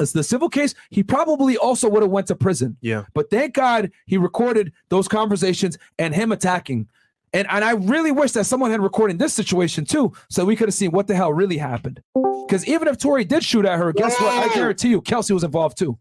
[0.00, 2.76] as the civil case, he probably also would have went to prison.
[2.80, 3.04] Yeah.
[3.14, 6.88] But thank God he recorded those conversations and him attacking.
[7.32, 10.68] And and I really wish that someone had recorded this situation too, so we could
[10.68, 12.00] have seen what the hell really happened.
[12.46, 14.32] Because even if Tory did shoot at her, guess what?
[14.50, 15.98] I guarantee you, Kelsey was involved too.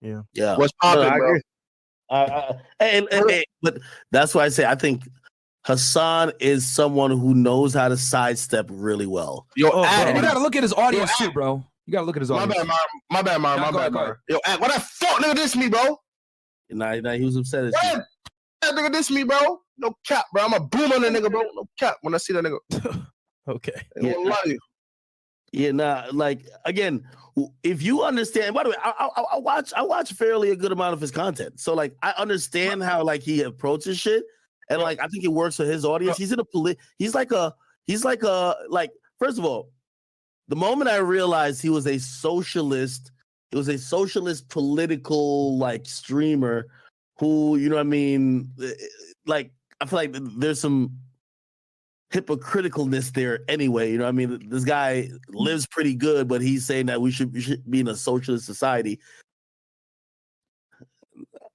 [0.00, 0.22] Yeah.
[0.32, 0.56] Yeah.
[0.56, 1.28] What's popping, I bro?
[1.28, 1.42] agree.
[2.08, 3.78] Uh, uh, and, and- and- but
[4.10, 5.02] that's why I say I think
[5.66, 9.46] Hasan is someone who knows how to sidestep really well.
[9.56, 11.64] Yo, Oh, Ak, you got to look at his audience Yo, too, bro.
[11.86, 12.76] You got to look at his My bad, Mar.
[13.10, 13.58] My bad, Mar.
[13.58, 14.20] My bad, go Mar.
[14.28, 15.98] Yo, Ak, what that fuck nigga diss me, bro?
[16.70, 17.64] And now, now he was upset.
[17.64, 18.04] As What?
[18.62, 19.60] That nigga diss me, bro.
[19.76, 20.44] No cap, bro.
[20.44, 21.42] I'm a boom on that nigga, bro.
[21.54, 21.96] No cap.
[22.02, 23.06] When I see that nigga,
[23.48, 23.72] Okay.
[23.74, 24.58] I ain't gonna lie to you.
[25.52, 27.02] Yeah, nah, like again,
[27.64, 28.54] if you understand.
[28.54, 31.10] By the way, I, I, I watch I watch fairly a good amount of his
[31.10, 34.22] content, so like I understand how like he approaches shit,
[34.70, 36.16] and like I think it works for his audience.
[36.16, 36.78] He's in a polit.
[36.98, 37.54] He's like a
[37.86, 38.90] he's like a like.
[39.18, 39.70] First of all,
[40.48, 43.12] the moment I realized he was a socialist,
[43.52, 46.68] it was a socialist political like streamer
[47.18, 48.72] who you know what I mean, eh,
[49.26, 50.96] like I feel like there's some
[52.12, 53.92] hypocriticalness there anyway.
[53.92, 57.10] You know, what I mean, this guy lives pretty good, but he's saying that we
[57.10, 59.00] should we should be in a socialist society.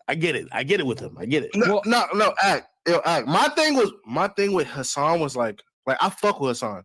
[0.08, 0.48] I get it.
[0.52, 1.18] I get it with him.
[1.18, 1.52] I get it.
[1.56, 2.68] No, no, no, act.
[2.88, 6.84] My thing was my thing with Hasan was like, like I fuck with Hasan.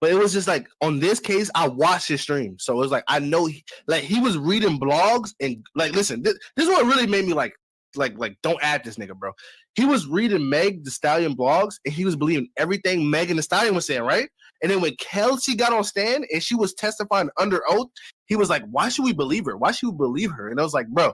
[0.00, 2.56] But it was just like on this case, I watched his stream.
[2.58, 6.22] So it was like I know he, like he was reading blogs and like listen,
[6.22, 7.52] this, this is what really made me like
[7.96, 9.32] like like don't add this nigga, bro.
[9.74, 13.74] He was reading Meg Thee Stallion blogs and he was believing everything Megan Thee Stallion
[13.74, 14.28] was saying, right?
[14.62, 17.88] And then when Kelsey got on stand and she was testifying under oath,
[18.26, 19.56] he was like, Why should we believe her?
[19.56, 20.48] Why should we believe her?
[20.48, 21.12] And I was like, bro,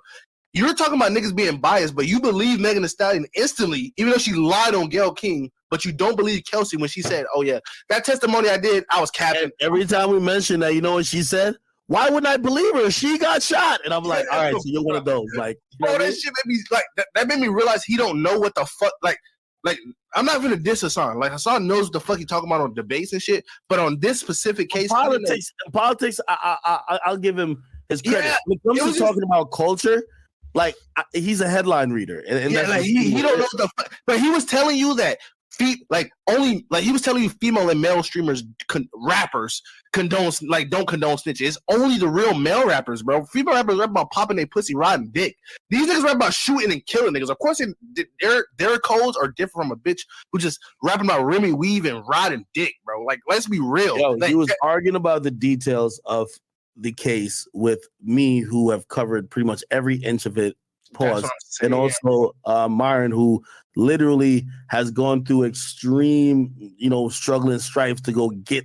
[0.57, 4.18] you're talking about niggas being biased, but you believe Megan Thee Stallion instantly, even though
[4.18, 7.59] she lied on Gayle King, but you don't believe Kelsey when she said, "Oh yeah,
[7.91, 10.94] that testimony I did, I was capping." And every time we mention that, you know
[10.94, 11.57] what she said?
[11.89, 12.91] Why wouldn't I believe her?
[12.91, 13.81] She got shot.
[13.85, 15.26] And I'm like, all right, so you're one of those.
[15.36, 17.97] Like, you know Bro, that shit made me like that, that made me realize he
[17.97, 19.18] don't know what the fuck like
[19.62, 19.78] like
[20.15, 21.18] I'm not gonna diss Hasan.
[21.18, 24.01] Like Hasan knows what the fuck he talking about on debates and shit, but on
[24.01, 26.20] this specific case, didn't politics, politics.
[26.28, 28.25] I, I, I, I'll give him his credit.
[28.25, 30.02] Yeah, when it comes to just- talking about culture,
[30.57, 33.51] like I, he's a headline reader, and, and yeah, like he, he don't know what
[33.52, 35.18] the fuck, but he was telling you that
[35.91, 39.62] like only like he was telling you female and male streamers con- rappers
[39.93, 41.47] condone like don't condone snitching.
[41.47, 43.25] It's only the real male rappers, bro.
[43.26, 45.36] Female rappers rap about popping their pussy, riding dick.
[45.70, 47.31] These niggas rap about shooting and killing niggas.
[47.31, 47.75] Of course, it,
[48.20, 50.01] their their codes are different from a bitch
[50.33, 53.02] who just rapping about Remy Weave and riding dick, bro.
[53.02, 53.99] Like let's be real.
[53.99, 56.28] Yo, Like, he was arguing about the details of
[56.76, 60.56] the case with me, who have covered pretty much every inch of it.
[60.92, 61.22] Pause.
[61.22, 61.72] what I'm saying.
[61.72, 63.42] And also uh, Myron, who
[63.74, 68.64] literally has gone through extreme, you know, struggle and strife to go get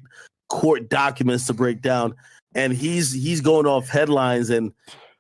[0.50, 2.14] court documents to break down,
[2.56, 4.74] and he's he's going off headlines, and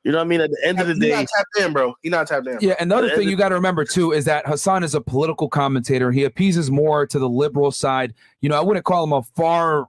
[0.03, 0.41] you know what I mean.
[0.41, 1.95] At the end of the He day, not tapped in, bro.
[2.01, 2.57] He not tapped in.
[2.59, 6.11] Yeah, another thing you got to remember too is that Hasan is a political commentator.
[6.11, 8.13] He appeases more to the liberal side.
[8.41, 9.88] You know, I wouldn't call him a far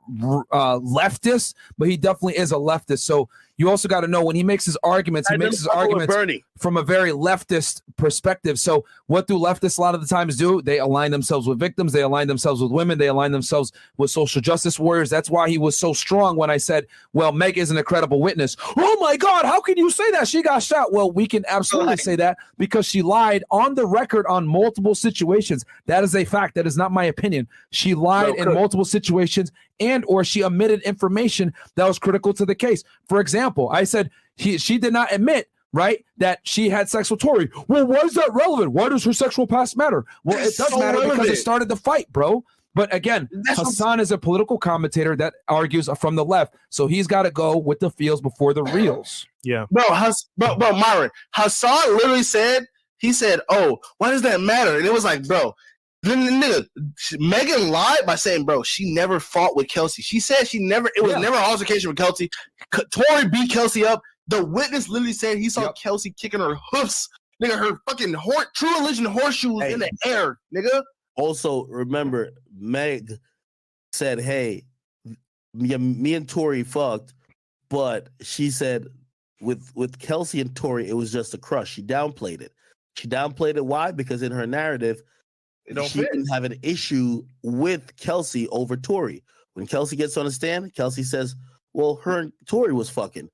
[0.52, 3.00] uh, leftist, but he definitely is a leftist.
[3.00, 5.66] So you also got to know when he makes his arguments, he I makes his
[5.66, 6.14] arguments
[6.58, 8.58] from a very leftist perspective.
[8.58, 10.62] So what do leftists a lot of the times do?
[10.62, 14.40] They align themselves with victims, they align themselves with women, they align themselves with social
[14.40, 15.10] justice warriors.
[15.10, 18.56] That's why he was so strong when I said, "Well, Meg isn't a credible witness."
[18.76, 20.28] Oh my god, how can you say that?
[20.28, 20.92] She got shot.
[20.92, 25.64] Well, we can absolutely say that because she lied on the record on multiple situations.
[25.86, 26.55] That is a fact.
[26.55, 27.48] That is not my opinion.
[27.70, 29.52] She lied in multiple situations
[29.83, 32.85] and or she omitted information that was critical to the case.
[33.09, 37.20] For example, I said he, she did not admit right that she had sex with
[37.20, 37.51] Tory.
[37.69, 38.73] Well, why is that relevant?
[38.73, 40.05] Why does her sexual past matter?
[40.25, 42.44] Well, That's it does so matter because it started the fight, bro.
[42.75, 47.07] But again, That's Hasan is a political commentator that argues from the left, so he's
[47.07, 49.27] got to go with the feels before the reels.
[49.43, 49.67] Yeah.
[49.70, 52.65] Bro, Hass- bro, bro, Myron, Hasan literally said,
[52.97, 55.55] he said, "Oh, why does that matter?" And it was like, bro,
[56.02, 60.02] then the nigga, Megan lied by saying, bro, she never fought with Kelsey.
[60.02, 61.18] She said she never, it was Yeah.
[61.20, 62.28] never an altercation with Kelsey.
[62.90, 64.02] Tory beat Kelsey up.
[64.28, 65.76] The witness literally said he saw Yep.
[65.81, 67.08] Kelsey kicking her hoofs,
[67.42, 69.72] nigga, her fucking hor- true religion horseshoes Hey.
[69.74, 70.82] in the air, nigga.
[71.16, 73.12] Also, remember, Meg
[73.92, 74.64] said, "Hey,
[75.52, 77.12] me, me and Tory fucked,"
[77.68, 78.86] but she said
[79.40, 81.70] with with Kelsey and Tory, it was just a crush.
[81.72, 82.52] She downplayed it.
[82.97, 83.66] She downplayed it.
[83.66, 83.90] Why?
[83.90, 85.02] Because in her narrative,
[85.74, 86.12] don't she fit.
[86.12, 89.23] didn't have an issue with Kelsey over Tory.
[89.55, 91.36] When Kelsey gets on the stand, Kelsey says,
[91.73, 93.28] "Well, her and Tory was fucking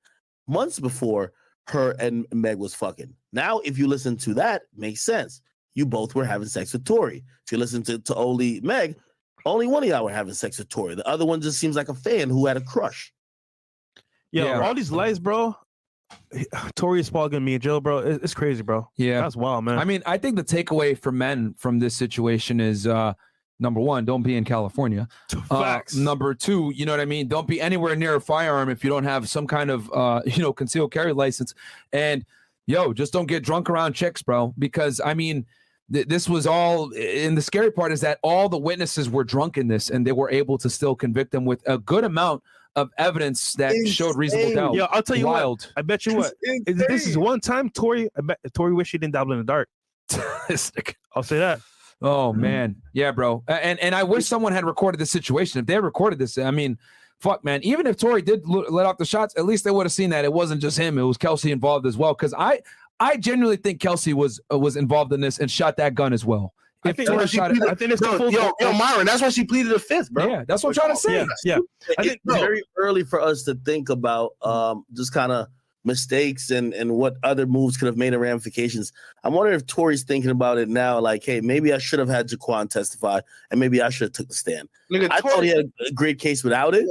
[0.47, 1.33] months before
[1.69, 5.41] her and Meg was fucking." Now, if you listen to that, makes sense.
[5.75, 7.23] You both were having sex with Tory.
[7.45, 8.97] If you listen to to only Meg,
[9.45, 10.95] only one of y'all were having sex with Tory.
[10.95, 13.13] The other one just seems like a fan who had a crush.
[14.31, 14.59] Yo, Yeah.
[14.59, 15.55] all these lies, bro.
[16.75, 17.99] Tory is fogging me in Jill, bro.
[17.99, 18.89] It's crazy, bro.
[18.95, 19.79] Yeah, That's wild, man.
[19.79, 23.13] I mean, I think the takeaway for men from this situation is uh,
[23.59, 25.07] number one, don't be in California.
[25.51, 27.27] Uh, number two, you know what I mean?
[27.27, 30.43] Don't be anywhere near a firearm if you don't have some kind of uh, you
[30.43, 31.55] know, concealed carry license.
[31.91, 32.23] And
[32.67, 34.53] yo, just don't get drunk around chicks, bro.
[34.59, 35.47] Because I mean,
[35.91, 36.91] th- this was all.
[36.95, 40.11] And the scary part is that all the witnesses were drunk in this, and they
[40.11, 42.43] were able to still convict them with a good amount
[42.81, 44.75] of evidence that showed reasonable doubt.
[44.75, 45.33] Yeah, I'll tell you what.
[45.33, 45.73] Wild.
[45.75, 46.33] I bet you what.
[46.41, 48.09] It's This is one time Tory.
[48.17, 49.69] I bet Tory wish she didn't dabble in the dark.
[51.15, 51.61] I'll say that.
[52.01, 53.43] Oh man, yeah, bro.
[53.47, 55.59] And and I wish someone had recorded this situation.
[55.59, 56.77] If they had recorded this, I mean,
[57.19, 57.61] fuck, man.
[57.63, 60.23] Even if Tory did let off the shots, at least they would have seen that
[60.23, 62.13] it wasn't just him; it was Kelsey involved as well.
[62.13, 62.61] Because I,
[63.01, 66.23] I genuinely think Kelsey was uh, was involved in this and shot that gun as
[66.23, 66.53] well.
[66.83, 68.31] I think, Tory I shot think, it, I think it's the full.
[68.31, 70.27] yo, yo, Myron, that's why she pleaded the fifth, bro.
[70.27, 71.15] yeah, that's what I'm trying to say.
[71.17, 71.57] yeah, yeah.
[71.97, 75.47] I think- it's very early for us to think about um, just kind of
[75.85, 78.91] mistakes and and what other moves could have made and ramifications.
[79.23, 82.29] I'm wondering if Tory's thinking about it now, like, hey, maybe I should have had
[82.29, 83.19] Jaquan testify,
[83.51, 84.69] and maybe I should have took the stand.
[84.91, 86.85] Nigga, I Tory- thought he had a great case without it,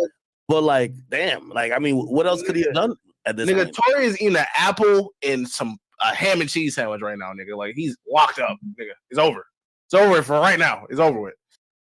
[0.48, 2.94] but like, damn, like, I mean, what else could he have done
[3.26, 3.76] at this nigga, point?
[3.86, 7.56] Tory is eating an apple and some a ham and cheese sandwich right now, nigga.
[7.56, 8.92] Like he's locked up, nigga.
[9.10, 9.44] It's over.
[9.90, 10.86] It's over for right now.
[10.90, 11.34] It's over with.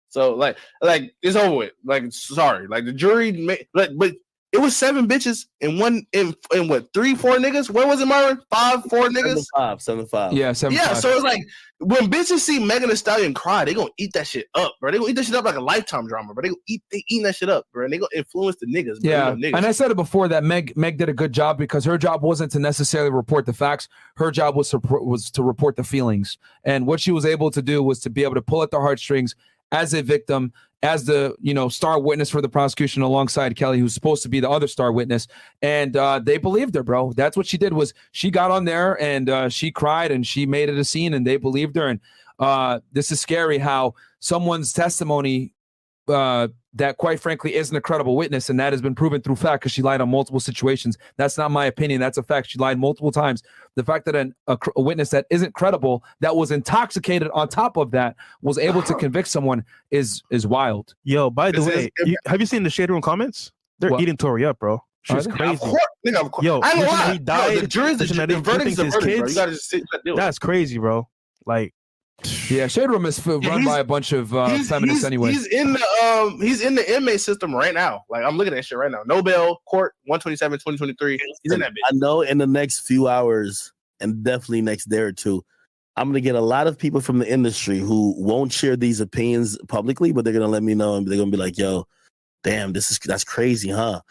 [0.09, 1.71] So like, like it's over with.
[1.85, 4.13] Like, sorry, like the jury, ma- like, but
[4.53, 7.71] it was seven bitches and one in in what three, four niggas.
[7.71, 8.39] What was it, Myron?
[8.51, 9.35] Five, four Seven niggas.
[9.35, 10.33] to five, seven to five.
[10.33, 10.77] Yeah, seven.
[10.77, 10.97] Yeah, five.
[10.97, 11.41] so it's like
[11.79, 14.91] when bitches see Megan Thee Stallion cry, they gonna eat that shit up, bro.
[14.91, 16.43] They gonna eat that shit up like a lifetime drama, bro.
[16.43, 17.85] They gonna eat, they eating that shit up, bro.
[17.85, 19.01] And they gonna influence the niggas.
[19.01, 19.09] Bro.
[19.09, 19.57] Yeah, niggas.
[19.57, 22.21] and I said it before that Meg Meg did a good job because her job
[22.21, 23.89] wasn't to necessarily report the facts.
[24.17, 27.61] Her job was to was to report the feelings, and what she was able to
[27.63, 29.35] do was to be able to pull at the heartstrings
[29.71, 33.93] as a victim, as the you know star witness for the prosecution alongside Kelly, who's
[33.93, 35.27] supposed to be the other star witness,
[35.61, 37.13] and uh, they believed her, bro.
[37.13, 40.45] That's what she did was she got on there and uh, she cried and she
[40.45, 41.87] made it a scene, and they believed her.
[41.87, 41.99] And
[42.37, 45.53] uh, this is scary how someone's testimony
[46.07, 49.61] uh, that quite frankly isn't a credible witness, and that has been proven through fact
[49.61, 50.97] because she lied on multiple situations.
[51.17, 51.99] That's not my opinion.
[52.01, 52.49] That's a fact.
[52.49, 53.43] She lied multiple times.
[53.75, 57.77] The fact that an, a, a witness that isn't credible, that was intoxicated on top
[57.77, 60.95] of that, was able to convict someone is is wild.
[61.03, 63.51] Yo, by the This is- way, you, have you seen the shade room comments?
[63.79, 64.01] They're What?
[64.01, 64.83] eating Tory up, bro.
[65.03, 65.31] She's they?
[65.31, 65.57] Of crazy.
[65.57, 66.45] course, nigga, of course.
[66.45, 67.11] Yo, I ain't gonna lie.
[67.13, 69.03] he died, Yo, the jury's the, listen, the, that he- he verdict's the thinks his
[69.03, 69.25] verdict, bro.
[69.25, 70.25] kids- You gotta just sit and deal with it.
[70.25, 71.07] That's crazy, bro.
[71.45, 71.73] Like,
[72.49, 75.31] Yeah, Shade Room is run he's- by a bunch of uh, he's, feminists he's, anyway.
[75.31, 78.03] He's in the um he's in the inmate system right now.
[78.09, 79.01] Like I'm looking at that shit right now.
[79.05, 81.19] Nobel Court 127 2023.
[81.41, 81.75] He's in that bitch.
[81.89, 85.43] I know in the next few hours and definitely next day or two,
[85.95, 89.57] I'm gonna get a lot of people from the industry who won't share these opinions
[89.67, 91.87] publicly, but they're gonna let me know and they're gonna be like, "Yo,
[92.43, 94.01] damn, this is that's crazy, huh?"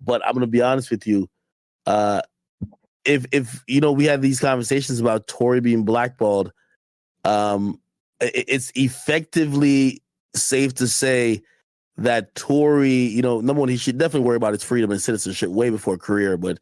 [0.00, 1.28] But I'm gonna be honest with you.
[1.86, 2.22] Uh,
[3.04, 6.52] if if you know we had these conversations about Tory being blackballed,
[7.24, 7.80] um,
[8.20, 10.02] it's effectively
[10.34, 11.42] safe to say
[11.96, 15.50] that Tory, you know, number one, he should definitely worry about his freedom and citizenship
[15.50, 16.36] way before career.
[16.36, 16.58] But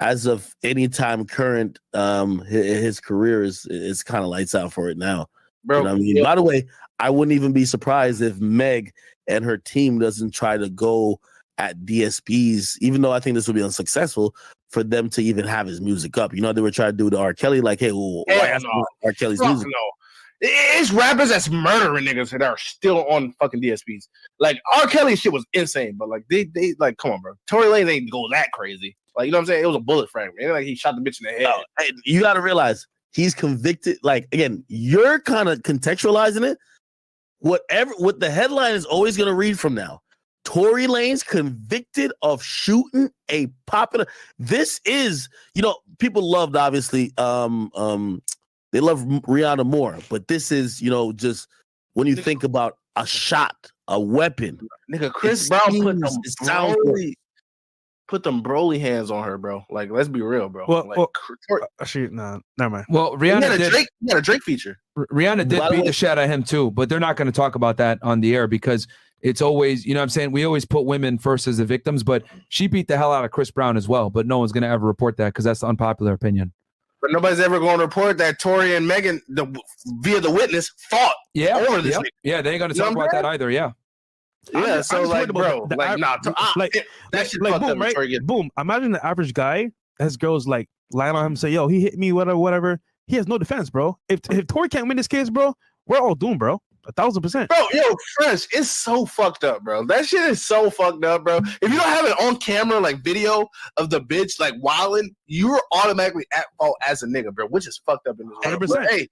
[0.00, 4.72] as of any time current, um, his, his career is is kind of lights out
[4.72, 5.26] for it now.
[5.64, 6.22] Bro, You know I mean?
[6.24, 6.66] By the way,
[6.98, 8.92] I wouldn't even be surprised if Meg
[9.28, 11.20] and her team doesn't try to go
[11.58, 14.34] at DSPs, even though I think this would be unsuccessful
[14.70, 16.34] for them to even have his music up.
[16.34, 17.34] You know, they were trying to do the R.
[17.34, 18.84] Kelly, like, hey, well, no.
[19.04, 19.12] R.
[19.12, 19.68] Kelly's Fuck music?
[19.68, 20.01] no.
[20.44, 24.08] It's rappers that's murdering niggas that are still on fucking DSPs.
[24.40, 24.88] Like R.
[24.88, 27.34] Kelly shit was insane, but like they they like come on, bro.
[27.46, 28.96] Tory Lanez ain't go that crazy.
[29.16, 29.62] Like you know what I'm saying?
[29.62, 30.50] It was a bullet fragment.
[30.50, 31.42] Like he shot the bitch in the head.
[31.42, 33.98] No, hey, you got to realize he's convicted.
[34.02, 36.58] Like again, you're kind of contextualizing it.
[37.38, 40.00] Whatever, what the headline is always to read from now.
[40.44, 44.06] Tory Lanez convicted of shooting a popular.
[44.40, 47.12] This is, you know, people loved obviously.
[47.16, 48.22] Um, um,
[48.72, 51.48] they love Rihanna more, but this is, you know, just
[51.94, 54.58] when you think about a shot, a weapon.
[54.92, 57.12] Nigga, Chris It Brown put them it Broly,
[58.08, 59.62] put them Broly hands on her, bro.
[59.70, 60.64] Like let's be real, bro.
[60.66, 61.10] Well, like, well,
[61.48, 62.86] Tory- actually, no, never mind.
[62.88, 63.70] Well, he had Rihanna a did.
[63.70, 64.78] Drake, he had a Drake feature.
[64.96, 67.16] R- Rihanna did By beat way- the shit out of him too, but they're not
[67.16, 68.86] going to talk about that on the air because
[69.20, 70.32] it's always, you know what I'm saying?
[70.32, 73.30] We always put women first as the victims, but she beat the hell out of
[73.30, 75.68] Chris Brown as well, but no one's going to ever report that because that's the
[75.68, 76.52] unpopular opinion.
[77.02, 79.44] But nobody's ever going to report that Tory and Megan, the
[80.02, 81.14] via the witness, fought.
[81.34, 81.58] Yeah.
[81.58, 82.36] Over this yeah.
[82.36, 83.50] Yeah, they ain't going to talk about that either.
[83.50, 83.72] Yeah.
[84.52, 86.86] Yeah, I'm so I'm like, bro, the- the like, av- nah, to, ah, like- it-
[87.12, 87.78] that like, shit like boom, up.
[87.78, 87.94] right?
[87.94, 88.50] Tory get- Boom.
[88.58, 92.12] Imagine the average guy has girls like lying on him, say, "Yo, he hit me,
[92.12, 93.98] whatever, whatever." He has no defense, bro.
[94.08, 95.54] If if Tory can't win this case, bro,
[95.86, 96.60] we're all doomed, bro.
[96.86, 97.48] A thousand percent.
[97.48, 97.82] Bro, yo,
[98.16, 99.84] fresh, it's so fucked up, bro.
[99.86, 101.36] That shit is so fucked up, bro.
[101.60, 103.46] If you don't have it on camera, like video
[103.76, 107.80] of the bitch like wilding, you're automatically at fault as a nigga, bro, which is
[107.86, 108.60] fucked up in this world.
[108.62, 108.68] 100%.
[108.68, 109.08] But, Hey,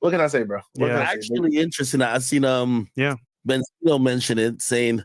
[0.00, 0.58] what can I say, bro?
[0.74, 0.92] What Yeah.
[0.94, 2.02] can I say, actually interesting.
[2.02, 3.14] I seen um Yeah.
[3.48, 5.04] Benzino mention it, saying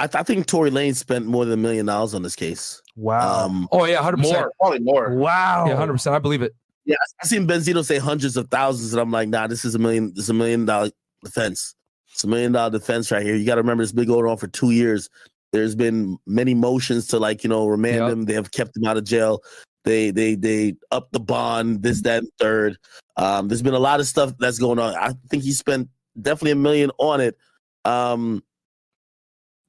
[0.00, 2.82] I, th- I think Tory Lanez spent more than a million dollars on this case.
[2.96, 3.44] Wow.
[3.46, 4.18] Um, Oh, yeah, 100%.
[4.22, 5.14] more, probably more.
[5.14, 5.66] wow.
[5.68, 6.10] Yeah, 100%.
[6.12, 6.52] I believe it.
[6.84, 9.78] Yeah, I seen Benzino say hundreds of thousands, and I'm like, nah, this is a
[9.78, 10.08] million.
[10.12, 10.90] This is a million dollar
[11.24, 11.74] defense.
[12.12, 13.34] It's a million dollar defense right here.
[13.34, 15.08] You got to remember, it's been going on for two years.
[15.52, 18.10] There's been many motions to like you know remand Yep.
[18.10, 18.24] him.
[18.24, 19.40] They have kept him out of jail.
[19.84, 21.82] They they they up the bond.
[21.82, 22.76] This that and third.
[23.16, 24.94] Um, there's been a lot of stuff that's going on.
[24.94, 25.88] I think he spent
[26.20, 27.36] definitely a million on it.
[27.84, 28.42] Um,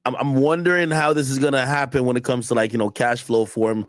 [0.04, 2.90] I'm I'm wondering how this is gonna happen when it comes to like you know
[2.90, 3.86] cash flow for him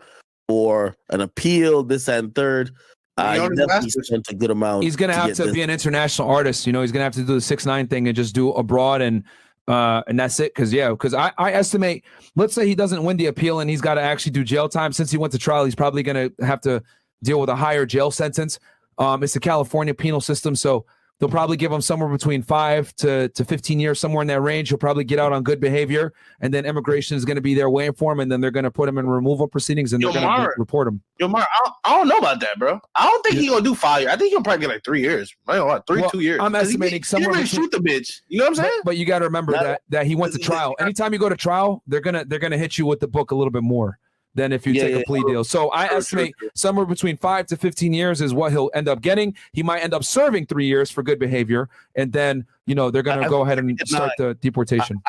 [0.48, 1.84] or an appeal.
[1.84, 2.72] This that, and third.
[3.18, 4.84] Uh, He he definitely spent a good amount.
[4.84, 5.54] He's gonna have to this.
[5.54, 6.68] be an international artist.
[6.68, 9.02] You know, he's gonna have to do the six nine thing and just do abroad
[9.02, 9.24] and
[9.68, 10.54] uh and that's it.
[10.56, 12.06] Cause yeah, because I, I estimate,
[12.36, 14.94] let's say he doesn't win the appeal and he's got to actually do jail time.
[14.94, 16.84] Since he went to trial, he's probably gonna have to
[17.24, 18.60] deal with a higher jail sentence.
[19.00, 20.86] Um, it's the California penal system, so
[21.20, 24.70] they'll probably give him somewhere between five to to fifteen years, somewhere in that range.
[24.70, 27.70] He'll probably get out on good behavior, and then immigration is going to be there
[27.70, 30.12] waiting for him, and then they're going to put him in removal proceedings and Yo,
[30.12, 31.02] they're going to Mar- report him.
[31.20, 32.80] Yo, Mark, I don't, I don't know about that, bro.
[32.96, 34.14] I don't think he's gonna do five years.
[34.14, 35.36] I think he'll probably get like three years.
[35.48, 36.40] I don't know, three, Well, two years.
[36.42, 38.22] I'm estimating he, somewhere didn't between- shoot the bitch.
[38.28, 38.82] You know what I'm But, saying?
[38.86, 40.76] but you got to remember Not- that that he went to trial.
[40.80, 43.36] Anytime you go to trial, they're gonna they're gonna hit you with the book a
[43.36, 43.98] little bit more
[44.38, 45.32] than if you Yeah, take yeah, a plea true.
[45.32, 45.44] deal.
[45.44, 46.50] So I true, estimate true.
[46.56, 49.36] somewhere between five to fifteen years is what he'll end up getting.
[49.52, 53.04] He might end up serving three years for good behavior, and then you know they're
[53.04, 55.02] gonna go ahead and start the deportation.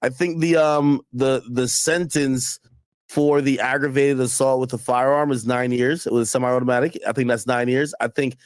[0.00, 2.60] I think the um the the sentence
[3.08, 6.98] for the aggravated assault with a firearm is nine years It was semi-automatic.
[7.06, 7.94] I think that's nine years.
[8.00, 8.36] I think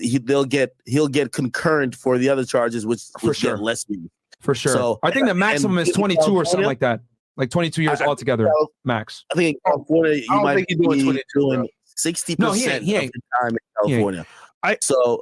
[0.00, 3.56] he, they'll get he'll get concurrent for the other charges, which For which sure.
[3.56, 4.08] less years.
[4.40, 4.72] for sure.
[4.72, 7.00] so- I think the maximum is twenty two or something like that,
[7.38, 9.24] like twenty two years I- I altogether Cal- max.
[9.32, 11.42] I think in California you I might think he's doing 22, bro.
[11.56, 13.12] doing sixty No, he percent ain't- he of ain't.
[13.12, 13.58] the time in
[13.90, 14.26] California.
[14.62, 15.20] I- so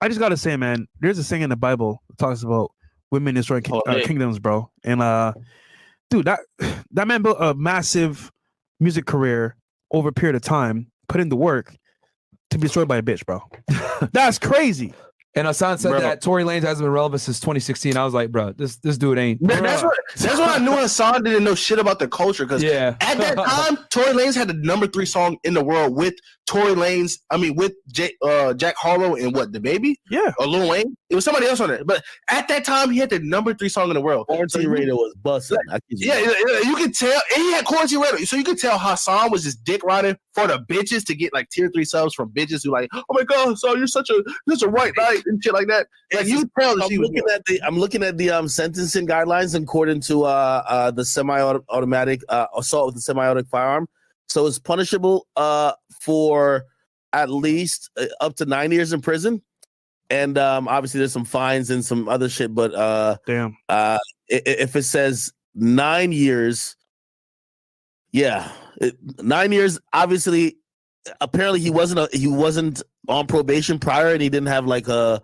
[0.00, 2.72] I just gotta say, man, there's a saying in the Bible that talks about
[3.12, 4.68] women destroying ki- Oh, uh, kingdoms, bro.
[4.82, 5.32] And uh,
[6.10, 6.40] dude, that
[6.90, 8.32] that man built a massive
[8.80, 9.56] music career
[9.92, 11.76] over a period of time, put in the work
[12.50, 13.40] to be destroyed by a bitch, bro.
[14.12, 14.92] That's crazy.
[15.36, 16.00] And Hasan said Bro.
[16.00, 17.96] that Tory Lanez hasn't been relevant since 2016.
[17.96, 19.42] I was like, bro, this this dude ain't.
[19.42, 22.62] Man, that's what that's what I knew Hasan didn't know shit about the culture because
[22.62, 22.96] Yeah.
[23.00, 26.14] at that time, Tory Lanez had the number three song in the world with
[26.46, 27.18] Tory Lanez.
[27.30, 30.32] I mean, with J, uh, Jack Harlow and what the baby Yeah.
[30.38, 30.94] or Lil Wayne.
[31.08, 33.68] It was somebody else on it, but at that time, he had the number three
[33.68, 34.26] song in the world.
[34.28, 35.56] So quarantine you- radio was busting.
[35.70, 38.36] I kid you Yeah, yeah, yeah, you could tell, and he had quarantine radio, so
[38.36, 41.70] you could tell Hasan was just dick riding for the bitches to get like tier
[41.72, 44.66] three subs from bitches who like, oh my god, so you're such a you're such
[44.66, 45.86] a white knight and shit like that.
[46.12, 47.08] Like you could tell that I'm she was.
[47.08, 51.04] looking at the I'm looking at the um sentencing guidelines according to uh uh the
[51.04, 53.86] semi-automatic uh assault with a semi-automatic firearm.
[54.28, 55.72] So it's punishable uh
[56.04, 56.66] for
[57.12, 59.42] at least uh, up to nine years in prison,
[60.10, 62.54] and um obviously there's some fines and some other shit.
[62.54, 63.56] But uh Damn.
[63.68, 66.76] uh if it says nine years,
[68.12, 68.50] yeah,
[69.18, 69.78] nine years.
[69.92, 70.56] Obviously,
[71.20, 75.20] apparently he wasn't a, he wasn't on probation prior, and he didn't have like a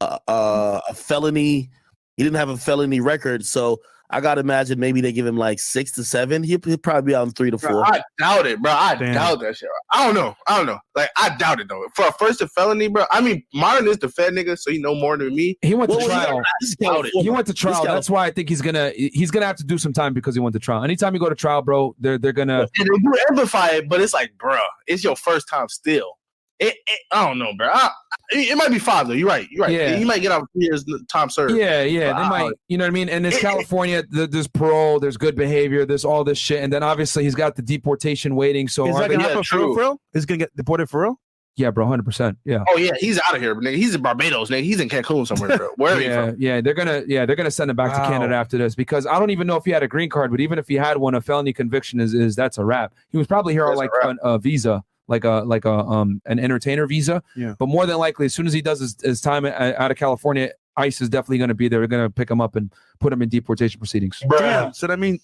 [0.00, 1.70] a, a, a felony.
[2.16, 3.80] He didn't have a felony record, so
[4.14, 6.42] I gotta imagine maybe they give him like six to seven.
[6.42, 7.86] He'll, he'll probably be on three to Bro, four.
[7.86, 8.72] I doubt it, bro.
[8.72, 9.14] I Damn.
[9.14, 9.68] doubt that shit.
[9.92, 10.34] I don't know.
[10.46, 10.78] I don't know.
[10.94, 11.84] Like I doubt it though.
[11.94, 13.04] For a first a felony, bro.
[13.10, 15.58] I mean, Martin is the fed nigga, so he know more than me.
[15.62, 16.42] He went What to was he- trial.
[16.60, 16.92] This is Doubt it.
[16.92, 17.22] California.
[17.22, 17.82] He went to trial.
[17.82, 20.34] This That's why I think he's gonna he's gonna have to do some time because
[20.34, 20.84] he went to trial.
[20.84, 24.00] Anytime you go to trial, bro, they're they're gonna And they do amplify it, but
[24.00, 26.12] it's like, bro, it's your first time still.
[26.60, 27.68] It, it, I don't know, bro.
[27.72, 27.90] I,
[28.30, 29.14] it, it might be five though.
[29.14, 29.46] You're right.
[29.50, 29.72] You're right.
[29.72, 29.96] Yeah.
[29.96, 31.54] He might get out three years time served.
[31.56, 32.28] yeah yeah they Wow.
[32.28, 33.08] might you know what I mean.
[33.08, 34.02] And it's It- it- California.
[34.04, 35.00] th- There's parole.
[35.00, 35.84] There's good behavior.
[35.84, 36.62] There's all this shit.
[36.62, 38.68] And then obviously he's got the deportation waiting.
[38.68, 39.66] So Is that they- gonna happen for real?
[39.66, 39.74] true.
[39.74, 40.00] For real?
[40.14, 41.20] Is he gonna get deported for real?
[41.56, 42.36] yeah, bro, hundred percent.
[42.44, 42.64] Yeah.
[42.68, 43.76] Oh yeah, he's out of here, nigga.
[43.76, 44.64] He's in Barbados, nigga.
[44.64, 45.68] He's in Cancun somewhere, bro.
[45.76, 46.36] Wherever he Yeah, from.
[46.40, 48.04] yeah, they're gonna, yeah, they're gonna send him back Wow.
[48.04, 50.32] to Canada after this because I don't even know if he had a green card,
[50.32, 52.92] but even if he had one, a felony conviction is, is that's a wrap.
[53.10, 54.10] He was probably here on That's a like wrap.
[54.10, 57.22] an, a visa, like a like a um an entertainer visa.
[57.36, 57.54] Yeah.
[57.58, 60.50] But more than likely, as soon as he does his, his time out of California,
[60.76, 61.80] ICE is definitely going to be there.
[61.80, 64.22] They're going to pick him up and put him in deportation proceedings.
[64.38, 64.72] Damn.
[64.72, 65.20] So that means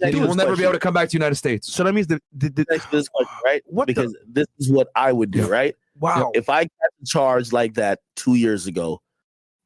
[0.00, 1.72] And he will never be able to come back to the United States.
[1.72, 3.62] so that means the, the, the Next this question, right?
[3.66, 5.48] What the- because this is what I would do, Yeah.
[5.48, 5.74] right?
[5.98, 6.30] wow.
[6.34, 6.70] If I got
[7.06, 9.00] charged like that two years ago,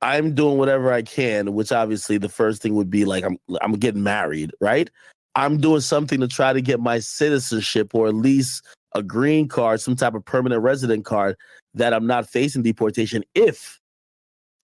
[0.00, 3.72] I'm doing whatever I can, which obviously the first thing would be like I'm I'm
[3.72, 4.88] getting married, right?
[5.34, 8.64] I'm doing something to try to get my citizenship or at least
[8.94, 11.36] a green card, some type of permanent resident card
[11.74, 13.80] that I'm not facing deportation if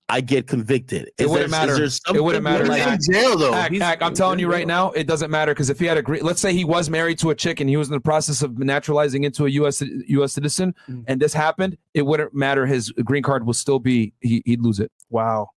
[0.09, 1.11] I get convicted.
[1.19, 2.13] It Is wouldn't there- is matter.
[2.13, 2.67] there It wouldn't matter.
[2.67, 3.55] like- in jail though.
[3.55, 6.03] Ack, He's- I'm telling you right now, it doesn't matter because if he had a
[6.03, 8.43] green, let's say he was married to a chick and he was in the process
[8.43, 9.81] of naturalizing into a U.S.
[10.09, 10.33] U.S.
[10.35, 11.05] citizen, Mm.
[11.09, 12.67] and this happened, it wouldn't matter.
[12.67, 14.93] His green card will still be he, he'd lose it.
[15.09, 15.49] Wow.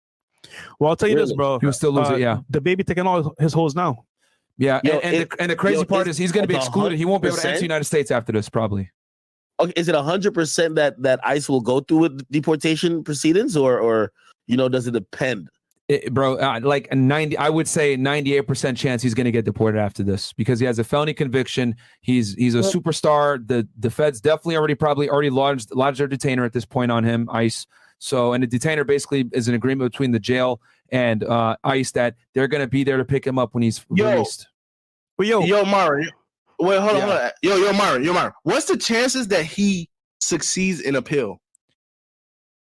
[0.78, 1.58] Well, I'll tell you this, bro.
[1.58, 2.20] He would still lose Uh, it.
[2.20, 4.04] Yeah, The baby taking all his, his holes now.
[4.58, 4.80] Yeah.
[4.84, 6.56] Yo, and, and, it- the, and the crazy yo, part is he's going to be
[6.56, 6.98] excluded.
[6.98, 8.90] He won't be able to enter the United States after this, probably.
[9.58, 13.78] Okay, is it hundred percent that that ICE will go through with deportation proceedings, or
[13.78, 14.12] or
[14.46, 15.48] you know, does it depend?
[15.88, 19.44] It- bro, uh, like a 90, I would say 98% chance he's going to get
[19.44, 21.76] deported after this because he has a felony conviction.
[22.00, 23.46] He's he's a superstar.
[23.46, 27.04] The the feds definitely already probably already lodged lodged their detainer at this point on
[27.04, 27.66] him, ICE.
[27.98, 32.16] So, and a detainer basically is an agreement between the jail and uh, ICE that
[32.34, 34.10] they're going to be there to pick him up when he's Yo.
[34.10, 34.48] released.
[35.18, 36.08] But yo, Yo, Myron.
[36.58, 37.06] Wait, hold on, Yeah.
[37.06, 37.30] hold on.
[37.42, 38.32] Yo, yo, Myron, yo, Myron.
[38.44, 39.88] What's the chances that he
[40.20, 41.40] succeeds in appeal?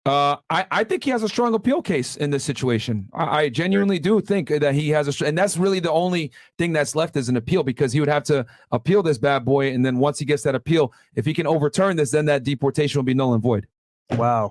[0.06, 3.08] Uh, I, I think he has a strong appeal case in this situation.
[3.14, 6.74] I, I genuinely do think that he has a, and that's really the only thing
[6.74, 9.82] that's left is an appeal because he would have to appeal this bad boy, and
[9.84, 13.04] then once he gets that appeal, if he can overturn this, then that deportation will
[13.04, 13.66] be null and void.
[14.12, 14.50] wow.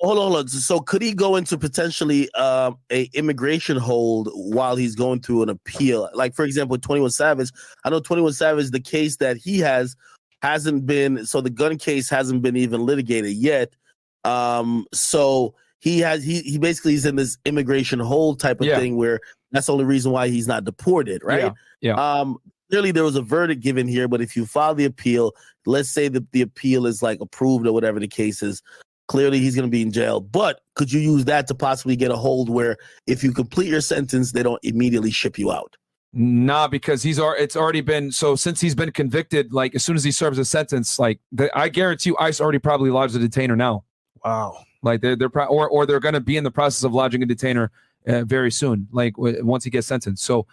[0.00, 0.48] Hold on, hold on.
[0.48, 5.48] So could he go into potentially um, a immigration hold while he's going through an
[5.48, 6.08] appeal?
[6.14, 7.50] Like for example, Twenty One Savage.
[7.84, 8.70] I know Twenty One Savage.
[8.70, 9.96] The case that he has
[10.42, 13.74] hasn't been so the gun case hasn't been even litigated yet.
[14.24, 18.78] Um, so he has he he basically is in this immigration hold type of Yeah.
[18.78, 19.20] thing where
[19.50, 21.40] that's the only reason why he's not deported, right?
[21.40, 21.94] Yeah, yeah.
[22.20, 22.38] Um,
[22.70, 25.32] clearly there was a verdict given here, but if you file the appeal,
[25.66, 28.62] let's say that the appeal is like approved or whatever the case is,
[29.08, 30.20] clearly he's going to be in jail.
[30.20, 33.80] But could you use that to possibly get a hold where if you complete your
[33.80, 35.76] sentence, they don't immediately ship you out?
[36.12, 39.52] Nah, because he's already it's already been so since he's been convicted.
[39.52, 42.58] Like as soon as he serves a sentence, like the, I guarantee you, ICE already
[42.58, 43.84] probably lodged a detainer now.
[44.24, 44.58] Wow.
[44.82, 47.22] Like they're they're pro- or or they're going to be in the process of lodging
[47.22, 47.70] a detainer
[48.06, 48.88] uh, very soon.
[48.90, 50.24] Like w- once he gets sentenced.
[50.24, 50.46] So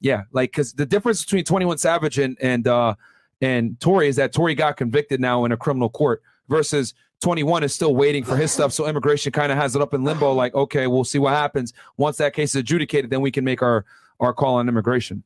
[0.00, 2.94] yeah, like because the difference between Twenty One Savage and and uh
[3.42, 6.94] and Tory is that Tory got convicted now in a criminal court versus.
[7.24, 8.70] 21 is still waiting for his stuff.
[8.70, 11.72] So immigration kind of has it up in limbo, like, okay, we'll see what happens.
[11.96, 13.86] Once that case is adjudicated, then we can make our
[14.20, 15.22] our call on immigration.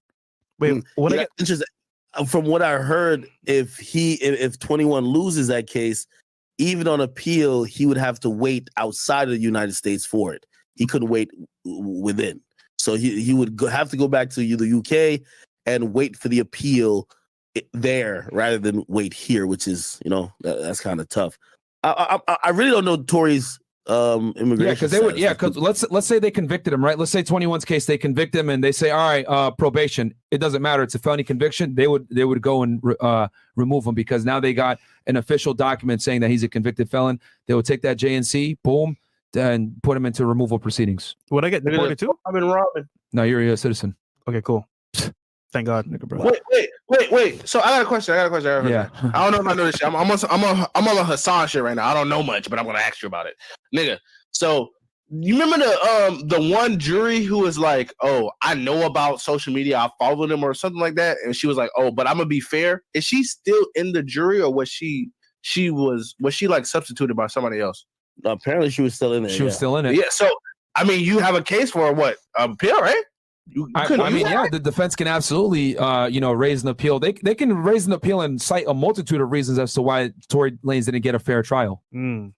[0.60, 1.67] Wait, Mm, what I Yeah, get, interesting.
[2.15, 6.07] Uh, From what I heard, if he if, if 21 loses that case,
[6.59, 10.47] even on appeal, he would have to wait outside of the United States for it.
[10.77, 11.33] He couldn't wait
[11.65, 12.41] within.
[12.78, 15.27] So he, he would go, have to go back to the UK
[15.67, 17.09] and wait for the appeal
[17.73, 21.36] there rather than wait here, which is you know that, that's kind of tough.
[21.97, 24.67] I, I I- I really don't know Tory's um immigration.
[24.67, 25.18] Yeah, because they would.
[25.18, 26.99] Yeah, because let's let's say they convicted him, right?
[26.99, 30.12] Let's say 21's case they convict him and they say, all right, uh, probation.
[30.31, 30.83] It doesn't matter.
[30.83, 31.75] It's a felony conviction.
[31.75, 35.17] They would they would go and re- uh, remove him because now they got an
[35.17, 37.18] official document saying that he's a convicted felon.
[37.47, 38.97] They would take that JNC, boom,
[39.34, 41.17] and put him into removal proceedings.
[41.31, 42.18] would I get Look at deported too?
[42.26, 42.89] I've been robbing.
[43.15, 43.97] No, you're a citizen.
[44.28, 44.68] Okay, cool.
[45.52, 45.86] Thank God.
[45.86, 46.20] Nigga, bro.
[46.20, 47.49] Wait, wait, wait, wait.
[47.49, 48.15] So I got a question.
[48.15, 48.51] I got a question.
[48.51, 49.02] I got question.
[49.02, 49.10] Yeah.
[49.15, 49.89] I don't know if I know this shit.
[49.89, 51.89] I'm, I'm on I'm on I'm on a Hasan shit right now.
[51.89, 53.35] I don't know much, but I'm gonna ask you about it,
[53.75, 53.99] nigga.
[54.31, 54.68] So
[55.10, 59.55] you remember the um the one jury who was like, oh, I know about social
[59.55, 62.18] media, I follow them or something like that, and she was like, oh, but I'm
[62.18, 62.83] gonna be fair.
[62.93, 65.09] Is she still in the jury or was she
[65.41, 67.86] she was was she like substituted by somebody else?
[68.25, 69.33] apparently she was still in there.
[69.33, 69.94] She was still in it.
[69.94, 70.10] Yeah.
[70.10, 70.28] So
[70.75, 73.02] I mean, you have a case for what appeal, right?
[73.51, 76.62] You, you I, couldn't I mean, yeah, the defense can absolutely, uh, you know, raise
[76.62, 76.99] an appeal.
[77.01, 80.10] They they can raise an appeal and cite a multitude of reasons as to why
[80.28, 81.83] Tory Lanez didn't get a fair trial.
[81.94, 82.33] Mm.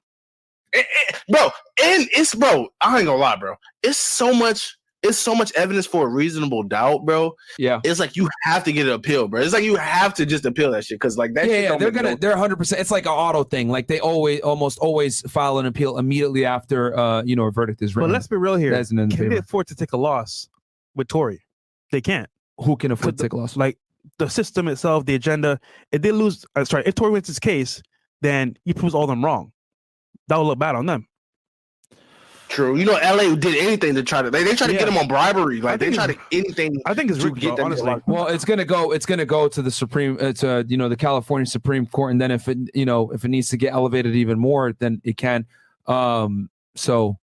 [0.72, 1.46] it- it- bro,
[1.84, 2.68] and it's bro.
[2.80, 3.54] I ain't gonna lie, bro.
[3.82, 4.76] It's so much.
[5.02, 7.34] It's so much evidence for a reasonable doubt, bro.
[7.58, 7.80] Yeah.
[7.84, 9.40] It's like you have to get an appeal, bro.
[9.40, 11.46] It's like you have to just appeal that shit because like that.
[11.46, 12.56] yeah, shit yeah, they're gonna no- they're 100.
[12.56, 13.70] percent It's like an auto thing.
[13.70, 17.80] Like they always, almost always file an appeal immediately after, uh, you know, a verdict
[17.80, 18.72] is But let's be real here.
[18.72, 20.50] That's an Can they afford to take a loss
[21.00, 21.42] with Tory?
[21.90, 22.28] They can't.
[22.58, 23.56] Who can afford to take a loss?
[23.56, 23.78] Like
[24.18, 25.58] the system itself, the agenda.
[25.92, 27.82] If they lose, uh, sorry, if Tory wins his case,
[28.20, 29.52] then he proves all them wrong.
[30.28, 31.06] That will look bad on them.
[32.48, 32.76] true.
[32.76, 34.30] You know, LA did anything to try to.
[34.30, 34.80] They, they try to Yeah.
[34.80, 35.60] get him on bribery.
[35.60, 36.82] Like they think try to anything.
[36.84, 37.86] I think it's to rigged, get them honestly.
[37.94, 38.92] to- Well, it's gonna go.
[38.92, 40.18] It's gonna go to the Supreme.
[40.20, 43.24] Uh, to you know the California Supreme Court, and then if it you know if
[43.24, 45.46] it needs to get elevated even more, then it can.
[45.86, 46.50] Um.
[46.74, 47.16] So.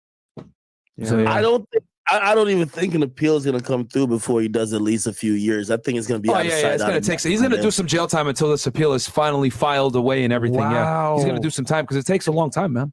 [1.04, 1.34] So yeah.
[1.34, 4.42] I don't think I, I don't even think an appeal is gonna come through before
[4.42, 5.72] he does at least a few years.
[5.72, 7.08] I think it's gonna be Oh out yeah, of yeah, sight, it's gonna take.
[7.26, 7.32] mind.
[7.32, 10.60] He's gonna do some jail time until this appeal is finally filed away and everything.
[10.60, 12.92] Yeah, he's gonna do some time because it takes a long time, man.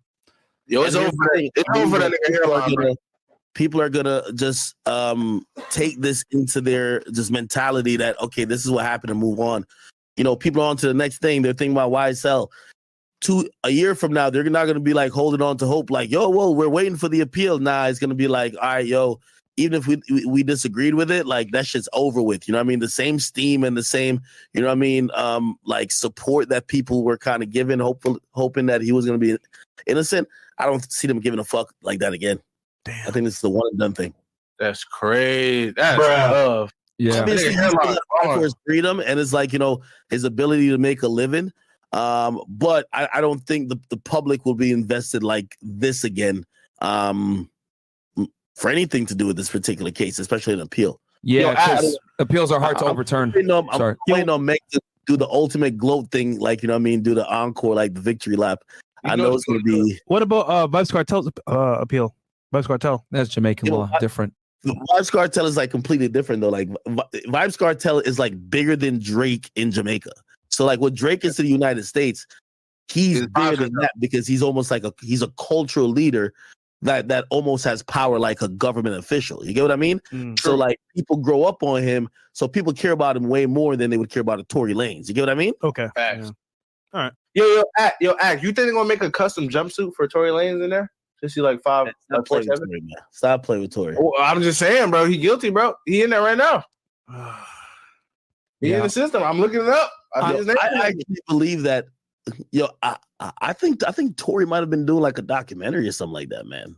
[0.67, 1.11] Yo, it's And over.
[1.11, 2.85] here's For the that, thing, it's over for that nigga people are hairline, bro.
[2.85, 2.97] gonna-
[3.55, 8.71] People are gonna just um take this into their just mentality that okay, this is
[8.71, 9.67] what happened and move on.
[10.17, 11.43] You know, people are on to the next thing.
[11.43, 12.49] They're thinking about YSL.
[13.23, 16.11] Two a year from now, they're not gonna be like holding on to hope, like,
[16.11, 17.59] yo, whoa, we're waiting for the appeal.
[17.59, 19.21] Nah, it's gonna be like, all right, yo,
[19.57, 22.47] even if we we, we disagreed with it, like that shit's over with.
[22.49, 22.81] You know what I mean?
[22.81, 24.21] The same steam and the same,
[24.53, 28.19] you know what I mean, um, like support that people were kind of giving, hopeful
[28.33, 29.37] hoping that he was gonna be
[29.87, 30.29] innocent.
[30.59, 32.41] I don't see them giving a fuck like that again.
[32.85, 33.09] Damn.
[33.09, 34.15] I think it's the one and done thing.
[34.59, 35.73] That's crazy.
[35.77, 36.29] That's Bruh.
[36.29, 36.73] tough.
[36.99, 38.37] Yeah, Obviously, Nigga, he's hairline gonna fight gone.
[38.37, 41.53] for his freedom and it's like, you know, his ability to make a living.
[41.93, 46.45] Um, but I, I don't think the, the public will be invested like this again.
[46.81, 47.51] Um,
[48.57, 51.01] for anything to do with this particular case, especially an appeal.
[51.23, 53.33] Yeah, Yo, I- 'cause appeals are hard to I'm- overturn.
[53.35, 53.97] You know, I'm Sorry.
[54.09, 57.03] waiting on Meg to do the ultimate gloat thing, like you know what I mean,
[57.03, 58.61] do the encore, like the victory lap.
[59.05, 62.15] I know it's gonna be What about uh Vybz Kartel's uh appeal?
[62.55, 63.05] Vybz Kartel.
[63.11, 64.33] That's Jamaican Yo, law, different.
[64.63, 66.51] the Vybz Kartel is like completely different though.
[66.51, 70.13] Like Vi- Vybz Kartel is like bigger than Drake in Jamaica.
[70.53, 72.27] So like what Drake is to the United States,
[72.91, 76.33] he's It's bigger than that because he's almost like a he's a cultural leader
[76.83, 79.45] that that almost has power like a government official.
[79.47, 80.01] You get what I mean?
[80.13, 80.39] Mm.
[80.39, 83.91] So like people grow up on him, so people care about him way more than
[83.91, 85.09] they would care about a Tory Lanez.
[85.09, 85.55] You get what I mean?
[85.63, 85.89] Okay.
[85.95, 86.33] Facts.
[86.93, 87.11] Yeah.
[87.35, 88.43] Yo, yo, act, yo, act.
[88.43, 90.93] You think they're gonna make a custom jumpsuit for Tory Lanez in there?
[91.23, 92.69] Just see like five, Stop like four, playing with seven?
[92.69, 93.03] Tory, man.
[93.13, 93.97] Stop playing with Tory.
[93.99, 95.07] Well, I'm just saying, bro.
[95.07, 95.75] He guilty, bro.
[95.87, 96.65] He in there right now.
[98.63, 99.23] He in the system.
[99.23, 99.93] I'm looking it up.
[100.15, 100.57] I, I, see his name.
[100.63, 101.87] I actually believe that.
[102.53, 105.89] Yo, I, I I think I think Tory might have been doing like a documentary
[105.89, 106.77] or something like that, man.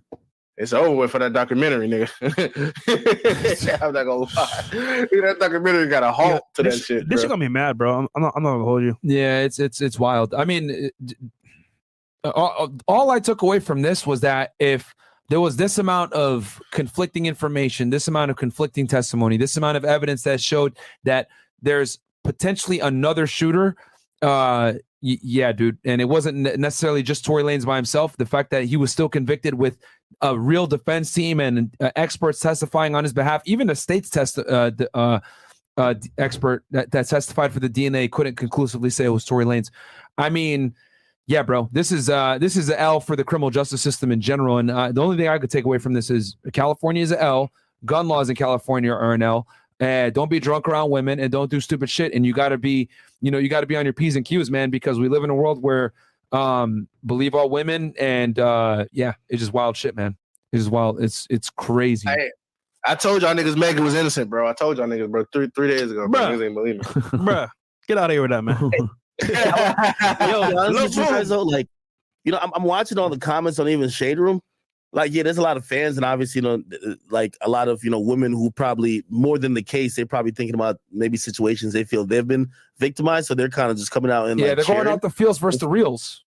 [0.56, 2.08] It's over with for that documentary, nigga.
[3.82, 5.06] I'm not gonna lie.
[5.22, 7.08] that documentary got a halt to that this, shit.
[7.08, 7.30] This bro.
[7.30, 7.98] gonna be mad, bro.
[7.98, 8.32] I'm, I'm not.
[8.36, 8.96] I'm not gonna hold you.
[9.02, 10.32] Yeah, it's it's it's wild.
[10.32, 10.94] I mean, it-
[12.22, 14.94] uh, all, uh, all I took away from this was that if
[15.28, 19.84] there was this amount of conflicting information, this amount of conflicting testimony, this amount of
[19.84, 21.28] evidence that showed that
[21.65, 23.76] there's potentially another shooter,
[24.23, 28.17] uh, y- yeah, dude, and it wasn't necessarily just Tory Lanez by himself.
[28.17, 29.78] The fact that he was still convicted with
[30.20, 34.39] a real defense team and uh, experts testifying on his behalf, even a state's test,
[34.39, 35.20] uh, uh,
[35.76, 39.70] uh, expert that, that testified for the DNA couldn't conclusively say it was Tory Lanez.
[40.17, 40.75] I mean,
[41.26, 44.20] yeah, bro, this is uh, this is an L for the criminal justice system in
[44.20, 44.59] general.
[44.59, 47.18] And uh, the only thing I could take away from this is California is an
[47.18, 47.51] L.
[47.84, 49.47] Gun laws in California are an L.
[49.81, 52.12] Uh, don't be drunk around women and don't do stupid shit.
[52.12, 52.89] And you got to be,
[53.20, 55.25] you know, you got to be on your p's and q's, man, because we live
[55.25, 55.93] in a world where
[56.33, 60.17] um believe all women and uh yeah, it's just wild shit, man.
[60.53, 61.03] It's just wild.
[61.03, 62.09] It's it's crazy.
[62.09, 62.31] Hey,
[62.86, 64.49] I told y'all niggas Megan was innocent, bro.
[64.49, 66.07] I told y'all niggas, bro, three three days ago.
[66.07, 66.20] Bro.
[66.20, 66.31] Bruh.
[66.31, 66.83] Niggas ain't believe me.
[67.25, 67.49] Bruh,
[67.89, 68.59] get out of here with that, man.
[69.23, 71.69] Yo, to be honest Look, with you guys, though, like,
[72.25, 74.41] you know, I'm, I'm watching all the comments on even Shade Room.
[74.94, 76.62] Like, yeah, there's a lot of fans, and obviously, you know,
[77.10, 80.31] like a lot of you know women who probably more than the case, they're probably
[80.31, 82.48] thinking about maybe situations they feel they've been
[82.78, 84.94] victimized, so they're kind of just coming out and yeah, like, they're going cheering.
[84.94, 86.24] off the fields versus the reels.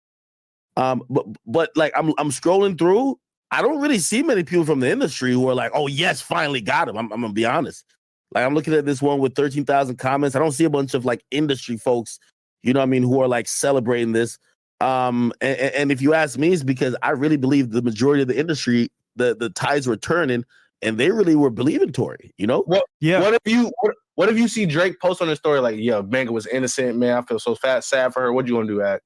[0.78, 3.20] Um, but but like I'm I'm scrolling through.
[3.52, 6.60] I don't really see many people from the industry who are like, "Oh yes, finally
[6.60, 7.86] got him." I'm, I'm gonna be honest.
[8.34, 10.36] Like I'm looking at this one with 13,000 comments.
[10.36, 12.20] I don't see a bunch of like industry folks,
[12.64, 14.38] you know what I mean, who are like celebrating this.
[14.82, 18.28] Um, and, and if you ask me, it's because I really believe the majority of
[18.28, 20.44] the industry, the the tides were turning,
[20.82, 22.34] and they really were believing Tory.
[22.38, 22.84] You know, what?
[23.00, 23.22] Yeah.
[23.22, 26.02] What if you what, what if you see Drake post on his story like, "Yo,
[26.04, 27.18] Megan was innocent, man.
[27.18, 29.04] I feel so fat, sad for her." What you gonna do, act?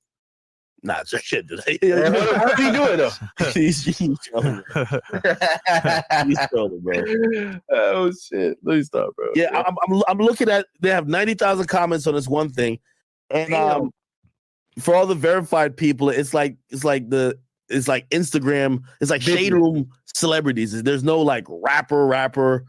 [0.83, 1.47] nah, just shit.
[1.47, 3.11] Did Yeah, what, what if he do it though?
[3.53, 4.63] he's, he's trolling,
[6.25, 7.59] he's trolling, bro.
[7.71, 8.57] oh shit!
[8.63, 9.31] Let me stop, bro.
[9.35, 12.79] Yeah, I'm, I'm I'm looking at they have ninety thousand comments on this one thing,
[13.29, 13.81] and Damn.
[13.81, 13.91] um,
[14.77, 17.37] for all the verified people, it's like it's like the
[17.69, 20.83] it's like Instagram, it's like shade room celebrities.
[20.83, 22.65] There's no like rapper, rapper.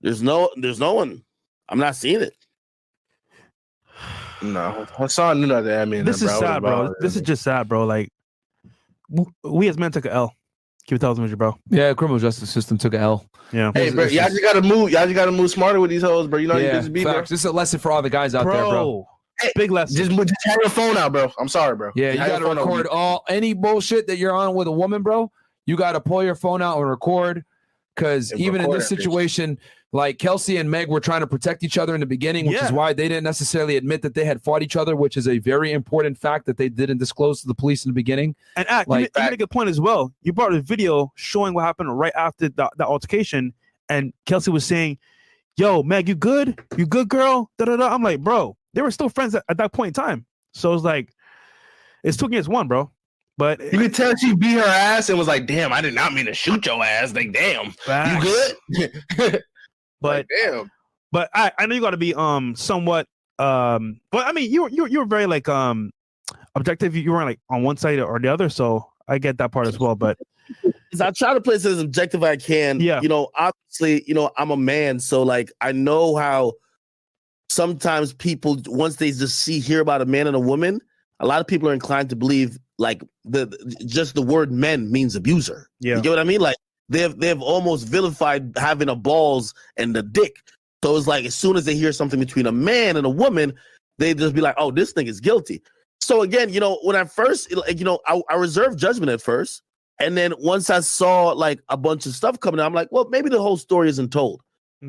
[0.00, 1.22] There's no there's no one.
[1.68, 2.34] I'm not seeing it.
[4.42, 5.80] no, Hasan knew not that.
[5.80, 6.92] I mean, this is sad, bro.
[7.00, 7.86] This is just sad, bro.
[7.86, 8.10] Like,
[9.42, 10.34] we as men took a L.
[10.86, 11.56] Keep it thousand with you, bro.
[11.70, 13.26] Yeah, criminal justice system took a L.
[13.52, 13.72] Yeah.
[13.74, 14.90] Hey, bro, y'all just gotta move.
[14.90, 16.38] Y'all just gotta move smarter with these hoes, bro.
[16.38, 17.14] You know you just be there.
[17.14, 17.30] facts.
[17.30, 19.06] This is a lesson for all the guys out bro, there, bro.
[19.56, 19.96] Big lesson.
[19.96, 21.32] Just, just have your phone out, bro.
[21.38, 21.90] I'm sorry, bro.
[21.94, 22.56] Yeah, you got to out.
[22.56, 25.30] record all any bullshit that you're on with a woman, bro.
[25.66, 27.44] You got to pull your phone out and record.
[27.94, 28.98] Because even in this that bitch.
[28.98, 29.58] situation,
[29.92, 32.72] like Kelsey and Meg were trying to protect each other in the beginning, which is
[32.72, 35.70] why they didn't necessarily admit that they had fought each other, which is a very
[35.70, 38.34] important fact that they didn't disclose to the police in the beginning.
[38.56, 40.12] And act, Like- you, ma- you made a good point as well.
[40.22, 43.54] You brought a video showing what happened right after the, the altercation,
[43.88, 44.98] and Kelsey was saying,
[45.56, 46.60] "Yo, Meg, you good?
[46.76, 47.94] You good, girl?" Da da da.
[47.94, 50.26] I'm like, bro, they were still friends at, at that point in time.
[50.52, 51.10] So it's like,
[52.02, 52.90] it's two against one, bro.
[53.36, 56.12] But You could tell she beat her ass and was like, "Damn, I did not
[56.14, 57.74] mean to shoot your ass." Like, damn,
[58.12, 58.20] you
[59.16, 59.42] good?
[60.00, 60.70] But Like, damn.
[61.10, 63.08] but I, I know you got to be um somewhat
[63.40, 64.00] um.
[64.12, 65.90] But I mean, you were you were- you were very like um
[66.54, 66.94] objective.
[66.94, 68.48] You weren't like on one side or the other.
[68.48, 69.96] So I get that part as well.
[69.96, 70.18] But
[71.00, 72.78] I try to play this as objective as I can.
[72.80, 73.00] Yeah.
[73.00, 76.52] You know, obviously, you know, I'm a man, so like I know how
[77.50, 80.80] sometimes people once they just see hear about a man and a woman,
[81.20, 83.46] a lot of people are inclined to believe like the
[83.86, 85.68] just the word men means abuser.
[85.80, 86.40] yeah, You get what I mean?
[86.40, 86.56] Like
[86.88, 90.36] they've they've almost vilified having a balls and the dick.
[90.82, 93.54] So it's like as soon as they hear something between a man and a woman,
[93.98, 95.62] they just be like, "Oh, this thing is guilty."
[96.00, 99.22] So again, you know, when I first, like, you know, I, I reserved judgment at
[99.22, 99.62] first,
[100.00, 103.08] and then once I saw like a bunch of stuff coming out, I'm like, well,
[103.08, 104.42] maybe the whole story isn't told.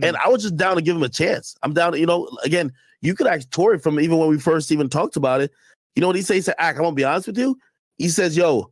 [0.03, 1.55] And I was just down to give him a chance.
[1.63, 4.71] I'm down to, you know, again, you could ask Tory from even when we first
[4.71, 5.51] even talked about it.
[5.95, 6.35] You know what he says?
[6.35, 7.57] He said, Ack, I'm gonna be honest with you.
[7.97, 8.71] He says, yo,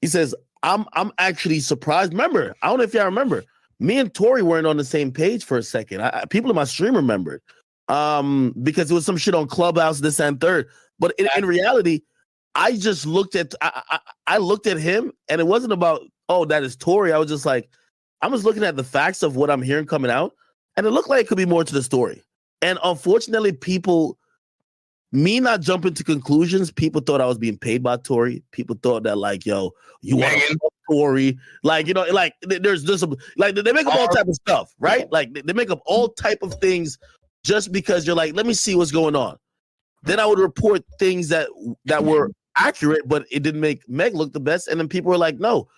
[0.00, 2.12] he says, I'm I'm actually surprised.
[2.12, 3.44] Remember, I don't know if y'all remember,
[3.80, 6.02] me and Tory weren't on the same page for a second.
[6.02, 7.42] I, I- people in my stream remembered.
[7.88, 10.68] Um, because it was some shit on Clubhouse, this and third.
[11.00, 12.02] But in, in reality,
[12.54, 16.44] I just looked at I, I I looked at him and it wasn't about oh
[16.46, 17.12] that is Tory.
[17.12, 17.68] I was just like,
[18.22, 20.34] I'm just looking at the facts of what I'm hearing coming out,
[20.76, 22.22] and it looked like it could be more to the story.
[22.62, 24.18] And unfortunately, people,
[25.12, 28.42] me not jumping to conclusions, people thought I was being paid by Tory.
[28.52, 30.58] People thought that like, yo, you want Megan.
[30.58, 33.02] to Tory, like you know, like th- there's this
[33.36, 35.10] like they make up all type of stuff, right?
[35.10, 36.98] Like they- they make up all type of things
[37.44, 39.36] just because you're like, let me see what's going on.
[40.02, 41.48] Then I would report things that
[41.86, 44.68] that were accurate, but it didn't make Meg look the best.
[44.68, 45.68] And then people were like, no,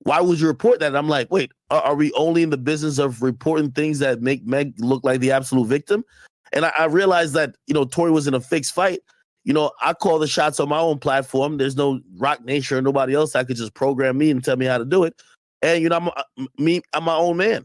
[0.00, 0.88] why would you report that?
[0.88, 4.22] And I'm like, wait, are, are we only in the business of reporting things that
[4.22, 6.04] make Meg look like the absolute victim?
[6.52, 9.00] And I, I realized that, you know, Tory was in a fixed fight.
[9.44, 11.56] You know, I call the shots on my own platform.
[11.56, 14.66] There's no Roc Nation or nobody else that could just program me and tell me
[14.66, 15.14] how to do it.
[15.62, 17.64] And, you know, I'm uh, me, I'm my own man.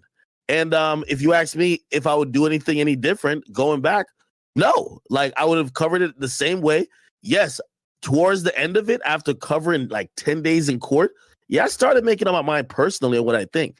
[0.49, 4.07] And um, if you ask me if I would do anything any different going back,
[4.55, 4.99] no.
[5.09, 6.87] Like I would have covered it the same way.
[7.21, 7.61] Yes,
[8.01, 11.11] towards the end of it, after covering like 10 days in court,
[11.53, 13.77] yeah, I started making up my mind personally on what I think.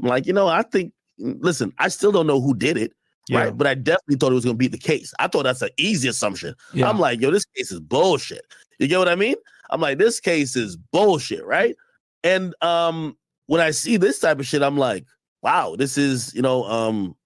[0.00, 2.92] I'm like, you know, I think, listen, I still don't know who did it,
[3.28, 3.44] Yeah.
[3.44, 3.56] right?
[3.56, 5.12] But I definitely thought it was going to be the case.
[5.18, 6.54] I thought that's an easy assumption.
[6.72, 6.88] Yeah.
[6.88, 8.42] I'm like, yo, this case is bullshit.
[8.78, 9.34] You get what I mean?
[9.70, 11.74] I'm like, this case is bullshit, right?
[12.22, 15.04] And um, when I see this type of shit, I'm like,
[15.42, 17.16] wow, this is, you know, um,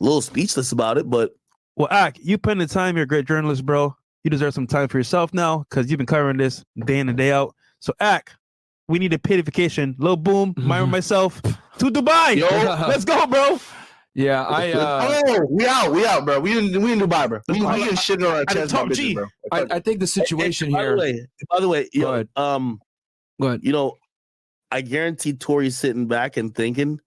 [0.00, 1.32] a little speechless about it, but
[1.76, 2.96] Well, Ak, you put in the time.
[2.96, 3.94] You're a great journalist, bro.
[4.24, 7.18] You deserve some time for yourself now because you've been covering this day in and
[7.18, 7.54] day out.
[7.80, 8.32] So, Ak,
[8.88, 9.94] we need a pacification.
[9.98, 12.36] Lil Boom, Myron, myself to Dubai.
[12.36, 12.46] Yo.
[12.88, 13.58] Let's go, bro.
[14.14, 16.40] Yeah, I uh, oh, we out, we out, bro.
[16.40, 17.40] We in we in Dubai, bro.
[17.48, 19.26] We, we I- getting shit on our chest, Tom by bitches, bro.
[19.52, 20.96] I, I think the situation by here.
[20.96, 22.28] the way, by the way, you Go know, ahead.
[22.34, 22.80] um,
[23.40, 23.60] Go ahead.
[23.62, 23.96] you know,
[24.72, 26.98] I guarantee Tory's sitting back and thinking,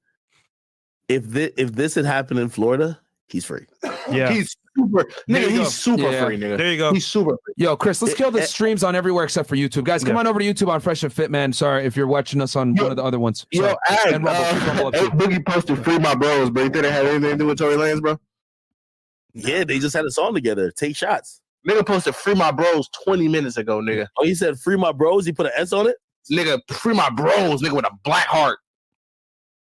[1.10, 3.66] if this if this had happened in Florida, he's free.
[4.10, 4.32] Yeah.
[4.32, 5.42] He's super, nigga.
[5.42, 5.50] you go.
[5.50, 6.26] He's super Yeah.
[6.26, 6.58] free, nigga.
[6.58, 6.94] There you go.
[6.94, 7.54] He's super free.
[7.58, 9.84] Yo, Chris, let's It- kill the it- streams on everywhere except for YouTube.
[9.84, 10.20] Guys, come Yeah.
[10.20, 11.52] on over to YouTube on Fresh and Fit, man.
[11.54, 13.46] Sorry if you're watching us on Yo- one of the other ones.
[13.52, 13.76] Yo, Sorry.
[13.90, 15.06] Ag, And Rumble, uh, Rumble up hey.
[15.08, 16.64] Boogie posted free my bros, bro.
[16.64, 18.18] You think they had anything to do with Tory Lanez, bro?
[19.34, 20.72] Yeah, they just had a song together.
[20.72, 21.42] Take shots.
[21.68, 24.08] Nigga posted free my bros 20 minutes ago, nigga.
[24.18, 25.26] Oh, he said free my bros.
[25.26, 25.96] He put an S on it.
[26.32, 28.60] Nigga, free my bros, nigga with a black heart.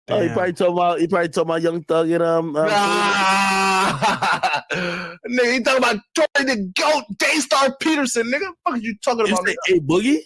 [0.09, 2.55] Oh, he probably talking about he probably talking about Young Thug and um.
[2.55, 4.30] um Ah,
[4.71, 8.47] nigga, you talking about Tory the GOAT, Daystar Peterson, nigga?
[8.65, 9.45] Fuck is you talking you about?
[9.45, 9.55] nigga?
[9.65, 10.19] hey Boogie.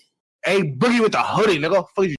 [0.44, 1.86] Hey, Boogie with the hoodie, nigga.
[1.96, 2.14] Fuck you